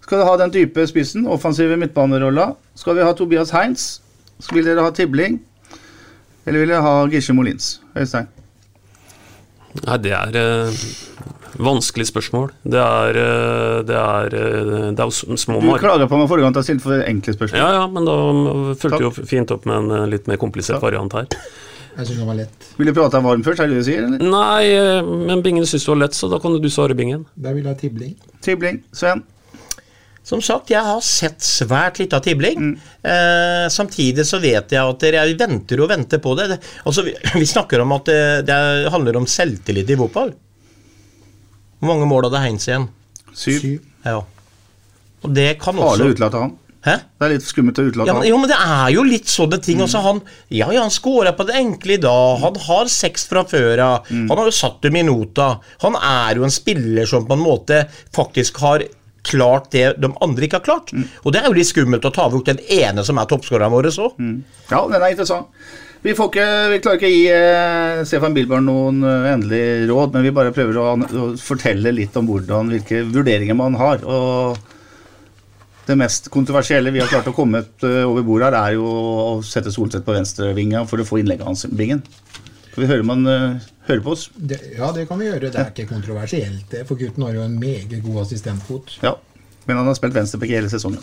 skal 0.06 0.22
du 0.22 0.28
ha 0.28 0.36
den 0.38 0.54
dype 0.54 0.86
spissen, 0.86 1.26
offensive 1.26 1.78
midtbanerolla. 1.80 2.52
Skal 2.78 2.98
vi 2.98 3.06
ha 3.06 3.14
Tobias 3.16 3.50
Heinz? 3.54 3.96
Vil 4.52 4.66
dere 4.66 4.84
ha 4.84 4.92
Tibling? 4.94 5.40
Eller 6.46 6.62
vil 6.62 6.70
dere 6.70 6.84
ha 6.84 6.96
Gisje 7.10 7.34
Molins? 7.34 7.80
Øystein? 7.98 8.28
Nei, 9.82 9.96
det 10.00 10.12
er 10.14 10.36
uh, 10.38 10.84
vanskelig 11.60 12.06
spørsmål. 12.08 12.52
Det 12.64 12.80
er, 12.80 13.18
uh, 13.18 13.80
det 13.88 13.98
er, 13.98 14.36
uh, 14.38 14.86
det 14.94 15.04
er 15.04 15.36
små 15.36 15.58
Du 15.60 15.72
klager 15.82 16.08
på 16.08 16.20
meg 16.20 16.30
forrige 16.30 16.46
gang 16.46 16.54
at 16.54 16.62
jeg 16.62 16.70
stilte 16.70 16.86
for 16.86 17.02
enkle 17.10 17.34
spørsmål. 17.36 17.60
Ja, 17.60 17.72
ja, 17.80 17.84
men 17.90 18.08
da 18.08 18.16
fulgte 18.78 19.02
jo 19.08 19.12
fint 19.18 19.52
opp 19.52 19.66
med 19.68 19.90
en 19.90 20.12
litt 20.12 20.30
mer 20.30 20.40
komplisert 20.40 20.78
Takk. 20.78 20.86
variant 20.86 21.18
her. 21.18 21.28
Jeg 21.96 22.10
syns 22.10 22.18
den 22.20 22.28
var 22.28 22.36
lett. 22.36 22.66
Vil 22.76 22.90
du 22.90 22.92
prate 22.96 23.22
varm 23.24 23.44
først, 23.44 23.62
er 23.62 23.70
det 23.70 23.78
det 23.78 23.84
du 23.84 23.86
sier? 23.88 24.02
Eller? 24.04 24.20
Nei, 24.20 24.64
eh, 24.76 25.06
men 25.30 25.40
Bingen 25.44 25.64
syns 25.64 25.86
det 25.86 25.92
var 25.94 26.02
lett, 26.02 26.18
så 26.18 26.28
da 26.28 26.40
kan 26.42 26.58
du 26.60 26.68
svare 26.72 26.96
Bingen. 26.98 27.24
Da 27.34 27.54
vil 27.56 27.64
jeg 27.64 27.72
ha 27.72 27.80
Tibling. 27.80 28.12
Tibling. 28.44 28.82
Sven? 28.92 29.22
Som 30.26 30.42
sagt, 30.42 30.72
jeg 30.74 30.82
har 30.82 31.00
sett 31.06 31.38
svært 31.46 32.00
litt 32.02 32.12
av 32.16 32.20
Tibling. 32.24 32.58
Mm. 32.58 32.72
Eh, 33.12 33.66
samtidig 33.70 34.26
så 34.26 34.40
vet 34.42 34.74
jeg 34.74 34.82
at 34.82 35.06
jeg 35.06 35.36
venter 35.38 35.80
og 35.84 35.88
venter 35.92 36.20
på 36.20 36.34
det. 36.36 36.58
Altså, 36.82 37.06
vi, 37.06 37.14
vi 37.40 37.46
snakker 37.46 37.84
om 37.84 37.94
at 37.96 38.10
det, 38.10 38.20
det, 38.50 38.58
handler 38.92 39.20
om 39.22 39.28
selvtillit 39.30 39.94
i 39.94 39.98
fotball. 40.00 40.34
Hvor 41.78 41.92
mange 41.92 42.08
mål 42.10 42.26
hadde 42.26 42.42
Heinz 42.42 42.66
igjen? 42.68 42.88
Syv. 43.32 43.60
Syv. 43.62 43.88
Ja. 44.04 44.20
Og 45.24 45.32
det 45.36 45.52
kan 45.62 45.78
også 45.78 45.94
Farlig 45.94 46.16
utelatt 46.16 46.36
av 46.36 46.48
han. 46.48 46.56
Hæ? 46.86 46.96
Det 47.18 47.26
er 47.26 47.32
litt 47.32 47.46
skummelt 47.46 47.78
å 47.82 47.84
utelate 47.88 48.12
ja, 48.12 48.26
Jo, 48.28 48.36
men 48.38 48.50
det 48.50 48.58
er 48.62 48.90
jo 48.94 49.02
litt 49.06 49.30
sånne 49.30 49.58
ting. 49.62 49.80
Mm. 49.82 49.94
han, 50.04 50.20
ja, 50.54 50.68
ja, 50.70 50.84
han 50.84 50.92
scora 50.94 51.32
på 51.34 51.46
det 51.48 51.56
enkle 51.58 51.96
i 51.96 52.02
dag. 52.02 52.36
Han 52.44 52.60
har 52.68 52.92
seks 52.92 53.26
fra 53.26 53.42
før 53.48 53.82
av. 53.82 54.10
Mm. 54.10 54.28
Han 54.30 54.38
har 54.38 54.50
jo 54.50 54.54
satt 54.54 54.78
dem 54.86 55.00
i 55.00 55.02
nota. 55.06 55.56
Han 55.82 55.98
er 55.98 56.38
jo 56.38 56.46
en 56.46 56.54
spiller 56.54 57.08
som 57.10 57.26
på 57.26 57.34
en 57.34 57.42
måte 57.42 57.82
faktisk 58.14 58.62
har 58.62 58.86
klart 59.26 59.72
det 59.74 59.96
de 59.98 60.12
andre 60.22 60.46
ikke 60.46 60.60
har 60.60 60.68
klart. 60.68 60.92
Mm. 60.94 61.08
Og 61.24 61.34
det 61.34 61.42
er 61.42 61.50
jo 61.50 61.56
litt 61.58 61.70
skummelt 61.72 62.06
å 62.06 62.14
ta 62.14 62.28
bort 62.30 62.46
den 62.46 62.62
ene 62.70 63.02
som 63.06 63.18
er 63.18 63.26
toppskåreren 63.32 63.74
vår 63.74 63.90
òg. 63.90 64.22
Mm. 64.22 64.38
Ja, 64.70 64.84
den 64.86 65.00
er 65.00 65.10
interessant. 65.10 65.50
Vi, 66.06 66.12
ikke, 66.14 66.46
vi, 66.70 66.78
klarer 66.84 67.00
ikke 67.00 67.08
å 67.08 67.10
gi 67.10 67.22
eh, 67.34 68.00
Stefan 68.06 68.34
Bilborn 68.36 68.68
noen 68.68 69.00
uh, 69.02 69.26
endelig 69.32 69.88
råd, 69.90 70.12
men 70.14 70.22
vi 70.22 70.34
bare 70.36 70.52
prøver 70.54 70.78
å, 70.78 70.92
å 70.94 71.24
fortelle 71.40 71.90
litt 71.96 72.14
om 72.20 72.28
hvordan, 72.30 72.70
hvilke 72.70 73.02
vurderinger 73.10 73.58
man 73.58 73.74
har. 73.80 74.04
og 74.06 74.75
det 75.86 75.96
mest 75.98 76.30
kontroversielle 76.34 76.90
vi 76.90 77.00
har 77.02 77.10
klart 77.10 77.28
å 77.30 77.34
komme 77.34 77.62
eh, 77.62 78.02
over 78.02 78.24
bordet 78.26 78.50
her, 78.50 78.58
er 78.58 78.76
jo 78.78 78.86
å 78.90 79.28
sette 79.46 79.70
Solseth 79.74 80.06
på 80.06 80.16
venstrevinga 80.16 80.82
for 80.90 81.02
å 81.02 81.06
få 81.06 81.20
innlegget 81.22 81.46
hans. 81.46 81.66
Bingen. 81.70 82.02
Skal 82.72 82.82
vi 82.82 82.90
høre 82.90 83.04
om 83.06 83.12
han 83.14 83.28
uh, 83.30 83.68
hører 83.86 84.02
på 84.04 84.12
oss? 84.12 84.26
Det, 84.36 84.58
ja, 84.76 84.90
det 84.92 85.06
kan 85.08 85.20
vi 85.22 85.30
gjøre. 85.30 85.48
Det 85.48 85.62
er 85.62 85.70
ikke 85.70 85.88
kontroversielt, 85.94 86.66
det. 86.72 86.82
For 86.88 86.98
gutten 87.00 87.24
har 87.24 87.38
jo 87.38 87.46
en 87.46 87.54
meget 87.60 87.94
god 88.04 88.26
assistentfot. 88.26 88.98
Ja, 89.06 89.14
men 89.64 89.80
han 89.80 89.88
har 89.88 89.96
spilt 89.96 90.18
venstreback 90.18 90.52
hele 90.52 90.68
sesongen. 90.72 91.00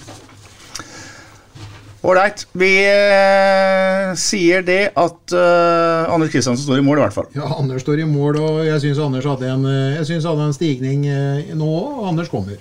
Ålreit. 2.03 2.43
Vi 2.59 2.69
eh, 2.83 4.11
sier 4.19 4.65
det 4.67 4.81
at 4.99 5.33
eh, 5.39 6.11
Anders 6.11 6.33
Kristiansen 6.33 6.65
står 6.65 6.81
i 6.81 6.85
mål, 6.85 6.99
i 6.99 7.05
hvert 7.05 7.15
fall. 7.15 7.29
Ja, 7.31 7.47
Anders 7.55 7.85
står 7.87 8.03
i 8.03 8.07
mål, 8.09 8.41
og 8.43 8.59
jeg 8.67 8.83
syns 8.83 8.99
Anders 8.99 9.29
hadde 9.31 9.47
en, 9.47 9.63
jeg 9.95 10.09
synes 10.11 10.27
hadde 10.27 10.49
en 10.49 10.55
stigning 10.57 11.07
eh, 11.07 11.53
nå, 11.55 11.71
og 11.71 12.09
Anders 12.11 12.29
kommer. 12.33 12.59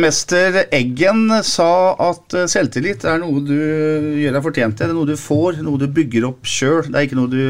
Mester 0.00 0.62
Eggen 0.74 1.26
sa 1.44 1.70
at 2.00 2.34
eh, 2.36 2.46
selvtillit 2.48 3.04
er 3.08 3.18
noe 3.20 3.42
du 3.44 3.54
gjør 3.54 4.36
deg 4.36 4.44
fortjent 4.44 4.78
til. 4.78 4.88
Det 4.88 4.94
er 4.94 4.96
noe 4.96 5.08
du 5.08 5.18
får, 5.20 5.58
noe 5.66 5.80
du 5.80 5.88
bygger 5.92 6.28
opp 6.30 6.48
sjøl. 6.48 6.86
Det 6.86 6.96
er 6.96 7.08
ikke 7.08 7.18
noe 7.18 7.32
du 7.32 7.40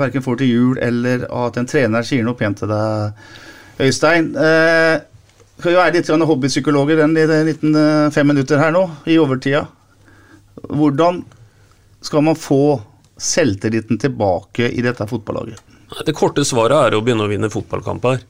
verken 0.00 0.24
får 0.24 0.40
til 0.40 0.50
jul, 0.50 0.80
eller 0.82 1.24
at 1.28 1.60
en 1.60 1.68
trener 1.70 2.06
sier 2.06 2.26
noe 2.26 2.38
pent 2.38 2.60
til 2.60 2.72
deg, 2.72 3.22
Øystein. 3.80 4.32
Eh, 4.36 4.96
skal 5.60 5.76
jo 5.76 5.80
være 5.80 5.96
litt 5.98 6.10
hobbypsykologer 6.32 7.00
den 7.02 7.16
liten 7.48 7.76
fem 8.12 8.30
minutter 8.32 8.60
her 8.60 8.72
nå, 8.72 8.86
i 9.08 9.18
overtida. 9.20 9.66
Hvordan 10.68 11.22
skal 12.04 12.24
man 12.24 12.38
få 12.40 12.80
selvtilliten 13.20 14.00
tilbake 14.00 14.70
i 14.72 14.84
dette 14.84 15.04
fotballaget? 15.08 15.60
Det 16.06 16.14
korte 16.16 16.44
svaret 16.46 16.76
er 16.76 16.96
å 16.96 17.02
begynne 17.04 17.26
å 17.26 17.30
vinne 17.30 17.50
fotballkamper. 17.52 18.22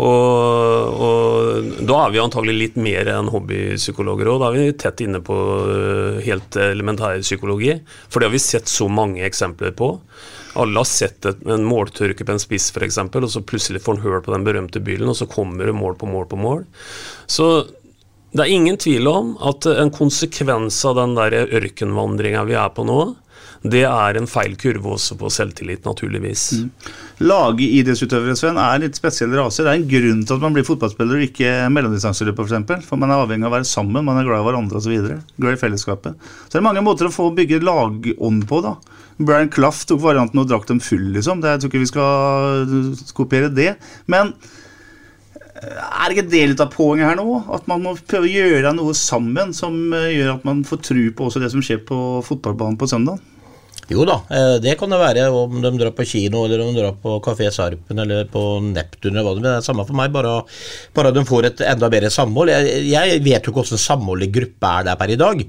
Og, 0.00 1.02
og, 1.04 1.66
da 1.84 1.98
er 2.06 2.12
vi 2.14 2.20
antagelig 2.22 2.54
litt 2.56 2.76
mer 2.80 3.10
enn 3.12 3.28
hobbypsykologer 3.32 4.30
òg. 4.32 4.38
Da 4.40 4.48
er 4.48 4.56
vi 4.56 4.76
tett 4.80 5.02
inne 5.04 5.20
på 5.24 5.36
øh, 5.68 6.22
helt 6.24 6.56
elementær 6.56 7.20
psykologi. 7.24 7.74
For 8.08 8.20
det 8.20 8.30
har 8.30 8.36
vi 8.36 8.40
sett 8.42 8.72
så 8.72 8.88
mange 8.88 9.24
eksempler 9.26 9.74
på. 9.76 9.92
Alle 10.62 10.80
har 10.80 10.88
sett 10.88 11.28
et, 11.28 11.44
en 11.48 11.68
måltørke 11.68 12.24
på 12.24 12.34
en 12.34 12.40
spiss 12.40 12.70
f.eks., 12.72 12.98
og 13.04 13.30
så 13.34 13.44
plutselig 13.44 13.84
får 13.84 13.98
han 13.98 14.04
høl 14.06 14.24
på 14.24 14.34
den 14.34 14.48
berømte 14.48 14.82
bylen, 14.84 15.12
og 15.12 15.16
så 15.16 15.28
kommer 15.28 15.68
det 15.68 15.76
mål 15.76 15.96
på 16.00 16.08
mål 16.08 16.26
på 16.28 16.40
mål. 16.40 16.66
Så 17.28 17.52
det 18.32 18.46
er 18.46 18.52
ingen 18.52 18.78
tvil 18.80 19.08
om 19.08 19.34
at 19.44 19.68
en 19.68 19.92
konsekvens 19.92 20.78
av 20.88 20.96
den 20.96 21.16
der 21.18 21.36
ørkenvandringa 21.60 22.46
vi 22.48 22.56
er 22.56 22.72
på 22.72 22.84
nå, 22.88 23.00
det 23.62 23.84
er 23.86 24.16
en 24.18 24.26
feil 24.26 24.56
kurve 24.58 24.96
også 24.96 25.14
på 25.20 25.28
selvtillit, 25.30 25.84
naturligvis. 25.86 26.44
Mm. 26.58 26.94
Lagidrettsutøvere 27.22 28.34
Sven, 28.38 28.58
er 28.58 28.80
litt 28.82 28.98
spesielle 28.98 29.38
raser. 29.38 29.68
Det 29.68 29.70
er 29.70 29.78
en 29.78 29.90
grunn 29.92 30.24
til 30.26 30.34
at 30.34 30.42
man 30.42 30.56
blir 30.56 30.66
fotballspiller 30.66 31.20
og 31.20 31.26
ikke 31.28 31.52
mellomdistanseløper, 31.70 32.48
f.eks. 32.48 32.66
For, 32.66 32.88
for 32.90 33.02
man 33.02 33.12
er 33.14 33.22
avhengig 33.22 33.46
av 33.46 33.52
å 33.52 33.56
være 33.60 33.68
sammen, 33.70 34.02
man 34.08 34.18
er 34.18 34.26
glad 34.26 34.42
i 34.42 34.46
hverandre 34.48 34.80
osv. 34.80 34.96
Glad 35.38 35.54
i 35.54 35.60
fellesskapet. 35.60 36.18
Så 36.42 36.56
det 36.56 36.58
er 36.58 36.66
mange 36.66 36.82
måter 36.82 37.06
å 37.06 37.14
få 37.14 37.28
bygge 37.36 37.62
lagånd 37.62 38.48
på, 38.50 38.58
da. 38.66 38.74
Brian 39.22 39.52
Clough 39.52 39.84
tok 39.86 40.00
varianten 40.02 40.42
og 40.42 40.48
drakk 40.50 40.66
dem 40.66 40.82
full, 40.82 41.12
liksom. 41.14 41.44
Det, 41.44 41.54
jeg 41.54 41.62
tror 41.62 41.70
ikke 41.70 41.84
vi 41.84 41.92
skal 41.92 43.14
kopiere 43.14 43.52
det. 43.54 43.76
Men 44.10 44.34
Er 45.62 46.10
det 46.10 46.16
ikke 46.16 46.30
det 46.32 46.46
litt 46.50 46.60
av 46.64 46.72
poenget 46.72 47.06
her 47.06 47.20
nå? 47.20 47.44
At 47.54 47.68
man 47.70 47.84
må 47.84 47.92
prøve 47.94 48.26
å 48.26 48.32
gjøre 48.32 48.72
noe 48.74 48.96
sammen 48.98 49.52
som 49.54 49.76
eh, 49.94 50.16
gjør 50.16 50.32
at 50.32 50.46
man 50.48 50.64
får 50.66 50.80
tru 50.88 51.04
på 51.14 51.28
også 51.28 51.38
det 51.38 51.52
som 51.52 51.62
skjer 51.62 51.84
på 51.86 51.98
fotballbanen 52.26 52.80
på 52.80 52.88
søndag? 52.90 53.22
Jo 53.90 54.04
da, 54.06 54.20
eh, 54.30 54.56
det 54.62 54.76
kan 54.78 54.92
det 54.92 54.98
være 55.00 55.24
om 55.34 55.56
de 55.62 55.70
drar 55.74 55.90
på 55.96 56.04
kino 56.06 56.44
eller 56.46 56.60
om 56.62 56.70
de 56.70 56.80
drar 56.80 56.94
på 57.02 57.16
Kafé 57.24 57.50
Sarpen 57.50 57.98
eller 57.98 58.28
på 58.30 58.60
Neptun 58.62 59.16
eller 59.16 59.26
hva 59.26 59.34
det 59.34 59.48
er. 59.50 59.56
Det 59.58 59.66
samme 59.66 59.84
for 59.88 59.98
meg, 59.98 60.12
bare, 60.14 60.36
bare 60.94 61.10
de 61.12 61.24
får 61.26 61.48
et 61.48 61.62
enda 61.66 61.90
bedre 61.90 62.10
samhold. 62.14 62.52
Jeg, 62.54 62.84
jeg 62.92 63.22
vet 63.24 63.42
jo 63.42 63.50
ikke 63.50 63.64
hvordan 63.64 63.82
samholdet 63.82 64.28
i 64.28 64.34
gruppe 64.38 64.70
er 64.70 64.86
der 64.86 65.00
per 65.00 65.12
i 65.12 65.18
dag, 65.18 65.42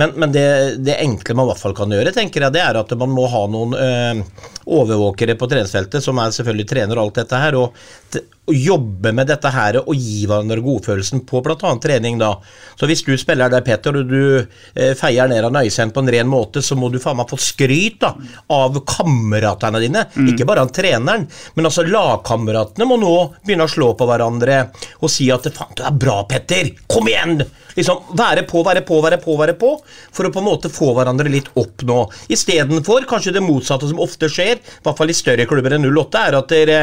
men, 0.00 0.14
men 0.16 0.32
det, 0.32 0.46
det, 0.80 0.96
enkle 1.04 1.36
man 1.36 1.46
i 1.46 1.52
hvert 1.52 1.60
fall 1.60 1.76
kan 1.76 1.92
gjøre, 1.92 2.14
tenker 2.16 2.46
jeg, 2.46 2.56
det 2.56 2.64
er 2.64 2.80
at 2.80 2.96
man 2.98 3.12
må 3.12 3.28
ha 3.30 3.44
noen 3.52 3.76
øh, 3.76 4.24
overvåkere 4.64 5.36
på 5.38 5.50
treningsfeltet, 5.50 6.00
som 6.02 6.18
er 6.18 6.32
selvfølgelig 6.34 6.70
trener 6.70 6.96
og 6.96 7.08
alt 7.08 7.20
dette 7.20 7.42
her. 7.44 7.60
og 7.60 7.76
å 8.20 8.52
jobbe 8.52 9.12
med 9.16 9.28
dette 9.30 9.48
her 9.48 9.78
og 9.80 9.94
gi 9.96 10.26
hverandre 10.28 10.60
godfølelsen 10.64 11.22
på 11.28 11.40
bl.a. 11.44 11.70
trening. 11.80 12.18
da. 12.20 12.34
Så 12.76 12.88
Hvis 12.90 13.04
du 13.06 13.14
spiller 13.20 13.52
der, 13.52 13.64
Petter, 13.64 13.96
og 13.96 14.10
du 14.10 14.20
eh, 14.36 14.92
feier 14.98 15.30
ned 15.30 15.46
av 15.48 15.54
Nøysen 15.54 15.94
på 15.94 16.04
en 16.04 16.12
ren 16.12 16.28
måte, 16.28 16.62
så 16.62 16.76
må 16.76 16.90
du 16.92 17.00
faen 17.00 17.18
meg 17.20 17.32
få 17.32 17.40
skryt 17.40 18.02
da, 18.04 18.12
av 18.52 18.76
kameratene 18.84 19.80
dine. 19.82 20.04
Mm. 20.12 20.30
Ikke 20.34 20.48
bare 20.48 20.66
av 20.66 20.72
treneren, 20.76 21.26
men 21.56 21.70
altså 21.70 21.86
lagkameratene 21.88 22.88
må 22.88 23.00
nå 23.00 23.14
begynne 23.44 23.68
å 23.68 23.74
slå 23.74 23.94
på 23.96 24.08
hverandre 24.08 24.60
og 25.00 25.12
si 25.12 25.30
at 25.32 25.48
'faen, 25.48 25.76
du 25.78 25.84
er 25.86 25.96
bra, 25.96 26.22
Petter', 26.28 26.74
kom 26.90 27.08
igjen! 27.08 27.40
Liksom 27.74 28.12
Være 28.14 28.44
på, 28.46 28.62
være 28.66 28.84
på, 28.86 29.00
være 29.02 29.18
på, 29.22 29.34
være 29.38 29.54
på, 29.58 29.70
for 30.14 30.28
å 30.28 30.32
på 30.32 30.40
en 30.42 30.46
måte 30.46 30.70
få 30.72 30.92
hverandre 30.96 31.30
litt 31.32 31.50
opp 31.58 31.82
nå. 31.86 31.98
Istedenfor 32.32 33.06
kanskje 33.10 33.34
det 33.34 33.42
motsatte 33.44 33.88
som 33.90 34.00
ofte 34.02 34.28
skjer, 34.30 34.60
i 34.60 34.84
hvert 34.84 34.98
fall 34.98 35.10
i 35.10 35.16
større 35.16 35.46
klubber 35.50 35.74
enn 35.76 35.86
08, 35.88 36.22
er 36.28 36.38
at 36.38 36.52
dere, 36.52 36.78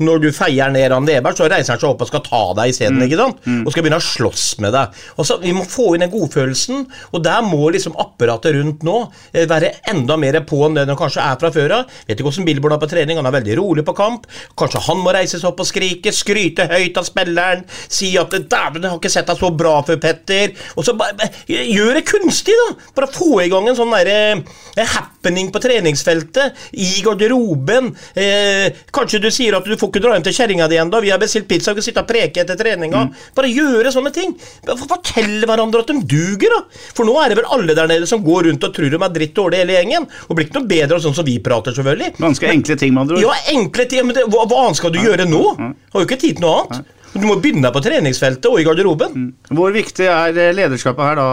når 0.00 0.22
du 0.24 0.28
feier 0.34 0.72
ned 0.72 0.88
Randi 0.92 1.16
Eberg, 1.18 1.36
så 1.38 1.48
reiser 1.50 1.74
han 1.74 1.82
seg 1.82 1.90
opp 1.90 2.04
og 2.04 2.10
skal 2.10 2.24
ta 2.26 2.42
deg 2.60 2.72
isteden, 2.72 3.00
mm. 3.00 3.36
Mm. 3.44 3.60
Og 3.64 3.74
skal 3.74 3.84
begynne 3.84 4.00
å 4.00 4.06
slåss 4.06 4.46
med 4.64 4.74
deg. 4.76 4.96
Og 5.16 5.28
så, 5.28 5.38
Vi 5.42 5.52
må 5.56 5.66
få 5.68 5.94
inn 5.94 6.04
den 6.06 6.12
godfølelsen, 6.12 6.86
og 7.12 7.24
der 7.24 7.44
må 7.46 7.70
liksom 7.74 7.98
apparatet 8.00 8.56
rundt 8.56 8.84
nå 8.86 8.96
eh, 9.32 9.46
være 9.50 9.74
enda 9.92 10.16
mer 10.20 10.40
på 10.48 10.62
enn 10.66 10.78
det 10.78 10.86
det 10.88 10.98
kanskje 10.98 11.24
er 11.24 11.38
fra 11.40 11.52
før 11.54 11.76
av. 11.80 11.98
Vet 12.08 12.16
ikke 12.16 12.28
hvordan 12.28 12.48
Billboard 12.48 12.76
er 12.76 12.82
på 12.82 12.90
trening, 12.90 13.20
han 13.20 13.28
er 13.28 13.36
veldig 13.36 13.58
rolig 13.60 13.86
på 13.86 13.96
kamp. 13.98 14.28
Kanskje 14.58 14.84
han 14.88 15.02
må 15.04 15.14
reise 15.14 15.38
seg 15.38 15.50
opp 15.52 15.62
og 15.62 15.68
skrike, 15.68 16.14
skryte 16.14 16.68
høyt 16.70 16.98
av 17.00 17.06
spilleren, 17.08 17.66
si 17.88 18.14
at 18.20 18.32
'dæven, 18.32 18.82
jeg 18.84 18.92
har 18.92 19.00
ikke 19.00 19.12
sett 19.12 19.28
deg 19.30 19.40
så 19.40 19.52
bra 19.54 19.78
før, 19.86 20.00
Petter' 20.00 20.29
etter. 20.30 20.68
Og 20.76 20.86
så 20.86 20.94
bare, 20.98 21.30
Gjør 21.50 21.96
det 21.96 22.04
kunstig, 22.08 22.54
da! 22.56 22.68
Bare 22.96 23.10
få 23.12 23.40
i 23.44 23.48
gang 23.50 23.66
en 23.68 23.76
sånn 23.78 23.92
derre 23.94 24.18
eh, 24.38 24.92
happening 24.94 25.50
på 25.52 25.62
treningsfeltet. 25.62 26.58
I 26.72 26.90
garderoben. 27.04 27.90
Eh, 28.14 28.70
kanskje 28.94 29.22
du 29.22 29.30
sier 29.34 29.56
at 29.58 29.66
du 29.66 29.76
får 29.78 29.92
ikke 29.92 30.04
dra 30.04 30.14
hjem 30.16 30.26
til 30.28 30.36
kjerringa 30.36 30.68
di 30.70 30.78
ennå. 30.80 31.02
Vi 31.04 31.12
har 31.12 31.20
bestilt 31.22 31.48
pizza, 31.50 31.74
vi 31.74 31.80
kan 31.80 31.88
sitte 31.88 32.04
og 32.04 32.10
preke 32.10 32.44
etter 32.44 32.58
treninga. 32.60 33.06
Mm. 33.08 33.26
Bare 33.36 33.52
gjøre 33.52 33.94
sånne 33.94 34.14
ting. 34.14 34.36
Fortell 34.70 35.40
hverandre 35.48 35.84
at 35.84 35.92
de 35.92 35.98
duger, 36.10 36.54
da. 36.54 36.62
For 36.96 37.08
nå 37.08 37.16
er 37.22 37.32
det 37.32 37.40
vel 37.40 37.50
alle 37.56 37.76
der 37.78 37.90
nede 37.90 38.08
som 38.10 38.24
går 38.24 38.48
rundt 38.50 38.68
og 38.68 38.76
tror 38.76 38.92
de 38.92 39.00
er 39.00 39.16
dritt 39.16 39.36
dårlige 39.36 39.64
hele 39.64 39.78
gjengen. 39.78 40.08
Og 40.28 40.38
blir 40.38 40.48
ikke 40.48 40.60
noe 40.60 40.70
bedre 40.70 40.98
av 40.98 41.04
sånn 41.04 41.16
som 41.16 41.26
vi 41.26 41.38
prater, 41.42 41.76
selvfølgelig. 41.76 42.14
Ganske 42.20 42.54
enkle 42.54 42.78
ting, 42.80 42.94
med 42.94 43.06
andre 43.06 43.18
ord. 43.18 43.26
Ja, 43.26 43.56
enkle 43.56 43.86
ting. 43.90 44.06
Men 44.06 44.18
det, 44.18 44.26
hva, 44.30 44.46
hva, 44.46 44.64
annet 44.66 44.80
skal 44.80 44.94
du 44.94 45.02
gjøre 45.02 45.28
nå? 45.28 45.44
Har 45.58 46.02
jo 46.02 46.08
ikke 46.08 46.20
tid 46.20 46.38
til 46.38 46.46
noe 46.46 46.64
annet. 46.64 46.96
Du 47.10 47.24
må 47.26 47.34
begynne 47.42 47.70
på 47.74 47.80
treningsfeltet 47.82 48.46
og 48.46 48.60
i 48.60 48.64
garderoben. 48.66 49.14
Mm. 49.16 49.56
Hvor 49.58 49.72
viktig 49.74 50.06
er 50.06 50.36
eh, 50.38 50.52
lederskapet 50.54 51.08
her 51.08 51.18
da, 51.18 51.26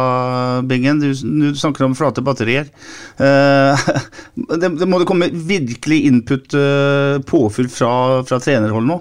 Bingen? 0.65 1.01
Du, 1.03 1.11
du 1.13 1.51
snakker 1.57 1.86
om 1.86 1.93
flate 1.97 2.23
batterier. 2.25 2.71
Uh, 3.19 3.78
det, 4.57 4.71
det, 4.80 4.88
må 4.89 5.01
det 5.01 5.09
komme 5.09 5.30
virkelig 5.30 5.99
input, 6.09 6.57
uh, 6.57 7.21
påfyll 7.30 7.69
fra, 7.69 7.91
fra 8.25 8.41
trenerhold 8.41 8.89
nå? 8.89 8.97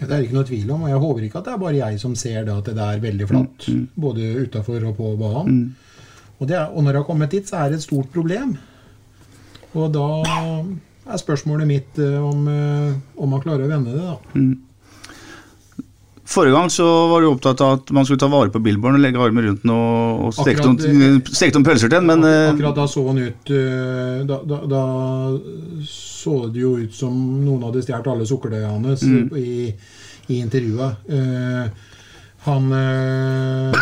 Ja, 0.00 0.06
det 0.06 0.12
er 0.12 0.26
ikke 0.26 0.38
noe 0.38 0.48
tvil 0.48 0.68
om, 0.76 0.84
og 0.84 0.92
jeg 0.92 1.02
håper 1.06 1.26
ikke 1.26 1.40
at 1.40 1.48
det 1.48 1.56
er 1.56 1.64
bare 1.64 1.80
jeg 1.80 2.04
som 2.04 2.16
ser 2.16 2.44
det, 2.44 2.60
at 2.60 2.72
det 2.76 2.84
er 2.84 3.04
veldig 3.08 3.32
flatt. 3.32 3.68
Mm. 3.68 3.80
mm. 3.80 3.90
Både 4.04 4.30
utafor 4.44 4.88
og 4.92 4.96
på 5.00 5.16
banen. 5.20 5.56
Mm. 5.56 6.06
Og, 6.36 6.46
er, 6.48 6.64
og, 6.68 6.80
når 6.84 6.90
det 6.90 7.00
har 7.00 7.08
kommet 7.08 7.32
dit, 7.36 7.48
så 7.48 7.64
er 7.64 7.72
det 7.72 7.80
et 7.80 7.88
stort 7.88 8.12
problem. 8.12 8.58
Og 9.72 9.92
da 9.92 10.06
er 11.10 11.20
spørsmålet 11.20 11.68
mitt 11.68 12.00
om, 12.00 12.48
om 12.48 13.30
man 13.30 13.42
klarer 13.44 13.66
å 13.66 13.70
vende 13.70 13.92
det, 13.92 14.04
da. 14.04 14.16
Mm. 14.36 14.56
Forrige 16.30 16.54
gang 16.54 16.70
så 16.70 16.86
var 17.10 17.20
du 17.20 17.26
opptatt 17.26 17.60
av 17.60 17.72
at 17.80 17.88
man 17.90 18.04
skulle 18.06 18.20
ta 18.22 18.28
vare 18.30 18.52
på 18.54 18.60
Billborn 18.62 18.94
og 18.94 19.02
legge 19.02 19.18
armen 19.18 19.48
rundt 19.48 19.64
den 19.64 19.72
og, 19.74 20.28
og 20.28 20.36
stekte 20.36 20.68
noen 20.68 21.66
pølser 21.66 21.88
til 21.88 21.96
den, 21.96 22.06
men 22.06 22.22
eh, 22.28 22.52
Akkurat 22.52 22.76
da 22.78 22.84
så 22.90 23.02
han 23.08 23.18
ut 23.18 23.50
eh, 23.56 24.20
da, 24.28 24.38
da, 24.46 24.60
da, 24.70 24.82
så 25.90 26.36
det 26.54 26.62
jo 26.62 26.76
ut 26.78 26.94
som 26.94 27.16
noen 27.42 27.66
hadde 27.66 27.82
stjålet 27.82 28.12
alle 28.14 28.28
sukkerdeigene 28.30 28.92
hans 28.92 29.02
mm. 29.02 29.34
i, 29.42 29.74
i, 30.28 30.38
intervjuet. 30.38 31.10
Uh, 31.10 31.66
han 32.46 32.70
uh, 32.72 33.74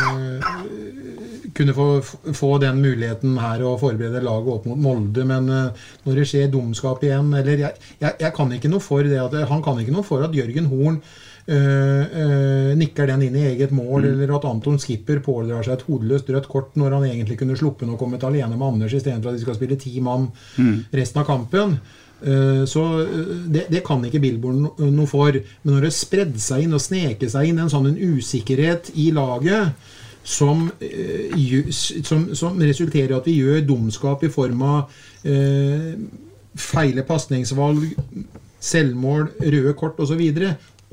kunne 1.54 1.76
få, 1.76 1.86
få, 2.32 2.54
den 2.64 2.80
muligheten 2.80 3.36
her 3.44 3.60
å 3.60 3.76
forberede 3.78 4.24
laget 4.24 4.54
opp 4.56 4.72
mot 4.72 4.80
Molde, 4.88 5.28
men 5.28 5.52
uh, 5.52 5.88
når 6.08 6.22
det 6.22 6.28
skjer 6.32 6.48
dumskap 6.56 7.04
igjen 7.04 7.28
Eller 7.36 7.66
jeg, 7.68 7.88
jeg, 8.00 8.16
jeg, 8.24 8.32
kan 8.34 8.56
ikke 8.56 8.72
noe 8.72 8.82
for 8.82 9.04
det 9.04 9.20
at, 9.20 9.36
Han 9.52 9.62
kan 9.62 9.78
ikke 9.84 9.94
noe 9.94 10.06
for 10.06 10.24
at 10.24 10.34
Jørgen 10.34 10.72
Horn 10.72 11.02
Uh, 11.48 12.74
nikker 12.76 13.06
den 13.08 13.22
inn 13.24 13.36
i 13.40 13.46
eget 13.48 13.70
mål, 13.72 14.02
mm. 14.04 14.08
eller 14.10 14.34
at 14.36 14.44
Anton 14.44 14.74
Skipper 14.76 15.22
pådrar 15.24 15.62
seg 15.64 15.78
et 15.78 15.84
hodeløst 15.86 16.28
rødt 16.28 16.48
kort 16.52 16.74
når 16.76 16.98
han 16.98 17.06
egentlig 17.08 17.38
kunne 17.40 17.56
sluppet 17.56 17.88
og 17.88 17.96
kommet 17.96 18.26
alene 18.28 18.52
med 18.52 18.66
Anders 18.66 18.92
istedenfor 18.92 19.30
at 19.30 19.38
de 19.38 19.46
skal 19.46 19.56
spille 19.56 19.78
ti 19.80 19.94
mann 20.04 20.26
mm. 20.58 20.74
resten 20.92 21.22
av 21.22 21.24
kampen. 21.30 21.78
Uh, 22.20 22.66
så 22.68 22.84
det, 23.48 23.64
det, 23.72 23.80
kan 23.86 24.04
ikke 24.04 24.20
Billboard 24.20 24.60
no, 24.60 24.74
noe 24.92 25.08
for. 25.08 25.40
Men 25.62 25.78
når 25.78 25.88
det 25.88 25.94
spredde 25.96 26.44
seg 26.44 26.66
inn 26.66 26.76
og 26.76 26.84
sneke 26.84 27.32
seg 27.32 27.48
inn 27.48 27.64
en 27.64 27.72
sånn 27.72 27.94
en 27.94 28.16
usikkerhet 28.18 28.92
i 29.00 29.08
laget 29.16 29.72
som, 30.28 30.66
som, 32.04 32.26
som, 32.36 32.60
resulterer 32.60 33.14
i 33.14 33.20
at 33.22 33.28
vi 33.30 33.38
gjør 33.38 33.64
dumskap 33.64 34.26
i 34.28 34.34
form 34.34 34.66
av 34.68 34.98
feile 36.58 37.04
pasningsvalg, 37.08 37.86
selvmål, 38.60 39.30
røde 39.40 39.72
kort 39.78 40.00
osv., 40.04 40.20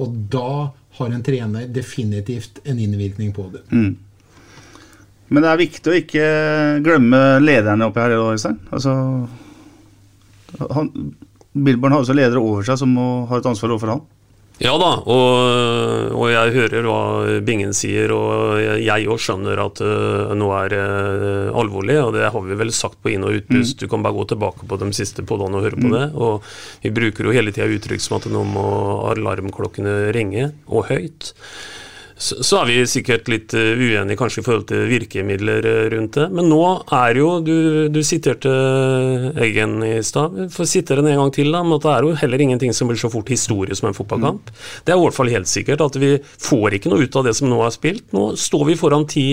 og 0.02 0.18
da 0.32 0.50
har 0.98 1.12
en 1.12 1.24
trener 1.24 1.70
definitivt 1.72 2.62
en 2.64 2.80
innvirkning 2.80 3.32
på 3.36 3.48
det. 3.54 3.64
Mm. 3.72 3.94
Men 5.28 5.44
det 5.44 5.52
er 5.52 5.62
viktig 5.62 5.92
å 5.92 6.00
ikke 6.00 6.26
glemme 6.86 7.22
lederne 7.42 7.88
oppi 7.90 8.04
her, 8.04 8.18
Øystein. 8.20 8.60
Altså, 8.76 8.94
han, 10.78 10.92
Billborn 11.56 11.96
har 11.96 12.04
også 12.04 12.16
ledere 12.16 12.44
over 12.44 12.68
seg 12.68 12.80
som 12.82 12.92
må 12.94 13.08
ha 13.30 13.40
et 13.40 13.50
ansvar 13.50 13.74
overfor 13.74 13.96
han. 13.96 14.04
Ja 14.64 14.72
da, 14.80 14.92
og, 15.04 16.14
og, 16.16 16.26
jeg 16.32 16.54
hører 16.56 16.86
hva 16.88 17.00
Bingen 17.44 17.74
sier, 17.76 18.14
og 18.16 18.56
jeg 18.80 19.10
òg 19.12 19.20
skjønner 19.20 19.60
at 19.66 19.82
uh, 19.84 20.32
noe 20.38 20.62
er 20.64 20.76
uh, 20.80 21.58
alvorlig. 21.60 21.98
Og 22.00 22.14
det 22.16 22.30
har 22.32 22.46
vi 22.46 22.60
vel 22.62 22.72
sagt 22.76 23.02
på 23.04 23.12
inn- 23.12 23.26
og 23.28 23.36
utpust. 23.42 23.76
Mm. 23.76 23.82
Du 23.84 23.92
kan 23.92 24.06
bare 24.06 24.16
gå 24.16 24.28
tilbake 24.32 24.68
på 24.70 24.80
de 24.80 24.92
siste 24.96 25.26
podene 25.28 25.60
og 25.60 25.68
høre 25.68 25.80
på 25.80 25.90
mm. 25.92 25.96
det. 25.98 26.06
Og 26.16 26.48
vi 26.86 26.94
bruker 26.96 27.28
jo 27.28 27.36
hele 27.36 27.52
tida 27.56 27.68
uttrykk 27.68 28.06
som 28.06 28.20
at 28.22 28.30
nå 28.32 28.46
må 28.48 28.68
alarmklokkene 29.12 29.98
ringe, 30.16 30.54
og 30.72 30.88
høyt 30.92 31.34
så, 32.18 32.38
så, 32.44 32.62
er 32.62 32.70
vi 32.70 32.76
sikkert 32.88 33.28
litt 33.28 33.54
uh, 33.58 33.76
uenige 33.76 34.16
kanskje 34.20 34.40
i 34.40 34.46
forhold 34.46 34.66
til 34.70 34.86
virkemidler 34.88 35.66
uh, 35.68 35.80
rundt 35.92 36.16
det. 36.16 36.30
Men 36.32 36.48
nå 36.48 36.62
er 36.96 37.20
jo 37.20 37.28
Du, 37.44 37.56
du 37.92 38.00
siterte 38.08 38.54
Eggen 39.44 39.82
i 39.84 39.98
stad. 40.06 40.38
Får 40.54 40.70
sitere 40.72 41.04
den 41.04 41.12
en 41.12 41.26
gang 41.26 41.34
til, 41.36 41.52
da. 41.52 41.64
Men 41.68 41.82
det 41.84 41.92
er 41.92 42.08
jo 42.08 42.16
heller 42.24 42.46
ingenting 42.46 42.76
som 42.76 42.88
blir 42.88 43.00
så 43.02 43.12
fort 43.12 43.32
historie 43.34 43.76
som 43.76 43.90
en 43.90 43.98
fotballkamp. 43.98 44.48
Mm. 44.48 44.66
Det 44.88 44.96
er 44.96 45.00
i 45.00 45.04
hvert 45.04 45.20
fall 45.20 45.34
helt 45.34 45.52
sikkert 45.52 45.84
at 45.84 46.00
vi 46.00 46.16
får 46.24 46.80
ikke 46.80 46.94
noe 46.94 47.04
ut 47.04 47.20
av 47.20 47.28
det 47.28 47.36
som 47.36 47.52
nå 47.52 47.60
er 47.66 47.76
spilt. 47.76 48.08
Nå 48.16 48.32
står 48.40 48.68
vi 48.72 48.80
foran 48.80 49.08
ti 49.12 49.28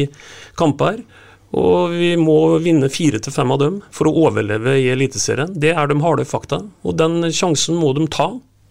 kamper. 0.59 1.05
Og 1.53 1.93
vi 1.93 2.15
må 2.17 2.59
vinne 2.65 2.89
fire 2.91 3.21
til 3.23 3.35
fem 3.35 3.51
av 3.53 3.61
dem 3.61 3.81
for 3.93 4.09
å 4.09 4.15
overleve 4.27 4.79
i 4.81 4.89
Eliteserien. 4.91 5.53
Det 5.53 5.75
er 5.77 5.91
de 5.91 5.99
harde 6.01 6.25
fakta, 6.25 6.63
og 6.65 6.97
den 6.97 7.29
sjansen 7.29 7.77
må 7.77 7.93
de 7.95 8.09
ta. 8.11 8.31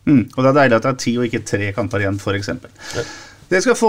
Mm, 0.09 0.24
og 0.34 0.39
det 0.39 0.49
er 0.49 0.57
deilig 0.57 0.80
at 0.80 0.88
det 0.88 0.95
er 0.95 1.03
ti 1.03 1.12
og 1.20 1.28
ikke 1.28 1.43
tre 1.45 1.68
kamper 1.78 2.01
igjen, 2.01 2.18
f.eks. 2.18 2.49
Dere 3.52 3.60
skal, 3.66 3.76
få, 3.76 3.88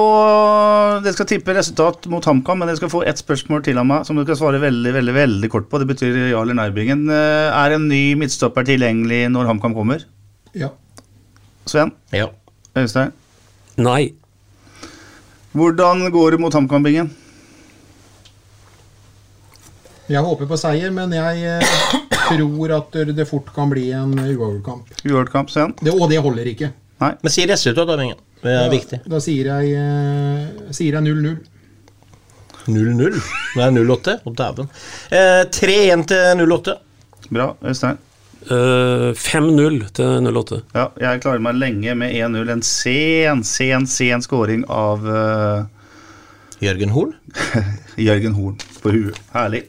dere 1.04 1.14
skal 1.14 1.26
tippe 1.30 1.54
resultat 1.54 2.08
mot 2.10 2.24
HamKam, 2.26 2.58
men 2.58 2.66
dere 2.66 2.80
skal 2.80 2.90
få 2.90 3.04
ett 3.06 3.20
spørsmål 3.20 3.60
til 3.62 3.78
av 3.78 3.84
meg 3.86 4.08
som 4.08 4.16
dere 4.18 4.26
skal 4.26 4.40
svare 4.40 4.58
veldig 4.58 4.90
veldig, 4.96 5.12
veldig 5.14 5.50
kort 5.52 5.68
på. 5.70 5.78
Det 5.78 5.86
betyr 5.86 6.16
ja 6.32 6.40
eller 6.40 6.56
nei-bingen. 6.58 7.04
Eh, 7.06 7.46
er 7.54 7.76
en 7.76 7.86
ny 7.86 8.00
midtstopper 8.18 8.66
tilgjengelig 8.66 9.28
når 9.30 9.52
HamKam 9.52 9.76
kommer? 9.76 10.02
Ja. 10.58 10.72
Sven? 11.70 11.92
Ja. 12.10 12.26
Øystein? 12.74 13.14
Nei. 13.78 14.16
Hvordan 15.54 16.08
går 16.10 16.34
det 16.34 16.42
mot 16.42 16.58
HamKam-bingen? 16.58 17.12
Jeg 20.10 20.26
håper 20.26 20.50
på 20.50 20.58
seier, 20.58 20.90
men 20.90 21.14
jeg 21.14 21.46
eh, 21.60 21.94
tror 22.32 22.74
at 22.80 22.98
det 23.14 23.30
fort 23.30 23.54
kan 23.54 23.70
bli 23.70 23.92
en 23.94 24.18
uavgjort 24.18 24.66
kamp. 24.66 24.92
Uavgjort 25.06 25.32
kamp, 25.38 25.54
Sven? 25.54 25.78
og 25.94 26.04
det 26.10 26.18
holder 26.26 26.50
ikke. 26.56 26.74
Nei. 27.06 27.14
Men 27.22 27.38
si 27.38 27.46
resultatet 27.46 27.94
av 27.94 28.02
Bingen. 28.02 28.18
Det 28.42 28.50
er 28.50 28.64
da, 28.66 28.70
viktig. 28.72 29.00
Da 29.06 29.20
sier 29.22 29.50
jeg 29.62 30.98
0-0. 30.98 31.34
0-0? 32.66 33.18
Det 33.54 33.62
er 33.62 33.74
0-8? 33.74 34.16
Å, 34.22 34.32
dæven. 34.38 34.70
Eh, 35.14 35.42
3-1 35.54 36.08
til 36.10 36.40
0-8. 36.42 36.74
Bra. 37.32 37.52
Øystein? 37.62 38.00
Eh, 38.42 39.10
5-0 39.14 39.78
til 39.94 40.26
08. 40.26 40.60
Ja, 40.74 40.88
jeg 40.98 41.22
klarer 41.22 41.42
meg 41.42 41.58
lenge 41.60 41.94
med 41.98 42.14
1-0. 42.18 42.50
En 42.56 42.64
sen, 42.66 43.44
sen, 43.46 43.86
sen 43.86 44.24
scoring 44.26 44.66
av 44.70 45.06
uh... 45.06 45.62
Jørgen 46.62 46.94
Horn? 46.94 47.14
Jørgen 48.08 48.34
Horn 48.38 48.58
på 48.82 48.94
huet. 48.94 49.22
Herlig. 49.34 49.64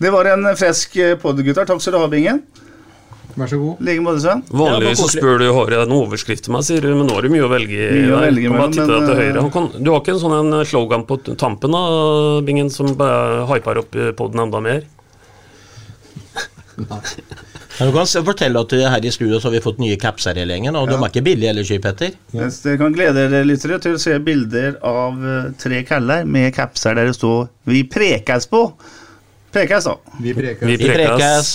Det 0.00 0.10
var 0.14 0.30
en 0.30 0.46
fresk 0.56 0.96
podi, 1.20 1.44
gutter. 1.46 1.66
Takk 1.68 1.82
skal 1.82 1.98
du 1.98 2.02
ha, 2.02 2.10
Bingen. 2.10 2.44
Vær 3.40 3.48
så 3.48 3.58
god. 3.60 3.80
Like 3.86 4.04
måte, 4.04 4.20
Sven. 4.20 4.42
Vanligvis 4.52 5.00
så 5.00 5.08
spør 5.14 5.38
du 5.40 5.46
har 5.56 5.74
jeg 5.74 5.88
en 5.88 5.96
overskrift 5.96 6.44
til 6.44 6.54
meg, 6.56 6.64
sier 6.66 6.84
du, 6.84 6.92
men 6.92 7.08
nå 7.08 7.16
har 7.16 7.24
du 7.24 7.32
mye 7.32 7.46
å 7.46 7.50
velge 7.52 7.76
i. 7.76 7.90
Mye 7.96 8.16
å 8.16 8.22
velge 8.26 8.52
mellom, 8.52 8.66
men, 8.66 8.74
til 8.76 8.82
eh, 8.92 9.80
du 9.80 9.92
har 9.94 10.02
ikke 10.02 10.16
en 10.16 10.22
sånn 10.22 10.36
en 10.36 10.64
slogan 10.68 11.06
på 11.08 11.20
tampen 11.40 11.76
da, 11.76 11.84
Bingen, 12.44 12.72
som 12.74 12.92
hyper 12.92 13.84
opp 13.84 13.96
poden 14.18 14.44
enda 14.44 14.60
mer? 14.64 14.84
Men 17.80 17.88
du 17.88 17.94
kan 17.96 18.08
fortelle 18.26 18.60
at 18.60 18.72
her 18.92 19.04
i 19.08 19.12
studio 19.14 19.38
så 19.40 19.48
har 19.48 19.54
vi 19.54 19.62
fått 19.64 19.78
nye 19.80 19.96
capser 20.00 20.36
hele 20.36 20.52
gjengen, 20.56 20.76
og 20.76 20.90
de 20.90 20.98
er 20.98 21.06
ikke 21.06 21.24
billige 21.24 21.52
heller, 21.52 21.64
Sky 21.64 21.78
Petter. 21.80 22.16
Yes, 22.36 22.60
jeg 22.66 22.80
kan 22.80 22.92
glede 22.96 23.24
dere 23.32 23.46
lyttere 23.48 23.80
til 23.80 23.96
å 23.96 24.02
se 24.02 24.18
bilder 24.24 24.76
av 24.84 25.24
eh, 25.24 25.50
tre 25.60 25.80
kaller 25.88 26.28
med 26.28 26.52
capser 26.56 26.98
der 26.98 27.08
det 27.08 27.16
står 27.16 27.48
'Vi 27.64 27.84
prekes 27.88 28.50
på'. 28.52 28.66
Prekes, 29.52 29.88
da. 29.88 29.96
Vi 30.20 30.34
prekes. 30.36 30.68
Vi 30.68 30.76
Vi 30.76 30.92
prekes. 30.92 31.54